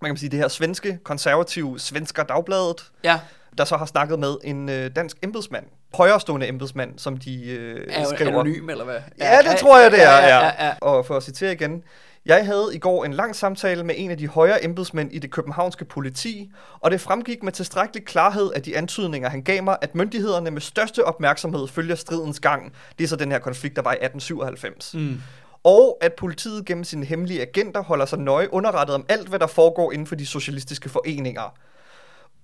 man 0.02 0.12
kan 0.12 0.18
sige, 0.18 0.30
det 0.30 0.40
her 0.40 0.48
svenske, 0.48 1.00
konservative 1.04 1.80
Svensker 1.80 2.24
Dagbladet, 2.24 2.92
Ja, 3.04 3.20
der 3.58 3.66
så 3.66 3.78
har 3.78 3.86
snakket 3.86 4.20
med 4.20 4.36
en 4.44 4.70
øh, 4.70 4.92
dansk 4.96 5.18
embedsmand, 5.24 5.66
højrestående 5.94 6.48
embedsmand, 6.48 7.00
som 7.00 7.18
de 7.18 7.50
øh, 7.52 7.88
er 7.90 8.06
skriver. 8.06 8.32
anonym, 8.40 8.70
eller 8.70 8.86
hvad? 8.86 9.00
Ja, 9.20 9.38
det 9.50 9.58
tror 9.60 9.80
jeg, 9.80 9.92
det 9.92 10.04
er. 10.04 10.12
Ja, 10.12 10.28
Ja, 10.28 10.46
ja, 10.46 10.66
ja. 10.68 10.74
Og 10.82 11.06
for 11.06 11.18
at 11.18 11.24
citere 11.24 11.52
igen. 11.52 11.84
Jeg 12.26 12.46
havde 12.46 12.70
i 12.74 12.78
går 12.78 13.06
en 13.06 13.14
lang 13.14 13.36
samtale 13.36 13.84
med 13.84 13.96
en 13.98 14.12
af 14.12 14.18
de 14.18 14.28
højere 14.28 14.64
embedsmænd 14.64 15.14
i 15.14 15.20
det 15.20 15.32
københavnske 15.32 15.86
politi, 15.86 16.52
og 16.80 16.92
det 16.92 17.02
fremgik 17.02 17.44
med 17.44 17.52
tilstrækkelig 17.52 18.06
klarhed 18.06 18.52
af 18.56 18.62
de 18.62 18.78
antydninger, 18.78 19.30
han 19.30 19.42
gav 19.42 19.64
mig, 19.64 19.78
at 19.82 19.96
myndighederne 19.96 20.52
med 20.52 20.62
største 20.62 21.06
opmærksomhed 21.06 21.68
følger 21.68 21.96
stridens 21.96 22.40
gang. 22.40 22.74
Det 22.98 23.04
er 23.04 23.08
så 23.08 23.16
den 23.16 23.32
her 23.32 23.40
konflikt, 23.40 23.76
der 23.76 23.82
var 23.82 23.92
i 23.92 24.02
1897. 24.02 24.94
Mm. 24.94 25.22
Og 25.64 25.98
at 26.02 26.14
politiet 26.14 26.66
gennem 26.66 26.84
sine 26.84 27.06
hemmelige 27.06 27.42
agenter 27.42 27.84
holder 27.84 28.06
sig 28.06 28.20
nøje 28.20 28.54
underrettet 28.54 28.96
om 28.96 29.06
alt, 29.10 29.30
hvad 29.30 29.40
der 29.40 29.48
foregår 29.48 29.92
inden 29.92 30.08
for 30.08 30.16
de 30.16 30.26
socialistiske 30.26 30.90
foreninger. 30.90 31.54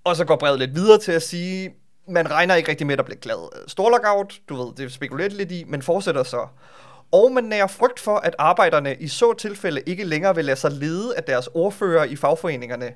Og 0.04 0.16
så 0.16 0.26
går 0.26 0.36
brevet 0.36 0.60
lidt 0.60 0.76
videre 0.76 1.00
til 1.00 1.12
at 1.12 1.24
sige, 1.24 1.74
man 2.08 2.32
regner 2.32 2.56
ikke 2.56 2.70
rigtig 2.70 2.88
med, 2.88 2.94
at 2.94 2.98
der 2.98 3.04
bliver 3.04 3.20
glad 3.20 3.68
storlockout, 3.68 4.40
du 4.50 4.56
ved, 4.56 4.74
det 4.78 4.92
spekulerer 4.92 5.30
lidt 5.30 5.52
i, 5.52 5.64
men 5.68 5.82
fortsætter 5.82 6.24
så. 6.24 6.48
Og 7.12 7.32
man 7.32 7.44
nærer 7.44 7.68
frygt 7.68 8.00
for, 8.00 8.16
at 8.18 8.36
arbejderne 8.38 8.96
i 9.00 9.08
så 9.08 9.34
tilfælde 9.34 9.82
ikke 9.86 10.04
længere 10.04 10.36
vil 10.36 10.46
lade 10.46 10.58
sig 10.58 10.72
lede 10.72 11.16
af 11.18 11.24
deres 11.24 11.50
ordfører 11.54 12.04
i 12.04 12.16
fagforeningerne. 12.16 12.94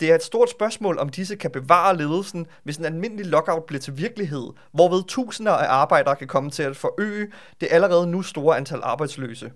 Det 0.00 0.10
er 0.10 0.14
et 0.14 0.22
stort 0.22 0.50
spørgsmål, 0.50 0.98
om 0.98 1.08
disse 1.08 1.36
kan 1.36 1.50
bevare 1.50 1.96
ledelsen, 1.96 2.46
hvis 2.62 2.76
en 2.76 2.84
almindelig 2.84 3.26
lockout 3.26 3.64
bliver 3.64 3.80
til 3.80 3.98
virkelighed, 3.98 4.46
hvorved 4.72 5.04
tusinder 5.08 5.52
af 5.52 5.68
arbejdere 5.68 6.16
kan 6.16 6.28
komme 6.28 6.50
til 6.50 6.62
at 6.62 6.76
forøge 6.76 7.32
det 7.60 7.68
allerede 7.70 8.06
nu 8.06 8.22
store 8.22 8.56
antal 8.56 8.80
arbejdsløse. 8.82 9.52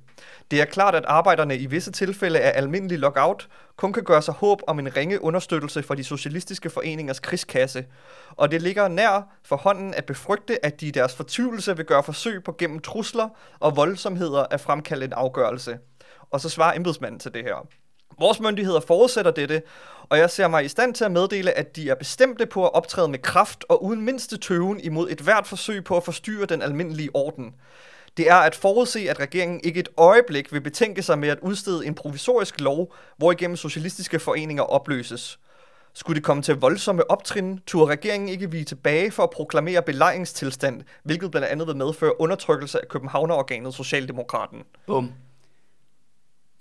Det 0.50 0.60
er 0.60 0.64
klart, 0.64 0.94
at 0.94 1.04
arbejderne 1.06 1.58
i 1.58 1.66
visse 1.66 1.92
tilfælde 1.92 2.40
af 2.40 2.58
almindelig 2.58 2.98
lockout 2.98 3.48
kun 3.76 3.92
kan 3.92 4.04
gøre 4.04 4.22
sig 4.22 4.34
håb 4.34 4.62
om 4.66 4.78
en 4.78 4.96
ringe 4.96 5.22
understøttelse 5.22 5.82
fra 5.82 5.94
de 5.94 6.04
socialistiske 6.04 6.70
foreningers 6.70 7.20
krigskasse, 7.20 7.84
og 8.30 8.50
det 8.50 8.62
ligger 8.62 8.88
nær 8.88 9.36
for 9.44 9.56
hånden 9.56 9.94
at 9.94 10.04
befrygte, 10.04 10.64
at 10.64 10.80
de 10.80 10.86
i 10.86 10.90
deres 10.90 11.14
fortvivlelse 11.14 11.76
vil 11.76 11.86
gøre 11.86 12.02
forsøg 12.02 12.44
på 12.44 12.54
gennem 12.58 12.78
trusler 12.78 13.28
og 13.60 13.76
voldsomheder 13.76 14.46
at 14.50 14.60
fremkalde 14.60 15.04
en 15.04 15.12
afgørelse. 15.12 15.78
Og 16.30 16.40
så 16.40 16.48
svarer 16.48 16.76
embedsmanden 16.76 17.20
til 17.20 17.34
det 17.34 17.44
her. 17.44 17.66
Vores 18.20 18.40
myndigheder 18.40 18.80
forudsætter 18.80 19.30
dette, 19.30 19.62
og 20.02 20.18
jeg 20.18 20.30
ser 20.30 20.48
mig 20.48 20.64
i 20.64 20.68
stand 20.68 20.94
til 20.94 21.04
at 21.04 21.12
meddele, 21.12 21.58
at 21.58 21.76
de 21.76 21.90
er 21.90 21.94
bestemte 21.94 22.46
på 22.46 22.64
at 22.64 22.74
optræde 22.74 23.08
med 23.08 23.18
kraft 23.18 23.64
og 23.68 23.84
uden 23.84 24.00
mindste 24.00 24.38
tøven 24.38 24.80
imod 24.80 25.10
et 25.10 25.20
hvert 25.20 25.46
forsøg 25.46 25.84
på 25.84 25.96
at 25.96 26.04
forstyrre 26.04 26.46
den 26.46 26.62
almindelige 26.62 27.10
orden. 27.14 27.54
Det 28.16 28.30
er 28.30 28.34
at 28.34 28.54
forudse, 28.54 29.10
at 29.10 29.20
regeringen 29.20 29.60
ikke 29.64 29.80
et 29.80 29.88
øjeblik 29.96 30.52
vil 30.52 30.60
betænke 30.60 31.02
sig 31.02 31.18
med 31.18 31.28
at 31.28 31.38
udstede 31.42 31.86
en 31.86 31.94
provisorisk 31.94 32.60
lov, 32.60 32.94
hvorigennem 33.16 33.56
socialistiske 33.56 34.18
foreninger 34.18 34.62
opløses. 34.62 35.38
Skulle 35.94 36.16
det 36.16 36.24
komme 36.24 36.42
til 36.42 36.54
voldsomme 36.54 37.10
optrin, 37.10 37.60
turde 37.66 37.92
regeringen 37.92 38.28
ikke 38.28 38.50
vige 38.50 38.64
tilbage 38.64 39.10
for 39.10 39.22
at 39.22 39.30
proklamere 39.30 39.82
belejringstilstand, 39.82 40.82
hvilket 41.02 41.30
blandt 41.30 41.48
andet 41.48 41.66
vil 41.66 41.76
medføre 41.76 42.20
undertrykkelse 42.20 42.80
af 42.80 42.88
Københavnerorganet 42.88 43.74
Socialdemokraten. 43.74 44.62
Bum. 44.86 45.12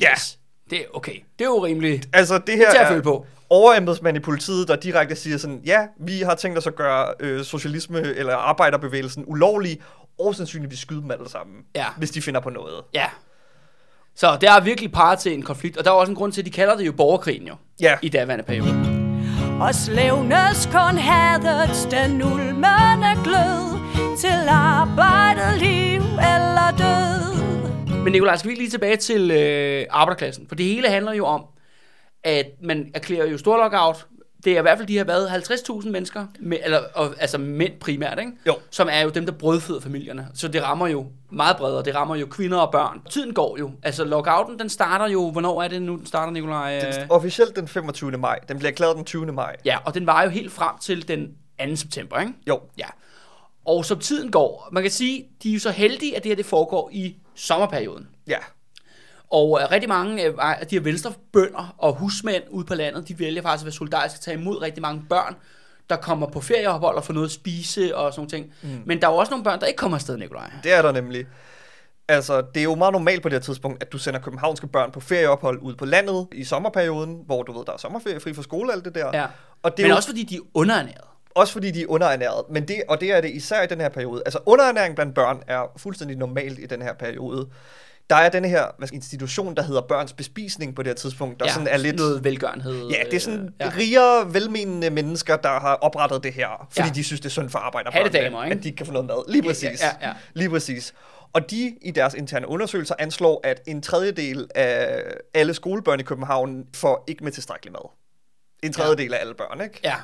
Ja. 0.01 0.12
Yes. 0.12 0.39
Det 0.70 0.80
er 0.80 0.84
okay. 0.93 1.15
Det 1.39 1.45
er 1.45 1.49
jo 1.49 1.65
rimeligt. 1.65 2.09
Altså, 2.13 2.38
det 2.38 2.47
Det 2.47 2.55
her 2.55 2.65
er 2.67 2.72
at 2.80 2.86
er 2.86 2.88
føle 2.91 3.01
på. 3.03 3.26
overembedsmand 3.49 4.17
i 4.17 4.20
politiet, 4.20 4.67
der 4.67 4.76
direkte 4.76 5.15
siger 5.15 5.38
sådan, 5.38 5.61
ja, 5.65 5.80
vi 5.99 6.20
har 6.22 6.36
tænkt 6.36 6.57
os 6.57 6.67
at 6.67 6.76
gøre 6.76 7.13
øh, 7.20 7.43
socialisme 7.43 7.99
eller 8.01 8.36
arbejderbevægelsen 8.36 9.24
ulovlig, 9.28 9.80
og 10.20 10.36
sandsynligvis 10.36 10.80
skyde 10.80 11.01
dem 11.01 11.11
alle 11.11 11.30
sammen, 11.30 11.55
Ja. 11.76 11.86
hvis 11.97 12.11
de 12.11 12.22
finder 12.22 12.39
på 12.39 12.49
noget. 12.49 12.76
Ja. 12.93 13.05
Så 14.15 14.38
der 14.41 14.51
er 14.51 14.59
virkelig 14.59 14.91
paret 14.91 15.20
til 15.20 15.34
en 15.34 15.41
konflikt, 15.41 15.78
og 15.78 15.86
der 15.86 15.91
er 15.91 15.95
også 15.95 16.11
en 16.11 16.15
grund 16.15 16.32
til, 16.32 16.41
at 16.41 16.45
de 16.45 16.51
kalder 16.51 16.78
det 16.78 16.86
jo 16.86 16.91
borgerkrigen 16.91 17.47
jo, 17.47 17.55
Ja, 17.82 17.95
i 18.01 18.09
daværende 18.09 18.45
periode. 18.45 18.95
Og 19.61 19.76
slævnes 19.76 20.65
kun 20.72 20.97
hadets 20.97 21.86
den 21.91 22.24
ulmende 22.24 23.13
glød 23.24 23.80
Til 24.17 24.47
arbejdet, 24.49 25.61
liv 25.61 26.01
eller 26.01 26.72
død 26.78 27.39
Men 28.10 28.14
Nicolaj, 28.14 28.38
skal 28.38 28.51
vi 28.51 28.55
lige 28.55 28.70
tilbage 28.70 28.95
til 28.95 29.32
øh, 29.32 29.86
arbejderklassen? 29.89 30.47
For 30.47 30.55
det 30.55 30.66
hele 30.66 30.89
handler 30.89 31.14
jo 31.14 31.26
om, 31.26 31.45
at 32.24 32.45
man 32.62 32.91
erklærer 32.93 33.26
jo 33.26 33.38
stor 33.38 33.57
lockout. 33.57 34.05
Det 34.43 34.53
er 34.53 34.60
i 34.60 34.62
hvert 34.62 34.78
fald 34.78 34.88
de 34.88 34.97
har 34.97 35.03
været 35.03 35.28
50.000 35.28 35.89
mennesker, 35.89 36.26
med, 36.39 36.57
eller, 36.64 36.80
og, 36.95 37.16
altså 37.20 37.38
mænd 37.38 37.74
primært, 37.80 38.20
ikke? 38.20 38.32
Jo. 38.47 38.55
som 38.70 38.88
er 38.91 39.01
jo 39.01 39.10
dem, 39.10 39.26
der 39.26 39.32
brødføder 39.34 39.80
familierne. 39.82 40.28
Så 40.34 40.47
det 40.47 40.64
rammer 40.64 40.88
jo 40.88 41.05
meget 41.32 41.57
bredere. 41.57 41.84
Det 41.84 41.95
rammer 41.95 42.16
jo 42.16 42.26
kvinder 42.26 42.57
og 42.57 42.72
børn. 42.72 43.01
Tiden 43.10 43.34
går 43.34 43.57
jo. 43.60 43.72
Altså 43.84 44.03
lockouten, 44.03 44.60
den 44.60 44.70
starter 44.70 45.07
jo... 45.07 45.32
Hvornår 45.32 45.64
er 45.64 45.68
det 45.68 45.82
nu, 45.82 45.95
den 45.95 46.05
starter, 46.05 46.32
Nicolaj? 46.34 46.80
den, 46.80 47.12
officielt 47.12 47.55
den 47.55 47.68
25. 47.68 48.12
maj. 48.12 48.39
Den 48.47 48.57
bliver 48.57 48.72
erklæret 48.72 48.95
den 48.95 49.05
20. 49.05 49.32
maj. 49.32 49.55
Ja, 49.66 49.78
og 49.86 49.93
den 49.93 50.07
var 50.07 50.24
jo 50.24 50.30
helt 50.30 50.51
frem 50.51 50.78
til 50.82 51.07
den 51.07 51.28
2. 51.70 51.76
september, 51.76 52.20
ikke? 52.20 52.34
Jo, 52.47 52.60
Ja. 52.78 52.88
Og 53.66 53.86
som 53.86 53.99
tiden 53.99 54.32
går, 54.32 54.70
man 54.72 54.84
kan 54.84 54.91
sige, 54.91 55.26
de 55.43 55.49
er 55.49 55.53
jo 55.53 55.60
så 55.60 55.72
heldige, 55.72 56.16
at 56.16 56.24
det 56.24 56.30
her 56.30 56.36
det 56.36 56.45
foregår 56.45 56.89
i 56.93 57.16
sommerperioden. 57.40 58.08
ja. 58.28 58.38
Og 59.32 59.60
øh, 59.62 59.72
rigtig 59.72 59.90
mange 59.90 60.24
øh, 60.24 60.34
af 60.38 60.68
de 60.68 60.76
her 60.76 60.84
venstrebønder 60.84 61.76
og 61.78 61.94
husmænd 61.94 62.44
ude 62.50 62.66
på 62.66 62.76
landet, 62.76 63.08
de 63.08 63.20
vælger 63.20 63.42
faktisk 63.42 63.62
at 63.62 63.66
være 63.66 63.72
solidariske 63.74 64.18
og 64.18 64.22
tage 64.22 64.38
imod 64.38 64.62
rigtig 64.62 64.82
mange 64.82 65.04
børn, 65.10 65.36
der 65.90 65.96
kommer 65.96 66.28
på 66.28 66.42
ferieophold 66.42 66.98
og 66.98 67.04
får 67.04 67.14
noget 67.14 67.28
at 67.28 67.32
spise 67.32 67.96
og 67.96 68.14
sådan 68.14 68.30
ting. 68.30 68.54
Mm. 68.62 68.82
Men 68.86 69.02
der 69.02 69.08
er 69.08 69.12
jo 69.12 69.18
også 69.18 69.30
nogle 69.30 69.44
børn, 69.44 69.60
der 69.60 69.66
ikke 69.66 69.78
kommer 69.78 69.98
afsted, 69.98 70.18
Nikolaj. 70.18 70.52
Det 70.64 70.74
er 70.74 70.82
der 70.82 70.92
nemlig. 70.92 71.26
Altså, 72.08 72.42
det 72.42 72.60
er 72.60 72.64
jo 72.64 72.76
meget 72.76 72.92
normalt 72.92 73.22
på 73.22 73.30
det 73.30 73.36
her 73.36 73.42
tidspunkt, 73.42 73.84
at 73.84 73.92
du 73.92 73.98
sender 73.98 74.20
københavnske 74.20 74.68
børn 74.68 74.92
på 74.92 75.00
ferieophold 75.00 75.60
ud 75.62 75.76
på 75.76 75.86
landet 75.86 76.28
i 76.32 76.44
sommerperioden, 76.44 77.22
hvor 77.26 77.44
du 77.44 77.58
ved, 77.58 77.66
der 77.66 77.74
er 77.74 77.78
sommerferie, 77.78 78.20
fri 78.20 78.34
fra 78.34 78.44
skole 78.44 78.70
og 78.70 78.76
alt 78.76 78.86
det 78.86 78.96
der. 78.96 79.10
Ja. 79.14 79.26
Og 79.64 79.78
det 79.78 79.84
er 79.84 79.88
Men 79.88 79.92
jo 79.92 79.96
også 79.96 80.10
fordi 80.10 80.24
de 80.24 80.36
er 80.36 80.40
underernæret. 80.54 81.09
Også 81.36 81.54
fordi, 81.54 81.72
de 81.72 81.82
er 81.82 81.86
underernæret. 81.88 82.44
Men 82.50 82.68
det, 82.68 82.84
og 82.88 83.02
det 83.02 83.12
er 83.12 83.22
det 83.22 83.30
især 83.32 83.62
i 83.62 83.68
den 83.68 83.82
her 83.82 83.90
periode. 83.90 84.22
Altså, 84.26 84.40
underernæring 84.46 84.96
blandt 84.96 85.16
børn 85.16 85.44
er 85.48 85.72
fuldstændig 85.78 86.18
normalt 86.18 86.60
i 86.60 86.66
den 86.66 86.82
her 86.82 86.94
periode. 86.94 87.50
Der 88.10 88.16
er 88.16 88.30
den 88.30 88.46
her 88.46 88.66
hvad 88.78 88.88
skal, 88.88 88.96
institution, 88.96 89.56
der 89.56 89.62
hedder 89.64 89.82
børns 89.82 90.14
bespisning 90.14 90.76
på 90.76 90.84
det 90.84 90.90
her 90.90 90.96
tidspunkt, 90.96 91.40
der 91.40 91.46
ja, 91.46 91.54
sådan 91.54 91.68
er 91.68 91.78
lidt... 91.78 91.96
noget 91.96 92.24
velgørenhed. 92.24 92.88
Ja, 92.90 93.04
det 93.06 93.14
er 93.14 93.20
sådan 93.20 93.40
øh, 93.46 93.52
ja. 93.60 93.72
rigere, 93.78 94.34
velmenende 94.34 94.90
mennesker, 94.90 95.36
der 95.38 95.60
har 95.60 95.76
oprettet 95.76 96.24
det 96.24 96.34
her, 96.34 96.68
fordi 96.70 96.80
Ja. 96.82 96.86
ja. 96.86 96.92
de 96.94 97.04
synes, 97.04 97.20
det 97.22 97.26
er 97.26 97.30
synd 97.30 97.50
for 97.50 97.60
arbejderbørnene, 97.60 98.46
ikke? 98.46 98.58
at 98.58 98.64
de 98.64 98.72
kan 98.72 98.86
få 98.86 98.92
noget 98.92 99.08
mad. 99.08 99.32
Lige 99.32 99.42
Ja, 99.44 99.50
præcis. 99.50 99.84
ja, 99.84 100.08
ja. 100.08 100.14
Lige 100.34 100.50
præcis. 100.50 100.94
Og 101.34 101.52
de 101.52 101.76
i 101.82 101.92
deres 101.92 102.14
interne 102.14 102.48
undersøgelser 102.48 102.96
anslår, 103.00 103.42
at 103.44 103.62
en 103.68 103.82
tredjedel 103.82 104.48
af 104.56 105.04
alle 105.34 105.54
skolebørn 105.54 106.00
i 106.00 106.04
København 106.04 106.66
får 106.76 107.04
ikke 107.08 107.24
med 107.24 107.32
tilstrækkelig 107.32 107.72
mad. 107.72 107.90
En 108.64 108.74
tredjedel 108.74 109.14
af 109.14 109.18
alle 109.22 109.34
børn, 109.34 109.62
ikke? 109.62 109.80
Ja, 109.84 109.96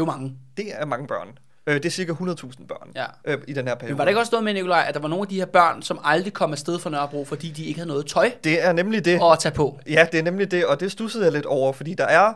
er 0.00 0.02
jo 0.02 0.04
mange. 0.04 0.32
Det 0.56 0.66
er 0.74 0.84
mange 0.86 1.06
børn. 1.06 1.28
Øh, 1.66 1.74
det 1.74 1.84
er 1.84 1.90
cirka 1.90 2.12
100.000 2.12 2.66
børn 2.66 2.90
Ja. 2.94 3.04
øh, 3.24 3.38
i 3.48 3.52
den 3.52 3.68
her 3.68 3.74
periode. 3.74 3.92
Men 3.92 3.98
var 3.98 4.04
det 4.04 4.10
ikke 4.10 4.20
også 4.20 4.32
noget 4.32 4.44
med, 4.44 4.54
Nikolaj, 4.54 4.84
at 4.88 4.94
der 4.94 5.00
var 5.00 5.08
nogle 5.08 5.22
af 5.22 5.28
de 5.28 5.36
her 5.36 5.44
børn, 5.46 5.82
som 5.82 5.98
aldrig 6.04 6.32
kom 6.32 6.52
afsted 6.52 6.78
fra 6.78 6.90
Nørrebro, 6.90 7.24
fordi 7.24 7.50
de 7.50 7.64
ikke 7.64 7.78
havde 7.78 7.88
noget 7.88 8.06
tøj 8.06 8.30
Det 8.44 8.64
er 8.64 8.72
nemlig 8.72 9.04
det. 9.04 9.20
at 9.32 9.38
tage 9.38 9.54
på? 9.54 9.78
Ja, 9.88 10.06
det 10.12 10.18
er 10.18 10.22
nemlig 10.24 10.50
det, 10.50 10.66
og 10.66 10.80
det 10.80 10.92
stussede 10.92 11.24
jeg 11.24 11.32
lidt 11.32 11.46
over, 11.46 11.72
fordi 11.72 11.94
der 11.94 12.04
er, 12.04 12.32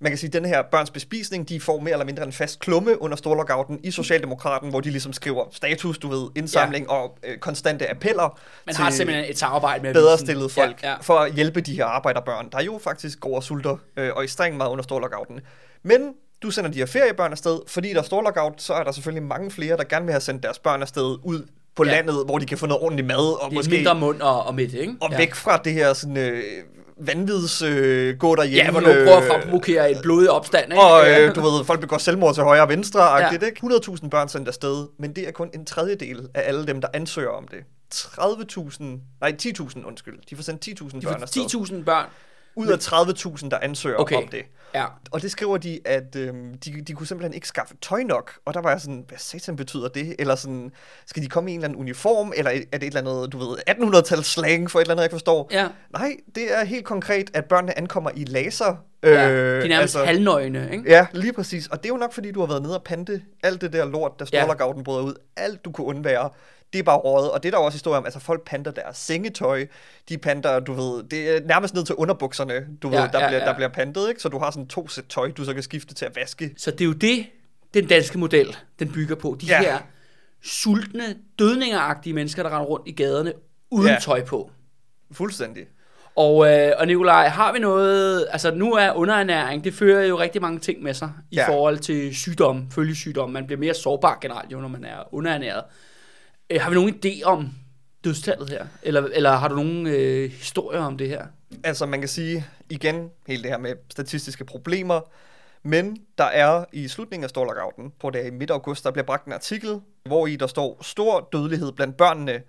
man 0.00 0.10
kan 0.10 0.18
sige, 0.18 0.30
den 0.30 0.44
her 0.44 0.62
børns 0.62 0.90
bespisning, 0.90 1.48
de 1.48 1.60
får 1.60 1.80
mere 1.80 1.92
eller 1.92 2.04
mindre 2.06 2.22
en 2.24 2.32
fast 2.32 2.60
klumme 2.60 3.02
under 3.02 3.16
Storlockouten 3.16 3.80
i 3.84 3.90
Socialdemokraten, 3.90 4.70
hvor 4.70 4.80
de 4.80 4.90
ligesom 4.90 5.12
skriver 5.12 5.44
status, 5.52 5.98
du 5.98 6.08
ved, 6.08 6.28
indsamling 6.36 6.86
ja. 6.86 6.92
og 6.94 7.18
øh, 7.24 7.38
konstante 7.38 7.90
appeller 7.90 8.38
Man 8.66 8.74
til 8.74 8.84
har 8.84 8.90
simpelthen 8.90 9.30
et 9.30 9.38
samarbejde 9.38 9.82
med 9.82 9.94
bedre 9.94 10.18
stillede 10.18 10.48
folk 10.48 10.82
Ja, 10.82 10.90
ja. 10.90 10.96
for 11.00 11.14
at 11.18 11.32
hjælpe 11.34 11.60
de 11.60 11.74
her 11.74 11.84
arbejderbørn, 11.84 12.48
der 12.52 12.62
jo 12.62 12.80
faktisk 12.84 13.20
går 13.20 13.36
og 13.36 13.42
sulter 13.42 13.76
øh, 13.96 14.10
og 14.16 14.22
er 14.24 14.28
streng 14.28 14.56
meget 14.56 14.70
under 14.70 14.82
Storlockouten. 14.82 15.40
Men 15.82 16.14
du 16.42 16.50
sender 16.50 16.70
de 16.70 16.78
her 16.78 16.86
feriebørn 16.86 17.32
afsted, 17.32 17.58
fordi 17.68 17.88
der 17.92 17.98
er 17.98 18.02
Storlockout, 18.02 18.62
så 18.62 18.72
er 18.74 18.84
der 18.84 18.92
selvfølgelig 18.92 19.22
mange 19.28 19.50
flere, 19.50 19.76
der 19.76 19.84
gerne 19.84 20.04
vil 20.04 20.12
have 20.12 20.20
sendt 20.20 20.42
deres 20.42 20.58
børn 20.58 20.82
afsted 20.82 21.16
ud 21.24 21.46
på 21.76 21.84
Ja. 21.84 21.90
landet, 21.90 22.24
hvor 22.26 22.38
de 22.38 22.46
kan 22.46 22.58
få 22.58 22.66
noget 22.66 22.82
ordentligt 22.82 23.06
mad, 23.06 23.16
og 23.42 23.50
Det 23.50 23.56
er 23.56 23.58
måske 23.58 23.70
mindre 23.70 23.94
mund 23.94 24.20
og, 24.20 24.46
og 24.46 24.54
midt, 24.54 24.74
ikke? 24.74 24.94
og 25.00 25.10
ja. 25.10 25.16
væk 25.16 25.34
fra 25.34 25.56
det 25.56 25.72
her 25.72 25.92
sådan 25.92 26.16
øh, 26.16 26.42
vanvids 26.96 27.62
øh, 27.62 28.16
gå 28.18 28.34
derhjemme. 28.36 28.64
Ja, 28.64 28.70
hvor 28.70 28.80
du 28.80 28.86
prøver 28.86 29.16
at 29.16 29.24
fremprovokere 29.24 29.90
en 29.90 29.96
blodig 30.02 30.30
opstand, 30.30 30.72
ikke? 30.72 30.82
Og 30.82 31.10
øh, 31.10 31.34
du 31.34 31.40
ved, 31.40 31.64
folk 31.64 31.80
begår 31.80 31.98
selvmord 31.98 32.34
til 32.34 32.42
højre 32.42 32.62
og 32.62 32.68
venstre, 32.68 33.18
Ja. 33.18 33.30
ikke? 33.30 33.52
100.000 33.64 34.08
børn 34.08 34.28
sendt 34.28 34.48
afsted, 34.48 34.86
men 34.98 35.12
det 35.16 35.28
er 35.28 35.32
kun 35.32 35.50
en 35.54 35.64
tredjedel 35.66 36.28
af 36.34 36.42
alle 36.48 36.66
dem, 36.66 36.80
der 36.80 36.88
ansøger 36.94 37.30
om 37.30 37.48
det. 37.48 37.58
30.000, 37.94 38.84
nej 39.20 39.36
10.000 39.42 39.86
undskyld, 39.86 40.18
de 40.30 40.36
får 40.36 40.42
sendt 40.42 40.68
10.000 40.68 40.84
De 41.00 41.06
børn 41.06 41.14
får 41.18 41.22
afsted. 41.22 41.42
10.000 41.78 41.84
børn. 41.84 42.06
Ud 42.56 42.66
af 42.68 42.76
30.000, 42.76 43.48
der 43.48 43.58
ansøger 43.62 43.96
Okay. 43.96 44.16
om 44.16 44.28
det. 44.28 44.42
Ja. 44.74 44.84
Og 45.10 45.22
det 45.22 45.30
skriver 45.30 45.56
de, 45.56 45.80
at 45.84 46.16
øhm, 46.16 46.58
de, 46.58 46.80
de 46.80 46.92
kunne 46.92 47.06
simpelthen 47.06 47.34
ikke 47.34 47.48
skaffe 47.48 47.74
tøj 47.82 48.02
nok. 48.02 48.32
Og 48.44 48.54
der 48.54 48.60
var 48.60 48.70
jeg 48.70 48.80
sådan, 48.80 49.04
hvad 49.08 49.18
satan 49.18 49.56
betyder 49.56 49.88
det? 49.88 50.16
Eller 50.18 50.34
sådan, 50.34 50.72
skal 51.06 51.22
de 51.22 51.28
komme 51.28 51.50
i 51.50 51.54
en 51.54 51.58
eller 51.60 51.68
anden 51.68 51.80
uniform? 51.80 52.32
Eller 52.36 52.50
er 52.50 52.54
det 52.54 52.74
et 52.74 52.84
eller 52.96 53.00
andet, 53.00 53.32
du 53.32 53.38
ved, 53.38 53.58
1800-tals 53.70 54.26
slang 54.26 54.70
for 54.70 54.78
et 54.78 54.82
eller 54.82 54.92
andet, 54.94 55.02
jeg 55.02 55.06
ikke 55.06 55.14
forstår? 55.14 55.48
Ja. 55.52 55.68
Nej, 55.92 56.16
det 56.34 56.58
er 56.60 56.64
helt 56.64 56.84
konkret, 56.84 57.30
at 57.34 57.44
børnene 57.44 57.78
ankommer 57.78 58.10
i 58.14 58.24
laser. 58.24 58.76
Øh, 59.02 59.12
ja. 59.12 59.28
De 59.28 59.30
er 59.34 59.58
nærmest 59.68 59.80
altså, 59.80 60.04
halvnøgne, 60.04 60.68
ikke? 60.72 60.84
Ja, 60.90 61.06
lige 61.12 61.32
præcis. 61.32 61.66
Og 61.66 61.78
det 61.82 61.84
er 61.84 61.88
jo 61.94 61.96
nok, 61.98 62.12
fordi 62.12 62.30
du 62.30 62.40
har 62.40 62.46
været 62.46 62.62
nede 62.62 62.76
og 62.76 62.82
pante 62.84 63.22
alt 63.42 63.60
det 63.60 63.72
der 63.72 63.84
lort, 63.84 64.12
der 64.18 64.26
Ja. 64.32 64.40
Storlockouten 64.42 64.84
bryder 64.84 65.02
ud. 65.02 65.14
Alt, 65.36 65.64
du 65.64 65.72
kunne 65.72 65.86
undvære. 65.86 66.30
Det 66.72 66.78
er 66.78 66.82
bare 66.82 66.96
rådet. 66.98 67.30
Og 67.30 67.42
det 67.42 67.48
er 67.48 67.50
der 67.50 67.58
også 67.64 67.74
historie 67.76 67.98
om, 67.98 68.04
altså 68.04 68.20
folk 68.20 68.44
panter 68.44 68.70
deres 68.70 68.96
sengetøj. 68.96 69.66
De 70.08 70.18
panter, 70.18 70.60
du 70.60 70.72
ved, 70.72 71.02
det 71.02 71.36
er 71.36 71.40
nærmest 71.46 71.74
ned 71.74 71.84
til 71.84 71.94
underbukserne, 71.94 72.66
du 72.82 72.88
Ja, 72.90 73.02
ved, 73.02 73.08
der, 73.12 73.20
ja, 73.20 73.26
bliver, 73.28 73.40
ja. 73.40 73.46
der 73.46 73.54
bliver 73.54 73.68
pantet, 73.68 74.08
ikke? 74.08 74.20
Så 74.22 74.28
du 74.28 74.38
har 74.38 74.50
sådan 74.50 74.66
to 74.68 74.88
sæt 74.88 75.04
tøj, 75.08 75.30
du 75.30 75.44
så 75.44 75.54
kan 75.54 75.62
skifte 75.62 75.94
til 75.94 76.04
at 76.04 76.16
vaske. 76.16 76.54
Så 76.56 76.70
det 76.70 76.80
er 76.80 76.84
jo 76.84 76.92
det, 76.92 77.26
den 77.74 77.86
danske 77.86 78.18
model, 78.18 78.56
den 78.78 78.92
bygger 78.92 79.14
på. 79.14 79.36
De 79.40 79.46
Ja. 79.46 79.60
her 79.60 79.78
sultne, 80.42 81.16
dødningeragtige 81.38 82.12
mennesker, 82.12 82.42
der 82.42 82.50
render 82.50 82.66
rundt 82.66 82.88
i 82.88 82.92
gaderne 82.92 83.32
uden 83.70 83.88
Ja. 83.88 83.98
tøj 84.00 84.24
på. 84.24 84.50
Fuldstændig. 85.12 85.66
Og, 86.16 86.52
øh, 86.52 86.72
og 86.78 86.86
Nikolaj, 86.86 87.28
har 87.28 87.52
vi 87.52 87.58
noget, 87.58 88.26
altså 88.30 88.54
nu 88.54 88.72
er 88.72 88.92
underernæring, 88.92 89.64
det 89.64 89.74
fører 89.74 90.06
jo 90.06 90.18
rigtig 90.18 90.42
mange 90.42 90.58
ting 90.58 90.82
med 90.82 90.94
sig 90.94 91.10
i 91.30 91.36
Ja. 91.36 91.48
forhold 91.48 91.78
til 91.78 92.16
sygdom, 92.16 92.70
følgesygdom. 92.70 93.30
Man 93.30 93.46
bliver 93.46 93.58
mere 93.58 93.74
sårbar 93.74 94.18
generelt 94.20 94.52
jo, 94.52 94.60
når 94.60 94.68
man 94.68 94.84
er 94.84 95.14
underernæret. 95.14 95.62
Øh, 96.52 96.60
har 96.60 96.70
vi 96.70 96.74
nogen 96.74 96.94
idé 97.04 97.22
om 97.24 97.50
dødstallet 98.04 98.50
her? 98.50 98.66
Eller, 98.82 99.08
eller 99.12 99.30
har 99.30 99.48
du 99.48 99.54
nogen 99.54 99.86
øh, 99.86 100.30
historier 100.30 100.80
om 100.80 100.98
det 100.98 101.08
her? 101.08 101.26
Altså 101.64 101.86
man 101.86 102.00
kan 102.00 102.08
sige, 102.08 102.46
igen, 102.70 103.10
hele 103.26 103.42
det 103.42 103.50
her 103.50 103.58
med 103.58 103.74
statistiske 103.90 104.44
problemer, 104.44 105.00
men 105.62 105.96
der 106.18 106.24
er 106.24 106.64
i 106.72 106.88
slutningen 106.88 107.24
af 107.24 107.30
Storlockouten, 107.30 107.92
på 108.00 108.10
det 108.10 108.26
i 108.26 108.30
midt 108.30 108.50
august, 108.50 108.84
der 108.84 108.90
bliver 108.90 109.04
bragt 109.04 109.26
en 109.26 109.32
artikel, 109.32 109.80
hvor 110.04 110.26
i 110.26 110.36
der 110.36 110.46
står 110.46 110.78
stor 110.80 111.28
dødelighed 111.32 111.72
blandt 111.72 111.96
børnene. 111.96 112.42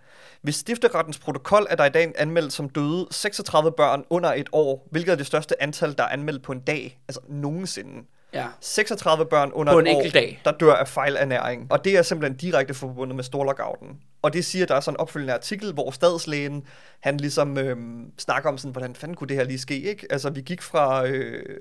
Ved 0.44 0.54
stifterettens 0.54 1.20
protokol 1.20 1.68
er 1.70 1.76
der 1.76 1.86
i 1.86 1.90
dag 1.90 2.12
anmeldt 2.18 2.54
som 2.54 2.70
døde 2.70 3.08
36 3.12 3.72
børn 3.72 4.04
under 4.10 4.34
et 4.34 4.50
år, 4.52 4.88
hvilket 4.92 5.12
er 5.12 5.16
det 5.16 5.26
største 5.26 5.64
antal, 5.64 5.98
der 5.98 6.04
er 6.04 6.08
anmeldt 6.08 6.44
på 6.44 6.52
en 6.52 6.60
dag, 6.60 7.00
altså 7.08 7.22
nogensinde. 7.30 8.04
Ja. 8.34 8.48
36 8.62 9.26
børn 9.26 9.52
under 9.52 9.74
På 9.74 9.80
et 9.80 9.88
en 9.88 9.96
år, 9.96 10.00
enkelt 10.00 10.14
dag. 10.14 10.42
der 10.46 10.52
dør 10.52 10.74
af 10.74 10.88
fejlernæring. 10.88 11.68
Og 11.72 11.86
det 11.86 11.98
er 11.98 12.02
simpelthen 12.02 12.38
direkte 12.38 12.74
forbundet 12.74 13.16
med 13.16 13.24
Storlockouten. 13.24 14.00
Og 14.22 14.34
det 14.34 14.46
siger, 14.46 14.66
der 14.66 14.76
er 14.76 14.80
sådan 14.80 14.96
en 14.96 15.00
opfølgende 15.00 15.34
artikel, 15.34 15.74
hvor 15.74 15.92
stadslægen, 15.92 16.64
han 17.00 17.18
ligesom 17.18 17.58
øhm, 17.58 18.12
snakker 18.20 18.50
om 18.50 18.58
sådan, 18.58 18.72
hvordan 18.72 18.96
fanden 18.96 19.16
kunne 19.18 19.28
det 19.28 19.38
her 19.38 19.44
lige 19.44 19.60
ske, 19.60 19.82
ikke? 19.82 20.08
Altså, 20.10 20.30
vi 20.30 20.42
gik 20.42 20.62
fra, 20.62 21.08
øh, 21.08 21.58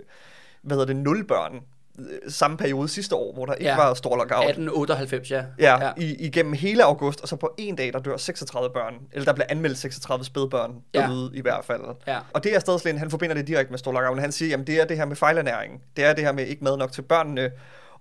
hvad 0.63 0.77
hedder 0.77 0.87
det, 0.95 0.97
nul 0.97 1.27
børn, 1.27 1.55
øh, 1.55 1.61
samme 2.29 2.57
periode 2.57 2.89
sidste 2.89 3.15
år, 3.17 3.35
hvor 3.35 3.47
der 3.47 3.55
ikke 3.55 3.71
Ja. 3.71 3.77
var 3.77 3.95
Storlockout. 3.95 4.45
1898, 4.45 5.31
ja. 5.31 5.45
Ja, 5.59 5.85
ja. 5.85 5.93
I, 5.97 6.15
igennem 6.15 6.53
hele 6.53 6.85
august, 6.85 7.21
og 7.21 7.29
så 7.29 7.37
på 7.37 7.55
en 7.59 7.77
dag, 7.77 7.93
der 7.93 7.99
dør 7.99 8.17
36 8.17 8.71
børn. 8.75 8.95
Eller 9.13 9.25
der 9.25 9.33
bliver 9.33 9.47
anmeldt 9.49 9.79
36 9.79 10.25
spædbørn 10.25 10.75
Ja. 10.95 11.01
derude 11.01 11.31
i 11.35 11.41
hvert 11.41 11.65
fald. 11.65 11.81
Ja. 12.07 12.19
Og 12.33 12.45
det 12.45 12.55
er 12.55 12.59
stadslægen, 12.59 12.99
han 12.99 13.11
forbinder 13.11 13.35
det 13.35 13.47
direkte 13.47 13.71
med 13.71 13.79
Storlockout. 13.79 14.21
Han 14.21 14.33
siger, 14.33 14.49
jamen 14.49 14.67
det 14.67 14.81
er 14.81 14.85
det 14.85 14.97
her 14.97 15.05
med 15.05 15.17
fejlernæring. 15.17 15.83
Det 15.97 16.05
er 16.05 16.13
det 16.13 16.25
her 16.25 16.33
med 16.33 16.47
ikke 16.47 16.65
mad 16.65 16.77
nok 16.77 16.93
til 16.93 17.03
børnene. 17.03 17.51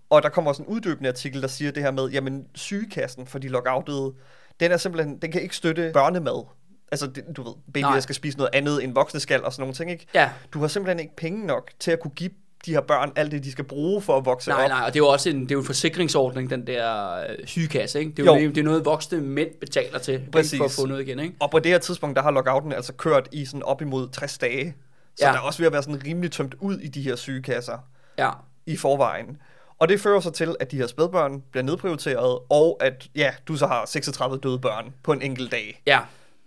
Og 0.10 0.24
der 0.24 0.30
kommer 0.30 0.52
også 0.52 0.62
en 0.62 0.68
uddybende 0.68 1.10
artikel, 1.10 1.42
der 1.42 1.48
siger 1.48 1.72
det 1.72 1.84
her 1.84 1.92
med, 1.92 2.10
jamen 2.10 2.46
sygekassen 2.56 3.28
for 3.28 3.40
de 3.40 3.48
lockoutede, 3.48 4.14
den 4.60 4.72
er 4.72 4.78
simpelthen, 4.78 5.18
den 5.18 5.32
kan 5.32 5.42
ikke 5.42 5.56
støtte 5.56 5.92
børnemad. 5.94 6.46
Altså, 6.92 7.08
det, 7.08 7.24
du 7.38 7.44
ved, 7.44 7.54
babyer 7.74 7.90
Nej. 7.90 8.00
skal 8.00 8.16
spise 8.16 8.38
noget 8.38 8.50
andet 8.54 8.84
end 8.84 8.94
voksne 8.94 9.20
skal 9.20 9.44
og 9.44 9.54
sådan 9.54 9.62
nogle 9.62 9.74
ting, 9.74 9.92
ikke? 9.92 10.08
Ja. 10.14 10.30
Du 10.54 10.60
har 10.60 10.68
simpelthen 10.68 11.00
ikke 11.00 11.16
penge 11.16 11.46
nok 11.46 11.72
til 11.80 11.92
at 11.92 12.00
kunne 12.00 12.12
give 12.12 12.30
de 12.66 12.72
her 12.72 12.82
børn 12.82 13.12
alt 13.16 13.32
det, 13.32 13.44
de 13.44 13.52
skal 13.52 13.64
bruge 13.66 14.02
for 14.02 14.18
at 14.18 14.26
vokse 14.26 14.50
Nej, 14.50 14.64
op. 14.64 14.70
nej, 14.70 14.80
og 14.82 14.94
det 14.94 14.96
er 15.00 15.04
jo 15.04 15.08
også 15.08 15.30
en, 15.30 15.42
det 15.42 15.52
er 15.52 15.56
jo 15.56 15.60
en 15.60 15.66
forsikringsordning, 15.66 16.50
den 16.50 16.68
der 16.68 17.14
øh, 17.16 17.36
sygekasse, 17.46 18.00
ikke? 18.00 18.12
Det 18.12 18.20
er 18.20 18.26
jo, 18.26 18.34
Jo. 18.40 18.48
Det, 18.48 18.56
det 18.56 18.62
er 18.62 18.66
noget, 18.66 18.86
voksne 18.86 19.22
mænd 19.22 19.50
betaler 19.60 20.00
til? 20.00 20.22
Præcis. 20.32 20.58
for 20.58 20.66
at 20.66 20.72
få 20.72 20.86
noget 20.86 21.02
igen, 21.02 21.20
ikke? 21.20 21.36
Og 21.40 21.52
på 21.52 21.60
det 21.60 21.72
her 21.72 21.80
tidspunkt, 21.80 22.16
der 22.16 22.22
har 22.22 22.32
lockouten 22.32 22.72
altså 22.74 22.94
kørt 22.94 23.30
i 23.32 23.46
sådan 23.46 23.64
op 23.64 23.82
imod 23.82 24.10
60 24.10 24.38
dage. 24.38 24.76
Så 25.16 25.26
ja. 25.26 25.32
der 25.32 25.38
er 25.38 25.42
også 25.42 25.60
ved 25.60 25.68
at 25.68 25.74
være 25.74 25.84
sådan 25.84 26.02
rimelig 26.06 26.32
tømt 26.32 26.56
ud 26.60 26.78
i 26.78 26.88
de 26.88 27.02
her 27.02 27.16
sygekasser 27.16 27.78
Ja. 28.18 28.30
i 28.66 28.78
forvejen. 28.78 29.38
Og 29.80 29.90
det 29.90 30.00
fører 30.02 30.20
så 30.20 30.32
til, 30.32 30.56
at 30.60 30.72
de 30.72 30.78
her 30.78 30.88
spædbørn 30.88 31.44
bliver 31.52 31.64
nedprioriteret, 31.64 32.40
og 32.50 32.78
at 32.82 33.08
ja, 33.16 33.32
du 33.48 33.56
så 33.56 33.68
har 33.68 33.86
36 33.86 34.38
døde 34.38 34.60
børn 34.60 34.94
på 35.04 35.12
en 35.14 35.22
enkelt 35.22 35.52
dag. 35.52 35.82
Ja. 35.88 36.00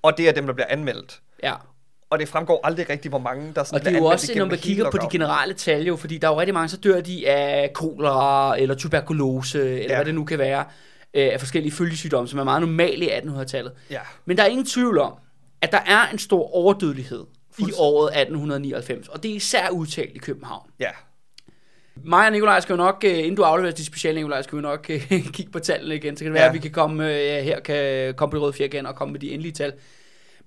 Og 0.02 0.18
det 0.18 0.28
er 0.28 0.32
dem, 0.32 0.46
der 0.46 0.52
bliver 0.52 0.66
anmeldt. 0.68 1.20
Ja. 1.42 1.54
Og 2.14 2.20
det 2.20 2.28
fremgår 2.28 2.60
aldrig 2.64 2.90
rigtigt, 2.90 3.12
hvor 3.12 3.18
mange 3.18 3.52
der 3.54 3.64
sådan 3.64 3.80
Og 3.80 3.84
det 3.84 3.94
er 3.94 3.98
jo 3.98 4.04
også, 4.04 4.32
når 4.36 4.44
man 4.44 4.58
kigger 4.58 4.90
på 4.90 4.96
de 4.98 5.06
generelle 5.10 5.54
tal, 5.54 5.82
jo, 5.86 5.96
fordi 5.96 6.18
der 6.18 6.28
er 6.28 6.32
jo 6.32 6.40
rigtig 6.40 6.54
mange, 6.54 6.68
så 6.68 6.76
dør 6.76 7.00
de 7.00 7.28
af 7.28 7.72
kolera, 7.72 8.58
eller 8.60 8.74
tuberkulose, 8.74 9.58
eller 9.60 9.80
Ja. 9.82 9.96
hvad 9.96 10.04
det 10.04 10.14
nu 10.14 10.24
kan 10.24 10.38
være, 10.38 10.64
øh, 11.14 11.28
af 11.32 11.40
forskellige 11.40 11.72
følgesygdomme, 11.72 12.28
som 12.28 12.38
er 12.38 12.44
meget 12.44 12.60
normale 12.60 13.04
i 13.04 13.08
1800-tallet. 13.08 13.72
Ja. 13.90 14.00
Men 14.24 14.36
der 14.36 14.42
er 14.42 14.46
ingen 14.46 14.66
tvivl 14.66 14.98
om, 14.98 15.12
at 15.62 15.72
der 15.72 15.80
er 15.86 16.08
en 16.12 16.18
stor 16.18 16.54
overdødelighed 16.54 17.24
i 17.58 17.64
året 17.78 18.08
1899, 18.16 19.08
og 19.08 19.22
det 19.22 19.30
er 19.30 19.34
især 19.34 19.68
udtalt 19.68 20.10
i 20.14 20.18
København. 20.18 20.70
Ja. 20.80 20.90
Mig 22.04 22.26
og 22.26 22.32
Nikolaj 22.32 22.60
skal 22.60 22.72
jo 22.72 22.76
nok, 22.76 23.04
øh, 23.06 23.18
inden 23.18 23.34
du 23.34 23.42
afleverer 23.42 23.74
de 23.74 23.84
speciale, 23.84 24.14
Nikolaj, 24.16 24.42
skal 24.42 24.56
vi 24.56 24.62
nok 24.62 24.86
øh, 24.90 25.08
kigge 25.36 25.52
på 25.52 25.58
tallene 25.58 25.94
igen. 25.94 26.16
Så 26.16 26.24
kan 26.24 26.26
det 26.32 26.34
være, 26.34 26.42
Ja. 26.42 26.48
at 26.48 26.54
vi 26.54 26.58
kan 26.58 26.70
komme 26.70 27.04
øh, 27.12 27.44
her 27.44 27.60
kan 27.60 28.14
komme 28.14 28.30
på 28.30 28.36
det 28.36 28.42
røde 28.42 28.52
fjer 28.52 28.66
igen 28.66 28.86
og 28.86 28.94
komme 28.96 29.12
med 29.12 29.20
de 29.20 29.30
endelige 29.30 29.52
tal. 29.52 29.72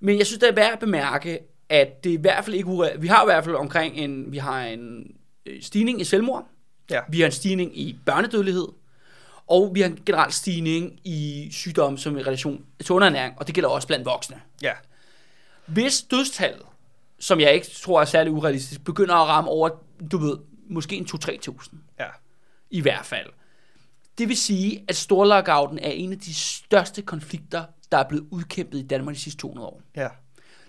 Men 0.00 0.18
jeg 0.18 0.26
synes, 0.26 0.38
det 0.40 0.48
er 0.48 0.54
værd 0.54 0.72
at 0.72 0.78
bemærke, 0.78 1.38
at 1.68 2.04
det 2.04 2.10
er 2.10 2.14
i 2.18 2.20
hvert 2.20 2.44
fald 2.44 2.56
ikke 2.56 2.68
ure- 2.68 3.00
Vi 3.00 3.06
har 3.06 3.22
i 3.22 3.26
hvert 3.26 3.44
fald 3.44 3.54
omkring 3.56 3.96
en, 3.96 4.32
vi 4.32 4.38
har 4.38 4.64
en 4.64 5.16
øh, 5.46 5.62
stigning 5.62 6.00
i 6.00 6.04
selvmord. 6.04 6.46
Ja. 6.90 7.00
Vi 7.08 7.20
har 7.20 7.26
en 7.26 7.32
stigning 7.32 7.78
i 7.78 7.98
børnedødelighed. 8.06 8.68
Og 9.46 9.74
vi 9.74 9.80
har 9.80 9.88
en 9.88 9.98
generel 10.06 10.32
stigning 10.32 11.00
i 11.04 11.48
sygdomme 11.52 11.98
som 11.98 12.18
i 12.18 12.22
relation 12.22 12.64
til 12.84 12.92
underernæring, 12.92 13.34
og 13.36 13.46
det 13.46 13.54
gælder 13.54 13.68
også 13.70 13.86
blandt 13.86 14.06
voksne. 14.06 14.40
Ja. 14.62 14.72
Hvis 15.66 16.02
dødstallet, 16.02 16.62
som 17.18 17.40
jeg 17.40 17.54
ikke 17.54 17.66
tror 17.82 18.00
er 18.00 18.04
særlig 18.04 18.32
urealistisk, 18.32 18.84
begynder 18.84 19.14
at 19.14 19.28
ramme 19.28 19.50
over, 19.50 19.68
du 20.10 20.18
ved, 20.18 20.38
måske 20.70 20.96
en 20.96 21.06
2-3.000, 21.14 21.76
Ja. 22.00 22.06
i 22.70 22.80
hvert 22.80 23.06
fald. 23.06 23.26
Det 24.18 24.28
vil 24.28 24.36
sige, 24.36 24.84
at 24.88 24.96
storlockouten 24.96 25.78
er 25.78 25.90
en 25.90 26.12
af 26.12 26.18
de 26.18 26.34
største 26.34 27.02
konflikter, 27.02 27.64
der 27.92 27.98
er 27.98 28.08
blevet 28.08 28.26
udkæmpet 28.30 28.78
i 28.78 28.86
Danmark 28.86 29.14
de 29.14 29.20
sidste 29.20 29.40
200 29.40 29.68
år. 29.68 29.82
Ja. 29.96 30.08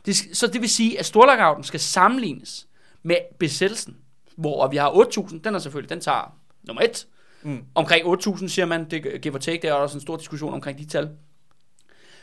Det, 0.05 0.15
så 0.37 0.47
det 0.47 0.61
vil 0.61 0.69
sige, 0.69 0.99
at 0.99 1.05
storlockouten 1.05 1.63
skal 1.63 1.79
sammenlignes 1.79 2.67
med 3.03 3.15
besættelsen, 3.39 3.97
hvor 4.35 4.67
vi 4.67 4.77
har 4.77 4.89
8.000, 4.89 5.39
den 5.43 5.55
er 5.55 5.59
selvfølgelig, 5.59 5.89
den 5.89 5.99
tager 6.01 6.35
nummer 6.63 6.81
et. 6.81 7.07
Mm. 7.43 7.63
Omkring 7.75 8.05
8.000 8.07 8.47
siger 8.47 8.65
man, 8.65 8.89
det 8.89 9.21
give 9.21 9.33
or 9.33 9.37
take, 9.37 9.61
der 9.61 9.69
er 9.69 9.73
også 9.73 9.97
en 9.97 10.01
stor 10.01 10.17
diskussion 10.17 10.53
omkring 10.53 10.77
de 10.79 10.85
tal. 10.85 11.09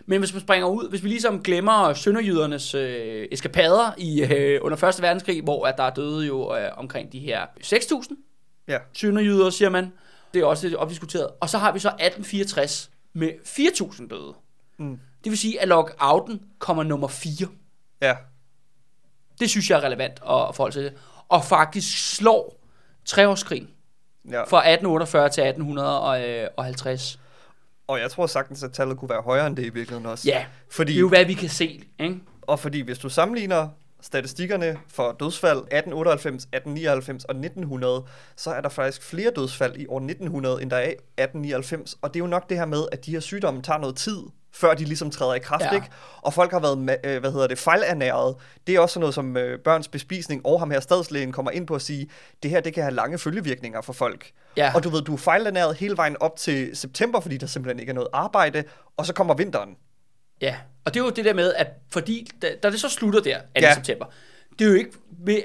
Men 0.07 0.19
hvis 0.19 0.33
man 0.33 0.43
springer 0.43 0.69
ud, 0.69 0.89
hvis 0.89 1.03
vi 1.03 1.09
ligesom 1.09 1.43
glemmer 1.43 1.95
sønderjydernes 1.95 2.75
øh, 2.75 3.29
eskapader 3.33 3.93
i, 3.99 4.23
øh, 4.23 4.61
under 4.63 4.85
1. 4.85 5.03
verdenskrig, 5.03 5.43
hvor 5.43 5.67
at 5.67 5.75
der 5.77 5.83
er 5.85 5.91
døde 5.95 6.27
jo 6.27 6.57
øh, 6.57 6.69
omkring 6.77 7.13
de 7.13 7.19
her 7.19 7.47
6.000 7.63 8.15
Ja. 8.69 8.79
sønderjyder, 8.93 9.51
siger 9.51 9.69
man. 9.71 9.93
Det 10.35 10.41
er 10.43 10.47
også 10.47 10.75
opdiskuteret. 10.79 11.29
Og 11.41 11.49
så 11.49 11.59
har 11.59 11.73
vi 11.73 11.79
så 11.79 11.89
1864 11.89 12.91
med 13.13 13.31
4.000 13.45 14.09
døde. 14.09 14.35
Mm. 14.79 14.99
Det 15.25 15.31
vil 15.31 15.39
sige, 15.39 15.61
at 15.63 15.69
lockouten 15.69 16.41
kommer 16.59 16.83
nummer 16.83 17.09
4. 17.09 17.49
Ja. 18.03 18.17
Det 19.41 19.51
synes 19.51 19.71
jeg 19.71 19.79
er 19.79 19.85
relevant 19.85 20.13
at 20.13 20.55
forholde 20.55 20.73
sig 20.73 20.83
til. 20.83 20.93
Og 21.29 21.45
faktisk 21.45 22.17
slår 22.17 22.61
treårskrigen 23.05 23.71
ja. 24.31 24.41
fra 24.41 24.59
1848 24.59 25.29
til 25.29 25.43
1850. 25.43 27.21
Og 27.87 28.01
jeg 28.01 28.11
tror 28.11 28.27
sagtens, 28.27 28.63
at 28.63 28.73
tallet 28.73 28.99
kunne 28.99 29.09
være 29.09 29.23
højere 29.23 29.47
end 29.47 29.57
det 29.57 29.63
i 29.63 29.69
virkeligheden 29.69 30.07
også. 30.07 30.29
Ja, 30.29 30.47
Fordi, 30.71 30.93
det 30.93 30.99
er 30.99 31.01
jo, 31.01 31.09
hvad 31.09 31.25
vi 31.25 31.35
kan 31.35 31.49
se. 31.49 31.83
Ikke? 31.99 32.21
Og 32.43 32.61
fordi 32.61 32.81
hvis 32.81 32.99
du 32.99 33.09
sammenligner 33.09 33.69
statistikkerne 34.01 34.79
for 34.89 35.17
dødsfald 35.21 35.59
1898, 35.59 36.45
1899 36.45 37.25
og 37.25 37.35
1900, 37.35 38.05
så 38.37 38.51
er 38.51 38.61
der 38.61 38.69
faktisk 38.69 39.03
flere 39.03 39.31
dødsfald 39.37 39.77
i 39.77 39.87
år 39.87 40.01
1900, 40.01 40.63
end 40.63 40.71
der 40.71 40.77
er 40.77 40.89
i 40.89 40.93
1899. 40.93 41.97
Og 42.03 42.15
det 42.15 42.21
er 42.21 42.25
jo 42.25 42.27
nok 42.27 42.49
det 42.49 42.59
her 42.59 42.67
med, 42.67 42.83
at 42.93 43.07
de 43.07 43.11
her 43.11 43.21
sygdomme 43.21 43.63
tager 43.63 43.79
noget 43.79 43.97
tid, 43.97 44.19
før 44.57 44.75
de 44.75 44.85
ligesom 44.85 45.11
træder 45.11 45.35
i 45.35 45.39
kraft, 45.39 45.65
Ja. 45.65 45.75
ikke? 45.75 45.87
Og 46.23 46.33
folk 46.35 46.51
har 46.53 46.61
været, 46.61 46.99
øh, 47.05 47.21
hvad 47.21 47.33
hedder 47.33 47.47
det, 47.47 47.59
fejlernæret. 47.59 48.37
Det 48.67 48.75
er 48.75 48.81
også 48.81 48.93
sådan 48.93 49.01
noget 49.01 49.15
som 49.15 49.37
øh, 49.37 49.59
børns 49.59 49.89
bespisning, 49.89 50.47
og 50.47 50.59
ham 50.61 50.71
her 50.71 50.81
stadslægen 50.81 51.33
kommer 51.33 51.51
ind 51.51 51.67
på 51.67 51.75
at 51.75 51.83
sige, 51.83 52.09
det 52.43 52.51
her, 52.51 52.61
det 52.61 52.75
kan 52.75 52.83
have 52.83 52.95
lange 52.95 53.19
følgevirkninger 53.19 53.81
for 53.81 53.93
folk. 53.93 54.31
Ja. 54.57 54.73
Og 54.75 54.85
du 54.85 54.89
ved, 54.89 55.03
du 55.03 55.13
er 55.13 55.19
fejlernæret 55.19 55.77
hele 55.77 55.97
vejen 55.97 56.17
op 56.21 56.37
til 56.37 56.77
september, 56.77 57.21
fordi 57.21 57.37
der 57.37 57.47
simpelthen 57.47 57.81
ikke 57.81 57.91
er 57.91 57.95
noget 57.95 58.09
arbejde, 58.13 58.65
og 58.97 59.07
så 59.07 59.13
kommer 59.13 59.35
vinteren. 59.35 59.77
Ja, 60.41 60.57
og 60.85 60.95
det 60.95 61.01
er 61.01 61.05
jo 61.05 61.11
det 61.11 61.25
der 61.25 61.35
med, 61.35 61.55
at 61.55 61.67
fordi, 61.91 62.29
da, 62.43 62.49
da 62.63 62.71
det 62.71 62.81
så 62.81 62.89
slutter 62.89 63.21
der 63.21 63.39
2. 63.39 63.45
Ja. 63.57 63.61
Ja. 63.69 63.75
september, 63.75 64.07
det 64.59 64.65
er 64.65 64.69
jo 64.69 64.75
ikke, 64.75 64.91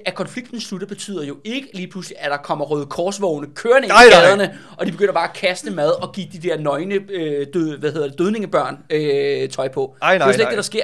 at 0.08 0.16
konflikten 0.16 0.62
slutter, 0.62 0.88
betyder 0.88 1.24
jo 1.24 1.38
ikke 1.44 1.68
lige 1.74 1.88
pludselig, 1.88 2.18
at 2.20 2.32
der 2.32 2.38
kommer 2.38 2.66
røde 2.66 2.86
korsvogne 2.86 3.48
kørende 3.56 3.88
Nej, 3.88 4.04
i 4.04 4.10
nej. 4.10 4.20
gaderne, 4.22 4.60
og 4.78 4.86
de 4.86 4.92
begynder 4.92 5.14
bare 5.14 5.28
at 5.30 5.34
kaste 5.36 5.72
mad 5.72 5.92
og 6.04 6.14
give 6.14 6.28
de 6.34 6.38
der 6.40 6.58
nøgne 6.58 6.96
øh, 6.96 7.48
død, 7.54 7.78
hvad 7.78 7.92
hedder 7.92 8.08
det, 8.08 8.20
dødningebørn 8.20 8.78
øh, 8.90 9.50
tøj 9.50 9.68
på. 9.68 9.96
Ej, 10.02 10.10
det 10.10 10.16
er 10.16 10.20
nej, 10.20 10.28
jo 10.28 10.34
slet 10.34 10.40
ikke 10.40 10.44
nej. 10.44 10.50
det, 10.50 10.58
der 10.58 10.62
sker. 10.64 10.84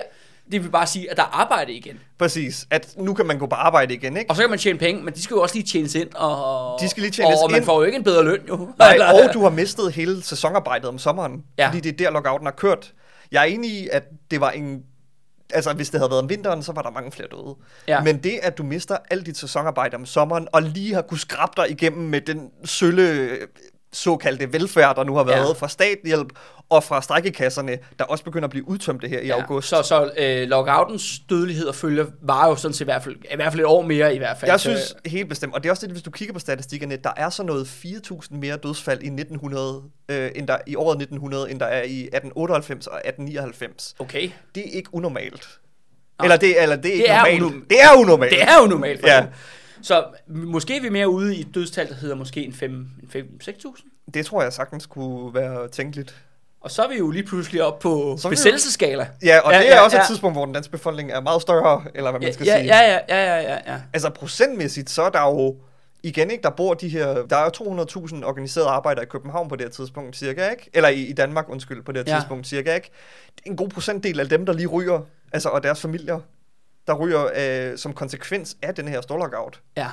Det 0.51 0.63
vil 0.63 0.69
bare 0.69 0.87
sige, 0.87 1.11
at 1.11 1.17
der 1.17 1.23
er 1.23 1.27
arbejde 1.41 1.73
igen. 1.73 1.99
Præcis, 2.19 2.67
at 2.69 2.93
nu 2.97 3.13
kan 3.13 3.25
man 3.25 3.39
gå 3.39 3.45
på 3.45 3.55
arbejde 3.55 3.93
igen, 3.93 4.17
ikke? 4.17 4.29
Og 4.29 4.35
så 4.35 4.41
kan 4.41 4.49
man 4.49 4.59
tjene 4.59 4.79
penge, 4.79 5.03
men 5.03 5.13
de 5.13 5.21
skal 5.21 5.35
jo 5.35 5.41
også 5.41 5.55
lige 5.55 5.65
tjenes 5.65 5.95
ind. 5.95 6.13
Og, 6.15 6.79
De 6.81 6.89
skal 6.89 7.01
lige 7.01 7.11
tjenes 7.11 7.35
og, 7.35 7.43
og 7.43 7.51
man 7.51 7.59
ind. 7.59 7.65
får 7.65 7.79
jo 7.79 7.83
ikke 7.83 7.97
en 7.97 8.03
bedre 8.03 8.23
løn, 8.23 8.39
jo. 8.49 8.69
Nej, 8.79 8.99
og 9.13 9.33
du 9.33 9.41
har 9.43 9.49
mistet 9.49 9.93
hele 9.93 10.23
sæsonarbejdet 10.23 10.89
om 10.89 10.99
sommeren, 10.99 11.43
ja. 11.57 11.67
fordi 11.67 11.79
det 11.79 12.01
er 12.01 12.05
der, 12.05 12.11
lockouten 12.11 12.47
har 12.47 12.51
kørt. 12.53 12.93
Jeg 13.31 13.41
er 13.41 13.45
enig 13.45 13.71
i, 13.71 13.89
at 13.91 14.03
det 14.31 14.41
var 14.41 14.51
en... 14.51 14.83
Altså, 15.53 15.73
hvis 15.73 15.89
det 15.89 15.99
havde 15.99 16.09
været 16.09 16.21
om 16.21 16.29
vinteren, 16.29 16.63
så 16.63 16.71
var 16.71 16.81
der 16.81 16.91
mange 16.91 17.11
flere 17.11 17.27
døde. 17.31 17.55
Ja. 17.87 18.03
Men 18.03 18.17
det, 18.17 18.39
at 18.43 18.57
du 18.57 18.63
mister 18.63 18.97
alt 19.11 19.25
dit 19.25 19.37
sæsonarbejde 19.37 19.95
om 19.95 20.05
sommeren, 20.05 20.47
og 20.51 20.61
lige 20.61 20.93
har 20.93 21.01
kunne 21.01 21.19
skrabe 21.19 21.51
dig 21.57 21.71
igennem 21.71 22.09
med 22.09 22.21
den 22.21 22.51
sølle 22.65 23.29
såkaldte 23.97 24.53
velfærd, 24.53 24.95
der 24.95 25.03
nu 25.03 25.15
har 25.15 25.23
været 25.23 25.37
Ja. 25.37 25.45
ja. 25.47 25.51
fra 25.53 25.67
statshjælp 25.69 26.27
og 26.69 26.83
fra 26.83 27.01
strækkekasserne, 27.01 27.77
der 27.99 28.05
også 28.05 28.23
begynder 28.23 28.43
at 28.43 28.49
blive 28.49 28.67
udtømte 28.69 29.07
her 29.07 29.19
i 29.19 29.29
august. 29.29 29.67
Så, 29.69 29.81
så 29.81 30.11
øh, 30.17 30.47
lockoutens 30.47 31.19
dødelighed 31.29 31.65
og 31.65 31.75
følger 31.75 32.05
var 32.21 32.47
jo 32.47 32.55
sådan 32.55 32.73
set 32.73 32.81
i 32.81 32.83
hvert 32.83 33.03
fald, 33.03 33.15
i 33.31 33.35
hvert 33.35 33.51
fald 33.53 33.59
et 33.59 33.65
år 33.65 33.81
mere 33.81 34.15
i 34.15 34.17
hvert 34.17 34.37
fald. 34.39 34.51
Jeg 34.51 34.59
synes 34.59 34.95
helt 35.05 35.29
bestemt, 35.29 35.53
og 35.53 35.63
det 35.63 35.69
er 35.69 35.71
også 35.73 35.85
det, 35.85 35.93
hvis 35.93 36.03
du 36.03 36.11
kigger 36.11 36.33
på 36.33 36.39
statistikkerne, 36.39 36.95
der 36.95 37.11
er 37.17 37.29
så 37.29 37.43
noget 37.43 37.65
4.000 37.65 38.35
mere 38.37 38.57
dødsfald 38.57 39.01
i 39.03 39.07
1900, 39.07 39.81
øh, 40.09 40.31
end 40.35 40.47
der, 40.47 40.57
i 40.67 40.75
året 40.75 40.95
1900, 41.01 41.51
end 41.51 41.59
der 41.59 41.65
er 41.65 41.83
i 41.83 41.99
1898 42.01 42.87
og 42.87 42.95
1899. 43.07 43.95
Okay. 43.99 44.29
Det 44.55 44.67
er 44.67 44.71
ikke 44.71 44.89
unormalt. 44.93 45.47
Nej. 46.19 46.25
Eller 46.25 46.37
det, 46.37 46.61
eller 46.61 46.75
det 46.75 46.89
er 46.91 46.93
ikke 46.93 47.07
er 47.07 47.39
normalt. 47.39 47.55
uno- 47.63 47.67
det 47.69 47.81
er 47.81 47.97
unormalt. 47.97 48.31
Det 48.31 48.41
er 48.41 48.61
jo 48.61 48.67
normalt 48.67 48.99
for 48.99 49.07
Ja. 49.07 49.15
ja. 49.15 49.25
Så 49.81 50.05
måske 50.27 50.77
er 50.77 50.81
vi 50.81 50.89
mere 50.89 51.09
ude 51.09 51.35
i 51.35 51.41
et 51.41 51.55
dødstal, 51.55 51.89
der 51.89 51.95
hedder 51.95 52.15
måske 52.15 52.43
en 52.45 52.51
5-6.000. 53.43 54.09
Det 54.13 54.25
tror 54.25 54.43
jeg 54.43 54.53
sagtens 54.53 54.85
kunne 54.85 55.33
være 55.33 55.67
tænkeligt. 55.67 56.15
Og 56.61 56.71
så 56.71 56.83
er 56.83 56.89
vi 56.89 56.97
jo 56.97 57.09
lige 57.09 57.23
pludselig 57.23 57.63
op 57.63 57.79
på 57.79 58.17
Så. 58.17 58.27
Ja, 59.23 59.39
og 59.39 59.51
Ja, 59.51 59.59
det 59.59 59.69
er 59.71 59.75
ja, 59.75 59.81
også 59.81 59.97
ja. 59.97 60.01
et 60.03 60.07
tidspunkt, 60.07 60.35
hvor 60.37 60.45
den 60.45 60.53
danske 60.53 60.71
befolkning 60.71 61.11
er 61.11 61.21
meget 61.21 61.41
større, 61.41 61.83
eller 61.95 62.11
hvad 62.11 62.19
man 62.19 62.27
Ja, 62.27 62.33
skal 62.33 62.45
ja, 62.45 62.57
sige. 62.57 62.75
ja, 62.75 62.99
ja, 63.09 63.25
ja, 63.35 63.41
ja, 63.41 63.73
ja. 63.73 63.81
Altså 63.93 64.09
procentmæssigt, 64.09 64.89
så 64.89 65.01
er 65.01 65.09
der 65.09 65.21
jo 65.21 65.55
igen 66.03 66.31
ikke, 66.31 66.41
der 66.43 66.49
bor 66.49 66.73
de 66.73 66.89
her, 66.89 67.25
der 67.25 67.35
er 67.37 67.43
jo 67.43 67.83
200.000 67.85 68.25
organiserede 68.25 68.69
arbejdere 68.69 69.03
i 69.03 69.07
København 69.07 69.49
på 69.49 69.55
det 69.55 69.65
her 69.65 69.69
tidspunkt, 69.71 70.15
cirka, 70.17 70.49
ikke? 70.49 70.69
Eller 70.73 70.89
i, 70.89 71.01
i 71.01 71.13
Danmark, 71.13 71.49
undskyld, 71.49 71.83
på 71.83 71.91
det 71.91 72.07
her 72.07 72.13
Ja. 72.15 72.19
tidspunkt, 72.19 72.47
cirka, 72.47 72.75
ikke? 72.75 72.89
En 73.45 73.55
god 73.57 73.69
procentdel 73.69 74.19
af 74.19 74.29
dem, 74.29 74.45
der 74.45 74.53
lige 74.53 74.67
ryger, 74.67 75.01
altså, 75.33 75.49
og 75.49 75.63
deres 75.63 75.81
familier, 75.81 76.19
der 76.87 76.93
ryger 76.93 77.29
øh, 77.71 77.77
som 77.77 77.93
konsekvens 77.93 78.57
af 78.61 78.75
den 78.75 78.87
her 78.87 79.01
storlockout. 79.01 79.61
ja. 79.77 79.89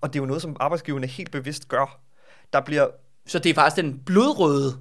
Og 0.00 0.12
det 0.12 0.18
er 0.18 0.22
jo 0.22 0.26
noget, 0.26 0.42
som 0.42 0.56
arbejdsgiverne 0.60 1.06
helt 1.06 1.30
bevidst 1.30 1.68
gør. 1.68 2.00
Der 2.52 2.60
bliver 2.60 2.86
Så 3.26 3.38
det 3.38 3.50
er 3.50 3.54
faktisk 3.54 3.76
den 3.84 3.98
blodrøde 4.06 4.72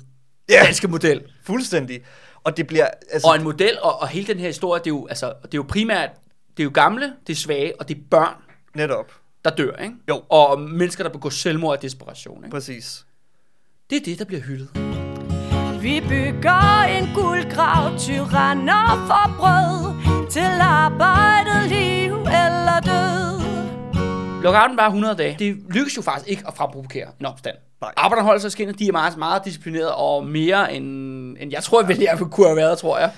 Ja. 0.49 0.61
danske 0.65 0.87
model. 0.87 1.23
fuldstændig, 1.43 2.03
og 2.43 2.57
det 2.57 2.67
bliver, 2.67 2.87
altså, 3.11 3.27
Og 3.27 3.35
en 3.35 3.43
model, 3.43 3.77
og, 3.81 3.99
og 4.01 4.07
hele 4.07 4.27
den 4.27 4.39
her 4.39 4.47
historie, 4.47 4.79
det 4.79 4.87
er, 4.87 4.89
jo, 4.95 5.07
altså, 5.07 5.25
det 5.43 5.53
er 5.53 5.57
jo 5.57 5.65
primært, 5.69 6.09
det 6.57 6.59
er 6.59 6.63
jo 6.63 6.71
gamle, 6.73 7.13
det 7.27 7.33
er 7.33 7.37
svage, 7.37 7.79
og 7.79 7.87
det 7.87 7.97
er 7.97 8.01
børn, 8.11 8.35
netop, 8.75 9.11
der 9.45 9.51
dør, 9.55 9.75
ikke? 9.75 9.95
Jo. 10.09 10.23
Og 10.29 10.59
mennesker, 10.61 11.03
der 11.03 11.11
begår 11.11 11.29
selvmord 11.29 11.73
af 11.75 11.79
desperation, 11.81 12.37
ikke? 12.43 12.53
præcis. 12.53 13.05
Det 13.89 13.95
er 13.95 14.01
det, 14.05 14.19
der 14.19 14.25
bliver 14.25 14.41
hyldet. 14.41 15.12
Vi 15.83 16.01
bygger 16.09 16.81
en 16.83 17.09
guldgrav, 17.15 17.99
tyranner 17.99 19.05
for 19.07 19.35
brød, 19.37 20.29
til 20.29 20.59
arbejdet, 20.61 21.69
liv 21.69 22.11
eller 22.13 22.79
død. 22.85 23.41
Lockouten 24.43 24.77
var 24.77 24.85
100 24.85 25.15
dage. 25.15 25.35
Det 25.39 25.57
lykkes 25.69 25.97
jo 25.97 26.01
faktisk 26.01 26.29
ikke 26.29 26.43
at 26.47 26.53
fremprovokere 26.53 27.07
en 27.19 27.25
opstand. 27.25 27.55
Nej. 27.81 27.91
Arbejderne 27.97 28.25
holder 28.25 28.41
sig 28.41 28.51
skinnet. 28.51 28.79
De 28.79 28.87
er 28.87 28.91
meget, 28.91 29.17
meget 29.17 29.45
disciplineret 29.45 29.91
og 29.91 30.25
mere 30.27 30.73
end, 30.73 30.85
end 31.39 31.51
jeg 31.51 31.63
tror, 31.63 31.83
vel 31.83 31.99
jeg 31.99 32.19
kunne 32.31 32.47
have 32.47 32.57
været, 32.57 32.77
tror 32.77 32.99
jeg. 32.99 33.11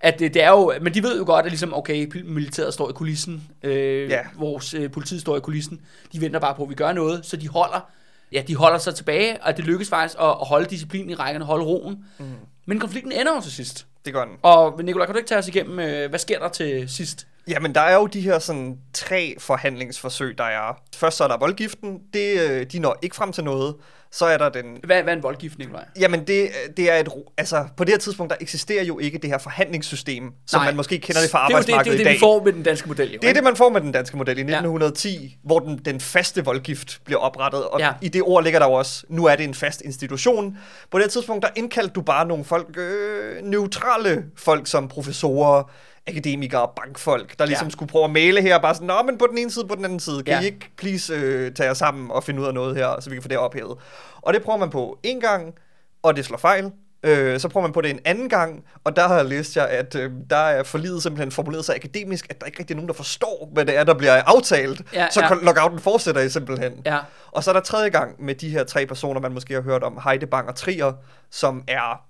At 0.00 0.18
det, 0.18 0.34
det 0.34 0.42
er 0.44 0.50
jo, 0.50 0.72
men 0.80 0.94
de 0.94 1.02
ved 1.02 1.18
jo 1.18 1.24
godt, 1.26 1.44
at 1.46 1.52
ligesom, 1.52 1.74
okay, 1.74 2.12
militæret 2.24 2.74
står 2.74 2.90
i 2.90 2.92
kulissen, 2.92 3.48
øh, 3.62 4.10
Ja. 4.10 4.18
vores 4.38 4.74
øh, 4.74 4.90
politiet 4.90 5.20
står 5.20 5.36
i 5.36 5.40
kulissen, 5.40 5.80
de 6.12 6.20
venter 6.20 6.40
bare 6.40 6.54
på, 6.54 6.62
at 6.62 6.68
vi 6.68 6.74
gør 6.74 6.92
noget, 6.92 7.26
så 7.26 7.36
de 7.36 7.48
holder, 7.48 7.90
ja, 8.32 8.42
de 8.48 8.56
holder 8.56 8.78
sig 8.78 8.94
tilbage, 8.94 9.42
og 9.42 9.56
det 9.56 9.64
lykkes 9.64 9.88
faktisk 9.88 10.18
at, 10.20 10.26
at 10.26 10.46
holde 10.46 10.66
disciplinen 10.66 11.10
i 11.10 11.14
rækkerne, 11.14 11.44
holde 11.44 11.64
roen. 11.64 12.04
Mm. 12.18 12.24
Men 12.66 12.80
konflikten 12.80 13.12
ender 13.12 13.34
jo 13.34 13.40
til 13.40 13.52
sidst. 13.52 13.86
Det 14.04 14.12
gør 14.12 14.24
den. 14.24 14.34
Og 14.42 14.84
Nicolaj, 14.84 15.06
kan 15.06 15.14
du 15.14 15.18
ikke 15.18 15.28
tage 15.28 15.38
os 15.38 15.48
igennem, 15.48 15.78
øh, 15.78 16.08
hvad 16.08 16.18
sker 16.18 16.38
der 16.38 16.48
til 16.48 16.88
sidst? 16.88 17.26
Jamen, 17.48 17.74
der 17.74 17.80
er 17.80 17.94
jo 17.94 18.06
de 18.06 18.20
her 18.20 18.38
sådan 18.38 18.78
tre 18.94 19.34
forhandlingsforsøg, 19.38 20.38
der 20.38 20.44
er. 20.44 20.80
Først 20.96 21.16
så 21.16 21.24
er 21.24 21.28
der 21.28 21.38
voldgiften. 21.38 21.98
Det, 22.14 22.50
øh, 22.50 22.66
de 22.72 22.78
når 22.78 22.98
ikke 23.02 23.16
frem 23.16 23.32
til 23.32 23.44
noget. 23.44 23.74
Så 24.12 24.24
er 24.26 24.38
der 24.38 24.48
den... 24.48 24.64
Hvad, 24.84 25.02
hvad 25.02 25.12
er 25.12 25.16
en 25.16 25.22
voldgift, 25.22 25.58
Nicolaj? 25.58 25.84
Jamen, 26.00 26.20
det, 26.26 26.48
det 26.76 26.90
er 26.90 26.96
et... 26.96 27.08
Altså, 27.38 27.66
på 27.76 27.84
det 27.84 27.92
her 27.92 27.98
tidspunkt, 27.98 28.30
der 28.30 28.36
eksisterer 28.40 28.84
jo 28.84 28.98
ikke 28.98 29.18
det 29.18 29.30
her 29.30 29.38
forhandlingssystem, 29.38 30.32
som 30.46 30.58
Nej. 30.60 30.66
man 30.66 30.76
måske 30.76 30.98
kender 30.98 31.20
det 31.20 31.30
fra 31.30 31.46
det 31.48 31.52
er 31.54 31.56
jo 31.56 31.60
det, 31.60 31.66
det, 31.66 31.72
arbejdsmarkedet 31.72 31.86
er 31.86 31.92
jo 31.92 31.94
i 31.94 31.98
det, 31.98 32.04
dag. 32.06 32.14
vi 32.14 32.18
får 32.20 32.44
med 32.44 32.52
den 32.52 32.62
danske 32.62 32.88
model. 32.88 33.12
Jo, 33.12 33.18
Det 33.22 33.30
er 33.30 33.34
det, 33.34 33.44
man 33.44 33.56
får 33.56 33.68
med 33.70 33.80
den 33.80 33.92
danske 33.92 34.16
model 34.16 34.38
i 34.38 34.40
Ja. 34.40 34.46
1910, 34.46 35.36
hvor 35.44 35.58
den, 35.58 35.78
den 35.84 36.00
faste 36.00 36.44
voldgift 36.44 37.00
bliver 37.04 37.20
oprettet. 37.20 37.64
Og 37.64 37.80
Ja. 37.80 37.86
ja. 37.86 37.92
i 38.02 38.08
det 38.08 38.22
ord 38.22 38.44
ligger 38.44 38.58
der 38.58 38.66
jo 38.66 38.72
også, 38.72 39.04
nu 39.08 39.24
er 39.24 39.36
det 39.36 39.44
en 39.44 39.54
fast 39.54 39.80
institution. 39.80 40.56
På 40.90 40.98
det 40.98 41.04
her 41.04 41.10
tidspunkt, 41.10 41.42
der 41.42 41.48
indkaldte 41.56 41.92
du 41.92 42.00
bare 42.02 42.26
nogle 42.26 42.44
folk, 42.44 42.66
øh, 42.78 43.42
neutrale 43.44 44.24
folk 44.36 44.66
som 44.66 44.88
professorer, 44.88 45.70
akademikere, 46.06 46.68
bankfolk, 46.76 47.38
der 47.38 47.46
ligesom 47.46 47.66
Ja. 47.66 47.70
skulle 47.70 47.88
prøve 47.88 48.04
at 48.04 48.10
male 48.10 48.42
her, 48.42 48.58
bare 48.58 48.74
sådan, 48.74 48.86
Nå, 48.86 49.02
men 49.02 49.18
på 49.18 49.26
den 49.30 49.38
ene 49.38 49.50
side, 49.50 49.66
på 49.68 49.74
den 49.74 49.84
anden 49.84 50.00
side, 50.00 50.22
kan 50.22 50.34
Ja. 50.34 50.40
I 50.40 50.44
ikke 50.46 50.70
please 50.76 51.14
øh, 51.14 51.52
tage 51.54 51.66
jer 51.66 51.74
sammen 51.74 52.10
og 52.10 52.24
finde 52.24 52.40
ud 52.40 52.46
af 52.46 52.54
noget 52.54 52.76
her, 52.76 53.00
så 53.00 53.10
vi 53.10 53.16
kan 53.16 53.22
få 53.22 53.28
det 53.28 53.38
ophævet. 53.38 53.78
Og 54.22 54.34
det 54.34 54.42
prøver 54.42 54.58
man 54.58 54.70
på 54.70 54.98
en 55.02 55.20
gang, 55.20 55.54
og 56.02 56.16
det 56.16 56.24
slår 56.24 56.38
fejl. 56.38 56.72
Øh, 57.02 57.40
så 57.40 57.48
prøver 57.48 57.66
man 57.66 57.72
på 57.72 57.80
det 57.80 57.90
en 57.90 58.00
anden 58.04 58.28
gang, 58.28 58.64
og 58.84 58.96
der 58.96 59.08
har 59.08 59.16
jeg 59.16 59.24
læst 59.24 59.56
jeg, 59.56 59.68
at 59.68 59.94
øh, 59.94 60.10
der 60.30 60.36
er 60.36 60.62
forlidet 60.62 61.02
simpelthen 61.02 61.30
formuleret 61.32 61.64
så 61.64 61.74
akademisk, 61.74 62.26
at 62.30 62.40
der 62.40 62.46
ikke 62.46 62.58
rigtig 62.58 62.74
er 62.74 62.76
nogen, 62.76 62.88
der 62.88 62.94
forstår, 62.94 63.48
hvad 63.52 63.64
det 63.64 63.76
er, 63.76 63.84
der 63.84 63.94
bliver 63.94 64.22
aftalt. 64.26 64.82
Ja, 64.94 65.06
så 65.10 65.20
ja. 65.20 65.34
lockouten 65.42 65.78
fortsætter 65.78 66.20
I 66.20 66.28
simpelthen. 66.28 66.72
Ja. 66.86 66.98
Og 67.32 67.44
så 67.44 67.50
er 67.50 67.52
der 67.52 67.60
tredje 67.60 67.88
gang 67.88 68.24
med 68.24 68.34
de 68.34 68.48
her 68.50 68.64
tre 68.64 68.86
personer, 68.86 69.20
man 69.20 69.32
måske 69.32 69.54
har 69.54 69.60
hørt 69.60 69.82
om, 69.82 69.98
Heide, 70.04 70.26
Bang 70.26 70.48
og 70.48 70.54
Trier, 70.54 70.92
som 71.30 71.62
er 71.68 72.02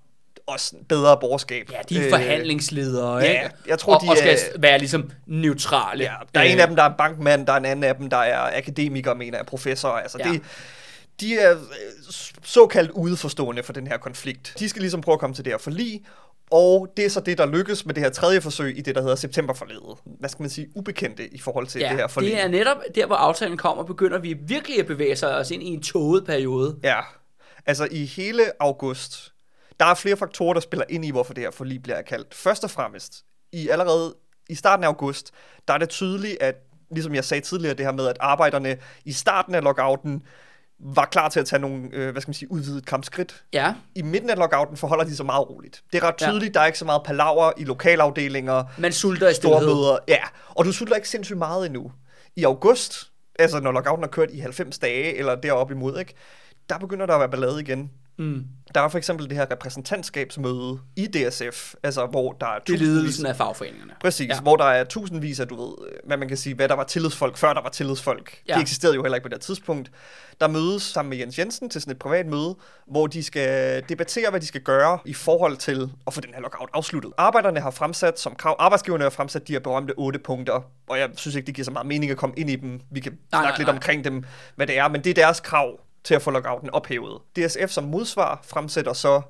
også 0.47 0.75
bedre 0.89 1.17
borgerskab. 1.21 1.71
Ja, 1.71 1.77
de 1.89 2.05
er 2.05 2.09
forhandlingsledere, 2.09 3.17
ja, 3.17 3.43
ikke? 3.43 3.55
jeg 3.67 3.79
tror, 3.79 3.95
og, 3.95 4.01
de 4.01 4.09
og 4.09 4.17
skal 4.17 4.33
er- 4.33 4.59
være 4.59 4.77
ligesom 4.79 5.11
neutrale. 5.27 6.03
Ja, 6.03 6.13
der 6.35 6.39
er 6.39 6.45
Øh, 6.45 6.51
en 6.51 6.59
af 6.59 6.67
dem, 6.67 6.75
der 6.75 6.83
er 6.83 6.93
bankmand, 6.97 7.47
der 7.47 7.53
er 7.53 7.57
en 7.57 7.65
anden 7.65 7.83
af 7.83 7.95
dem, 7.95 8.09
der 8.09 8.17
er 8.17 8.57
akademiker, 8.57 9.13
mener 9.13 9.37
jeg, 9.37 9.45
professor. 9.45 9.89
Altså, 9.89 10.17
Ja. 10.19 10.27
ja. 10.27 10.33
det, 10.33 10.41
de 11.19 11.39
er 11.39 11.51
øh, 11.51 11.57
såkaldt 12.43 12.91
udeforstående 12.91 13.63
for 13.63 13.73
den 13.73 13.87
her 13.87 13.97
konflikt. 13.97 14.55
De 14.59 14.69
skal 14.69 14.81
ligesom 14.81 15.01
prøve 15.01 15.13
at 15.13 15.19
komme 15.19 15.35
til 15.35 15.45
det 15.45 15.53
her 15.53 15.57
forlig, 15.57 16.01
og 16.51 16.93
det 16.97 17.05
er 17.05 17.09
så 17.09 17.19
det, 17.19 17.37
der 17.37 17.45
lykkes 17.45 17.85
med 17.85 17.93
det 17.95 18.03
her 18.03 18.09
tredje 18.09 18.41
forsøg 18.41 18.77
i 18.77 18.81
det, 18.81 18.95
der 18.95 19.01
hedder 19.01 19.15
septemberforledet. 19.15 19.97
Hvad 20.19 20.29
skal 20.29 20.43
man 20.43 20.49
sige? 20.49 20.67
Ubekendte 20.75 21.33
i 21.33 21.39
forhold 21.39 21.67
til 21.67 21.81
Ja, 21.81 21.89
det 21.89 21.97
her 21.97 22.07
forlig. 22.07 22.31
det 22.31 22.41
er 22.41 22.47
netop 22.47 22.77
der, 22.95 23.05
hvor 23.05 23.15
aftalen 23.15 23.57
kommer, 23.57 23.83
begynder 23.83 24.19
vi 24.19 24.33
virkelig 24.47 24.79
at 24.79 24.85
bevæge 24.87 25.15
sig 25.15 25.35
os 25.37 25.51
ind 25.51 25.63
i 25.63 25.65
en 25.65 25.81
tåget 25.81 26.25
periode. 26.25 26.75
Ja, 26.83 26.99
altså 27.65 27.87
i 27.91 28.05
hele 28.05 28.43
august, 28.59 29.31
der 29.81 29.87
er 29.87 29.93
flere 29.93 30.17
faktorer, 30.17 30.53
der 30.53 30.61
spiller 30.61 30.85
ind 30.89 31.05
i, 31.05 31.11
hvorfor 31.11 31.33
det 31.33 31.43
her 31.43 31.51
forlig 31.51 31.83
bliver 31.83 32.01
kaldt. 32.01 32.33
Først 32.35 32.63
og 32.63 32.69
fremmest, 32.71 33.23
i 33.53 33.69
allerede 33.69 34.15
i 34.49 34.55
starten 34.55 34.83
af 34.83 34.87
august, 34.87 35.31
der 35.67 35.73
er 35.73 35.77
det 35.77 35.89
tydeligt, 35.89 36.37
at, 36.41 36.55
ligesom 36.91 37.15
jeg 37.15 37.23
sagde 37.25 37.41
tidligere, 37.45 37.73
det 37.75 37.85
her 37.85 37.91
med, 37.93 38.07
at 38.07 38.17
arbejderne 38.19 38.77
i 39.05 39.11
starten 39.11 39.55
af 39.55 39.63
lockouten 39.63 40.23
var 40.79 41.05
klar 41.05 41.29
til 41.29 41.39
at 41.39 41.45
tage 41.45 41.59
nogle, 41.59 41.89
øh, 41.93 42.11
hvad 42.11 42.21
skal 42.21 42.29
man 42.29 42.33
sige, 42.33 42.51
udvidet 42.51 42.85
kampskridt. 42.85 43.43
Ja, 43.53 43.73
I 43.95 44.01
midten 44.01 44.29
af 44.29 44.37
lockouten 44.37 44.77
forholder 44.77 45.03
de 45.03 45.15
sig 45.15 45.25
meget 45.25 45.49
roligt. 45.49 45.83
Det 45.93 46.03
er 46.03 46.07
ret 46.07 46.15
Ja. 46.21 46.29
tydeligt, 46.31 46.53
der 46.53 46.59
er 46.59 46.65
ikke 46.65 46.79
så 46.79 46.85
meget 46.85 47.01
palaver 47.05 47.51
i 47.57 47.63
lokalafdelinger, 47.63 48.63
man 48.77 48.91
sulter 48.93 49.29
i 49.29 49.33
stillhed. 49.33 49.59
store 49.59 49.75
møder. 49.75 49.97
Ja, 50.07 50.23
og 50.49 50.65
du 50.65 50.71
sulter 50.71 50.95
ikke 50.95 51.09
sindssygt 51.09 51.37
meget 51.37 51.65
endnu. 51.65 51.91
I 52.35 52.43
august, 52.43 53.11
altså 53.39 53.59
når 53.59 53.71
lockouten 53.71 54.03
har 54.03 54.09
kørt 54.09 54.29
i 54.31 54.39
90 54.39 54.79
dage, 54.79 55.17
eller 55.17 55.35
deroppe 55.35 55.73
imod, 55.73 55.99
ikke, 55.99 56.13
der 56.69 56.77
begynder 56.77 57.05
der 57.05 57.13
at 57.13 57.19
være 57.19 57.29
ballade 57.29 57.61
igen. 57.61 57.91
Mm. 58.21 58.43
Der 58.75 58.81
er 58.81 58.87
for 58.89 58.97
eksempel 58.97 59.29
det 59.29 59.37
her 59.37 59.45
repræsentantskabsmøde 59.51 60.79
i 60.95 61.07
DSF, 61.07 61.73
altså 61.83 62.05
hvor 62.05 62.31
der 62.31 62.47
er 62.47 62.59
Det 62.59 62.73
tusindvis- 62.73 62.83
ledelsen 62.83 63.25
af 63.25 63.35
fagforeningerne. 63.35 63.93
Præcis, 64.01 64.27
Ja. 64.29 64.41
hvor 64.41 64.55
der 64.55 64.63
er 64.65 64.83
tusindvis 64.83 65.39
af, 65.39 65.47
du 65.47 65.61
ved, 65.65 65.73
hvad 66.05 66.17
man 66.17 66.27
kan 66.27 66.37
sige, 66.37 66.55
hvad 66.55 66.69
der 66.69 66.75
var 66.75 66.83
tillidsfolk, 66.83 67.37
før 67.37 67.53
der 67.53 67.61
var 67.61 67.69
tillidsfolk. 67.69 68.37
Ja. 68.47 68.53
Det 68.53 68.61
eksisterede 68.61 68.95
jo 68.95 69.03
heller 69.03 69.15
ikke 69.15 69.29
på 69.29 69.33
det 69.33 69.41
tidspunkt. 69.41 69.91
Der 70.41 70.47
mødes 70.47 70.83
sammen 70.83 71.09
med 71.09 71.17
Jens 71.17 71.39
Jensen 71.39 71.69
til 71.69 71.81
sådan 71.81 71.91
et 71.91 71.99
privat 71.99 72.25
møde, 72.27 72.55
hvor 72.87 73.07
de 73.07 73.23
skal 73.23 73.83
debattere, 73.89 74.29
hvad 74.29 74.39
de 74.39 74.45
skal 74.45 74.61
gøre 74.61 74.99
i 75.05 75.13
forhold 75.13 75.57
til 75.57 75.89
at 76.07 76.13
få 76.13 76.21
den 76.21 76.33
her 76.33 76.41
lockout 76.41 76.69
afsluttet. 76.73 77.11
Arbejderne 77.17 77.59
har 77.59 77.71
fremsat 77.71 78.19
som 78.19 78.35
krav, 78.35 78.55
arbejdsgiverne 78.59 79.03
har 79.03 79.09
fremsat 79.09 79.47
de 79.47 79.53
her 79.53 79.59
berømte 79.59 79.93
otte 79.97 80.19
punkter, 80.19 80.61
og 80.89 80.99
jeg 80.99 81.09
synes 81.15 81.35
ikke, 81.35 81.45
det 81.47 81.55
giver 81.55 81.65
så 81.65 81.71
meget 81.71 81.87
mening 81.87 82.11
at 82.11 82.17
komme 82.17 82.35
ind 82.37 82.49
i 82.49 82.55
dem. 82.55 82.79
Vi 82.91 82.99
kan 82.99 83.11
Nej, 83.11 83.19
snakke 83.31 83.47
nej, 83.47 83.57
lidt 83.57 83.67
nej. 83.67 83.75
omkring 83.75 84.03
dem, 84.05 84.23
hvad 84.55 84.67
det 84.67 84.77
er, 84.77 84.87
men 84.87 85.03
det 85.03 85.09
er 85.09 85.13
deres 85.13 85.39
krav 85.39 85.79
til 86.03 86.15
at 86.15 86.21
få 86.21 86.31
lockouten 86.31 86.69
ophævet. 86.69 87.21
DSF 87.35 87.69
som 87.69 87.83
modsvar 87.83 88.41
fremsætter 88.43 88.93
så 88.93 89.21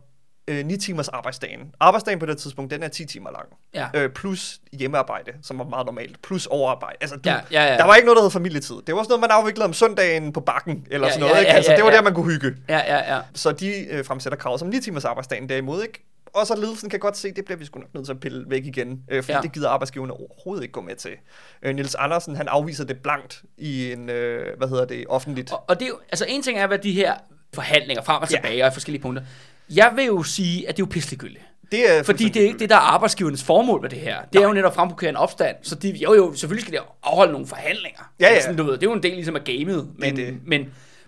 øh, 0.47 0.65
9 0.65 0.77
timers 0.77 1.07
arbejdsdagen. 1.07 1.59
Arbejdsdagen 1.79 2.19
på 2.19 2.25
det 2.25 2.37
tidspunkt, 2.37 2.71
den 2.71 2.83
er 2.83 2.87
10 2.87 3.05
timer 3.05 3.31
lang. 3.31 3.45
Ja. 3.73 3.87
Øh, 3.93 4.09
plus 4.09 4.59
hjemmearbejde, 4.73 5.31
som 5.43 5.57
var 5.59 5.63
meget 5.65 5.85
normalt. 5.85 6.21
Plus 6.21 6.45
overarbejde. 6.45 6.97
Altså, 7.01 7.15
du, 7.15 7.29
Ja, 7.29 7.39
ja, 7.51 7.63
ja. 7.63 7.77
Der 7.77 7.83
var 7.85 7.95
ikke 7.95 8.05
noget, 8.05 8.15
der 8.17 8.23
hed 8.23 8.31
familietid. 8.31 8.75
Det 8.87 8.95
var 8.95 9.03
sådan 9.03 9.09
noget, 9.09 9.21
man 9.21 9.31
afviklede 9.31 9.65
om 9.65 9.73
søndagen 9.73 10.33
på 10.33 10.39
bakken, 10.39 10.87
eller 10.91 11.07
Ja, 11.07 11.13
sådan 11.13 11.19
noget. 11.21 11.33
ja, 11.35 11.39
ikke? 11.39 11.51
ja, 11.51 11.55
Altså, 11.55 11.71
ja, 11.71 11.77
det 11.77 11.83
var 11.85 11.91
ja. 11.91 11.97
der, 11.97 12.03
man 12.03 12.13
kunne 12.13 12.31
hygge. 12.31 12.55
Ja, 12.69 12.77
ja, 12.97 13.15
ja. 13.15 13.21
Så 13.33 13.51
de 13.51 13.87
øh, 13.89 14.05
fremsætter 14.05 14.37
kravet 14.37 14.59
som 14.59 14.69
9 14.69 14.79
timers 14.81 15.05
arbejdsdagen 15.05 15.49
derimod, 15.49 15.83
ikke? 15.83 16.05
Og 16.33 16.47
så 16.47 16.55
ledelsen 16.55 16.89
kan 16.89 16.99
godt 16.99 17.17
se, 17.17 17.31
det 17.31 17.45
bliver 17.45 17.57
vi 17.57 17.65
sgu 17.65 17.79
nok 17.79 17.93
nødt 17.93 18.05
til 18.05 18.13
at 18.13 18.19
pille 18.19 18.45
væk 18.47 18.65
igen, 18.65 19.01
øh, 19.11 19.23
fordi 19.23 19.31
Ja. 19.31 19.37
ja. 19.37 19.41
det 19.41 19.51
gider 19.53 19.69
arbejdsgiverne 19.69 20.13
overhovedet 20.13 20.63
ikke 20.63 20.71
gå 20.73 20.81
med 20.81 20.95
til. 20.95 21.11
Øh, 21.63 21.75
Nils 21.75 21.95
Andersen, 21.95 22.35
han 22.35 22.47
afviser 22.47 22.83
det 22.85 22.97
blankt 22.97 23.41
i 23.57 23.91
en, 23.91 24.09
øh, 24.09 24.57
hvad 24.57 24.67
hedder 24.67 24.85
det, 24.85 25.05
offentligt. 25.09 25.51
Og, 25.51 25.63
og 25.67 25.79
det 25.79 25.85
er 25.85 25.89
jo, 25.89 25.99
altså 26.09 26.25
en 26.27 26.41
ting 26.43 26.57
er, 26.59 26.67
hvad 26.67 26.77
de 26.79 26.91
her 26.91 27.13
forhandlinger 27.53 28.03
frem 28.03 28.21
og 28.21 28.31
Ja. 28.31 28.35
tilbage 28.37 28.63
og 28.63 28.67
i 28.67 28.73
forskellige 28.73 29.01
punkter. 29.01 29.23
Jeg 29.75 29.93
vil 29.95 30.05
jo 30.05 30.23
sige, 30.23 30.69
at 30.69 30.77
det 30.77 30.81
er 30.83 30.85
jo 30.87 30.89
pisseligegyldigt. 30.91 31.43
Det 31.71 31.97
er 31.97 32.03
Fordi 32.03 32.29
det 32.29 32.41
er 32.41 32.45
ikke 32.47 32.59
det, 32.59 32.69
der 32.69 32.75
er 32.75 32.79
arbejdsgivernes 32.79 33.43
formål 33.43 33.81
med 33.81 33.89
det 33.89 33.99
her. 33.99 34.17
Det 34.33 34.41
er 34.41 34.47
jo 34.47 34.53
netop 34.53 34.71
at 34.71 34.75
fremprovokere 34.75 35.09
en 35.09 35.15
opstand. 35.15 35.55
Så 35.61 35.75
de, 35.75 35.89
jo, 35.91 36.13
jo, 36.13 36.33
selvfølgelig 36.33 36.61
skal 36.67 36.73
de 36.73 36.85
afholde 37.03 37.31
nogle 37.31 37.47
forhandlinger. 37.47 38.13
Ja, 38.19 38.25
ja. 38.25 38.31
Altså, 38.33 38.45
Sådan, 38.45 38.57
du 38.57 38.63
ved, 38.63 38.73
det 38.73 38.83
er 38.83 38.87
jo 38.89 38.93
en 38.93 39.03
del 39.03 39.13
ligesom 39.13 39.35
af 39.35 39.43
gamet. 39.43 39.89
Men, 39.97 40.15
det. 40.15 40.37
Men, 40.45 40.61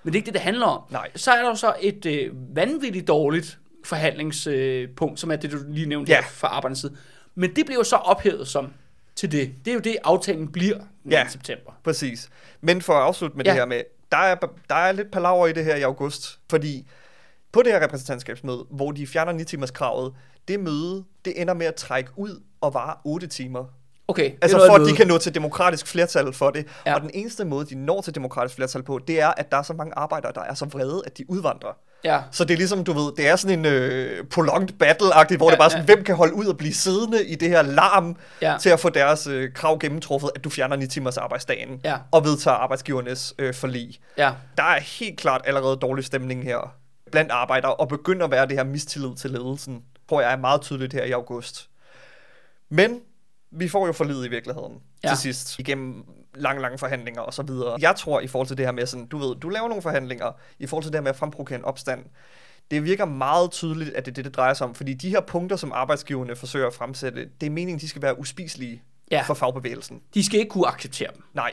men 0.04 0.06
det 0.06 0.12
er 0.12 0.16
ikke 0.16 0.26
det, 0.26 0.34
det 0.34 0.42
handler 0.42 0.66
om. 0.66 0.82
Nej. 0.92 1.10
Så 1.16 1.32
er 1.32 1.42
der 1.42 1.50
jo 1.50 1.56
så 1.56 1.74
et 1.82 2.06
øh, 2.06 2.30
vanvittigt 2.56 3.08
dårligt 3.08 3.60
forhandlingspunkt, 3.84 5.20
som 5.20 5.32
er 5.32 5.36
det, 5.36 5.52
du 5.52 5.58
lige 5.70 5.86
nævnte 5.86 6.12
Ja. 6.12 6.20
fra 6.30 6.48
arbejdernes 6.48 6.80
side. 6.80 6.96
Men 7.36 7.56
det 7.56 7.66
bliver 7.66 7.80
jo 7.80 7.84
så 7.84 7.96
ophævet 7.96 8.48
som 8.48 8.74
til 9.16 9.32
det. 9.32 9.54
Det 9.66 9.72
er 9.72 9.76
jo 9.76 9.80
det, 9.80 9.98
aftalen 10.04 10.48
bliver 10.52 10.78
den 11.04 11.12
Ja. 11.12 11.28
september. 11.30 11.72
Præcis. 11.84 12.30
Men 12.62 12.82
for 12.82 12.94
at 12.94 13.02
afslutte 13.02 13.38
med 13.38 13.46
Ja. 13.46 13.52
det 13.52 13.60
her 13.60 13.66
med, 13.66 13.82
der 14.12 14.18
er, 14.18 14.36
der 14.70 14.76
er 14.76 14.92
lidt 14.92 15.12
palaver 15.12 15.48
i 15.48 15.54
det 15.54 15.66
her 15.66 15.76
i 15.76 15.82
august, 15.82 16.40
fordi 16.50 16.88
på 17.52 17.62
det 17.62 17.72
her 17.72 17.84
repræsentantskabsmøde, 17.84 18.66
hvor 18.70 18.92
de 18.92 19.08
fjerner 19.08 19.32
9 19.32 19.44
timers 19.44 19.72
kravet, 19.72 20.14
det 20.48 20.60
møde, 20.60 21.04
det 21.26 21.42
ender 21.42 21.54
med 21.54 21.66
at 21.66 21.76
trække 21.76 22.12
ud 22.16 22.42
og 22.62 22.74
vare 22.74 22.96
8 23.06 23.28
timer. 23.28 23.66
Okay, 24.14 24.32
Altså 24.42 24.58
for 24.68 24.76
at 24.76 24.82
de 24.88 24.96
kan 24.96 25.08
nå 25.08 25.18
til 25.18 25.36
demokratisk 25.36 25.88
flertal 25.88 26.34
for 26.34 26.50
det. 26.50 26.66
Ja. 26.86 26.90
Ja. 26.92 26.96
Og 26.96 27.02
den 27.02 27.12
eneste 27.14 27.46
måde, 27.46 27.66
de 27.66 27.76
når 27.76 28.02
til 28.02 28.16
demokratisk 28.16 28.56
flertal 28.56 28.84
på, 28.84 29.00
det 29.08 29.22
er, 29.22 29.28
at 29.38 29.52
der 29.52 29.58
er 29.58 29.62
så 29.64 29.74
mange 29.74 29.94
arbejdere, 29.96 30.32
der 30.36 30.42
er 30.42 30.54
så 30.54 30.66
vrede, 30.66 31.02
at 31.06 31.18
de 31.18 31.30
udvandrer. 31.30 31.78
Ja. 32.04 32.22
Så 32.32 32.44
det 32.44 32.54
er 32.54 32.58
ligesom, 32.58 32.84
du 32.84 32.94
ved, 32.94 33.12
det 33.18 33.28
er 33.28 33.36
sådan 33.36 33.60
en 33.60 33.66
øh, 33.66 34.24
prolonged 34.28 34.70
battle-agtigt, 34.84 35.38
hvor 35.38 35.46
Ja, 35.46 35.50
ja, 35.50 35.52
det 35.52 35.58
bare 35.60 35.60
er 35.60 35.64
ja. 35.64 35.70
sådan, 35.70 35.86
hvem 35.86 36.04
kan 36.04 36.16
holde 36.16 36.34
ud 36.34 36.46
og 36.46 36.58
blive 36.58 36.74
siddende 36.74 37.26
i 37.26 37.36
det 37.36 37.50
her 37.50 37.62
larm, 37.62 38.16
Ja. 38.42 38.52
ja. 38.52 38.58
til 38.58 38.70
at 38.70 38.80
få 38.80 38.90
deres 38.90 39.28
øh, 39.28 39.54
krav 39.54 39.80
gennemtruffet, 39.80 40.30
at 40.36 40.44
du 40.44 40.50
fjerner 40.50 40.76
9 40.76 40.88
timers 40.88 41.18
arbejdsdagen, 41.18 41.80
Ja. 41.84 41.98
og 42.12 42.26
vedtager 42.26 42.56
arbejdsgivernes 42.58 43.34
øh, 43.40 43.54
forlig. 43.54 44.00
Ja. 44.18 44.32
Der 44.58 44.64
er 44.64 44.80
helt 44.80 45.20
klart 45.20 45.42
allerede 45.46 45.76
dårlig 45.78 46.06
stemning 46.06 46.44
her 46.44 46.74
blandt 47.12 47.32
arbejdere, 47.32 47.74
og 47.76 47.88
begynder 47.88 48.26
at 48.26 48.32
være 48.32 48.48
det 48.48 48.58
her 48.58 48.64
mistillid 48.64 49.16
til 49.16 49.30
ledelsen, 49.32 49.82
tror 50.10 50.22
jeg 50.22 50.32
er 50.34 50.38
meget 50.38 50.62
tydeligt 50.62 50.94
her 50.94 51.04
i 51.04 51.12
august. 51.12 51.70
Men 52.70 53.00
vi 53.56 53.68
får 53.68 53.86
jo 53.88 53.94
forlidet 53.94 54.26
i 54.26 54.30
virkeligheden 54.30 54.74
Ja. 55.04 55.10
til 55.10 55.18
sidst, 55.18 55.60
igennem 55.60 56.04
lange, 56.36 56.62
lange 56.62 56.78
forhandlinger 56.78 57.22
og 57.22 57.34
så 57.34 57.44
videre. 57.44 57.78
Jeg 57.82 57.96
tror 57.96 58.20
i 58.22 58.28
forhold 58.28 58.48
til 58.48 58.58
det 58.58 58.66
her 58.66 58.72
med 58.72 58.86
sådan, 58.86 59.06
du 59.06 59.18
ved, 59.18 59.36
du 59.36 59.50
laver 59.50 59.68
nogle 59.68 59.82
forhandlinger, 59.82 60.32
i 60.60 60.68
forhold 60.68 60.84
til 60.84 60.92
det 60.94 60.98
her 60.98 61.04
med 61.04 61.10
at 61.10 61.16
fremprovokere 61.16 61.60
en 61.60 61.66
opstand, 61.66 62.06
det 62.72 62.84
virker 62.84 63.06
meget 63.06 63.52
tydeligt, 63.52 63.90
at 63.96 64.06
det 64.06 64.12
er 64.12 64.14
det, 64.16 64.26
det 64.26 64.36
drejer 64.36 64.54
sig 64.54 64.68
om, 64.68 64.76
fordi 64.76 64.94
de 64.94 65.10
her 65.10 65.22
punkter, 65.22 65.56
som 65.56 65.72
arbejdsgiverne 65.76 66.36
forsøger 66.36 66.68
at 66.68 66.74
fremsætte, 66.74 67.30
det 67.42 67.48
er 67.48 67.52
meningen, 67.52 67.80
de 67.80 67.88
skal 67.90 68.02
være 68.02 68.20
uspiselige 68.20 68.82
ja. 69.12 69.22
for 69.22 69.34
fagbevægelsen. 69.34 70.02
De 70.14 70.24
skal 70.26 70.40
ikke 70.40 70.50
kunne 70.50 70.68
acceptere 70.68 71.10
dem. 71.16 71.24
Nej. 71.34 71.52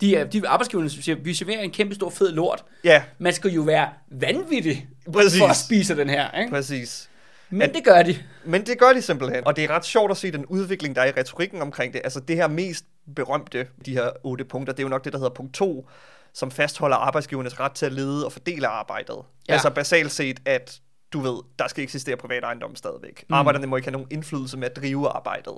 De, 0.00 0.16
er, 0.16 0.24
de 0.24 0.48
arbejdsgiverne 0.48 0.90
siger, 0.90 1.16
vi 1.16 1.34
serverer 1.34 1.60
en 1.60 1.70
kæmpe 1.70 1.94
stor 1.94 2.10
fed 2.10 2.32
lort. 2.32 2.64
Ja, 2.84 3.02
Man 3.18 3.32
skal 3.32 3.50
jo 3.50 3.62
være 3.62 3.88
vanvittig 4.10 4.88
Præcis. 5.12 5.38
for 5.40 5.46
at 5.46 5.56
spise 5.56 5.96
den 5.96 6.08
her. 6.10 6.30
Ikke? 6.40 6.50
præcis. 6.50 7.10
Men 7.52 7.74
det 7.74 7.84
gør 7.84 8.02
de. 8.02 8.16
Men 8.44 8.66
det 8.66 8.78
gør 8.78 8.92
de 8.92 9.02
simpelthen. 9.02 9.46
Og 9.46 9.56
det 9.56 9.64
er 9.64 9.70
ret 9.70 9.84
sjovt 9.84 10.10
at 10.10 10.16
se 10.16 10.32
den 10.32 10.46
udvikling, 10.46 10.96
der 10.96 11.02
er 11.02 11.06
i 11.06 11.10
retorikken 11.10 11.62
omkring 11.62 11.92
det. 11.92 12.00
Altså 12.04 12.20
det 12.20 12.36
her 12.36 12.48
mest 12.48 12.84
berømte, 13.16 13.66
de 13.86 13.92
her 13.92 14.10
otte 14.24 14.44
punkter, 14.44 14.72
det 14.72 14.82
er 14.82 14.84
jo 14.84 14.88
nok 14.88 15.04
det, 15.04 15.12
der 15.12 15.18
hedder 15.18 15.34
punkt 15.34 15.54
2, 15.54 15.88
som 16.34 16.50
fastholder 16.50 16.96
arbejdsgivernes 16.96 17.60
ret 17.60 17.72
til 17.72 17.86
at 17.86 17.92
lede 17.92 18.26
og 18.26 18.32
fordele 18.32 18.66
arbejdet. 18.66 19.16
Ja. 19.48 19.52
Altså 19.52 19.70
basalt 19.70 20.12
set, 20.12 20.40
at 20.44 20.80
du 21.12 21.20
ved, 21.20 21.42
der 21.58 21.68
skal 21.68 21.84
eksistere 21.84 22.16
privat 22.16 22.44
ejendom 22.44 22.76
stadigvæk. 22.76 23.24
Mm. 23.28 23.34
Arbejderne 23.34 23.66
må 23.66 23.76
ikke 23.76 23.86
have 23.86 23.92
nogen 23.92 24.08
indflydelse 24.10 24.56
med 24.56 24.70
at 24.70 24.76
drive 24.76 25.08
arbejdet. 25.08 25.54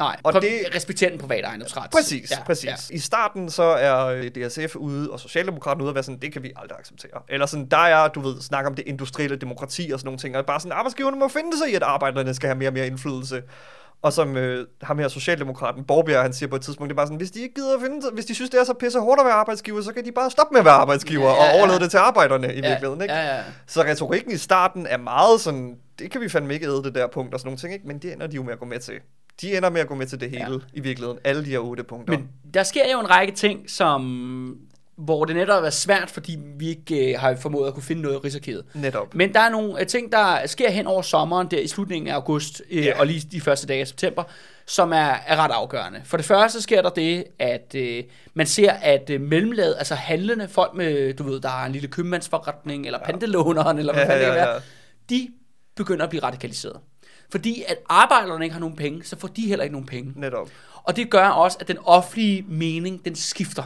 Nej, 0.00 0.16
Og 0.22 0.42
det- 0.42 0.50
respekterer 0.74 1.10
den 1.10 1.18
private 1.18 1.42
ejendomsret. 1.46 1.90
Præcis, 1.90 2.30
Ja, 2.30 2.42
præcis. 2.46 2.64
Ja. 2.90 2.94
I 2.96 2.98
starten 2.98 3.50
så 3.50 3.62
er 3.62 4.06
øh, 4.06 4.24
DSF 4.24 4.76
ude, 4.76 5.10
og 5.10 5.20
Socialdemokraterne 5.20 5.82
ude 5.84 5.88
at 5.90 5.94
være 5.94 6.04
sådan, 6.04 6.20
det 6.20 6.32
kan 6.32 6.42
vi 6.42 6.52
aldrig 6.56 6.78
acceptere. 6.78 7.20
Eller 7.28 7.46
sådan, 7.46 7.66
der 7.66 7.76
er, 7.76 8.08
du 8.08 8.20
ved, 8.20 8.40
snak 8.40 8.66
om 8.66 8.74
det 8.74 8.82
industrielle 8.86 9.36
demokrati 9.36 9.90
og 9.92 9.98
sådan 10.00 10.06
nogle 10.06 10.18
ting, 10.18 10.36
og 10.36 10.46
bare 10.46 10.60
sådan, 10.60 10.72
arbejdsgiverne 10.72 11.16
må 11.18 11.28
finde 11.28 11.58
sig 11.58 11.70
i, 11.72 11.74
at 11.74 11.82
arbejderne 11.82 12.34
skal 12.34 12.46
have 12.48 12.58
mere 12.58 12.68
og 12.68 12.72
mere 12.74 12.86
indflydelse. 12.86 13.42
Og 14.02 14.12
som 14.12 14.36
øh, 14.36 14.66
ham 14.82 14.98
her 14.98 15.08
Socialdemokraten 15.08 15.84
Borbjerg, 15.84 16.22
han 16.22 16.32
siger 16.32 16.48
på 16.48 16.56
et 16.56 16.62
tidspunkt, 16.62 16.88
det 16.88 16.94
er 16.94 16.96
bare 16.96 17.06
sådan, 17.06 17.16
hvis 17.16 17.30
de 17.30 17.40
ikke 17.42 17.54
gider 17.54 17.74
at 17.74 17.80
finde 17.82 18.10
hvis 18.12 18.24
de 18.24 18.34
synes, 18.34 18.50
det 18.50 18.60
er 18.60 18.64
så 18.64 18.74
pisse 18.74 19.00
hårdt 19.00 19.20
at 19.20 19.26
være 19.26 19.34
arbejdsgiver, 19.34 19.82
så 19.82 19.92
kan 19.92 20.04
de 20.04 20.12
bare 20.12 20.30
stoppe 20.30 20.52
med 20.52 20.58
at 20.58 20.64
være 20.64 20.74
arbejdsgiver 20.74 21.22
Ja, 21.28 21.34
ja, 21.34 21.44
ja, 21.44 21.52
og 21.52 21.58
overlade 21.58 21.80
det 21.80 21.90
til 21.90 21.98
arbejderne 21.98 22.54
i 22.54 22.60
Ja, 22.60 22.68
virkeligheden, 22.68 23.02
ikke? 23.02 23.14
ja, 23.14 23.36
ja. 23.36 23.42
Så 23.66 23.82
retorikken 23.82 24.32
i 24.32 24.36
starten 24.36 24.86
er 24.86 24.96
meget 24.98 25.40
sådan, 25.40 25.76
det 25.98 26.10
kan 26.10 26.20
vi 26.20 26.28
fandme 26.28 26.54
ikke 26.54 26.66
æde 26.66 26.82
det 26.84 26.94
der 26.94 27.06
punkt 27.06 27.34
og 27.34 27.40
sådan 27.40 27.48
nogle 27.48 27.58
ting, 27.58 27.72
ikke? 27.74 27.86
Men 27.86 27.98
det 27.98 28.12
ender 28.12 28.26
de 28.26 28.36
jo 28.36 28.42
med 28.42 28.52
at 28.52 28.58
gå 28.58 28.64
med 28.64 28.78
til. 28.78 28.94
De 29.40 29.56
ender 29.56 29.70
med 29.70 29.80
at 29.80 29.88
gå 29.88 29.94
med 29.94 30.06
til 30.06 30.20
det 30.20 30.30
hele 30.30 30.52
Ja. 30.52 30.58
i 30.72 30.80
virkeligheden. 30.80 31.18
Alle 31.24 31.44
de 31.44 31.50
her 31.50 31.58
otte 31.58 31.82
punkter. 31.84 32.18
Men 32.18 32.28
der 32.54 32.62
sker 32.62 32.92
jo 32.92 33.00
en 33.00 33.10
række 33.10 33.32
ting, 33.32 33.70
som 33.70 34.58
hvor 34.96 35.24
det 35.24 35.36
netop 35.36 35.64
er 35.64 35.70
svært, 35.70 36.10
fordi 36.10 36.38
vi 36.58 36.68
ikke 36.68 37.12
øh, 37.14 37.20
har 37.20 37.36
formået 37.36 37.68
at 37.68 37.74
kunne 37.74 37.82
finde 37.82 38.02
noget 38.02 38.14
i 38.14 38.18
Rigsarkivet. 38.18 38.64
Netop. 38.74 39.14
Men 39.14 39.32
der 39.34 39.40
er 39.40 39.48
nogle 39.50 39.80
øh, 39.80 39.86
ting, 39.86 40.12
der 40.12 40.46
sker 40.46 40.70
hen 40.70 40.86
over 40.86 41.02
sommeren, 41.02 41.46
der 41.50 41.58
i 41.58 41.66
slutningen 41.66 42.08
af 42.08 42.14
august, 42.14 42.62
øh, 42.70 42.84
Ja. 42.84 43.00
og 43.00 43.06
lige 43.06 43.20
de 43.32 43.40
første 43.40 43.66
dage 43.66 43.80
af 43.80 43.88
september, 43.88 44.24
som 44.66 44.92
er, 44.92 44.96
er 45.26 45.36
ret 45.36 45.50
afgørende. 45.50 46.00
For 46.04 46.16
det 46.16 46.26
første 46.26 46.62
sker 46.62 46.82
der 46.82 46.90
det, 46.90 47.24
at 47.38 47.74
øh, 47.74 48.04
man 48.34 48.46
ser, 48.46 48.72
at 48.72 49.10
øh, 49.10 49.20
mellemlaget, 49.20 49.74
altså 49.78 49.94
handlende 49.94 50.48
folk 50.48 50.74
med, 50.74 51.14
du 51.14 51.22
ved, 51.22 51.40
der 51.40 51.48
har 51.48 51.66
en 51.66 51.72
lille 51.72 51.88
købmandsforretning, 51.88 52.86
eller 52.86 52.98
ja. 53.02 53.06
pantelåneren, 53.10 53.78
eller 53.78 53.92
hvad 53.92 54.02
Ja, 54.02 54.08
fanden 54.08 54.24
det 54.26 54.32
kan 54.34 54.38
ja, 54.38 54.44
være, 54.44 54.54
ja. 54.54 54.60
de 55.10 55.28
begynder 55.76 56.04
at 56.04 56.10
blive 56.10 56.22
radikaliseret. 56.22 56.76
Fordi 57.34 57.64
at 57.68 57.76
arbejderne 57.88 58.44
ikke 58.44 58.52
har 58.52 58.60
nogen 58.60 58.76
penge, 58.76 59.04
så 59.04 59.18
får 59.18 59.28
de 59.28 59.46
heller 59.46 59.62
ikke 59.62 59.72
nogen 59.72 59.86
penge. 59.86 60.12
Netop. 60.16 60.48
Og 60.82 60.96
det 60.96 61.10
gør 61.10 61.28
også, 61.28 61.58
at 61.60 61.68
den 61.68 61.78
offentlige 61.84 62.44
mening, 62.48 63.04
den 63.04 63.14
skifter. 63.14 63.62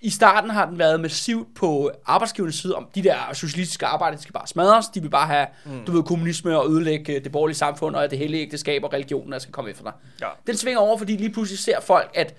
I 0.00 0.10
starten 0.10 0.50
har 0.50 0.66
den 0.66 0.78
været 0.78 1.00
massivt 1.00 1.54
på 1.54 1.90
arbejdsgivernes 2.06 2.54
side 2.54 2.74
om, 2.74 2.88
de 2.94 3.02
der 3.02 3.16
socialistiske 3.32 3.86
arbejder, 3.86 4.16
de 4.16 4.22
skal 4.22 4.32
bare 4.32 4.46
smadres, 4.46 4.86
de 4.86 5.02
vil 5.02 5.08
bare 5.08 5.26
have, 5.26 5.46
mm. 5.64 5.84
du 5.86 5.92
ved, 5.92 6.02
kommunisme 6.02 6.58
og 6.58 6.70
ødelægge 6.70 7.20
det 7.20 7.32
borgerlige 7.32 7.56
samfund, 7.56 7.96
og 7.96 8.10
det 8.10 8.18
hellige 8.18 8.42
ægteskab 8.42 8.84
og 8.84 8.92
religionen, 8.92 9.32
der 9.32 9.38
skal 9.38 9.52
komme 9.52 9.70
efter 9.70 9.84
dig. 9.84 9.92
Ja. 10.20 10.28
Den 10.46 10.56
svinger 10.56 10.80
over, 10.80 10.98
fordi 10.98 11.16
lige 11.16 11.30
pludselig 11.30 11.58
ser 11.58 11.80
folk, 11.80 12.10
at, 12.14 12.34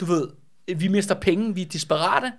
du 0.00 0.04
ved, 0.04 0.28
vi 0.76 0.88
mister 0.88 1.14
penge, 1.14 1.54
vi 1.54 1.62
er 1.62 1.66
desperate, 1.66 2.32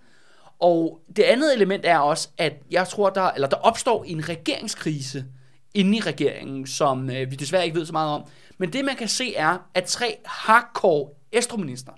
Og 0.60 1.00
det 1.16 1.24
andet 1.24 1.56
element 1.56 1.86
er 1.86 1.98
også, 1.98 2.30
at 2.38 2.54
jeg 2.72 2.88
tror, 2.88 3.10
der, 3.10 3.32
eller 3.32 3.48
der 3.48 3.58
opstår 3.58 4.04
en 4.04 4.30
regeringskrise 4.30 5.26
inde 5.74 5.98
i 5.98 6.02
regeringen, 6.02 6.68
som 6.68 7.10
øh, 7.10 7.32
vi 7.32 7.36
desværre 7.36 7.66
ikke 7.66 7.78
ved 7.80 7.86
så 7.86 7.92
meget 7.92 8.10
om. 8.12 8.24
Men 8.58 8.74
det 8.74 8.86
man 8.86 8.96
kan 8.96 9.08
se 9.08 9.36
er, 9.36 9.58
at 9.74 9.84
tre 9.84 10.18
hardcore 10.26 11.10
Estrup-minister, 11.32 11.92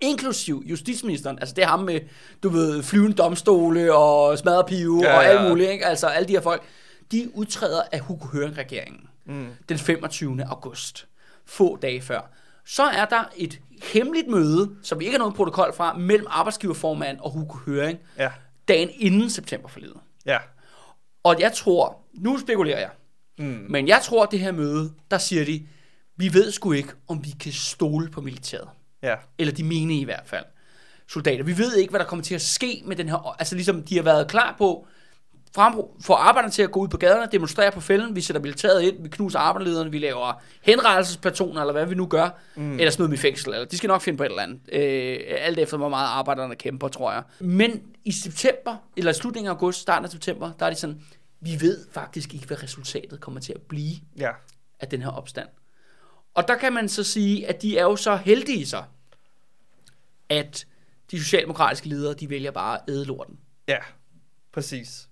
inklusiv 0.00 0.62
justitsministeren, 0.66 1.38
altså 1.38 1.54
det 1.54 1.64
er 1.64 1.68
ham 1.68 1.80
med, 1.80 2.00
du 2.42 2.48
ved, 2.48 2.82
flyvende 2.82 3.16
domstole 3.16 3.94
og 3.94 4.38
smadrepive 4.38 5.00
Ja, 5.04 5.10
ja, 5.10 5.16
og 5.16 5.24
alt 5.24 5.48
muligt, 5.50 5.70
ikke? 5.70 5.86
altså 5.86 6.06
alle 6.06 6.28
de 6.28 6.32
her 6.32 6.40
folk, 6.40 6.62
de 7.12 7.30
udtræder 7.34 7.82
af 7.92 8.00
Hugo 8.00 8.26
Høring-regeringen 8.26 9.00
mm. 9.26 9.46
den 9.68 9.78
25. 9.78 10.44
august, 10.44 11.06
få 11.46 11.76
dage 11.76 12.00
før. 12.00 12.30
Så 12.66 12.82
er 12.82 13.04
der 13.04 13.24
et 13.36 13.60
hemmeligt 13.92 14.28
møde, 14.28 14.70
som 14.82 15.00
vi 15.00 15.04
ikke 15.04 15.14
har 15.14 15.18
noget 15.18 15.34
protokol 15.34 15.74
fra, 15.76 15.96
mellem 15.96 16.26
arbejdsgiverformand 16.30 17.18
og 17.20 17.30
Hugo 17.30 17.58
Høring, 17.66 17.98
Ja. 18.18 18.30
dagen 18.68 18.88
inden 18.98 19.30
septemberforledet. 19.30 19.96
Ja. 20.26 20.38
Og 21.24 21.40
jeg 21.40 21.52
tror, 21.52 21.98
nu 22.14 22.38
spekulerer 22.38 22.78
jeg, 22.78 22.90
mm. 23.38 23.66
men 23.68 23.88
jeg 23.88 24.00
tror, 24.02 24.22
at 24.22 24.30
det 24.30 24.40
her 24.40 24.52
møde, 24.52 24.92
der 25.10 25.18
siger 25.18 25.44
de, 25.44 25.66
vi 26.16 26.34
ved 26.34 26.50
sgu 26.50 26.72
ikke, 26.72 26.92
om 27.08 27.24
vi 27.24 27.30
kan 27.40 27.52
stole 27.52 28.10
på 28.10 28.20
militæret. 28.20 28.68
Ja. 29.02 29.16
Eller 29.38 29.52
de 29.52 29.64
menige 29.64 30.00
i 30.00 30.04
hvert 30.04 30.26
fald. 30.26 30.44
Soldater. 31.08 31.44
Vi 31.44 31.58
ved 31.58 31.76
ikke, 31.76 31.90
hvad 31.90 32.00
der 32.00 32.06
kommer 32.06 32.22
til 32.22 32.34
at 32.34 32.42
ske 32.42 32.82
med 32.84 32.96
den 32.96 33.08
her... 33.08 33.36
Altså 33.38 33.54
ligesom, 33.54 33.82
de 33.82 33.96
har 33.96 34.02
været 34.02 34.28
klar 34.28 34.54
på, 34.58 34.86
frem, 35.54 35.74
for 36.00 36.14
arbejderne 36.14 36.52
til 36.52 36.62
at 36.62 36.70
gå 36.72 36.80
ud 36.80 36.88
på 36.88 36.96
gaderne, 36.96 37.28
demonstrere 37.32 37.72
på 37.72 37.80
fælden, 37.80 38.16
vi 38.16 38.20
sætter 38.20 38.42
militæret 38.42 38.82
ind, 38.82 39.02
vi 39.02 39.08
knuser 39.08 39.38
arbejderlederne, 39.38 39.90
vi 39.90 39.98
laver 39.98 40.42
henrettelsesplatoner, 40.62 41.60
eller 41.60 41.72
hvad 41.72 41.86
vi 41.86 41.94
nu 41.94 42.06
gør, 42.06 42.28
mm. 42.54 42.78
eller 42.78 42.90
smid 42.90 43.06
dem 43.06 43.12
i 43.14 43.16
fængsel, 43.16 43.52
eller 43.52 43.64
de 43.66 43.76
skal 43.76 43.88
nok 43.88 44.02
finde 44.02 44.16
på 44.16 44.22
et 44.22 44.28
eller 44.28 44.42
andet. 44.42 44.60
Øh, 44.72 45.18
alt 45.28 45.58
efter, 45.58 45.76
hvor 45.76 45.88
meget 45.88 46.08
arbejderne 46.08 46.54
kæmper, 46.56 46.88
tror 46.88 47.12
jeg. 47.12 47.22
Men 47.40 47.82
i 48.04 48.12
september, 48.12 48.76
eller 48.96 49.12
slutningen 49.12 49.48
af 49.48 49.54
august, 49.54 49.80
starten 49.80 50.04
af 50.04 50.10
september, 50.10 50.52
der 50.58 50.66
er 50.66 50.70
de 50.70 50.76
sådan, 50.76 51.00
vi 51.40 51.60
ved 51.60 51.86
faktisk 51.92 52.34
ikke, 52.34 52.46
hvad 52.46 52.62
resultatet 52.62 53.20
kommer 53.20 53.40
til 53.40 53.52
at 53.52 53.60
blive 53.62 53.96
Ja. 54.18 54.30
af 54.80 54.88
den 54.88 55.02
her 55.02 55.08
opstand. 55.10 55.48
Og 56.34 56.48
der 56.48 56.56
kan 56.56 56.72
man 56.72 56.88
så 56.88 57.04
sige, 57.04 57.46
at 57.48 57.62
de 57.62 57.78
er 57.78 57.82
jo 57.82 57.96
så 57.96 58.16
heldige 58.16 58.66
så, 58.66 58.82
at 60.28 60.66
de 61.10 61.18
socialdemokratiske 61.18 61.88
ledere, 61.88 62.14
de 62.14 62.30
vælger 62.30 62.50
bare 62.50 62.74
at 62.76 62.80
æde 62.88 63.04
lorten. 63.04 63.38
Ja, 63.68 63.78
præcis. 64.52 65.08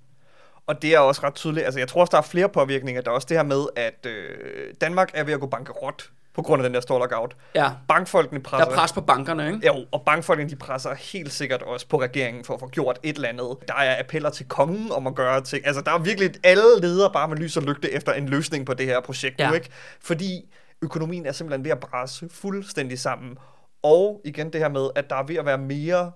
Og 0.71 0.83
det 0.83 0.95
er 0.95 0.99
også 0.99 1.21
ret 1.25 1.35
tydeligt. 1.35 1.65
Altså, 1.65 1.81
jeg 1.81 1.89
tror 1.89 2.01
også, 2.01 2.11
der 2.11 2.19
er 2.19 2.23
flere 2.23 2.49
påvirkninger. 2.49 3.03
Der 3.03 3.11
er 3.11 3.15
også 3.15 3.27
det 3.31 3.37
her 3.37 3.45
med, 3.45 3.67
at 3.77 4.07
øh, 4.07 4.75
Danmark 4.81 5.11
er 5.15 5.25
ved 5.25 5.35
at 5.35 5.41
gå 5.41 5.47
bankerot 5.47 6.11
på 6.35 6.43
grund 6.43 6.63
af 6.63 6.69
den 6.69 6.75
der 6.75 6.81
store 6.81 6.99
lockout. 6.99 7.37
Ja, 7.55 7.71
Bankfolkene 7.89 8.39
der 8.39 8.45
presser... 8.45 8.71
er 8.71 8.75
pres 8.77 8.93
på 8.93 9.01
bankerne, 9.01 9.47
ikke? 9.47 9.67
Jo, 9.67 9.85
og 9.93 10.03
bankfolkene 10.07 10.51
de 10.51 10.57
presser 10.57 10.95
helt 10.95 11.33
sikkert 11.33 11.63
også 11.63 11.89
på 11.89 12.01
regeringen 12.01 12.45
for 12.45 12.55
at 12.55 12.61
få 12.61 12.69
gjort 12.69 12.99
et 13.03 13.17
eller 13.17 13.29
andet. 13.29 13.57
Der 13.69 13.75
er 13.75 13.99
appeller 13.99 14.31
til 14.31 14.49
kongen 14.49 14.93
om 14.93 15.07
at 15.07 15.15
gøre 15.15 15.41
ting. 15.41 15.67
Altså, 15.67 15.83
der 15.83 15.93
er 15.93 15.99
virkelig 15.99 16.31
alle 16.45 16.81
ledere 16.81 17.11
bare 17.13 17.29
med 17.29 17.37
lys 17.37 17.57
og 17.57 17.63
lygte 17.63 17.91
efter 17.93 18.13
en 18.13 18.29
løsning 18.29 18.67
på 18.67 18.75
det 18.75 18.87
her 18.87 19.01
projekt 19.01 19.39
Ja. 19.39 19.49
nu, 19.49 19.55
ikke? 19.55 19.69
Fordi 20.01 20.55
økonomien 20.83 21.27
er 21.27 21.33
simpelthen 21.33 21.65
ved 21.65 21.71
at 21.71 21.81
brase 21.81 22.29
fuldstændig 22.33 22.99
sammen. 22.99 23.39
Og 23.83 24.21
igen 24.25 24.53
det 24.53 24.61
her 24.61 24.69
med, 24.69 24.91
at 24.95 25.11
der 25.11 25.17
er 25.17 25.23
ved 25.23 25.37
at 25.37 25.47
være 25.47 25.59
mere 25.59 26.13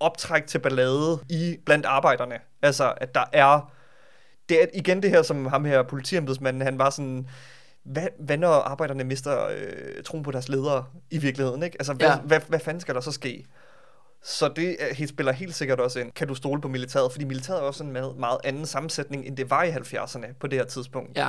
optræk 0.00 0.46
til 0.46 0.58
ballade 0.58 1.18
i 1.28 1.56
blandt 1.66 1.86
arbejderne. 1.86 2.38
Altså, 2.62 2.94
at 2.96 3.14
der 3.14 3.24
er... 3.32 3.70
Det 4.48 4.62
er 4.62 4.66
igen 4.74 5.02
det 5.02 5.10
her, 5.10 5.22
som 5.22 5.46
ham 5.46 5.64
her 5.64 5.82
politiembedsmanden, 5.82 6.62
han 6.62 6.78
var 6.78 6.90
sådan... 6.90 7.28
Hvad, 7.84 8.06
hvad 8.18 8.36
når 8.38 8.52
arbejderne 8.52 9.04
mister 9.04 9.46
øh, 9.46 10.02
troen 10.04 10.22
på 10.24 10.30
deres 10.30 10.48
ledere 10.48 10.84
i 11.10 11.18
virkeligheden, 11.18 11.62
ikke? 11.62 11.76
Altså, 11.80 11.92
hvad, 11.92 12.06
Ja. 12.06 12.12
ja. 12.12 12.18
hvad, 12.20 12.40
hvad 12.48 12.58
fanden 12.58 12.80
skal 12.80 12.94
der 12.94 13.00
så 13.00 13.12
ske? 13.12 13.44
Så 14.24 14.48
det 14.56 14.76
er- 14.80 14.94
helt 14.94 15.10
spiller 15.10 15.32
helt 15.32 15.54
sikkert 15.54 15.80
også 15.80 15.98
ind. 16.00 16.12
Kan 16.12 16.28
du 16.28 16.34
stole 16.34 16.60
på 16.60 16.68
militæret? 16.68 17.12
Fordi 17.12 17.24
militæret 17.24 17.58
er 17.58 17.62
også 17.62 17.84
en 17.84 17.92
meget, 17.92 18.16
meget 18.18 18.38
anden 18.44 18.66
sammensætning, 18.66 19.26
end 19.26 19.36
det 19.36 19.50
var 19.50 19.62
i 19.62 19.70
70'erne 19.70 20.26
på 20.40 20.46
det 20.46 20.58
her 20.58 20.66
tidspunkt. 20.66 21.16
Ja, 21.18 21.28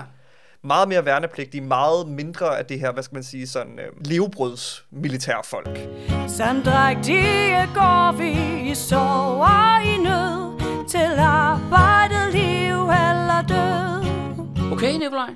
Meget 0.64 0.88
mere 0.90 1.06
værnepligtige, 1.06 1.62
meget 1.62 2.08
mindre 2.08 2.58
af 2.58 2.66
det 2.66 2.80
her, 2.80 2.92
hvad 2.92 3.04
skal 3.04 3.16
man 3.16 3.24
sige, 3.24 3.48
sådan 3.48 3.80
øh, 3.80 4.06
levebrøds 4.06 4.86
militærfolk. 4.92 5.80
Sandrægtige 6.28 7.68
går 7.76 8.12
vi 8.18 8.32
i 8.72 8.76
sorg 8.76 9.42
og 9.42 9.86
i 9.86 9.98
nød 9.98 10.88
Til 10.90 11.20
arbejdet, 11.20 12.34
liv 12.34 12.67
eller 12.92 13.42
død 13.48 14.72
okay 14.72 14.98
Nikolaj. 14.98 15.30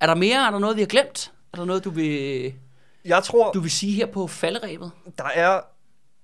Er 0.00 0.06
der 0.06 0.14
mere? 0.14 0.46
Er 0.46 0.50
der 0.50 0.58
noget, 0.58 0.76
vi 0.76 0.82
har 0.82 0.86
glemt? 0.86 1.32
Er 1.52 1.56
der 1.56 1.64
noget, 1.64 1.84
du 1.84 1.90
vil, 1.90 2.54
Jeg 3.04 3.22
tror, 3.22 3.52
du 3.52 3.60
vil 3.60 3.70
sige 3.70 3.92
her 3.92 4.06
på 4.06 4.26
falderæbet? 4.26 4.90
der 5.18 5.28
er 5.34 5.60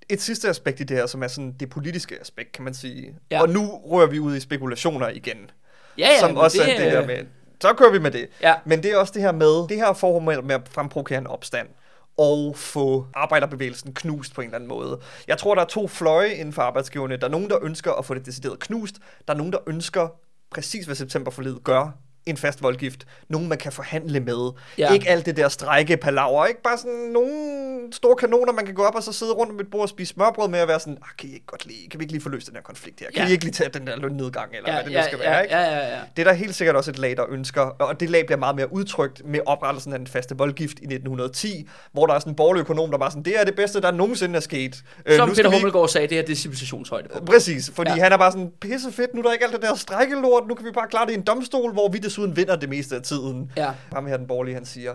et 0.09 0.20
sidste 0.20 0.48
aspekt 0.48 0.81
i 0.81 0.85
det 0.85 0.97
her, 0.97 1.06
som 1.06 1.22
er 1.22 1.28
sådan 1.28 1.55
det 1.60 1.70
politiske 1.70 2.20
aspekt, 2.20 2.52
kan 2.52 2.64
man 2.64 2.74
sige. 2.74 3.14
Ja. 3.31 3.43
Og 3.43 3.48
nu 3.48 3.81
rører 3.85 4.06
vi 4.06 4.18
ud 4.18 4.36
i 4.36 4.40
spekulationer 4.40 5.09
igen. 5.09 5.51
Ja, 5.98 6.09
ja, 6.09 6.20
som 6.20 6.36
også 6.36 6.59
det, 6.59 6.72
er 6.72 6.82
det 6.82 6.90
her 6.90 7.06
med... 7.06 7.27
Så 7.60 7.72
kører 7.72 7.93
vi 7.93 7.98
med 7.98 8.10
det. 8.10 8.28
Ja. 8.43 8.55
Men 8.64 8.82
det 8.82 8.93
er 8.93 8.97
også 8.97 9.12
det 9.12 9.22
her 9.22 9.32
med, 9.32 9.68
det 9.68 9.77
her 9.77 9.93
forhold 9.93 10.43
med 10.43 10.55
at 10.55 10.68
fremprovokere 10.68 11.18
en 11.18 11.27
opstand 11.27 11.68
og 12.16 12.56
få 12.56 13.06
arbejderbevægelsen 13.14 13.94
knust 13.94 14.35
på 14.35 14.40
en 14.40 14.47
eller 14.47 14.56
anden 14.56 14.68
måde. 14.68 15.01
Jeg 15.28 15.39
tror, 15.39 15.55
der 15.55 15.62
er 15.62 15.66
to 15.66 15.89
fløje 15.89 16.35
inden 16.35 16.52
for 16.52 16.62
arbejdsgiverne. 16.62 17.16
Der 17.16 17.27
er 17.27 17.31
nogen, 17.31 17.51
der 17.51 17.59
ønsker 17.62 17.93
at 17.93 18.05
få 18.05 18.14
det 18.14 18.27
decideret 18.27 18.59
knust. 18.59 18.94
Der 19.28 19.35
er 19.35 19.39
nogen, 19.39 19.52
der 19.52 19.59
ønsker 19.66 20.09
præcis, 20.51 20.86
hvad 20.86 20.97
septemberforledet 20.97 21.64
gør, 21.64 21.98
en 22.26 22.36
fast 22.36 22.62
voldgift. 22.62 23.06
Nogen, 23.28 23.48
man 23.48 23.59
kan 23.59 23.72
forhandle 23.72 24.20
med. 24.20 24.51
Ja. 24.78 24.92
Ikke 24.92 25.09
alt 25.09 25.26
det 25.26 25.36
der 25.36 25.48
strække 25.48 25.97
palaver. 25.97 26.47
Ikke 26.47 26.62
bare 26.62 26.78
sådan 26.78 27.10
nogle 27.12 27.92
store 27.92 28.16
kanoner, 28.16 28.52
man 28.52 28.66
kan 28.66 28.74
gå 28.74 28.82
op 28.82 28.94
og 28.94 29.02
så 29.02 29.12
sidde 29.12 29.32
rundt 29.32 29.52
om 29.52 29.60
et 29.60 29.70
bord 29.70 29.82
og 29.82 29.88
spise 29.88 30.12
smørbrød 30.12 30.48
med 30.48 30.62
og 30.62 30.68
være 30.68 30.80
sådan, 30.80 30.98
ah, 31.02 31.09
kan, 31.18 31.28
I 31.28 31.32
ikke 31.32 31.47
godt 31.47 31.66
lide, 31.66 31.88
kan 31.90 32.01
vi 32.01 32.05
ikke 32.05 32.12
lige 32.12 32.22
få 32.22 32.28
løst 32.28 32.47
den 32.47 32.55
her 32.56 32.62
konflikt 32.62 33.01
her? 33.01 33.06
Kan 33.10 33.22
Ja. 33.22 33.28
I 33.28 33.32
ikke 33.32 33.44
lige 33.44 33.52
tage 33.52 33.70
den 33.74 33.86
der 33.86 33.97
lønnedgang, 33.97 34.51
eller 34.56 34.68
ja, 34.70 34.76
hvad 34.76 34.84
det 34.84 34.92
nu 34.92 34.98
ja, 34.98 35.06
skal 35.06 35.18
ja, 35.22 35.30
være? 35.30 35.42
Ikke? 35.42 35.55
ja, 35.56 35.62
ja, 35.62 35.88
ja. 35.97 36.01
Det 36.16 36.22
er 36.22 36.26
der 36.30 36.32
helt 36.32 36.55
sikkert 36.55 36.76
også 36.76 36.90
et 36.90 36.98
lag, 36.98 37.16
der 37.16 37.24
ønsker, 37.30 37.60
og 37.60 38.01
det 38.01 38.10
lag 38.10 38.26
bliver 38.26 38.38
meget 38.38 38.56
mere 38.56 38.72
udtrykt 38.72 39.22
med 39.24 39.40
oprettelsen 39.47 39.92
af 39.92 39.98
den 39.98 40.06
faste 40.06 40.36
voldgift 40.36 40.78
i 40.78 40.84
1910, 40.84 41.68
hvor 41.92 42.06
der 42.06 42.14
er 42.14 42.18
sådan 42.18 42.32
en 42.32 42.36
borgerlig 42.36 42.60
økonom, 42.60 42.90
der 42.90 42.98
var 42.98 43.09
sådan, 43.10 43.22
det 43.22 43.40
er 43.40 43.44
det 43.44 43.55
bedste, 43.56 43.80
der 43.80 43.90
nogensinde 43.90 44.36
er 44.36 44.40
sket. 44.40 44.82
Øh, 45.06 45.16
Som 45.16 45.28
nu 45.28 45.34
Peter 45.34 45.51
vi- 45.51 45.56
Hummelgaard 45.56 45.88
sagde, 45.88 46.06
det 46.06 46.16
her 46.16 46.22
det 46.24 46.32
er 46.32 46.36
civilisationshøjde. 46.36 47.09
Præcis, 47.26 47.70
fordi 47.74 47.90
ja. 47.90 48.02
han 48.02 48.12
er 48.12 48.16
bare 48.16 48.32
sådan, 48.32 48.51
pisse 48.60 48.92
fedt, 48.92 49.14
nu 49.14 49.20
er 49.20 49.24
der 49.24 49.32
ikke 49.32 49.44
alt 49.44 49.55
det 49.55 49.62
der 49.62 49.74
strækkelort, 49.74 50.47
nu 50.48 50.55
kan 50.55 50.66
vi 50.66 50.70
bare 50.70 50.88
klare 50.90 51.06
det 51.06 51.12
i 51.12 51.14
en 51.14 51.22
domstol, 51.22 51.72
hvor 51.72 51.88
vi 51.88 51.98
desuden 52.11 52.37
vinder 52.37 52.57
det 52.57 52.69
meste 52.69 52.97
af 52.97 53.03
tiden. 53.03 53.53
Ja. 53.57 53.74
Ham 53.93 54.07
her, 54.07 54.16
den 54.16 54.27
borgerlige, 54.27 54.55
han 54.55 54.65
siger. 54.65 54.95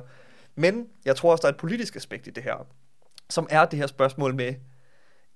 Men 0.55 0.87
jeg 1.05 1.15
tror 1.15 1.31
også, 1.31 1.41
der 1.41 1.47
er 1.47 1.51
et 1.51 1.57
politisk 1.59 1.95
aspekt 1.95 2.27
i 2.27 2.29
det 2.29 2.43
her, 2.43 2.67
som 3.29 3.47
er 3.49 3.65
det 3.65 3.79
her 3.79 3.87
spørgsmål 3.87 4.35
med, 4.35 4.53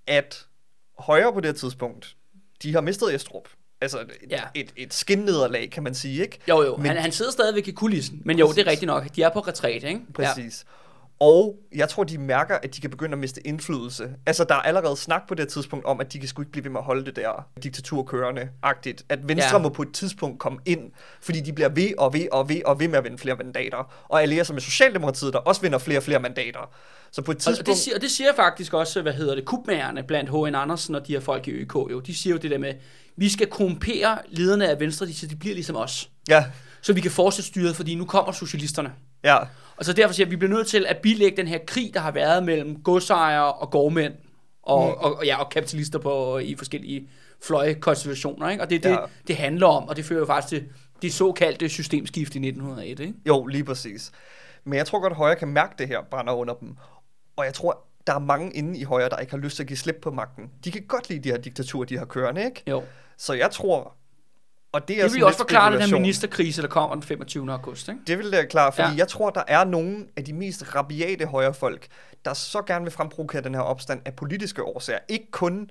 at 0.07 0.45
højre 0.99 1.33
på 1.33 1.39
det 1.39 1.45
her 1.47 1.53
tidspunkt, 1.53 2.15
de 2.63 2.73
har 2.73 2.81
mistet 2.81 3.15
Estrup. 3.15 3.47
Altså 3.81 3.99
et, 3.99 4.07
Ja. 4.29 4.41
et, 4.55 4.73
et 4.77 4.93
skinnederlag, 4.93 5.69
kan 5.71 5.83
man 5.83 5.95
sige, 5.95 6.21
ikke? 6.21 6.39
Jo, 6.49 6.63
jo, 6.63 6.77
Men- 6.77 6.85
han, 6.85 6.97
han 6.97 7.11
sidder 7.11 7.31
stadigvæk 7.31 7.67
i 7.67 7.71
kulissen. 7.71 8.21
Men 8.25 8.39
jo, 8.39 8.45
det 8.45 8.51
er 8.51 8.55
Præcis. 8.55 8.67
rigtigt 8.71 8.87
nok. 8.87 9.15
De 9.15 9.23
er 9.23 9.29
på 9.29 9.39
retræte, 9.39 9.87
ikke? 9.87 10.01
Præcis. 10.13 10.65
Ja. 10.67 10.78
Og 11.19 11.55
jeg 11.75 11.89
tror, 11.89 12.03
de 12.03 12.17
mærker, 12.17 12.57
at 12.63 12.75
de 12.75 12.81
kan 12.81 12.89
begynde 12.89 13.11
at 13.13 13.17
miste 13.19 13.47
indflydelse. 13.47 14.09
Altså, 14.25 14.43
der 14.43 14.55
er 14.55 14.59
allerede 14.59 14.95
snak 14.97 15.27
på 15.27 15.35
det 15.35 15.47
tidspunkt 15.47 15.85
om, 15.85 15.99
at 16.01 16.13
de 16.13 16.19
kan 16.19 16.27
sgu 16.29 16.41
ikke 16.41 16.51
blive 16.51 16.63
ved 16.63 16.71
med 16.71 16.79
at 16.79 16.83
holde 16.85 17.05
det 17.05 17.15
der 17.15 17.47
diktatur 17.63 18.03
kørende-agtigt. 18.03 19.05
At 19.09 19.19
Venstre 19.27 19.55
Ja. 19.57 19.61
må 19.61 19.69
på 19.69 19.81
et 19.81 19.91
tidspunkt 19.93 20.39
komme 20.39 20.59
ind, 20.65 20.91
fordi 21.21 21.39
de 21.39 21.53
bliver 21.53 21.69
ved 21.69 21.89
og 21.97 22.13
ved 22.13 22.27
og 22.31 22.49
ved 22.49 22.61
og 22.65 22.79
ved 22.79 22.87
med 22.87 22.97
at 22.97 23.03
vinde 23.03 23.17
flere 23.17 23.35
mandater. 23.35 24.05
Og 24.09 24.21
allierer 24.21 24.43
sig 24.43 24.55
med 24.55 24.61
Socialdemokratiet, 24.61 25.33
der 25.33 25.39
også 25.39 25.61
vinder 25.61 25.77
flere 25.77 25.99
og 25.99 26.03
flere 26.03 26.19
mandater. 26.19 26.69
Så 27.11 27.21
på 27.21 27.31
et 27.31 27.35
Og 27.35 27.41
tidspunkt... 27.41 27.67
det, 27.67 27.77
siger, 27.77 27.95
og 27.95 28.01
det 28.01 28.11
siger 28.11 28.33
faktisk 28.35 28.73
også, 28.73 29.01
hvad 29.01 29.13
hedder 29.13 29.35
det, 29.35 29.45
kubmagerne 29.45 30.03
blandt 30.03 30.29
H.N. 30.29 30.55
Andersen 30.55 30.95
og 30.95 31.07
de 31.07 31.13
her 31.13 31.19
folk 31.19 31.47
i 31.47 31.51
ØK 31.51 31.75
jo. 31.75 31.99
De 31.99 32.15
siger 32.15 32.33
jo 32.33 32.39
det 32.39 32.51
der 32.51 32.57
med, 32.57 32.73
vi 33.15 33.29
skal 33.29 33.47
korrumpere 33.47 34.17
lederne 34.29 34.69
af 34.69 34.79
Venstre, 34.79 35.05
de 35.05 35.13
siger, 35.13 35.29
de 35.29 35.35
bliver 35.35 35.55
ligesom 35.55 35.75
os. 35.75 36.09
Ja, 36.29 36.45
Så 36.81 36.93
vi 36.93 37.01
kan 37.01 37.11
fortsætte 37.11 37.47
styret, 37.47 37.75
fordi 37.75 37.95
nu 37.95 38.05
kommer 38.05 38.31
socialisterne. 38.31 38.91
Ja, 39.23 39.37
Og 39.77 39.85
så 39.85 39.93
derfor 39.93 40.13
siger 40.13 40.25
jeg, 40.25 40.27
at 40.27 40.31
vi 40.31 40.35
bliver 40.35 40.53
nødt 40.55 40.67
til 40.67 40.85
at 40.85 40.97
bilægge 40.97 41.37
den 41.37 41.47
her 41.47 41.59
krig, 41.67 41.91
der 41.93 41.99
har 41.99 42.11
været 42.11 42.43
mellem 42.43 42.83
godsejere 42.83 43.53
og 43.53 43.71
gårdmænd, 43.71 44.13
og, 44.63 44.87
mm. 44.87 44.93
og, 44.93 45.17
og, 45.17 45.25
ja, 45.25 45.43
og 45.43 45.49
kapitalister 45.49 45.99
på, 45.99 46.37
i 46.37 46.55
forskellige 46.55 47.09
fløjekonstellationer. 47.43 48.49
Ikke? 48.49 48.63
Og 48.63 48.69
det 48.69 48.75
er 48.75 48.89
det, 48.89 48.89
Ja. 48.89 49.05
det 49.27 49.35
handler 49.35 49.67
om, 49.67 49.87
og 49.87 49.95
det 49.95 50.05
fører 50.05 50.19
jo 50.19 50.25
faktisk 50.25 50.47
til 50.49 50.65
det 51.01 51.13
såkaldte 51.13 51.69
systemskift 51.69 52.35
i 52.35 52.37
1901. 52.37 52.99
Ikke? 52.99 53.13
jo, 53.27 53.45
lige 53.45 53.63
præcis. 53.63 54.11
Men 54.63 54.77
jeg 54.77 54.85
tror 54.85 54.99
godt, 54.99 55.11
at 55.11 55.17
Højre 55.17 55.35
kan 55.35 55.47
mærke 55.47 55.73
det 55.77 55.87
her 55.87 55.99
brænder 56.11 56.33
under 56.33 56.53
dem. 56.53 56.75
Og 57.35 57.45
jeg 57.45 57.53
tror, 57.53 57.85
der 58.07 58.13
er 58.13 58.19
mange 58.19 58.51
inde 58.55 58.79
i 58.79 58.83
Højre, 58.83 59.09
der 59.09 59.17
ikke 59.17 59.31
har 59.31 59.37
lyst 59.37 59.55
til 59.55 59.63
at 59.63 59.67
give 59.67 59.77
slip 59.77 59.95
på 60.01 60.11
magten. 60.11 60.49
De 60.63 60.71
kan 60.71 60.83
godt 60.87 61.09
lide 61.09 61.19
de 61.23 61.29
her 61.29 61.37
diktaturer, 61.37 61.85
de 61.85 61.97
har 61.97 62.05
kørende, 62.05 62.45
ikke? 62.45 62.63
Jo. 62.67 62.83
Så 63.17 63.33
jeg 63.33 63.51
tror, 63.51 63.93
og 64.71 64.87
det 64.87 64.99
er 64.99 65.03
Det 65.03 65.13
vil 65.13 65.23
også 65.23 65.37
forklare 65.37 65.73
den 65.73 65.81
her 65.81 65.99
ministerkrise, 65.99 66.61
der 66.61 66.67
kommer 66.67 66.95
den 66.95 67.03
25. 67.03 67.51
august. 67.51 67.87
Ikke? 67.87 68.01
Det 68.07 68.17
vil 68.17 68.29
jeg 68.33 68.49
klare, 68.49 68.71
fordi 68.71 68.87
Ja. 68.89 68.95
jeg 68.97 69.07
tror, 69.07 69.29
der 69.29 69.43
er 69.47 69.63
nogle 69.63 70.05
af 70.17 70.23
de 70.23 70.33
mest 70.33 70.75
rabiate 70.75 71.25
højrefolk, 71.25 71.87
der 72.25 72.33
så 72.33 72.61
gerne 72.61 72.85
vil 72.85 72.91
fremprovokere 72.91 73.41
den 73.41 73.53
her 73.55 73.61
opstand 73.61 74.01
af 74.05 74.13
politiske 74.13 74.63
årsager. 74.63 74.99
Ikke 75.07 75.31
kun 75.31 75.69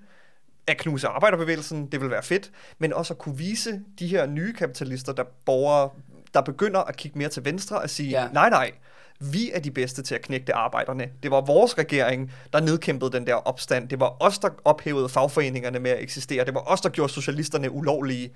at 0.67 0.77
knuse 0.79 1.07
arbejderbevægelsen, 1.09 1.87
det 1.87 2.01
vil 2.01 2.11
være 2.11 2.23
fedt, 2.23 2.51
men 2.79 2.93
også 2.93 3.15
at 3.15 3.19
kunne 3.19 3.37
vise 3.39 3.81
de 3.99 4.07
her 4.07 4.27
nye 4.27 4.53
kapitalister, 4.53 5.13
der 5.13 5.25
borgere, 5.47 5.91
der 6.35 6.41
begynder 6.41 6.81
at 6.81 6.97
kigge 6.97 7.19
mere 7.19 7.29
til 7.29 7.45
venstre 7.45 7.81
og 7.81 7.91
sige, 7.91 8.11
Ja. 8.11 8.23
ja. 8.23 8.29
nej 8.33 8.51
nej, 8.51 8.71
vi 9.21 9.51
er 9.55 9.61
de 9.61 9.71
bedste 9.71 10.03
til 10.03 10.15
at 10.15 10.23
knægte 10.23 10.55
arbejderne. 10.55 11.09
Det 11.23 11.31
var 11.31 11.41
vores 11.41 11.79
regering, 11.79 12.33
der 12.53 12.61
nedkæmpede 12.61 13.13
den 13.13 13.27
der 13.27 13.35
opstand. 13.35 13.89
Det 13.89 14.01
var 14.01 14.17
os, 14.23 14.39
der 14.39 14.49
ophævede 14.65 15.09
fagforeningerne 15.09 15.79
med 15.79 15.91
at 15.91 16.03
eksistere. 16.03 16.45
Det 16.45 16.55
var 16.55 16.61
os, 16.67 16.81
der 16.81 16.89
gjorde 16.89 17.13
socialisterne 17.13 17.71
ulovlige. 17.71 18.31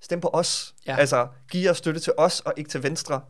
Stem 0.00 0.20
på 0.20 0.30
os. 0.32 0.74
Ja. 0.86 0.96
Altså, 0.96 1.28
giv 1.50 1.62
jer 1.64 1.72
støtte 1.72 2.00
til 2.00 2.12
os 2.16 2.40
og 2.40 2.52
ikke 2.56 2.70
til 2.70 2.82
Venstre. 2.82 3.20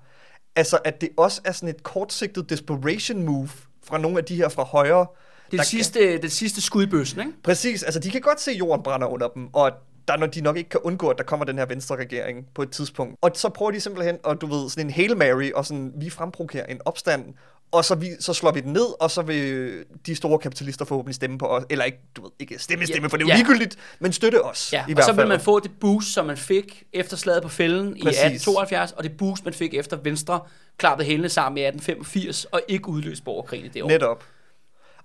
Altså, 0.56 0.78
at 0.84 1.00
det 1.00 1.08
også 1.16 1.40
er 1.44 1.52
sådan 1.52 1.68
et 1.68 1.82
kortsigtet 1.82 2.50
desperation 2.50 3.22
move 3.22 3.48
fra 3.84 3.98
nogle 3.98 4.18
af 4.18 4.24
de 4.24 4.36
her 4.36 4.48
fra 4.48 4.64
højre. 4.64 5.06
Det 5.50 5.56
er 5.58 5.62
det 5.62 5.66
sidste, 5.66 6.18
det 6.18 6.32
sidste 6.32 6.60
skud 6.60 6.82
i 6.82 6.86
bøssen, 6.86 7.20
ikke? 7.20 7.32
Præcis, 7.42 7.82
altså 7.82 8.00
de 8.00 8.10
kan 8.10 8.20
godt 8.20 8.40
se, 8.40 8.50
at 8.50 8.58
jorden 8.58 8.82
brænder 8.82 9.06
under 9.06 9.28
dem, 9.28 9.48
og 9.52 9.72
der, 10.08 10.16
når 10.16 10.26
de 10.26 10.40
nok 10.40 10.56
ikke 10.56 10.70
kan 10.70 10.80
undgå, 10.80 11.08
at 11.08 11.18
der 11.18 11.24
kommer 11.24 11.46
den 11.46 11.58
her 11.58 11.66
venstre 11.66 11.96
regering 11.96 12.46
på 12.54 12.62
et 12.62 12.70
tidspunkt. 12.70 13.16
Og 13.22 13.30
så 13.34 13.48
prøver 13.48 13.70
de 13.70 13.80
simpelthen, 13.80 14.18
og 14.24 14.40
du 14.40 14.46
ved, 14.46 14.70
sådan 14.70 14.86
en 14.86 14.90
Hail 14.90 15.16
Mary, 15.16 15.50
og 15.54 15.66
sådan, 15.66 15.92
vi 15.96 16.10
fremprovokerer 16.10 16.66
en 16.66 16.80
opstand, 16.84 17.34
og 17.72 17.84
så, 17.84 17.94
vi, 17.94 18.08
så 18.20 18.32
slår 18.32 18.52
vi 18.52 18.60
den 18.60 18.72
ned, 18.72 19.00
og 19.00 19.10
så 19.10 19.22
vil 19.22 19.84
de 20.06 20.14
store 20.14 20.38
kapitalister 20.38 20.84
forhåbentlig 20.84 21.14
stemme 21.14 21.38
på 21.38 21.46
os. 21.46 21.64
Eller 21.70 21.84
ikke, 21.84 21.98
du 22.16 22.22
ved, 22.22 22.30
ikke 22.38 22.58
stemme, 22.58 22.86
stemme, 22.86 23.06
Ja, 23.06 23.08
for 23.08 23.16
det 23.16 23.24
er 23.24 23.28
jo 23.28 23.32
ja. 23.32 23.36
ligegyldigt, 23.36 23.76
men 23.98 24.12
støtte 24.12 24.44
os. 24.44 24.72
Ja, 24.72 24.78
i 24.78 24.90
og 24.90 24.94
hvert 24.94 25.04
så 25.04 25.12
vil 25.12 25.18
fald. 25.18 25.28
man 25.28 25.40
få 25.40 25.60
det 25.60 25.70
boost, 25.80 26.12
som 26.12 26.26
man 26.26 26.36
fik 26.36 26.82
efter 26.92 27.16
slaget 27.16 27.42
på 27.42 27.48
fælden 27.48 27.96
i 27.96 28.02
Præcis. 28.02 28.18
1872, 28.20 28.92
og 28.92 29.04
det 29.04 29.16
boost, 29.16 29.44
man 29.44 29.54
fik 29.54 29.74
efter 29.74 29.96
Venstre 29.96 30.40
klappede 30.78 31.06
hælene 31.06 31.28
sammen 31.28 31.58
i 31.58 31.60
1885, 31.60 32.44
og 32.44 32.60
ikke 32.68 32.88
udløste 32.88 33.24
borgerkrigen 33.24 33.66
i 33.66 33.68
det 33.68 33.82
år. 33.82 33.88
Netop. 33.88 34.24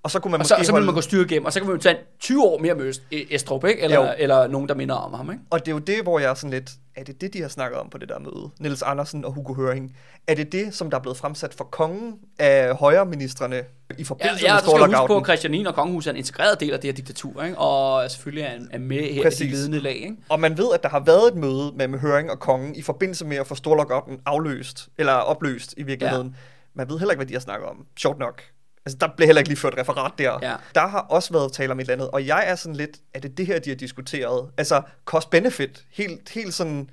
Og 0.04 0.12
så 0.12 0.20
kunne 0.20 0.32
man 0.32 0.40
Og 0.40 0.46
så, 0.46 0.54
måske 0.54 0.62
og 0.62 0.66
så 0.66 0.72
vil 0.72 0.76
holde... 0.76 0.86
man 0.86 0.96
gå 0.96 1.02
styre 1.02 1.26
igennem, 1.26 1.46
og 1.46 1.54
så 1.54 1.60
kan 1.60 1.68
man 1.68 1.76
jo 1.76 1.82
tage 1.82 1.98
20 2.20 2.44
år 2.44 2.58
mere 2.60 2.76
med 2.76 2.86
Øst- 2.86 3.02
Estrup, 3.12 3.66
ikke? 3.66 3.82
Eller, 3.82 4.02
Jo. 4.06 4.14
eller 4.18 4.48
nogen, 4.48 4.70
der 4.70 4.76
minder 4.76 4.96
om 4.96 5.14
ham, 5.14 5.32
ikke? 5.32 5.44
Og 5.50 5.60
det 5.60 5.68
er 5.68 5.72
jo 5.72 5.80
det, 5.80 6.02
hvor 6.04 6.20
jeg 6.20 6.30
er 6.30 6.34
sådan 6.34 6.50
lidt, 6.50 6.72
er 6.96 7.04
det 7.04 7.22
det, 7.22 7.34
de 7.34 7.42
har 7.42 7.48
snakket 7.48 7.80
om 7.80 7.90
på 7.90 7.98
det 7.98 8.10
der 8.10 8.20
møde? 8.20 8.50
Niels 8.60 8.82
Andersen 8.82 9.26
og 9.26 9.32
Hugo 9.34 9.54
Høring. 9.54 9.96
Er 10.28 10.36
det 10.36 10.52
det, 10.52 10.74
som 10.76 10.90
der 10.90 10.98
er 10.98 11.02
blevet 11.02 11.18
fremsat 11.18 11.54
for 11.54 11.64
kongen 11.64 12.14
af 12.40 12.76
højreministerne 12.76 13.56
i 13.56 13.64
Ja, 14.00 14.04
forbindelse 14.04 14.46
ja 14.46 14.52
med 14.54 14.60
og 14.62 14.66
så 14.66 14.70
skal 14.70 14.80
huske 14.80 14.92
på, 14.92 14.96
Storlockouten? 14.96 15.22
at 15.22 15.26
Christianine 15.26 15.70
og 15.70 15.76
Kongehuset 15.76 16.10
er 16.10 16.14
en 16.14 16.18
integreret 16.18 16.60
del 16.60 16.72
af 16.74 16.80
det 16.80 16.88
her 16.88 16.94
diktatur, 16.94 17.44
ikke? 17.44 17.58
og 17.58 18.12
selvfølgelig 18.12 18.44
er, 18.44 18.60
er 18.72 18.80
med 18.80 19.00
her 19.02 19.20
i 19.20 19.24
Præcis. 19.24 19.52
ledende 19.52 19.80
lag. 19.80 19.96
Ikke? 19.96 20.16
Og 20.30 20.40
man 20.40 20.58
ved, 20.58 20.68
at 20.74 20.84
der 20.84 20.90
har 20.90 21.00
været 21.00 21.28
et 21.28 21.36
møde 21.36 21.72
mellem 21.76 22.00
Høring 22.00 22.32
og 22.32 22.40
kongen 22.40 22.76
i 22.76 22.82
forbindelse 22.82 23.26
med 23.26 23.38
at 23.38 23.48
få 23.48 23.56
Storlockouten 23.56 24.20
afløst, 24.26 24.90
eller 24.98 25.14
opløst 25.14 25.74
i 25.78 25.84
virkeligheden. 25.84 26.28
Ja. 26.28 26.34
Man 26.74 26.90
ved 26.90 27.00
heller 27.00 27.12
ikke, 27.12 27.20
hvad 27.20 27.28
de 27.28 27.34
har 27.34 27.40
snakket 27.42 27.70
om. 27.70 27.86
Sjovt 27.98 28.20
nok. 28.20 28.42
Altså, 28.86 28.98
der 29.02 29.08
blev 29.18 29.26
heller 29.26 29.40
ikke 29.40 29.50
lige 29.50 29.60
ført 29.60 29.74
referat 29.78 30.12
der. 30.18 30.40
Ja. 30.42 30.56
Der 30.76 30.88
har 30.88 31.00
også 31.00 31.34
været 31.34 31.52
tale 31.54 31.72
om 31.72 31.80
et 31.80 31.82
eller 31.82 31.94
andet, 31.94 32.10
og 32.12 32.28
jeg 32.28 32.44
er 32.48 32.56
sådan 32.56 32.76
lidt, 32.76 32.90
er 33.14 33.20
det 33.20 33.38
det 33.38 33.46
her, 33.46 33.60
de 33.60 33.70
har 33.70 33.78
diskuteret? 33.78 34.50
Altså, 34.58 34.82
cost-benefit, 35.06 35.86
helt, 35.92 36.30
helt 36.30 36.54
sådan, 36.54 36.90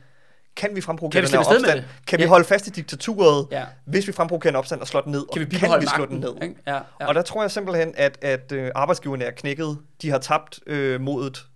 kan 0.56 0.70
vi 0.76 0.80
fremprovokere 0.80 1.22
den 1.22 1.30
her 1.30 1.38
afsted 1.38 1.54
med 1.60 1.68
opstand? 1.68 1.78
det? 1.80 1.88
Kan 2.06 2.18
vi 2.18 2.22
Ja. 2.24 2.28
holde 2.28 2.44
fast 2.44 2.66
i 2.66 2.70
diktaturet, 2.70 3.46
Ja. 3.50 3.64
hvis 3.86 4.06
vi 4.06 4.12
fremprovokerer 4.12 4.52
en 4.52 4.56
opstand 4.56 4.80
og 4.80 4.86
slår 4.88 5.00
den 5.00 5.12
ned? 5.12 5.24
Kan 5.32 5.40
vi 5.40 5.56
og 5.56 5.60
kan 5.60 5.80
vi 5.80 5.86
slå 5.86 5.98
magten? 5.98 6.22
den 6.22 6.34
ned? 6.34 6.42
Ikke? 6.42 6.54
Ja, 6.66 6.78
ja. 7.00 7.06
Og 7.06 7.14
der 7.14 7.22
tror 7.22 7.42
jeg 7.42 7.50
simpelthen, 7.50 7.94
at, 7.96 8.18
at 8.22 8.52
øh, 8.52 8.70
arbejdsgiverne 8.74 9.24
er 9.24 9.30
knækket. 9.30 9.78
De 10.02 10.10
har 10.10 10.18
tabt 10.18 10.60
øh, 10.66 11.00
modet. 11.00 11.46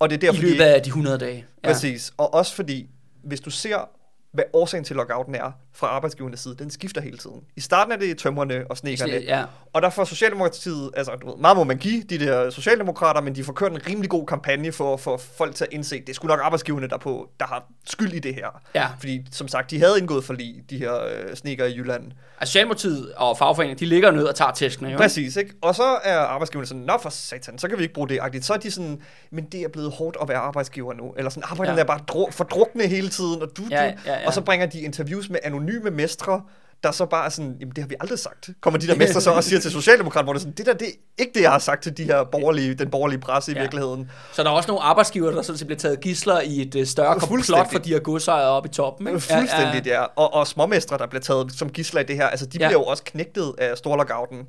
Og 0.00 0.10
det 0.10 0.16
er 0.16 0.18
I 0.18 0.26
derfor, 0.26 0.42
løbet 0.42 0.58
de, 0.58 0.64
af 0.74 0.82
de 0.82 0.88
100 0.88 1.18
dage. 1.18 1.46
Ja. 1.64 1.68
Præcis. 1.68 2.12
Og 2.16 2.34
også 2.34 2.54
fordi, 2.54 2.86
hvis 3.24 3.40
du 3.40 3.50
ser, 3.50 3.88
hvad 4.32 4.44
årsagen 4.52 4.84
til 4.84 4.96
lockouten 4.96 5.34
er 5.34 5.52
fra 5.74 5.86
arbejdsgivernes 5.86 6.40
side, 6.40 6.56
den 6.58 6.70
skifter 6.70 7.00
hele 7.00 7.16
tiden. 7.18 7.40
I 7.56 7.60
starten 7.60 7.92
er 7.92 7.96
det 7.96 8.18
tømmerne 8.18 8.64
og 8.70 8.76
snekerne. 8.76 9.12
Ja. 9.12 9.44
Og 9.72 9.82
der 9.82 9.90
får 9.90 10.04
Socialdemokratiet, 10.04 10.90
altså 10.96 11.12
du 11.22 11.26
ved, 11.30 11.36
meget 11.36 11.56
må 11.56 11.64
man 11.64 11.76
give 11.78 12.02
de 12.02 12.18
der 12.18 12.50
socialdemokrater, 12.50 13.20
men 13.20 13.34
de 13.34 13.44
får 13.44 13.52
kørt 13.52 13.72
en 13.72 13.86
rimelig 13.88 14.10
god 14.10 14.26
kampagne 14.26 14.72
for 14.72 14.94
at 14.94 15.00
få 15.00 15.16
folk 15.16 15.54
til 15.54 15.64
at 15.64 15.72
indse, 15.72 15.96
at 15.96 16.02
det 16.06 16.14
sgu 16.14 16.26
nok 16.28 16.40
arbejdsgiverne, 16.42 16.88
der, 16.88 16.96
på, 16.98 17.28
der 17.40 17.46
har 17.46 17.64
skyld 17.86 18.12
i 18.12 18.18
det 18.18 18.34
her. 18.34 18.60
Ja. 18.74 18.86
Fordi 18.98 19.26
som 19.32 19.48
sagt, 19.48 19.70
de 19.70 19.78
havde 19.80 19.98
indgået 19.98 20.24
for 20.24 20.32
lige 20.34 20.64
de 20.70 20.78
her 20.78 20.94
øh, 21.04 21.34
sneker 21.36 21.64
i 21.64 21.76
Jylland. 21.76 22.02
Altså 22.40 22.50
Socialdemokratiet 22.52 23.12
og 23.16 23.38
fagforeningen, 23.38 23.78
de 23.78 23.86
ligger 23.86 24.10
ned 24.10 24.24
og 24.24 24.34
tager 24.34 24.52
tæskene. 24.52 24.88
Jo. 24.90 24.96
Præcis, 24.96 25.36
ikke? 25.36 25.54
Og 25.62 25.74
så 25.74 25.82
er 26.04 26.18
arbejdsgiverne 26.18 26.66
sådan, 26.66 26.82
nå 26.82 26.98
for 27.02 27.10
satan, 27.10 27.58
så 27.58 27.68
kan 27.68 27.78
vi 27.78 27.82
ikke 27.82 27.94
bruge 27.94 28.08
det. 28.08 28.18
agtigt. 28.22 28.44
Så 28.44 28.52
er 28.54 28.58
de 28.58 28.70
sådan, 28.70 29.02
men 29.30 29.44
det 29.44 29.60
er 29.62 29.68
blevet 29.68 29.92
hårdt 29.92 30.16
at 30.22 30.28
være 30.28 30.38
arbejdsgiver 30.38 30.92
nu. 30.94 31.14
Eller 31.16 31.30
sådan, 31.30 31.42
arbejderne 31.46 31.76
Ja. 31.76 31.82
er 31.82 31.86
bare 31.86 32.00
dru- 32.12 32.30
fordrukne 32.30 32.86
hele 32.86 33.08
tiden, 33.08 33.42
og 33.42 33.48
du, 33.56 33.62
Ja, 33.70 33.90
du. 33.90 33.96
ja, 34.06 34.12
ja. 34.12 34.17
Og 34.26 34.34
så 34.34 34.40
bringer 34.40 34.66
de 34.66 34.80
interviews 34.80 35.30
med 35.30 35.38
anonyme 35.42 35.90
mestre, 35.90 36.42
der 36.82 36.90
så 36.92 37.06
bare 37.06 37.24
er 37.24 37.28
sådan, 37.28 37.56
jamen 37.60 37.72
det 37.76 37.84
har 37.84 37.88
vi 37.88 37.94
aldrig 38.00 38.18
sagt. 38.18 38.48
Kommer 38.60 38.80
de 38.80 38.86
der 38.86 38.96
mestre 38.96 39.20
så 39.20 39.30
og 39.30 39.44
siger 39.44 39.60
til 39.60 39.70
Socialdemokrat, 39.70 40.24
hvor 40.24 40.32
det 40.32 40.38
er 40.38 40.40
sådan, 40.40 40.54
det 40.56 40.66
der, 40.66 40.72
det 40.72 40.86
er 40.88 40.92
ikke 41.18 41.32
det, 41.34 41.40
jeg 41.42 41.50
har 41.50 41.58
sagt 41.58 41.82
til 41.82 41.96
de 41.96 42.04
her 42.04 42.24
borgerlige, 42.24 42.74
den 42.74 42.90
borgerlige 42.90 43.18
presse 43.20 43.52
i 43.52 43.54
Ja. 43.54 43.60
virkeligheden. 43.60 44.10
Så 44.32 44.42
der 44.42 44.48
er 44.50 44.52
også 44.54 44.68
nogle 44.68 44.82
arbejdsgiver, 44.84 45.30
der 45.30 45.42
sådan 45.42 45.66
bliver 45.66 45.78
taget 45.78 46.00
gisler 46.00 46.40
i 46.40 46.60
et 46.62 46.74
øh, 46.74 46.86
større 46.86 47.20
komplot 47.20 47.72
for 47.72 47.78
de 47.78 47.88
her 47.90 47.98
godsejere 47.98 48.48
oppe 48.48 48.68
i 48.68 48.72
toppen. 48.72 49.06
Ikke? 49.06 49.20
Fuldstændigt, 49.20 49.86
ja. 49.86 50.02
Og, 50.02 50.34
og 50.34 50.46
småmestre, 50.46 50.98
der 50.98 51.06
bliver 51.06 51.22
taget 51.22 51.52
som 51.52 51.70
gisler 51.70 52.00
i 52.00 52.04
det 52.04 52.16
her, 52.16 52.26
altså 52.26 52.46
de 52.46 52.58
Ja. 52.58 52.64
ja. 52.64 52.68
bliver 52.68 52.80
jo 52.80 52.84
også 52.84 53.02
knægtet 53.04 53.54
af 53.58 53.78
Storlockouten. 53.78 54.46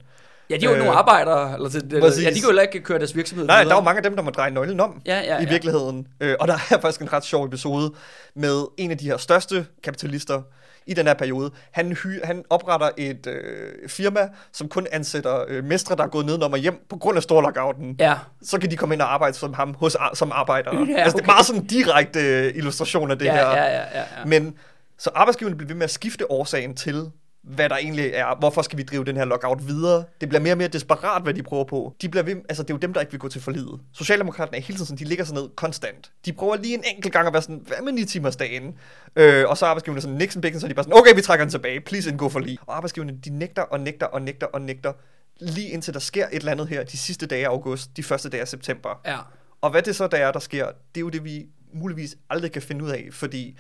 Ja, 0.50 0.56
de 0.58 0.66
er 0.66 0.70
jo 0.70 0.76
Øh, 0.76 0.78
nogle 0.80 0.92
arbejdere. 0.94 1.54
Eller, 1.54 1.70
eller, 1.76 2.02
præcis. 2.02 2.24
ja, 2.24 2.30
de 2.30 2.40
kan 2.42 2.50
jo 2.52 2.60
ikke 2.60 2.82
køre 2.82 3.00
deres 3.00 3.16
virksomhed 3.16 3.46
Nej, 3.48 3.56
videre. 3.56 3.70
der 3.70 3.76
er 3.76 3.80
jo 3.82 3.84
mange 3.86 3.98
af 3.98 4.04
dem, 4.04 4.16
der 4.16 4.24
må 4.24 4.30
dreje 4.30 4.52
nøglen 4.52 4.80
om 4.80 5.02
Ja, 5.06 5.20
ja, 5.20 5.38
i 5.40 5.44
ja. 5.44 5.50
virkeligheden. 5.50 6.08
Øh, 6.20 6.36
og 6.40 6.48
der 6.48 6.54
er 6.54 6.80
faktisk 6.82 7.02
en 7.02 7.14
ret 7.14 7.24
sjov 7.26 7.46
episode 7.46 7.94
med 8.36 8.64
en 8.78 8.92
af 8.92 8.98
de 8.98 9.06
her 9.06 9.18
største 9.18 9.66
kapitalister 9.84 10.42
i 10.88 10.94
den 10.94 11.08
her 11.08 11.14
periode. 11.14 11.52
Han, 11.72 11.92
hy, 11.92 12.24
han 12.24 12.44
opretter 12.50 12.90
et 12.98 13.28
øh, 13.28 13.90
firma, 13.90 14.20
som 14.54 14.70
kun 14.70 14.88
ansætter 14.92 15.46
øh, 15.48 15.64
mestre, 15.64 15.96
der 15.96 16.04
er 16.04 16.08
gået 16.08 16.26
nedenom 16.26 16.52
og 16.54 16.60
hjem 16.60 16.86
på 16.90 16.96
grund 16.98 17.18
af 17.18 17.24
storlockouten. 17.24 17.96
Ja, 18.00 18.14
Så 18.44 18.60
kan 18.60 18.72
de 18.72 18.78
komme 18.78 18.96
ind 18.96 19.02
og 19.02 19.14
arbejde 19.14 19.34
som 19.38 19.54
ham 19.54 19.74
hos, 19.74 19.98
som 20.14 20.32
arbejdere. 20.32 20.76
Ja, 20.90 20.96
altså, 20.96 21.18
det 21.18 21.24
okay. 21.24 21.30
er 21.32 21.34
meget 21.34 21.46
sådan 21.46 21.62
en 21.62 21.68
direkte 21.68 22.20
øh, 22.20 22.56
illustration 22.56 23.12
af 23.12 23.20
det 23.20 23.26
ja, 23.26 23.34
her. 23.34 23.42
ja, 23.50 23.64
ja, 23.64 23.72
ja, 23.78 24.00
ja. 24.00 24.26
Men 24.26 24.54
så 24.98 25.10
arbejdsgiverne 25.16 25.58
bliver 25.58 25.68
ved 25.68 25.76
med 25.76 25.84
at 25.84 25.92
skifte 25.92 26.32
årsagen 26.32 26.76
til, 26.76 27.12
hvad 27.44 27.70
der 27.70 27.76
egentlig 27.76 28.12
er. 28.14 28.40
Hvorfor 28.40 28.62
skal 28.62 28.78
vi 28.78 28.84
drive 28.84 29.06
den 29.06 29.18
her 29.18 29.26
lockout 29.26 29.68
videre? 29.68 30.04
Det 30.22 30.30
bliver 30.30 30.42
mere 30.42 30.54
og 30.54 30.58
mere 30.58 30.68
desperat, 30.68 31.24
hvad 31.24 31.34
de 31.34 31.44
prøver 31.44 31.64
på. 31.64 31.96
De 32.02 32.10
bliver 32.10 32.24
ved, 32.24 32.36
altså 32.36 32.64
det 32.64 32.70
er 32.70 32.74
jo 32.74 32.78
dem, 32.78 32.94
der 32.94 33.00
ikke 33.02 33.12
vil 33.12 33.20
gå 33.20 33.28
til 33.28 33.42
forlidet. 33.42 33.80
Socialdemokraterne 33.94 34.58
er 34.58 34.62
hele 34.62 34.78
tiden 34.78 34.86
sådan, 34.86 34.98
de 34.98 35.04
ligger 35.04 35.26
sådan 35.26 35.44
ned 35.44 35.50
konstant. 35.56 36.12
De 36.26 36.34
prøver 36.34 36.56
lige 36.56 36.74
en 36.74 36.84
enkelt 36.96 37.14
gang 37.14 37.28
at 37.28 37.34
være 37.34 37.42
sådan, 37.42 37.64
hvad 37.68 37.78
med 37.84 37.94
9 37.94 38.06
timers 38.06 38.36
dagen? 38.36 38.76
Øh, 39.16 39.50
og 39.50 39.58
så 39.58 39.66
er 39.66 39.70
arbejdsgiverne 39.70 40.02
sådan, 40.02 40.18
Nixon 40.18 40.42
Bixen, 40.42 40.60
så 40.60 40.66
er 40.66 40.68
de 40.68 40.74
bare 40.74 40.84
sådan, 40.84 41.00
okay, 41.00 41.16
vi 41.16 41.22
trækker 41.22 41.46
den 41.46 41.52
tilbage, 41.52 41.82
please 41.82 42.10
indgå 42.10 42.30
for 42.30 42.40
lige. 42.40 42.58
Og 42.66 42.76
arbejdsgiverne, 42.76 43.18
de 43.26 43.30
nægter 43.30 43.62
og 43.62 43.80
nægter 43.80 44.06
og 44.06 44.22
nægter 44.22 44.48
og 44.48 44.62
nægter, 44.62 44.94
lige 45.40 45.70
indtil 45.70 45.94
der 45.94 46.00
sker 46.00 46.26
et 46.26 46.36
eller 46.36 46.52
andet 46.52 46.68
her, 46.68 46.84
de 46.84 46.98
sidste 46.98 47.26
dage 47.26 47.46
af 47.46 47.50
august, 47.50 47.98
de 47.98 48.04
første 48.04 48.30
dage 48.30 48.42
af 48.42 48.48
september. 48.48 49.02
ja. 49.06 49.18
Og 49.62 49.72
hvad 49.72 49.82
det 49.82 49.96
så 49.96 50.08
der 50.08 50.18
er, 50.18 50.32
der 50.32 50.40
sker, 50.40 50.66
det 50.66 50.98
er 50.98 51.02
jo 51.02 51.10
det, 51.10 51.24
vi 51.24 51.46
muligvis 51.74 52.18
aldrig 52.30 52.52
kan 52.52 52.62
finde 52.62 52.86
ud 52.86 52.90
af, 52.90 53.08
fordi 53.12 53.58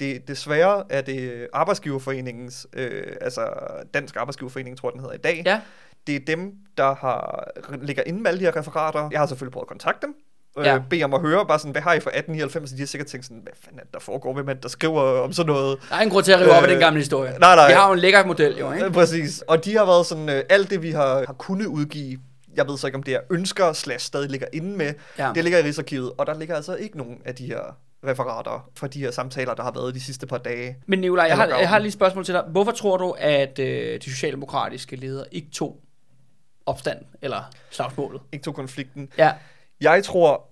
det, 0.00 0.28
desværre 0.28 0.84
er 0.90 1.00
det 1.00 1.46
Arbejdsgiverforeningens, 1.52 2.66
øh, 2.72 3.02
altså 3.20 3.46
Dansk 3.94 4.16
Arbejdsgiverforening, 4.16 4.78
tror 4.78 4.88
jeg, 4.88 4.92
den 4.92 5.00
hedder 5.00 5.14
i 5.14 5.18
dag. 5.18 5.42
ja. 5.46 5.60
Det 6.06 6.16
er 6.16 6.20
dem, 6.36 6.52
der 6.76 6.94
har, 6.94 7.48
ligger 7.82 8.02
inde 8.06 8.20
med 8.22 8.30
alle 8.30 8.40
de 8.40 8.44
her 8.44 8.56
referater. 8.56 9.08
Jeg 9.12 9.20
har 9.20 9.26
selvfølgelig 9.26 9.52
prøvet 9.52 9.64
at 9.64 9.68
kontakte 9.68 10.06
dem. 10.06 10.14
Ja. 10.64 10.74
Øh, 10.76 10.80
bede 10.90 11.04
om 11.04 11.14
at 11.14 11.20
høre, 11.20 11.46
bare 11.46 11.58
sådan, 11.58 11.72
hvad 11.72 11.82
har 11.82 11.92
I 11.94 12.00
for 12.00 12.10
1899? 12.10 12.70
De 12.72 12.78
har 12.78 12.86
sikkert 12.86 13.06
tænkt 13.08 13.26
sådan, 13.26 13.40
hvad 13.42 13.52
fanden 13.64 13.78
er 13.80 13.84
det, 13.84 13.94
der 13.94 14.00
foregår? 14.00 14.32
Hvem 14.34 14.48
er 14.48 14.52
det, 14.52 14.62
der 14.62 14.68
skriver 14.68 15.02
om 15.02 15.32
sådan 15.32 15.52
noget? 15.52 15.78
Der 15.88 15.94
er 15.96 16.00
ingen 16.00 16.12
grund 16.12 16.24
til 16.24 16.32
at 16.32 16.40
rive 16.40 16.50
op 16.50 16.56
af 16.62 16.66
Øh, 16.66 16.70
den 16.72 16.78
gamle 16.80 16.98
historie. 17.00 17.36
nej, 17.40 17.54
nej. 17.56 17.66
Vi 17.68 17.72
har 17.72 17.86
jo 17.88 17.92
en 17.92 17.98
lækker 17.98 18.24
model, 18.26 18.58
jo, 18.58 18.72
ikke? 18.72 18.84
Øh, 18.84 18.92
præcis. 18.92 19.42
Og 19.48 19.64
de 19.64 19.76
har 19.76 19.84
været 19.84 20.06
sådan, 20.06 20.28
øh, 20.28 20.42
alt 20.48 20.70
det 20.70 20.82
vi 20.82 20.90
har, 20.90 21.14
har 21.26 21.32
kunnet 21.38 21.66
udgive, 21.66 22.18
jeg 22.56 22.68
ved 22.68 22.78
så 22.78 22.86
ikke 22.86 22.96
om 22.96 23.02
det 23.02 23.14
er 23.14 23.20
ønsker 23.30 23.72
slash 23.72 24.06
stadig 24.06 24.30
ligger 24.30 24.46
inde 24.52 24.76
med, 24.76 24.94
Ja. 25.18 25.30
det 25.34 25.44
ligger 25.44 25.58
i 25.58 25.62
Rigsarkivet, 25.62 26.12
og 26.18 26.26
der 26.26 26.34
ligger 26.38 26.56
altså 26.56 26.74
ikke 26.74 26.98
nogen 26.98 27.18
af 27.24 27.34
de 27.34 27.46
her 27.46 27.76
referater 28.06 28.70
fra 28.76 28.86
de 28.86 29.00
her 29.00 29.10
samtaler, 29.10 29.54
der 29.54 29.62
har 29.62 29.72
været 29.72 29.94
de 29.94 30.00
sidste 30.00 30.26
par 30.26 30.38
dage. 30.38 30.76
Men 30.86 30.98
Nicolaj, 30.98 31.26
jeg 31.26 31.36
har, 31.36 31.46
jeg 31.46 31.68
har 31.68 31.78
lige 31.78 31.86
et 31.88 31.92
spørgsmål 31.92 32.24
til 32.24 32.34
dig. 32.34 32.44
Hvorfor 32.48 32.72
tror 32.72 32.96
du, 32.96 33.10
at 33.18 33.58
øh, 33.58 34.00
de 34.00 34.10
socialdemokratiske 34.10 34.96
ledere 34.96 35.26
ikke 35.34 35.48
tog 35.50 35.80
opstand 36.66 36.98
eller 37.22 37.42
slagsmålet? 37.70 38.20
Ikke 38.32 38.42
tog 38.44 38.54
konflikten. 38.54 39.08
Ja, 39.18 39.32
Jeg 39.80 40.04
tror, 40.04 40.48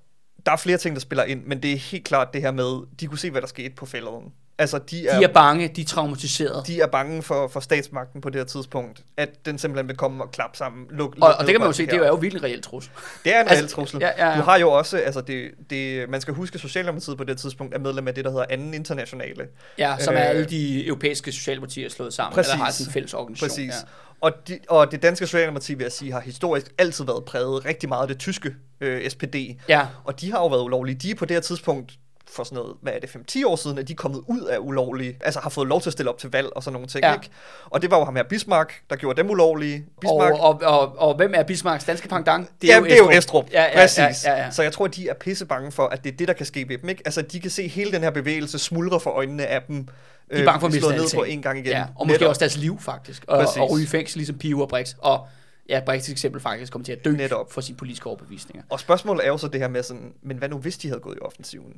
der 0.46 0.52
er 0.52 0.56
flere 0.56 0.78
ting, 0.78 0.96
der 0.96 1.00
spiller 1.00 1.24
ind, 1.24 1.44
men 1.44 1.62
det 1.62 1.72
er 1.72 1.76
helt 1.76 2.04
klart 2.04 2.32
det 2.32 2.42
her 2.42 2.50
med, 2.50 2.86
de 3.00 3.06
kunne 3.06 3.18
se, 3.18 3.30
hvad 3.30 3.40
der 3.40 3.46
skete 3.46 3.74
på 3.74 3.86
fælleden. 3.86 4.32
Altså, 4.58 4.78
de 4.78 5.08
er, 5.08 5.18
de 5.18 5.24
er 5.24 5.28
bange, 5.32 5.68
de 5.68 5.80
er 5.80 5.84
traumatiseret. 5.84 6.66
de 6.66 6.80
er 6.80 6.86
bange 6.86 7.22
for, 7.22 7.48
for 7.48 7.60
statsmagten 7.60 8.20
på 8.20 8.30
det 8.30 8.40
her 8.40 8.44
tidspunkt, 8.44 9.04
at 9.16 9.28
den 9.46 9.58
simpelthen 9.58 9.88
vil 9.88 9.96
komme 9.96 10.24
og 10.24 10.30
klappe 10.30 10.58
sammen. 10.58 10.86
Luk, 10.90 11.08
Og, 11.10 11.16
luk 11.16 11.38
og 11.38 11.44
det 11.46 11.52
kan 11.54 11.60
man 11.60 11.68
jo 11.68 11.72
se, 11.72 11.86
det 11.86 11.94
er 11.94 12.06
jo 12.06 12.14
virkelig 12.14 12.40
en 12.40 12.44
reelt 12.44 12.64
trussel. 12.64 12.92
Det 13.24 13.34
er 13.34 13.40
en 13.40 13.48
Altså, 13.50 13.62
reel 13.62 13.68
trussel. 13.72 14.00
ja, 14.00 14.10
ja, 14.18 14.30
ja. 14.30 14.36
Du 14.36 14.42
har 14.42 14.58
jo 14.58 14.70
også, 14.72 14.96
altså 14.98 15.20
det, 15.20 15.50
det, 15.70 16.08
man 16.08 16.20
skal 16.20 16.34
huske, 16.34 16.54
at 16.54 16.60
Socialdemokratiet 16.60 17.16
på 17.18 17.24
det 17.24 17.38
tidspunkt 17.38 17.74
er 17.74 17.78
medlem 17.78 18.08
af 18.08 18.14
det, 18.14 18.24
der 18.24 18.30
hedder 18.30 18.44
anden 18.50 18.74
internationale. 18.74 19.46
Ja, 19.78 19.96
som 20.00 20.14
er 20.14 20.20
Øh, 20.22 20.28
alle 20.30 20.44
de 20.44 20.86
europæiske 20.86 21.32
socialdemokratier 21.32 21.88
slået 21.88 22.14
sammen, 22.14 22.34
præcis. 22.34 22.52
eller 22.52 22.64
har 22.64 22.70
sådan 22.72 22.88
en 22.88 22.92
fælles 22.92 23.14
organisation. 23.14 23.48
Præcis. 23.48 23.68
Ja. 23.82 23.88
Og, 24.20 24.32
de, 24.48 24.58
og 24.68 24.90
det 24.92 25.02
danske 25.02 25.26
Socialdemokrati, 25.26 25.74
vil 25.74 25.82
jeg 25.84 25.92
sige, 25.92 26.12
har 26.12 26.20
historisk 26.20 26.66
altid 26.78 27.04
været 27.04 27.24
præget 27.24 27.64
rigtig 27.64 27.88
meget 27.88 28.02
af 28.02 28.08
det 28.08 28.18
tyske 28.18 28.54
øh, 28.80 29.10
SPD. 29.10 29.34
Ja, 29.68 29.86
Og 30.04 30.20
de 30.20 30.30
har 30.32 30.38
jo 30.38 30.46
været 30.46 30.62
ulovlige. 30.62 30.94
De 30.94 31.10
er 31.10 31.14
på 31.14 31.24
det 31.24 31.34
her 31.36 31.40
tidspunkt 31.40 31.92
for 32.36 32.44
sådan 32.44 32.56
noget, 32.56 32.76
hvad 32.82 32.92
er 32.92 32.98
det, 33.00 33.08
5-10 33.36 33.46
år 33.46 33.56
siden, 33.56 33.78
at 33.78 33.88
de 33.88 33.92
er 33.92 33.96
kommet 33.96 34.22
ud 34.26 34.40
af 34.40 34.58
ulovlige, 34.60 35.16
altså 35.20 35.40
har 35.40 35.50
fået 35.50 35.68
lov 35.68 35.80
til 35.80 35.88
at 35.88 35.92
stille 35.92 36.10
op 36.10 36.18
til 36.18 36.30
valg 36.30 36.48
og 36.56 36.62
sådan 36.62 36.72
nogle 36.72 36.88
ting, 36.88 37.04
Ja. 37.04 37.14
ikke? 37.14 37.30
Og 37.64 37.82
det 37.82 37.90
var 37.90 37.98
jo 37.98 38.04
ham 38.04 38.16
her 38.16 38.22
Bismarck, 38.22 38.72
der 38.90 38.96
gjorde 38.96 39.22
dem 39.22 39.30
ulovlige. 39.30 39.86
Og, 39.96 40.00
Bismarck, 40.00 40.34
og, 40.42 40.60
og, 40.80 40.98
og, 40.98 41.14
hvem 41.16 41.32
er 41.34 41.42
Bismarcks 41.42 41.84
danske 41.84 42.08
pendant? 42.08 42.48
det 42.62 42.72
er, 42.72 42.76
ja, 42.76 42.84
det 42.84 42.92
er 42.92 42.96
jo 42.96 43.10
Estrup, 43.10 43.50
Ja, 43.52 43.62
ja, 43.62 43.74
præcis. 43.74 43.98
Ja, 43.98 44.32
ja, 44.32 44.44
ja. 44.44 44.50
Så 44.50 44.62
jeg 44.62 44.72
tror, 44.72 44.86
de 44.86 45.08
er 45.08 45.14
pisse 45.14 45.46
bange 45.46 45.72
for, 45.72 45.86
at 45.86 46.04
det 46.04 46.12
er 46.12 46.16
det, 46.16 46.28
der 46.28 46.34
kan 46.34 46.46
ske 46.46 46.68
ved 46.68 46.78
dem, 46.78 46.88
ikke? 46.88 47.02
Altså, 47.04 47.22
de 47.22 47.40
kan 47.40 47.50
se 47.50 47.68
hele 47.68 47.92
den 47.92 48.02
her 48.02 48.10
bevægelse 48.10 48.58
smuldre 48.58 49.00
for 49.00 49.10
øjnene 49.10 49.46
af 49.46 49.62
dem. 49.62 49.84
De 50.32 50.40
er 50.40 50.44
bange 50.44 50.60
for 50.60 50.66
at 50.66 50.72
miste 50.72 50.88
slået 50.88 51.00
ned 51.00 51.14
på 51.14 51.22
en 51.24 51.42
gang 51.42 51.58
igen. 51.58 51.68
Ja, 51.70 51.84
og 51.96 52.06
måske 52.06 52.18
Netop. 52.18 52.28
også 52.28 52.38
deres 52.38 52.56
liv, 52.56 52.80
faktisk. 52.80 53.24
Og, 53.28 53.44
Præcis. 53.44 53.56
og 53.60 53.70
ryge 53.70 53.84
i 53.84 53.86
fængsel, 53.86 54.18
ligesom 54.18 54.38
Pio 54.38 54.60
og 54.60 54.68
Brix. 54.68 54.94
Og 54.98 55.26
ja, 55.68 55.80
Brix 55.86 56.08
eksempel 56.08 56.40
faktisk 56.40 56.72
kommer 56.72 56.84
til 56.84 56.92
at 56.92 57.04
dø 57.04 57.10
Netop. 57.10 57.52
for 57.52 57.60
sine 57.60 57.76
politiske 57.78 58.06
overbevisninger. 58.06 58.62
Og 58.70 58.80
spørgsmålet 58.80 59.24
er 59.24 59.28
jo 59.28 59.38
så 59.38 59.48
det 59.48 59.60
her 59.60 59.68
med 59.68 59.82
sådan, 59.82 60.12
men 60.22 60.36
hvad 60.36 60.48
nu 60.48 60.58
hvis 60.58 60.78
de 60.78 60.88
havde 60.88 61.00
gået 61.00 61.16
i 61.16 61.20
offensiven? 61.20 61.72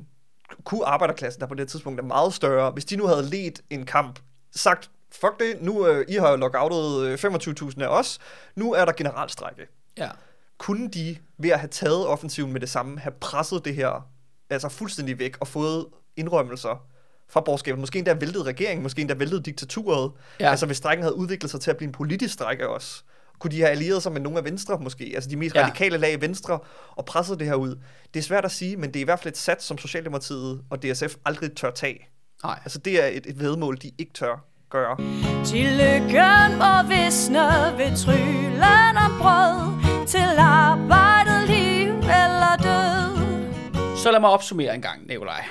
Kunne 0.63 0.85
arbejderklassen, 0.85 1.41
der 1.41 1.47
på 1.47 1.55
det 1.55 1.67
tidspunkt 1.67 1.99
er 1.99 2.03
meget 2.03 2.33
større, 2.33 2.71
hvis 2.71 2.85
de 2.85 2.95
nu 2.95 3.07
havde 3.07 3.29
ledt 3.29 3.61
en 3.69 3.85
kamp, 3.85 4.19
sagt, 4.55 4.91
fuck 5.11 5.39
det, 5.39 5.61
nu 5.61 5.87
øh, 5.87 6.05
I 6.07 6.13
har 6.13 6.35
lockoutet 6.35 7.05
øh, 7.05 7.13
25.000 7.13 7.83
af 7.83 7.87
os, 7.87 8.19
nu 8.55 8.73
er 8.73 8.85
der 8.85 8.91
generalstrække. 8.91 9.67
Ja. 9.97 10.09
Kunne 10.57 10.89
de 10.89 11.17
ved 11.37 11.49
at 11.49 11.59
have 11.59 11.69
taget 11.69 12.07
offensiven 12.07 12.51
med 12.53 12.61
det 12.61 12.69
samme, 12.69 12.99
have 12.99 13.13
presset 13.21 13.65
det 13.65 13.75
her 13.75 14.09
altså 14.49 14.69
fuldstændig 14.69 15.19
væk 15.19 15.37
og 15.39 15.47
fået 15.47 15.85
indrømmelser 16.15 16.85
fra 17.29 17.41
borgerskabet, 17.41 17.79
måske 17.79 17.99
endda 17.99 18.13
væltet 18.13 18.45
regeringen, 18.45 18.83
måske 18.83 19.01
endda 19.01 19.13
væltet 19.13 19.45
diktaturet, 19.45 20.11
ja. 20.39 20.49
altså 20.49 20.65
hvis 20.65 20.77
strækken 20.77 21.03
havde 21.03 21.15
udviklet 21.15 21.51
sig 21.51 21.61
til 21.61 21.71
at 21.71 21.77
blive 21.77 21.87
en 21.87 21.91
politisk 21.91 22.33
strække 22.33 22.69
også, 22.69 23.03
kunne 23.39 23.51
de 23.51 23.59
have 23.59 23.69
allieret 23.69 24.03
sig 24.03 24.11
med 24.11 24.21
nogle 24.21 24.37
af 24.37 24.45
Venstre 24.45 24.77
måske, 24.81 25.11
altså 25.15 25.29
de 25.29 25.35
mest 25.35 25.55
Ja. 25.55 25.63
radikale 25.63 25.97
lag 25.97 26.13
i 26.13 26.21
Venstre, 26.21 26.59
og 26.95 27.05
presset 27.05 27.39
det 27.39 27.47
her 27.47 27.55
ud. 27.55 27.75
Det 28.13 28.19
er 28.19 28.23
svært 28.23 28.45
at 28.45 28.51
sige, 28.51 28.77
men 28.77 28.87
det 28.89 28.95
er 28.95 29.01
i 29.01 29.03
hvert 29.03 29.19
fald 29.19 29.31
et 29.33 29.37
sats, 29.37 29.65
som 29.65 29.77
Socialdemokratiet 29.77 30.61
og 30.69 30.83
DSF 30.83 31.15
aldrig 31.25 31.55
tør 31.55 31.71
tage. 31.71 32.07
Nej. 32.43 32.59
Altså 32.63 32.79
det 32.79 33.03
er 33.03 33.07
et, 33.07 33.25
et 33.25 33.39
vedmål, 33.39 33.77
de 33.81 33.91
ikke 33.97 34.13
tør 34.13 34.45
gøre. 34.69 34.97
Til 35.45 35.65
lykken 35.65 36.57
må 36.57 36.83
visne 36.87 37.39
ved 37.77 37.97
tryllen 37.97 38.97
om 39.05 39.11
brød 39.19 40.07
Til 40.07 40.35
arbejdet 40.37 41.49
liv 41.49 41.89
eller 41.93 42.55
død 42.63 43.97
Så 43.97 44.11
lad 44.11 44.19
mig 44.19 44.29
opsummere 44.29 44.75
en 44.75 44.81
gang, 44.81 45.07
Nikolaj. 45.07 45.45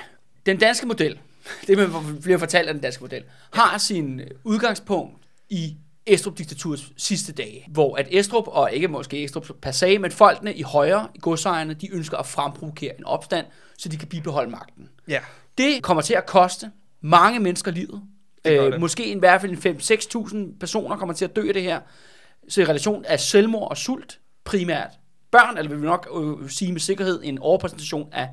Den 0.45 0.57
danske 0.57 0.87
model, 0.87 1.19
det 1.67 1.77
man 1.77 1.89
bliver 2.21 2.37
fortalt 2.37 2.67
af 2.67 2.73
den 2.73 2.83
danske 2.83 3.03
model, 3.03 3.23
har 3.53 3.77
sin 3.77 4.21
udgangspunkt 4.43 5.15
i 5.49 5.77
Estrup-diktaturets 6.05 6.91
sidste 6.97 7.33
dage, 7.33 7.65
hvor 7.67 7.95
at 7.95 8.07
Estrup, 8.11 8.43
og 8.47 8.71
ikke 8.73 8.87
måske 8.87 9.23
Estrup 9.23 9.49
per 9.61 9.71
se, 9.71 9.99
men 9.99 10.11
folkene 10.11 10.53
i 10.55 10.61
højre, 10.61 11.07
i 11.15 11.19
godsejerne, 11.21 11.73
de 11.73 11.93
ønsker 11.93 12.17
at 12.17 12.25
fremprovokere 12.25 12.97
en 12.99 13.05
opstand, 13.05 13.45
så 13.77 13.89
de 13.89 13.97
kan 13.97 14.07
bibeholde 14.07 14.51
magten. 14.51 14.89
Ja, 15.07 15.19
Det 15.57 15.83
kommer 15.83 16.01
til 16.01 16.13
at 16.13 16.25
koste 16.25 16.71
mange 17.01 17.39
mennesker 17.39 17.71
livet. 17.71 18.01
Det 18.45 18.59
Øh, 18.59 18.71
det. 18.71 18.79
måske 18.79 19.11
i 19.11 19.19
hvert 19.19 19.41
fald 19.41 19.65
en 19.65 19.77
5-6.000 19.77 20.59
personer 20.59 20.97
kommer 20.97 21.13
til 21.13 21.25
at 21.25 21.35
dø 21.35 21.47
af 21.47 21.53
det 21.53 21.63
her. 21.63 21.79
Så 22.49 22.61
i 22.61 22.65
relation 22.65 23.05
af 23.05 23.19
selvmord 23.19 23.69
og 23.69 23.77
sult, 23.77 24.19
primært 24.43 24.89
børn, 25.31 25.57
eller 25.57 25.69
vil 25.69 25.81
vi 25.81 25.85
nok 25.85 26.07
øh, 26.21 26.49
sige 26.49 26.71
med 26.71 26.79
sikkerhed, 26.79 27.21
en 27.23 27.39
overpræsentation 27.39 28.09
af 28.11 28.29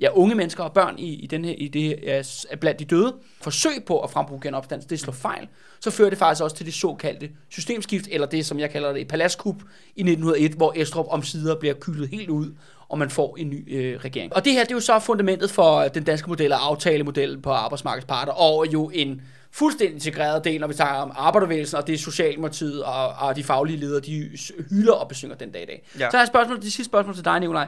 ja, 0.00 0.08
unge 0.12 0.34
mennesker 0.34 0.64
og 0.64 0.72
børn 0.72 0.98
i, 0.98 1.14
i, 1.14 1.26
den 1.26 1.44
her, 1.44 1.54
i 1.58 1.68
det 1.68 1.98
ja, 2.02 2.22
blandt 2.60 2.80
de 2.80 2.84
døde. 2.84 3.14
Forsøg 3.42 3.84
på 3.86 4.00
at 4.00 4.10
fremprovokere 4.10 4.48
en 4.48 4.54
opstand, 4.54 4.82
det 4.82 5.00
slår 5.00 5.12
fejl. 5.12 5.48
Så 5.80 5.90
fører 5.90 6.10
det 6.10 6.18
faktisk 6.18 6.42
også 6.42 6.56
til 6.56 6.66
det 6.66 6.74
såkaldte 6.74 7.30
systemskift, 7.48 8.08
eller 8.10 8.26
det, 8.26 8.46
som 8.46 8.58
jeg 8.58 8.70
kalder 8.70 8.92
det, 8.92 9.00
et 9.00 9.08
paladskup 9.08 9.62
i 9.96 10.00
1901, 10.00 10.52
hvor 10.52 10.72
Estrup 10.76 11.06
om 11.08 11.22
sider 11.22 11.54
bliver 11.54 11.74
kylet 11.80 12.08
helt 12.08 12.28
ud, 12.28 12.52
og 12.88 12.98
man 12.98 13.10
får 13.10 13.36
en 13.36 13.50
ny 13.50 13.76
øh, 13.76 14.00
regering. 14.00 14.36
Og 14.36 14.44
det 14.44 14.52
her, 14.52 14.62
det 14.62 14.70
er 14.70 14.76
jo 14.76 14.80
så 14.80 14.98
fundamentet 14.98 15.50
for 15.50 15.82
den 15.82 16.04
danske 16.04 16.28
model 16.28 16.52
og 16.52 16.66
aftalemodellen 16.66 17.42
på 17.42 17.50
arbejdsmarkedets 17.50 18.06
parter, 18.06 18.32
og 18.32 18.66
jo 18.72 18.90
en 18.94 19.22
fuldstændig 19.52 19.94
integreret 19.94 20.44
del, 20.44 20.60
når 20.60 20.66
vi 20.66 20.74
taler 20.74 20.90
om 20.90 21.12
arbejderbevægelsen, 21.16 21.78
og 21.78 21.86
det 21.86 21.94
er 21.94 21.98
Socialdemokratiet 21.98 22.84
og, 22.84 23.08
og 23.08 23.36
de 23.36 23.44
faglige 23.44 23.76
ledere, 23.76 24.00
de 24.00 24.30
hylder 24.70 24.92
og 24.92 25.08
besynger 25.08 25.36
den 25.36 25.50
dag 25.50 25.62
i 25.62 25.66
dag. 25.66 25.82
Ja. 25.94 25.98
Så 25.98 26.04
har 26.04 26.18
jeg 26.18 26.22
et 26.22 26.28
spørgsmål, 26.28 26.56
det 26.56 26.72
sidste 26.72 26.84
spørgsmål 26.84 27.14
til 27.14 27.24
dig, 27.24 27.40
Nikolaj. 27.40 27.66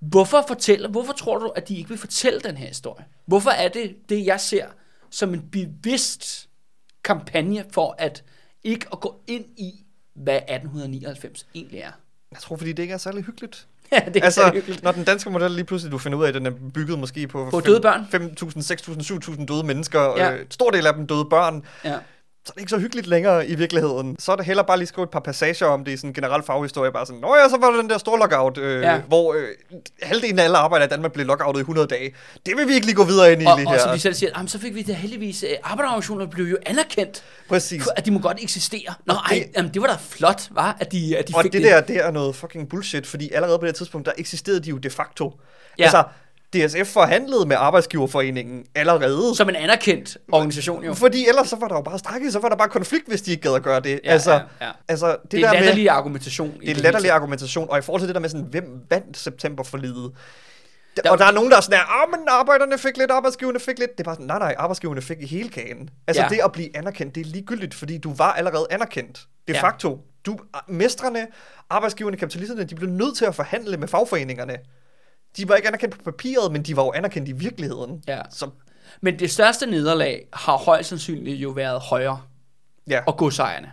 Hvorfor, 0.00 0.44
fortælle, 0.48 0.88
hvorfor 0.88 1.12
tror 1.12 1.38
du, 1.38 1.46
at 1.56 1.68
de 1.68 1.76
ikke 1.76 1.88
vil 1.88 1.98
fortælle 1.98 2.40
den 2.40 2.56
her 2.56 2.66
historie? 2.66 3.04
Hvorfor 3.26 3.50
er 3.50 3.68
det 3.68 3.96
det, 4.08 4.26
jeg 4.26 4.40
ser 4.40 4.66
som 5.10 5.34
en 5.34 5.42
bevidst 5.52 6.48
kampagne 7.04 7.64
for 7.72 7.94
at 7.98 8.24
ikke 8.64 8.86
at 8.92 9.00
gå 9.00 9.20
ind 9.26 9.44
i, 9.56 9.84
hvad 10.14 10.36
1899 10.36 11.46
egentlig 11.54 11.80
er? 11.80 11.90
jeg 12.32 12.40
tror, 12.40 12.56
fordi 12.56 12.72
det 12.72 12.82
ikke 12.82 12.94
er 12.94 12.98
særlig 12.98 13.24
hyggeligt. 13.24 13.66
Ja, 13.92 14.00
det 14.14 14.16
er 14.16 14.24
altså, 14.24 14.50
hyggeligt. 14.54 14.82
når 14.82 14.92
den 14.92 15.04
danske 15.04 15.30
model 15.30 15.50
lige 15.50 15.64
pludselig, 15.64 15.92
du 15.92 15.98
finder 15.98 16.18
ud 16.18 16.24
af, 16.24 16.28
at 16.28 16.34
den 16.34 16.46
er 16.46 16.52
bygget 16.74 16.98
måske 16.98 17.28
på, 17.28 17.48
På 17.50 17.60
døde 17.60 17.80
børn. 17.80 18.00
5.000, 18.00 19.28
6.000, 19.28 19.34
7.000 19.40 19.46
døde 19.46 19.62
mennesker, 19.66 20.00
ja. 20.00 20.32
øh, 20.34 20.46
stor 20.50 20.70
del 20.70 20.86
af 20.86 20.94
dem 20.94 21.06
døde 21.06 21.24
børn, 21.30 21.64
Ja. 21.84 21.98
Så 22.48 22.52
er 22.52 22.54
det 22.54 22.60
ikke 22.60 22.70
så 22.70 22.78
hyggeligt 22.78 23.06
længere 23.06 23.46
i 23.48 23.54
virkeligheden. 23.54 24.16
Så 24.18 24.32
er 24.32 24.36
det 24.36 24.44
heller 24.44 24.62
bare 24.62 24.78
lige 24.78 24.86
skrive 24.88 25.04
et 25.04 25.10
par 25.10 25.20
passager 25.20 25.66
om 25.66 25.84
det 25.84 25.92
i 25.92 25.96
sådan 25.96 26.10
en 26.10 26.14
generel 26.14 26.42
faghistorie, 26.42 26.92
bare 26.92 27.06
sådan, 27.06 27.20
nå 27.20 27.36
ja, 27.36 27.48
så 27.48 27.56
var 27.60 27.70
der 27.70 27.76
den 27.80 27.90
der 27.90 27.98
store 27.98 28.18
lockout, 28.18 28.58
øh, 28.58 28.82
Ja. 28.82 29.00
hvor 29.08 29.34
øh, 29.34 29.48
halvdelen 30.02 30.38
af 30.38 30.44
alle 30.44 30.58
arbejdere 30.58 30.86
i 30.86 30.90
Danmark 30.90 31.12
blev 31.12 31.26
lockoutet 31.26 31.60
i 31.60 31.62
100 31.62 31.86
dage. 31.88 32.14
Det 32.46 32.56
vil 32.56 32.68
vi 32.68 32.74
ikke 32.74 32.86
lige 32.86 32.96
gå 32.96 33.04
videre 33.04 33.32
ind 33.32 33.42
i 33.42 33.46
Og, 33.46 33.56
lige 33.58 33.68
og 33.68 33.72
her. 33.72 33.80
som 33.80 33.92
de 33.92 33.98
selv 34.00 34.14
siger, 34.14 34.30
jamen, 34.36 34.48
så 34.48 34.58
fik 34.58 34.74
vi 34.74 34.82
det 34.82 34.96
heldigvis, 34.96 35.42
øh, 35.42 35.48
arbejderorganisationer 35.64 36.26
blev 36.26 36.44
jo 36.44 36.56
anerkendt, 36.66 37.24
Præcis. 37.48 37.82
for, 37.82 37.90
at 37.96 38.06
de 38.06 38.10
må 38.10 38.18
godt 38.18 38.38
eksistere. 38.42 38.94
Nå, 39.06 39.14
Og 39.14 39.20
ej, 39.30 39.34
det- 39.34 39.46
jamen, 39.56 39.74
det 39.74 39.82
var 39.82 39.88
da 39.88 39.96
flot, 40.00 40.42
var 40.50 40.76
at 40.80 40.92
de, 40.92 41.16
at 41.18 41.28
de 41.28 41.32
Og 41.36 41.42
fik 41.42 41.52
det 41.52 41.62
der, 41.62 41.80
det 41.80 41.96
er 41.96 42.10
noget 42.10 42.36
fucking 42.36 42.68
bullshit, 42.68 43.06
fordi 43.06 43.30
allerede 43.32 43.58
på 43.58 43.66
det 43.66 43.74
tidspunkt, 43.74 44.06
der 44.06 44.12
eksisterede 44.18 44.60
de 44.60 44.70
jo 44.70 44.76
de 44.76 44.90
facto. 44.90 45.32
Ja. 45.78 45.82
Altså, 45.82 46.02
DSF 46.52 46.92
forhandlede 46.92 47.46
med 47.46 47.56
Arbejdsgiverforeningen 47.56 48.64
allerede. 48.74 49.34
Som 49.36 49.48
en 49.48 49.56
anerkendt 49.56 50.18
organisation 50.32 50.84
jo. 50.84 50.94
Fordi 50.94 51.28
ellers 51.28 51.48
så 51.48 51.56
var 51.56 51.68
der 51.68 51.74
jo 51.74 51.80
bare 51.82 51.98
strække, 51.98 52.32
så 52.32 52.38
var 52.38 52.48
der 52.48 52.56
bare 52.56 52.68
konflikt, 52.68 53.08
hvis 53.08 53.22
de 53.22 53.30
ikke 53.30 53.42
gad 53.42 53.54
at 53.54 53.62
gøre 53.62 53.80
det. 53.80 54.00
Ja, 54.04 54.10
altså, 54.12 54.32
ja, 54.32 54.40
ja. 54.60 54.70
altså, 54.88 55.16
det, 55.22 55.32
Det 55.32 55.38
er 55.40 55.44
der 55.46 55.52
med, 55.52 55.60
latterlig 55.60 55.88
argumentation. 55.90 56.48
i 56.48 56.52
det 56.52 56.62
er 56.62 56.66
hele 56.66 56.82
latterlig 56.82 57.10
argumentation, 57.10 57.70
og 57.70 57.78
i 57.78 57.82
forhold 57.82 58.00
til 58.00 58.08
det 58.08 58.14
der 58.14 58.20
med 58.20 58.28
sådan, 58.28 58.46
hvem 58.50 58.64
vandt 58.90 59.16
septemberforlidet? 59.16 60.12
Der, 61.04 61.10
og 61.10 61.18
der 61.18 61.24
er 61.24 61.32
nogen, 61.32 61.50
der 61.50 61.56
er 61.56 61.60
sådan, 61.60 61.78
ah, 61.80 62.10
men 62.10 62.20
arbejderne 62.28 62.78
fik 62.78 62.96
lidt, 62.96 63.10
arbejdsgiverne 63.10 63.60
fik 63.60 63.78
lidt. 63.78 63.90
Det 63.92 64.00
er 64.00 64.04
bare 64.04 64.14
sådan, 64.14 64.26
nej, 64.26 64.38
nej, 64.38 64.54
arbejdsgiverne 64.58 65.02
fik 65.02 65.16
i 65.20 65.26
hele 65.26 65.48
kagen. 65.48 65.90
Altså 66.06 66.22
ja. 66.22 66.28
det 66.28 66.40
at 66.44 66.52
blive 66.52 66.76
anerkendt, 66.76 67.14
det 67.14 67.20
er 67.20 67.24
ligegyldigt, 67.24 67.74
fordi 67.74 67.98
du 67.98 68.14
var 68.14 68.32
allerede 68.32 68.66
anerkendt. 68.70 69.18
De 69.48 69.52
Ja. 69.52 69.62
facto. 69.62 69.98
Du, 70.26 70.38
mestrene, 70.68 71.26
arbejdsgiverne, 71.70 72.16
kapitalisterne, 72.16 72.64
de 72.64 72.74
blev 72.74 72.90
nødt 72.90 73.16
til 73.16 73.24
at 73.24 73.34
forhandle 73.34 73.76
med 73.76 73.88
fagforeningerne. 73.88 74.56
De 75.36 75.48
var 75.48 75.54
ikke 75.56 75.68
anerkendt 75.68 75.94
på 75.98 76.02
papiret, 76.04 76.52
men 76.52 76.62
de 76.62 76.76
var 76.76 76.82
jo 76.84 76.92
anerkendt 76.92 77.28
i 77.28 77.32
virkeligheden. 77.32 78.02
Ja. 78.08 78.20
Så 78.30 78.50
Men 79.00 79.18
det 79.18 79.30
største 79.30 79.66
nederlag 79.66 80.26
har 80.32 80.56
højst 80.56 80.88
sandsynligt 80.88 81.36
jo 81.36 81.50
været 81.50 81.80
højre 81.80 82.20
ja, 82.90 83.00
og 83.06 83.16
godsejerne. 83.16 83.72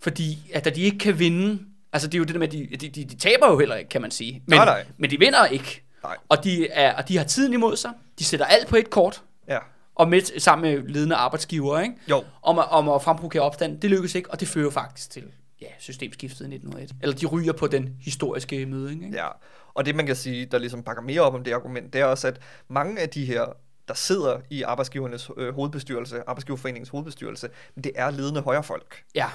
Fordi 0.00 0.50
at 0.54 0.64
da 0.64 0.70
de 0.70 0.82
ikke 0.82 0.98
kan 0.98 1.18
vinde, 1.18 1.62
altså 1.92 2.08
det 2.08 2.14
er 2.14 2.18
jo 2.18 2.24
det 2.24 2.34
der 2.34 2.38
med, 2.38 2.46
at 2.48 2.52
de, 2.52 2.68
de, 2.80 2.88
de, 2.88 3.04
de 3.04 3.16
taber 3.16 3.50
jo 3.50 3.58
heller 3.58 3.76
ikke, 3.76 3.88
kan 3.88 4.00
man 4.02 4.10
sige. 4.10 4.42
Men, 4.46 4.56
Nej, 4.56 4.64
nej. 4.64 4.84
men 4.96 5.10
de 5.10 5.18
vinder 5.18 5.46
ikke. 5.46 5.82
Nej. 6.02 6.16
Og 6.28 6.44
de, 6.44 6.68
er, 6.68 6.94
og 6.94 7.08
de 7.08 7.16
har 7.16 7.24
tiden 7.24 7.52
imod 7.52 7.76
sig. 7.76 7.90
De 8.18 8.24
sætter 8.24 8.46
alt 8.46 8.68
på 8.68 8.76
et 8.76 8.90
kort. 8.90 9.22
ja. 9.48 9.58
Og 9.94 10.08
med, 10.08 10.40
sammen 10.40 10.70
med 10.72 10.88
ledende 10.88 11.14
arbejdsgiver, 11.16 11.80
ikke? 11.80 11.94
Jo. 12.10 12.24
Om, 12.42 12.58
om 12.58 12.88
at 12.88 13.02
fremprovokere 13.02 13.42
opstand. 13.42 13.80
Det 13.80 13.90
lykkes 13.90 14.14
ikke, 14.14 14.30
og 14.30 14.40
det 14.40 14.48
fører 14.48 14.70
faktisk 14.70 15.10
til 15.10 15.22
ja, 15.60 15.66
systemskiftet 15.78 16.40
i 16.40 16.54
1901. 16.54 16.90
Eller 17.02 17.16
de 17.16 17.26
ryger 17.26 17.52
på 17.52 17.66
den 17.66 17.96
historiske 18.00 18.66
møding, 18.66 19.04
ikke? 19.04 19.16
Ja, 19.16 19.26
og 19.74 19.86
det 19.86 19.94
man 19.94 20.06
kan 20.06 20.16
sige, 20.16 20.46
der 20.46 20.58
ligesom 20.58 20.82
bakker 20.82 21.02
mere 21.02 21.20
op 21.20 21.34
om 21.34 21.44
det 21.44 21.52
argument, 21.52 21.92
det 21.92 22.00
er 22.00 22.04
også, 22.04 22.28
at 22.28 22.36
mange 22.68 23.00
af 23.00 23.08
de 23.08 23.24
her, 23.24 23.44
der 23.88 23.94
sidder 23.94 24.36
i 24.50 24.62
arbejdsgivernes 24.62 25.30
øh, 25.36 25.54
hovedbestyrelse, 25.54 26.16
arbejdsgiverforeningens 26.26 26.88
hovedbestyrelse, 26.88 27.48
det 27.84 27.92
er 27.94 28.10
ledende 28.10 28.40
højrefolk. 28.40 29.02
ja. 29.14 29.26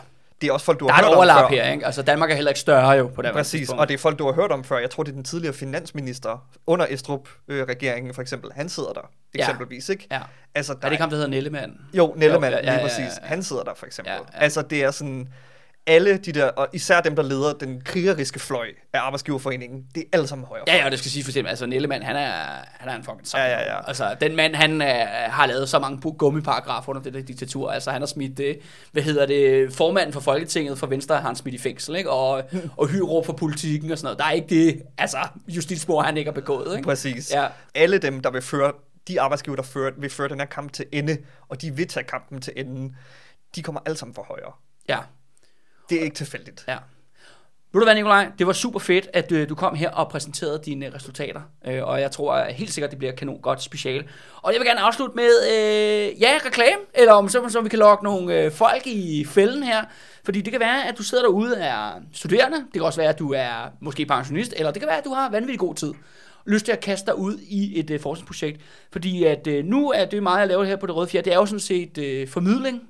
Det 0.41 0.49
er 0.49 0.53
også 0.53 0.65
folk, 0.65 0.79
du 0.79 0.85
Der 0.87 0.91
har 0.93 1.01
er 1.01 1.03
et 1.03 1.07
hørt 1.07 1.13
om 1.13 1.17
overlap 1.17 1.51
før. 1.51 1.55
her, 1.57 1.71
ikke? 1.71 1.85
Altså 1.85 2.01
Danmark 2.01 2.31
er 2.31 2.35
heller 2.35 2.51
ikke 2.51 2.59
større 2.59 2.89
jo 2.91 3.07
på 3.07 3.21
den 3.21 3.33
Præcis, 3.33 3.69
og 3.69 3.87
det 3.87 3.93
er 3.93 3.97
folk, 3.97 4.19
du 4.19 4.25
har 4.25 4.33
hørt 4.33 4.51
om 4.51 4.63
før. 4.63 4.77
Jeg 4.77 4.89
tror, 4.89 5.03
det 5.03 5.11
er 5.11 5.15
den 5.15 5.23
tidligere 5.23 5.53
finansminister 5.53 6.47
under 6.67 6.85
Estrup-regeringen, 6.89 8.13
for 8.13 8.21
eksempel. 8.21 8.51
Han 8.53 8.69
sidder 8.69 8.93
der, 8.93 9.01
Ja. 9.35 9.39
eksempelvis, 9.39 9.89
ikke? 9.89 10.07
Ja. 10.11 10.21
Altså, 10.55 10.73
Er 10.73 10.77
det 10.77 10.91
ikke 10.91 11.01
ham, 11.01 11.09
der 11.09 11.15
hedder 11.15 11.29
Nellemand? 11.29 11.73
Jo, 11.93 12.13
Nellemann, 12.17 12.53
Jo, 12.53 12.59
jo, 12.59 12.65
ja, 12.65 12.71
ja, 12.71 12.71
ja, 12.71 12.77
lige 12.77 12.81
ja, 12.81 12.87
præcis. 12.87 13.19
ja. 13.21 13.27
Han 13.27 13.43
sidder 13.43 13.63
der, 13.63 13.73
for 13.75 13.85
eksempel. 13.85 14.09
Ja, 14.11 14.15
Ja, 14.15 14.21
ja. 14.33 14.37
ja. 14.37 14.43
Altså, 14.43 14.61
det 14.61 14.83
er 14.83 14.91
sådan... 14.91 15.27
Alle 15.87 16.17
de 16.17 16.31
der, 16.31 16.47
og 16.47 16.67
især 16.73 17.01
dem, 17.01 17.15
der 17.15 17.23
leder 17.23 17.53
den 17.53 17.81
krigeriske 17.81 18.39
fløj 18.39 18.67
af 18.93 18.99
Arbejdsgiverforeningen, 18.99 19.85
det 19.95 20.03
er 20.03 20.07
alle 20.13 20.27
sammen 20.27 20.47
højre. 20.47 20.63
Ja, 20.67 20.75
ja, 20.75 20.85
og 20.85 20.91
det 20.91 20.99
skal 20.99 21.11
sige 21.11 21.23
for 21.23 21.31
eksempel, 21.31 21.49
altså 21.49 21.65
Nellemann, 21.65 22.03
han 22.03 22.15
er, 22.15 22.31
han 22.79 22.89
er 22.89 22.95
en 22.95 23.03
fucking 23.03 23.27
sej. 23.27 23.41
Ja, 23.41 23.47
ja, 23.47 23.73
ja. 23.73 23.87
Altså, 23.87 24.15
den 24.21 24.35
mand, 24.35 24.55
han 24.55 24.81
uh, 24.81 24.87
har 25.33 25.45
lavet 25.45 25.69
så 25.69 25.79
mange 25.79 26.11
gummiparagrafer 26.17 26.89
under 26.89 27.01
det 27.01 27.13
der 27.13 27.21
diktatur. 27.21 27.71
Altså, 27.71 27.91
han 27.91 28.01
har 28.01 28.05
smidt 28.05 28.37
det, 28.37 28.59
hvad 28.91 29.03
hedder 29.03 29.25
det, 29.25 29.73
formanden 29.73 30.13
for 30.13 30.19
Folketinget 30.19 30.79
for 30.79 30.87
Venstre 30.87 31.15
har 31.15 31.27
han 31.27 31.35
smidt 31.35 31.55
i 31.55 31.57
fængsel, 31.57 31.95
ikke? 31.95 32.09
Og, 32.09 32.43
og 32.77 32.87
hyro 32.87 33.23
for 33.23 33.33
politikken 33.33 33.91
og 33.91 33.97
sådan 33.97 34.05
noget. 34.05 34.19
Der 34.19 34.25
er 34.25 34.31
ikke 34.31 34.47
det, 34.49 34.81
altså, 34.97 35.17
justitsmord, 35.47 36.05
han 36.05 36.17
ikke 36.17 36.27
har 36.27 36.35
begået, 36.35 36.75
ikke? 36.75 36.85
Præcis. 36.85 37.31
Ja. 37.31 37.47
Alle 37.75 37.97
dem, 37.97 38.21
der 38.21 38.31
vil 38.31 38.41
føre, 38.41 38.71
de 39.07 39.21
arbejdsgiver, 39.21 39.55
der 39.55 39.63
fører, 39.63 39.91
vil 39.97 40.09
føre 40.09 40.29
den 40.29 40.39
her 40.39 40.47
kamp 40.47 40.73
til 40.73 40.85
ende, 40.91 41.17
og 41.49 41.61
de 41.61 41.75
vil 41.75 41.87
tage 41.87 42.03
kampen 42.03 42.41
til 42.41 42.53
enden, 42.55 42.95
de 43.55 43.63
kommer 43.63 43.81
alle 43.85 43.97
sammen 43.97 44.15
fra 44.15 44.23
højre. 44.23 44.51
Ja, 44.89 44.97
det 45.89 45.99
er 45.99 46.03
ikke 46.03 46.15
tilfældigt. 46.15 46.63
ja. 46.67 46.77
Ved 47.73 47.81
du 47.81 47.85
hvad, 47.85 47.95
Nikolaj? 47.95 48.31
Det 48.39 48.47
var 48.47 48.53
super 48.53 48.79
fedt, 48.79 49.09
at 49.13 49.31
øh, 49.31 49.49
du 49.49 49.55
kom 49.55 49.75
her 49.75 49.89
og 49.89 50.09
præsenterede 50.09 50.61
dine 50.65 50.85
øh, 50.85 50.93
resultater. 50.93 51.41
Øh, 51.67 51.83
og 51.83 52.01
jeg 52.01 52.11
tror 52.11 52.33
at 52.33 52.53
helt 52.53 52.73
sikkert, 52.73 52.91
det 52.91 52.99
bliver 52.99 53.13
kanon 53.13 53.41
godt 53.41 53.63
special. 53.63 54.07
Og 54.41 54.53
jeg 54.53 54.59
vil 54.59 54.67
gerne 54.67 54.79
afslutte 54.79 55.15
med, 55.15 55.29
øh, 55.51 56.21
ja, 56.21 56.39
reklame, 56.45 56.81
eller 56.93 57.13
om 57.13 57.29
så, 57.29 57.49
så 57.49 57.61
vi 57.61 57.69
kan 57.69 57.79
lokke 57.79 58.03
nogle 58.03 58.41
øh, 58.41 58.51
folk 58.51 58.87
i 58.87 59.25
fælden 59.25 59.63
her. 59.63 59.83
Fordi 60.23 60.41
det 60.41 60.51
kan 60.51 60.59
være, 60.59 60.87
at 60.87 60.97
du 60.97 61.03
sidder 61.03 61.23
derude 61.23 61.53
og 61.53 61.61
er 61.61 61.91
studerende. 62.13 62.57
Det 62.57 62.73
kan 62.73 62.81
også 62.81 63.01
være, 63.01 63.09
at 63.09 63.19
du 63.19 63.33
er 63.33 63.71
måske 63.81 64.05
pensionist. 64.05 64.53
Eller 64.57 64.71
det 64.71 64.81
kan 64.81 64.87
være, 64.87 64.97
at 64.97 65.05
du 65.05 65.13
har 65.13 65.29
vanvittig 65.29 65.59
god 65.59 65.75
tid 65.75 65.93
lyst 66.45 66.65
til 66.65 66.71
at 66.71 66.79
kaste 66.79 67.05
dig 67.05 67.17
ud 67.17 67.37
i 67.39 67.79
et 67.79 67.89
øh, 67.89 67.99
forskningsprojekt. 67.99 68.61
Fordi 68.91 69.23
at 69.23 69.47
øh, 69.47 69.65
nu 69.65 69.91
er 69.91 70.05
det 70.05 70.23
meget, 70.23 70.39
jeg 70.39 70.47
laver 70.47 70.63
her 70.63 70.75
på 70.75 70.87
det 70.87 70.95
røde 70.95 71.07
fjerde. 71.07 71.25
Det 71.25 71.33
er 71.33 71.37
jo 71.37 71.45
sådan 71.45 71.59
set 71.59 71.97
øh, 71.97 72.27
formidling 72.27 72.81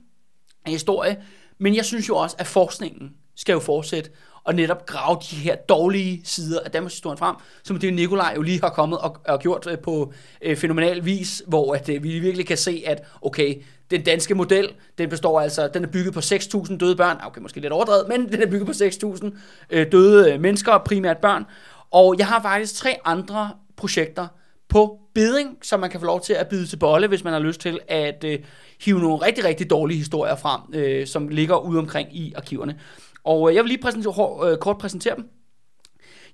af 0.65 0.71
historie. 0.71 1.17
Men 1.57 1.75
jeg 1.75 1.85
synes 1.85 2.09
jo 2.09 2.17
også, 2.17 2.35
at 2.39 2.47
forskningen 2.47 3.13
skal 3.35 3.53
jo 3.53 3.59
fortsætte 3.59 4.09
og 4.47 4.55
netop 4.55 4.85
grave 4.85 5.17
de 5.31 5.35
her 5.35 5.55
dårlige 5.55 6.21
sider 6.23 6.59
af 6.59 6.71
Danmarks 6.71 6.93
historien 6.93 7.17
frem, 7.17 7.35
som 7.63 7.79
det 7.79 7.93
Nikolaj 7.93 8.34
jo 8.35 8.41
lige 8.41 8.61
har 8.61 8.69
kommet 8.69 8.99
og, 8.99 9.17
og 9.27 9.39
gjort 9.39 9.67
øh, 9.71 9.79
på 9.79 10.13
øh, 10.41 10.57
fænomenal 10.57 11.05
vis, 11.05 11.43
hvor 11.47 11.75
at, 11.75 11.89
øh, 11.89 12.03
vi 12.03 12.19
virkelig 12.19 12.47
kan 12.47 12.57
se, 12.57 12.84
at 12.85 13.03
okay, 13.21 13.61
den 13.91 14.03
danske 14.03 14.35
model, 14.35 14.69
den 14.97 15.09
består 15.09 15.41
altså, 15.41 15.67
den 15.67 15.84
er 15.84 15.88
bygget 15.88 16.13
på 16.13 16.19
6.000 16.19 16.77
døde 16.77 16.95
børn, 16.95 17.17
okay, 17.23 17.41
måske 17.41 17.59
lidt 17.59 17.73
overdrevet, 17.73 18.07
men 18.07 18.27
den 18.31 18.41
er 18.41 18.47
bygget 18.47 18.65
på 18.65 18.73
6.000 19.15 19.31
øh, 19.69 19.91
døde 19.91 20.34
øh, 20.34 20.41
mennesker, 20.41 20.77
primært 20.77 21.17
børn, 21.17 21.45
og 21.91 22.15
jeg 22.17 22.27
har 22.27 22.41
faktisk 22.41 22.75
tre 22.75 22.95
andre 23.05 23.51
projekter 23.77 24.27
på 24.69 24.99
beding, 25.15 25.57
som 25.61 25.80
man 25.80 25.89
kan 25.89 25.99
få 25.99 26.06
lov 26.06 26.22
til 26.22 26.34
at 26.34 26.48
byde 26.48 26.68
til 26.68 26.77
bolle, 26.77 27.07
hvis 27.07 27.23
man 27.23 27.34
har 27.34 27.39
lyst 27.39 27.61
til 27.61 27.80
at 27.88 28.23
øh, 28.23 28.39
hive 28.81 28.99
nogle 28.99 29.26
rigtig, 29.26 29.44
rigtig 29.44 29.69
dårlige 29.69 29.98
historier 29.98 30.35
frem, 30.35 30.61
øh, 30.73 31.07
som 31.07 31.27
ligger 31.27 31.57
ude 31.57 31.80
omkring 31.80 32.18
i 32.18 32.34
arkiverne. 32.35 32.80
Og 33.23 33.49
øh, 33.49 33.56
jeg 33.56 33.64
vil 33.64 33.69
lige 33.69 33.81
præsentere, 33.81 34.52
øh, 34.52 34.57
kort 34.57 34.77
præsentere 34.77 35.15
dem. 35.15 35.30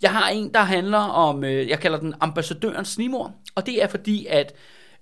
Jeg 0.02 0.12
har 0.12 0.30
en, 0.30 0.54
der 0.54 0.60
handler 0.60 0.98
om, 0.98 1.44
øh, 1.44 1.70
jeg 1.70 1.80
kalder 1.80 2.00
den 2.00 2.14
ambassadørens 2.22 2.88
snimor, 2.88 3.34
og 3.56 3.66
det 3.66 3.84
er 3.84 3.88
fordi, 3.88 4.26
at 4.26 4.54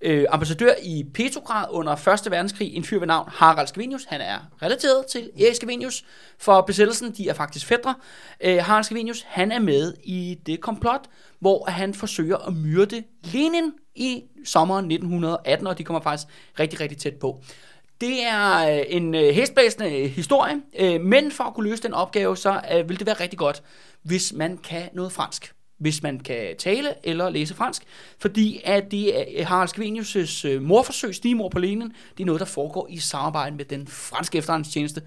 øh, 0.01 0.25
ambassadør 0.29 0.73
i 0.83 1.05
Petrograd 1.13 1.65
under 1.69 2.07
1. 2.25 2.31
verdenskrig, 2.31 2.75
en 2.75 2.83
fyr 2.83 2.99
ved 2.99 3.07
navn 3.07 3.29
Harald 3.31 3.67
Skavenius. 3.67 4.05
Han 4.07 4.21
er 4.21 4.37
relateret 4.61 5.05
til 5.05 5.29
Erik 5.39 5.55
Skavenius 5.55 6.03
for 6.39 6.61
besættelsen. 6.61 7.11
De 7.11 7.29
er 7.29 7.33
faktisk 7.33 7.65
fædre. 7.65 7.95
Øh, 8.43 8.57
Harald 8.57 8.83
Skavenius, 8.83 9.21
han 9.27 9.51
er 9.51 9.59
med 9.59 9.93
i 10.03 10.37
det 10.45 10.61
komplot, 10.61 11.01
hvor 11.41 11.69
han 11.69 11.93
forsøger 11.93 12.37
at 12.37 12.53
myrde 12.53 13.03
Lenin 13.23 13.73
i 13.95 14.23
sommeren 14.45 14.91
1918, 14.91 15.67
og 15.67 15.77
de 15.77 15.83
kommer 15.83 16.01
faktisk 16.01 16.27
rigtig, 16.59 16.79
rigtig 16.79 16.97
tæt 16.97 17.15
på. 17.15 17.41
Det 18.01 18.23
er 18.23 18.77
øh, 18.77 18.85
en 18.87 19.15
øh, 19.15 19.35
hestblæsende 19.35 20.07
historie, 20.07 20.61
øh, 20.79 21.01
men 21.01 21.31
for 21.31 21.43
at 21.43 21.53
kunne 21.53 21.69
løse 21.69 21.83
den 21.83 21.93
opgave, 21.93 22.37
så 22.37 22.61
vil 22.87 22.99
det 22.99 23.07
være 23.07 23.19
rigtig 23.19 23.39
godt, 23.39 23.63
hvis 24.03 24.33
man 24.33 24.57
kan 24.57 24.89
noget 24.93 25.11
fransk 25.11 25.53
hvis 25.81 26.03
man 26.03 26.19
kan 26.19 26.55
tale 26.57 26.93
eller 27.03 27.29
læse 27.29 27.53
fransk, 27.55 27.83
fordi 28.19 28.61
at 28.63 28.91
det 28.91 29.39
er 29.41 29.45
Harald 29.45 29.69
Skvenius' 29.69 30.59
morforsøg, 30.59 31.15
stimor 31.15 31.49
på 31.49 31.59
Lenin, 31.59 31.93
det 32.17 32.23
er 32.23 32.25
noget, 32.25 32.39
der 32.39 32.45
foregår 32.45 32.87
i 32.89 32.97
samarbejde 32.97 33.55
med 33.55 33.65
den 33.65 33.87
franske 33.87 34.37
efterretningstjeneste, 34.37 35.01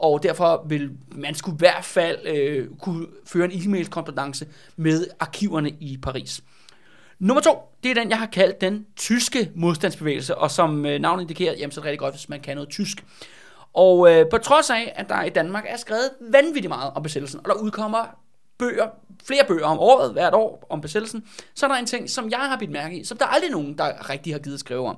og 0.00 0.22
derfor 0.22 0.64
vil 0.68 0.90
man 1.12 1.34
skulle 1.34 1.54
i 1.54 1.58
hvert 1.58 1.84
fald 1.84 2.26
øh, 2.26 2.68
kunne 2.80 3.06
føre 3.26 3.44
en 3.44 3.66
e-mail-kompetence 3.66 4.46
med 4.76 5.06
arkiverne 5.20 5.70
i 5.70 5.98
Paris. 6.02 6.42
Nummer 7.18 7.40
to, 7.40 7.58
det 7.82 7.90
er 7.90 7.94
den, 7.94 8.10
jeg 8.10 8.18
har 8.18 8.26
kaldt 8.26 8.60
den 8.60 8.86
tyske 8.96 9.50
modstandsbevægelse, 9.54 10.34
og 10.34 10.50
som 10.50 10.86
øh, 10.86 11.00
navnet 11.00 11.22
indikerer, 11.22 11.54
jamen, 11.54 11.72
så 11.72 11.80
er 11.80 11.82
det 11.82 11.88
rigtig 11.88 11.98
godt, 11.98 12.14
hvis 12.14 12.28
man 12.28 12.40
kan 12.40 12.56
noget 12.56 12.70
tysk. 12.70 13.04
Og 13.74 14.12
øh, 14.12 14.26
på 14.30 14.38
trods 14.38 14.70
af, 14.70 14.92
at 14.96 15.08
der 15.08 15.22
i 15.22 15.28
Danmark 15.28 15.64
er 15.68 15.76
skrevet 15.76 16.10
vanvittigt 16.20 16.68
meget 16.68 16.92
om 16.94 17.02
besættelsen, 17.02 17.40
og 17.40 17.44
der 17.44 17.54
udkommer 17.54 18.18
bøger, 18.58 18.88
flere 19.24 19.44
bøger 19.48 19.66
om 19.66 19.78
året, 19.78 20.12
hvert 20.12 20.34
år, 20.34 20.66
om 20.70 20.80
besættelsen, 20.80 21.24
så 21.54 21.66
er 21.66 21.70
der 21.70 21.78
en 21.78 21.86
ting, 21.86 22.10
som 22.10 22.30
jeg 22.30 22.38
har 22.38 22.56
bidt 22.58 22.70
mærke 22.70 23.00
i, 23.00 23.04
som 23.04 23.18
der 23.18 23.24
er 23.24 23.28
aldrig 23.28 23.50
nogen, 23.50 23.78
der 23.78 24.10
rigtig 24.10 24.34
har 24.34 24.38
givet 24.38 24.54
at 24.54 24.60
skrive 24.60 24.88
om. 24.88 24.96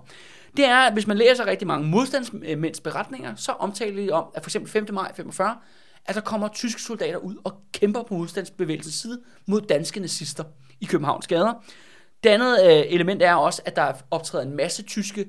Det 0.56 0.64
er, 0.64 0.76
at 0.76 0.92
hvis 0.92 1.06
man 1.06 1.16
læser 1.16 1.46
rigtig 1.46 1.66
mange 1.66 1.88
modstandsmænds 1.88 2.80
beretninger, 2.80 3.34
så 3.34 3.52
omtaler 3.52 4.02
de 4.02 4.10
om, 4.10 4.24
at 4.34 4.42
for 4.42 4.48
eksempel 4.48 4.70
5. 4.70 4.86
maj 4.92 5.14
45, 5.14 5.56
at 6.04 6.14
der 6.14 6.20
kommer 6.20 6.48
tyske 6.48 6.82
soldater 6.82 7.18
ud 7.18 7.36
og 7.44 7.60
kæmper 7.72 8.02
på 8.02 8.14
modstandsbevægelsens 8.14 8.94
side 8.94 9.20
mod 9.46 9.60
danske 9.60 10.00
nazister 10.00 10.44
i 10.80 10.84
Københavns 10.84 11.26
gader. 11.26 11.52
Det 12.24 12.30
andet 12.30 12.58
øh, 12.64 12.82
element 12.88 13.22
er 13.22 13.34
også, 13.34 13.62
at 13.64 13.76
der 13.76 13.92
optræder 14.10 14.44
en 14.44 14.56
masse 14.56 14.82
tyske 14.82 15.26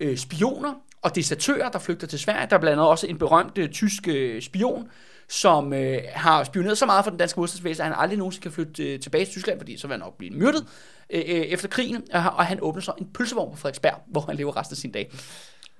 øh, 0.00 0.16
spioner 0.16 0.74
og 1.02 1.14
desertører, 1.14 1.70
der 1.70 1.78
flygter 1.78 2.06
til 2.06 2.18
Sverige. 2.18 2.46
Der 2.50 2.56
er 2.56 2.60
blandt 2.60 2.72
andet 2.72 2.86
også 2.86 3.06
en 3.06 3.18
berømt 3.18 3.58
øh, 3.58 3.68
tysk 3.68 4.08
øh, 4.08 4.42
spion, 4.42 4.88
som 5.28 5.72
øh, 5.72 6.02
har 6.14 6.44
spioneret 6.44 6.78
så 6.78 6.86
meget 6.86 7.04
for 7.04 7.10
den 7.10 7.18
danske 7.18 7.40
modstandsbevægelse, 7.40 7.82
at 7.82 7.88
han 7.88 7.98
aldrig 7.98 8.18
nogensinde 8.18 8.42
kan 8.42 8.52
flytte 8.52 8.82
øh, 8.82 9.00
tilbage 9.00 9.24
til 9.24 9.32
Tyskland, 9.32 9.58
fordi 9.60 9.76
så 9.76 9.86
vil 9.86 9.92
han 9.92 10.00
nok 10.00 10.18
blive 10.18 10.34
myrdet 10.34 10.66
øh, 11.10 11.22
øh, 11.26 11.40
efter 11.40 11.68
krigen, 11.68 12.02
og, 12.12 12.20
og 12.20 12.46
han 12.46 12.58
åbner 12.62 12.82
så 12.82 12.92
en 12.98 13.06
pølsevogn 13.14 13.50
på 13.50 13.56
Frederiksberg, 13.56 14.02
hvor 14.06 14.20
han 14.20 14.36
lever 14.36 14.56
resten 14.56 14.74
af 14.74 14.76
sin 14.76 14.92
dag. 14.92 15.12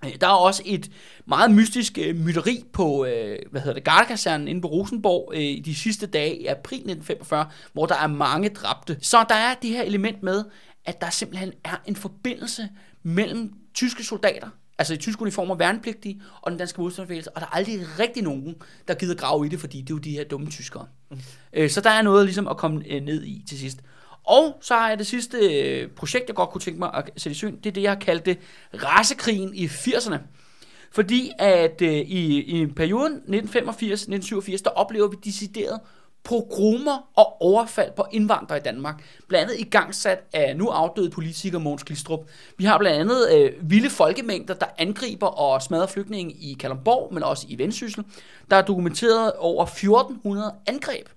Øh, 0.05 0.15
der 0.21 0.27
er 0.27 0.33
også 0.33 0.63
et 0.65 0.91
meget 1.27 1.51
mystisk 1.51 1.99
øh, 1.99 2.17
mytteri 2.17 2.65
på, 2.73 3.05
øh, 3.05 3.39
hvad 3.51 3.61
hedder 3.61 3.75
det, 3.75 3.85
Gardekasernen 3.85 4.49
inde 4.49 4.61
på 4.61 4.69
Rosenborg 4.69 5.33
øh, 5.35 5.41
i 5.41 5.63
de 5.65 5.75
sidste 5.75 6.07
dage 6.07 6.37
i 6.37 6.47
april 6.47 6.77
1945, 6.77 7.47
hvor 7.73 7.87
der 7.87 7.95
er 7.95 8.07
mange 8.07 8.49
dræbte. 8.49 8.99
Så 9.01 9.25
der 9.29 9.35
er 9.35 9.55
det 9.55 9.71
her 9.71 9.83
element 9.83 10.23
med, 10.23 10.45
at 10.85 11.01
der 11.01 11.11
simpelthen 11.11 11.53
er 11.65 11.83
en 11.87 11.97
forbindelse 11.97 12.69
mellem 13.03 13.53
tyske 13.75 14.05
soldater, 14.05 14.49
altså 14.79 14.95
i 14.95 14.97
tysk 14.97 15.21
uniformer, 15.21 15.55
værnepligtige 15.55 16.23
og 16.43 16.51
den 16.51 16.59
danske 16.59 16.81
modstandsbevægelse, 16.81 17.37
og 17.37 17.41
der 17.41 17.47
er 17.47 17.55
aldrig 17.55 17.99
rigtig 17.99 18.23
nogen, 18.23 18.55
der 18.89 18.95
gider 18.95 19.15
grave 19.15 19.47
i 19.47 19.49
det, 19.49 19.61
fordi 19.61 19.81
det 19.81 19.91
er 19.91 19.95
jo 19.95 19.99
de 19.99 20.11
her 20.11 20.25
dumme 20.25 20.51
tyskere. 20.51 20.87
Mm. 21.11 21.19
Øh, 21.53 21.71
så 21.71 21.81
der 21.81 21.91
er 21.91 22.03
noget 22.03 22.25
ligesom 22.25 22.49
at 22.49 22.57
komme 22.57 22.83
øh, 22.89 23.03
ned 23.03 23.25
i 23.25 23.45
til 23.49 23.59
sidst. 23.59 23.79
Og 24.25 24.59
så 24.61 24.75
har 24.75 24.89
jeg 24.89 24.99
det 24.99 25.07
sidste 25.07 25.39
øh, 25.39 25.89
projekt, 25.89 26.29
jeg 26.29 26.37
godt 26.37 26.51
kunne 26.51 26.61
tænke 26.61 26.79
mig 26.79 26.91
at 26.95 27.11
sætte 27.17 27.35
i 27.35 27.39
søen, 27.39 27.57
det 27.57 27.67
er 27.67 27.73
det, 27.73 27.83
jeg 27.83 27.91
har 27.91 27.99
kaldt 27.99 28.27
det 28.27 28.39
rasekrigen 28.75 29.55
i 29.55 29.67
80'erne. 29.67 30.19
Fordi 30.93 31.31
at 31.39 31.83
øh, 31.83 31.93
i, 31.93 32.41
i 32.41 32.67
perioden 32.67 33.21
1985-1987, 33.29 34.63
der 34.65 34.71
oplever 34.71 35.09
vi 35.09 35.17
decideret 35.25 35.81
pogromer 36.27 37.09
og 37.17 37.43
overfald 37.43 37.93
på 37.97 38.07
indvandrere 38.13 38.59
i 38.59 38.63
Danmark. 38.63 39.05
Blandt 39.29 39.51
andet 39.51 39.67
i 39.67 39.69
gangsat 39.71 40.19
af 40.33 40.57
nu 40.57 40.69
afdøde 40.69 41.11
politiker 41.11 41.59
Måns 41.59 41.85
Glistrup. 41.85 42.21
Vi 42.59 42.65
har 42.65 42.79
blandt 42.79 43.01
andet 43.01 43.35
øh, 43.35 43.71
vilde 43.71 43.91
folkemængder, 43.91 44.55
der 44.55 44.67
angriber 44.79 45.27
og 45.27 45.63
smadrer 45.63 45.87
flygtninge 45.87 46.33
i 46.33 46.57
Kalundborg, 46.61 47.15
men 47.15 47.23
også 47.23 47.47
i 47.49 47.59
Vendsyssel. 47.59 48.05
Der 48.51 48.57
er 48.57 48.63
dokumenteret 48.63 49.33
over 49.33 49.65
1400 49.65 50.55
angreb 50.67 51.09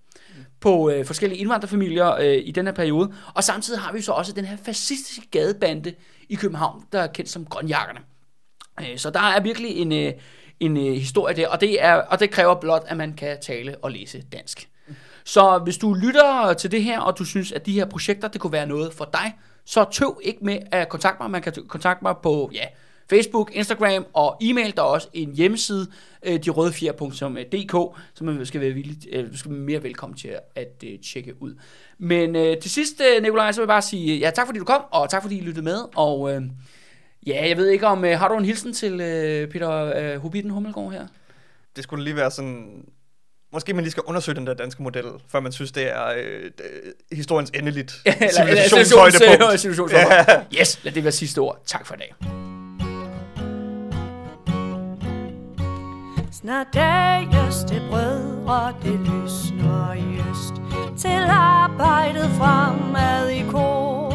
på 0.59 0.89
øh, 0.89 1.05
forskellige 1.05 1.39
indvandrerfamilier 1.39 2.15
øh, 2.15 2.41
i 2.45 2.51
den 2.51 2.65
her 2.65 2.73
periode. 2.73 3.13
Og 3.33 3.43
samtidig 3.43 3.79
har 3.79 3.93
vi 3.93 4.01
så 4.01 4.11
også 4.11 4.31
den 4.31 4.45
her 4.45 4.57
fascistiske 4.65 5.27
gadebande 5.31 5.93
i 6.29 6.35
København, 6.35 6.83
der 6.91 6.99
er 6.99 7.07
kendt 7.07 7.29
som 7.29 7.45
grønjakkerne. 7.45 7.99
Øh, 8.81 8.97
så 8.97 9.09
der 9.09 9.19
er 9.19 9.39
virkelig 9.39 9.77
en, 9.77 9.91
øh, 9.91 10.13
en 10.59 10.77
øh, 10.77 10.93
historie 10.93 11.35
der, 11.35 11.47
og 11.47 11.61
det, 11.61 11.83
er, 11.83 11.93
og 11.93 12.19
det 12.19 12.31
kræver 12.31 12.55
blot, 12.55 12.83
at 12.87 12.97
man 12.97 13.13
kan 13.13 13.37
tale 13.41 13.77
og 13.77 13.91
læse 13.91 14.21
dansk. 14.21 14.68
Så 15.29 15.59
hvis 15.63 15.77
du 15.77 15.93
lytter 15.93 16.53
til 16.53 16.71
det 16.71 16.83
her, 16.83 16.99
og 16.99 17.17
du 17.17 17.25
synes, 17.25 17.51
at 17.51 17.65
de 17.65 17.73
her 17.73 17.85
projekter, 17.85 18.27
det 18.27 18.41
kunne 18.41 18.53
være 18.53 18.67
noget 18.67 18.93
for 18.93 19.09
dig, 19.13 19.37
så 19.65 19.85
tøv 19.91 20.19
ikke 20.23 20.39
med 20.45 20.59
at 20.71 20.89
kontakte 20.89 21.23
mig. 21.23 21.31
Man 21.31 21.41
kan 21.41 21.53
kontakte 21.67 22.03
mig 22.03 22.15
på 22.23 22.51
ja, 22.53 22.63
Facebook, 23.09 23.51
Instagram 23.53 24.05
og 24.13 24.37
e-mail. 24.41 24.75
Der 24.75 24.81
er 24.81 24.87
også 24.87 25.07
en 25.13 25.35
hjemmeside, 25.35 25.87
øh, 26.23 26.43
derødefjer.dk, 26.45 27.99
som 28.13 28.27
man 28.27 28.45
skal 28.45 28.61
være, 28.61 28.71
villig, 28.71 28.97
øh, 29.11 29.37
skal 29.37 29.51
være 29.51 29.59
mere 29.59 29.83
velkommen 29.83 30.17
til 30.17 30.35
at 30.55 30.83
øh, 30.83 30.99
tjekke 30.99 31.41
ud. 31.41 31.55
Men 31.97 32.35
øh, 32.35 32.57
til 32.57 32.71
sidst, 32.71 33.01
øh, 33.01 33.21
Nikolaj, 33.23 33.51
så 33.51 33.61
vil 33.61 33.63
jeg 33.63 33.67
bare 33.67 33.81
sige 33.81 34.17
ja, 34.17 34.29
tak 34.29 34.45
fordi 34.45 34.59
du 34.59 34.65
kom, 34.65 34.81
og 34.91 35.09
tak 35.09 35.21
fordi 35.21 35.37
I 35.37 35.41
lyttede 35.41 35.65
med. 35.65 35.79
Og 35.95 36.33
øh, 36.33 36.41
ja, 37.27 37.47
jeg 37.47 37.57
ved 37.57 37.67
ikke 37.67 37.87
om, 37.87 38.05
øh, 38.05 38.19
har 38.19 38.27
du 38.27 38.37
en 38.37 38.45
hilsen 38.45 38.73
til 38.73 39.01
øh, 39.01 39.47
Peter 39.47 39.93
øh, 39.95 40.21
Hobbiten 40.21 40.51
Hummelgaard 40.51 40.91
her? 40.91 41.07
Det 41.75 41.83
skulle 41.83 42.03
lige 42.03 42.15
være 42.15 42.31
sådan 42.31 42.85
Måske 43.53 43.73
man 43.73 43.83
lige 43.83 43.91
skal 43.91 44.03
undersøge 44.05 44.35
den 44.35 44.47
der 44.47 44.53
danske 44.53 44.83
model, 44.83 45.05
før 45.31 45.39
man 45.39 45.51
synes, 45.51 45.71
det 45.71 45.89
er 45.89 46.05
øh, 46.17 46.51
historiens 47.11 47.51
endeligt 47.53 47.91
civilisationshøjdepunkt. 48.35 49.93
Ja. 49.93 50.25
Yes, 50.59 50.83
lad 50.83 50.93
det 50.93 51.03
være 51.03 51.11
sidste 51.11 51.39
ord. 51.39 51.61
Tak 51.65 51.87
for 51.87 51.95
i 51.95 51.97
dag. 51.97 52.15
Snart 56.31 56.67
det 57.69 57.81
brødre, 57.89 58.73
det 58.83 58.99
lysner 58.99 59.93
i 59.93 60.29
øst 60.31 60.53
Til 61.01 61.25
arbejdet 61.29 62.29
fremad 62.37 63.29
i 63.29 63.43
kor 63.51 64.13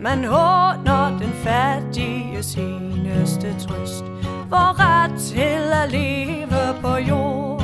Man 0.00 0.24
håner 0.24 1.18
den 1.18 1.32
fattige 1.44 2.42
seneste 2.42 3.54
trøst 3.60 4.04
For 4.48 4.80
ret 4.80 5.20
til 5.20 5.72
at 5.72 5.92
leve 5.92 6.80
på 6.82 6.96
jord 6.96 7.55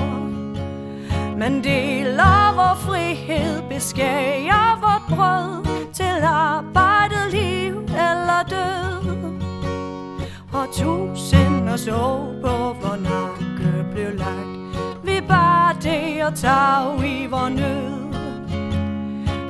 men 1.42 1.64
deler 1.64 2.54
vor 2.54 2.74
frihed, 2.74 3.62
beskærer 3.68 4.78
vort 4.80 5.16
brød 5.16 5.66
Til 5.92 6.24
arbejdet, 6.24 7.32
liv 7.32 7.74
eller 7.82 8.42
død 8.50 9.08
Og 10.52 10.66
tusind 10.72 11.68
og 11.68 11.78
så 11.78 12.26
på, 12.42 12.72
hvor 12.80 12.96
nakke 12.96 13.90
blev 13.92 14.14
lagt 14.14 15.04
Vi 15.04 15.20
bare 15.28 15.76
det 15.82 16.24
og 16.24 16.34
tag 16.34 17.04
i 17.04 17.26
vor 17.26 17.48
nød. 17.48 18.02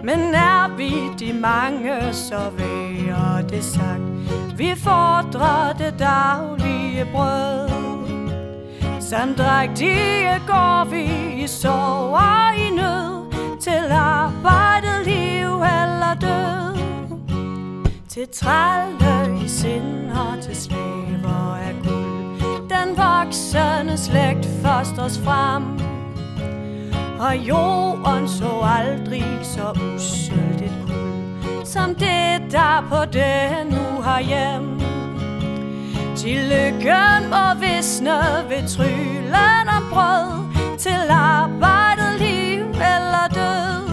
Men 0.04 0.34
er 0.34 0.76
vi 0.76 0.92
de 1.18 1.32
mange, 1.32 2.12
så 2.12 2.50
værer 2.58 3.42
det 3.48 3.64
sagt. 3.64 4.58
Vi 4.58 4.74
fordrer 4.76 5.72
det 5.72 5.94
daglige 5.98 7.06
brød. 7.12 8.01
Sandrægtige 9.12 10.40
går 10.46 10.84
vi 10.90 11.02
i 11.42 11.46
sorg 11.46 12.14
og 12.14 12.56
i 12.56 12.70
nød 12.70 13.32
Til 13.60 13.92
arbejdet, 13.92 15.06
liv 15.06 15.48
eller 15.48 16.14
død. 16.20 16.78
Til 18.08 18.28
trælle 18.32 19.44
i 19.44 19.48
sind 19.48 20.10
og 20.10 20.42
til 20.42 20.56
slaver 20.56 21.56
af 21.56 21.74
guld 21.84 22.68
Den 22.68 22.96
voksende 22.96 23.96
slægt 23.96 24.48
os 24.98 25.18
frem. 25.24 25.62
Og 27.20 27.36
jorden 27.36 28.28
så 28.28 28.60
aldrig 28.64 29.24
så 29.42 29.80
usøldigt 29.94 30.74
kul 30.86 31.66
Som 31.66 31.94
det 31.94 32.52
der 32.52 32.86
på 32.88 33.04
det 33.12 33.70
nu 33.70 34.02
har 34.02 34.20
hjem 34.20 34.91
til 36.22 36.38
lykken 36.52 37.30
må 37.30 37.44
visne 37.60 38.18
ved 38.48 38.68
tryllen 38.68 39.68
om 39.76 39.84
brød. 39.92 40.28
Til 40.78 41.10
arbejdet, 41.10 42.20
liv 42.20 42.62
eller 42.70 43.26
død. 43.34 43.90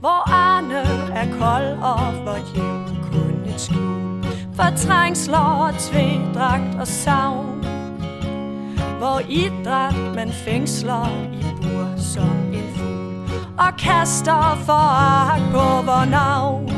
Hvor 0.00 0.32
Arne 0.32 0.82
er 1.14 1.26
kold 1.38 1.82
og 1.82 2.12
hvor 2.12 2.38
hjem 2.54 2.84
kun 3.12 3.54
et 3.54 3.60
skjul 3.60 4.24
For 4.54 4.76
trængsler 4.76 5.38
og 5.66 5.74
tvedragt 5.78 6.74
og 6.80 6.86
savn. 6.86 7.64
Hvor 8.98 9.20
idræt 9.28 10.14
man 10.14 10.32
fængsler 10.32 11.06
i 11.32 11.44
bur 11.62 11.86
som 11.96 12.52
en 12.52 12.74
fugl. 12.76 13.40
Og 13.58 13.76
kaster 13.78 14.58
foragt 14.66 15.52
på 15.52 15.86
vor 15.86 16.04
navn 16.04 16.71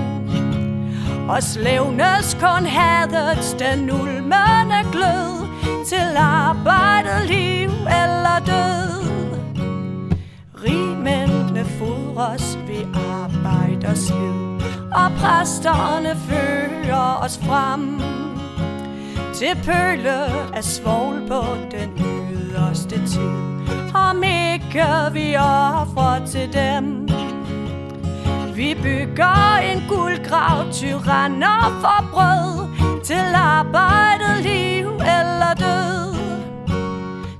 og 1.28 1.42
slævnes 1.42 2.36
kun 2.40 2.66
hadets 2.66 3.52
den 3.52 3.90
ulmende 3.90 4.80
glød 4.92 5.46
Til 5.86 6.16
arbejdet, 6.16 7.26
liv 7.26 7.70
eller 7.70 8.38
død. 8.46 9.04
Rigmændene 10.64 11.64
fodres 11.64 12.58
ved 12.66 12.84
arbejde 12.96 13.86
og 13.86 13.96
Og 14.92 15.10
præsterne 15.18 16.16
fører 16.28 17.18
os 17.24 17.38
frem. 17.38 18.00
Til 19.34 19.56
pøle 19.64 20.24
af 20.56 20.64
svogl 20.64 21.28
på 21.28 21.42
den 21.70 22.04
yderste 22.34 23.06
tid 23.06 23.30
Om 23.94 24.22
ikke 24.22 24.84
vi 25.12 25.36
offrer 25.36 26.26
til 26.26 26.52
dem 26.52 27.23
vi 28.56 28.74
bygger 28.82 29.56
en 29.56 29.82
guldgrav, 29.88 30.72
tyranner 30.72 31.80
for 31.80 32.10
brød 32.12 32.68
Til 33.04 33.34
arbejdet, 33.34 34.42
liv 34.42 34.86
eller 34.86 35.54
død. 35.58 36.14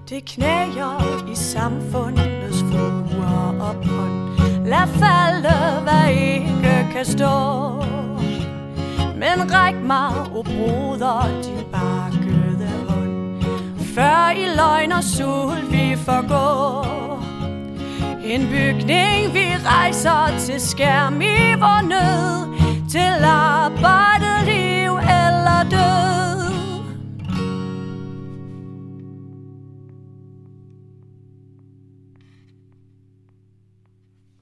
Det 0.09 0.25
knæger 0.25 1.25
i 1.33 1.35
samfundets 1.35 2.59
fruer 2.71 3.61
og 3.61 3.75
bånd 3.75 4.25
Lad 4.67 4.89
falde, 4.89 5.83
hvad 5.83 6.11
ikke 6.11 6.89
kan 6.93 7.05
stå. 7.05 7.71
Men 9.17 9.55
ræk 9.55 9.75
mig, 9.75 10.11
o 10.35 10.39
oh 10.39 10.45
broder, 10.45 11.43
din 11.43 11.65
bakkede 11.73 12.69
hånd. 12.89 13.43
Før 13.95 14.31
i 14.31 14.57
løgn 14.57 14.93
og 14.93 15.05
sul 15.05 15.73
vi 15.73 15.97
forgår. 15.97 17.24
En 18.25 18.49
bygning, 18.49 19.35
vi 19.35 19.47
rejser 19.67 20.39
til 20.39 20.61
skærm 20.61 21.21
i 21.21 21.55
vor 21.59 21.83
nød 21.83 22.59
Til 22.89 23.25
arbejde, 23.25 24.45
liv 24.45 24.93
eller 24.97 25.67
død. 25.71 26.44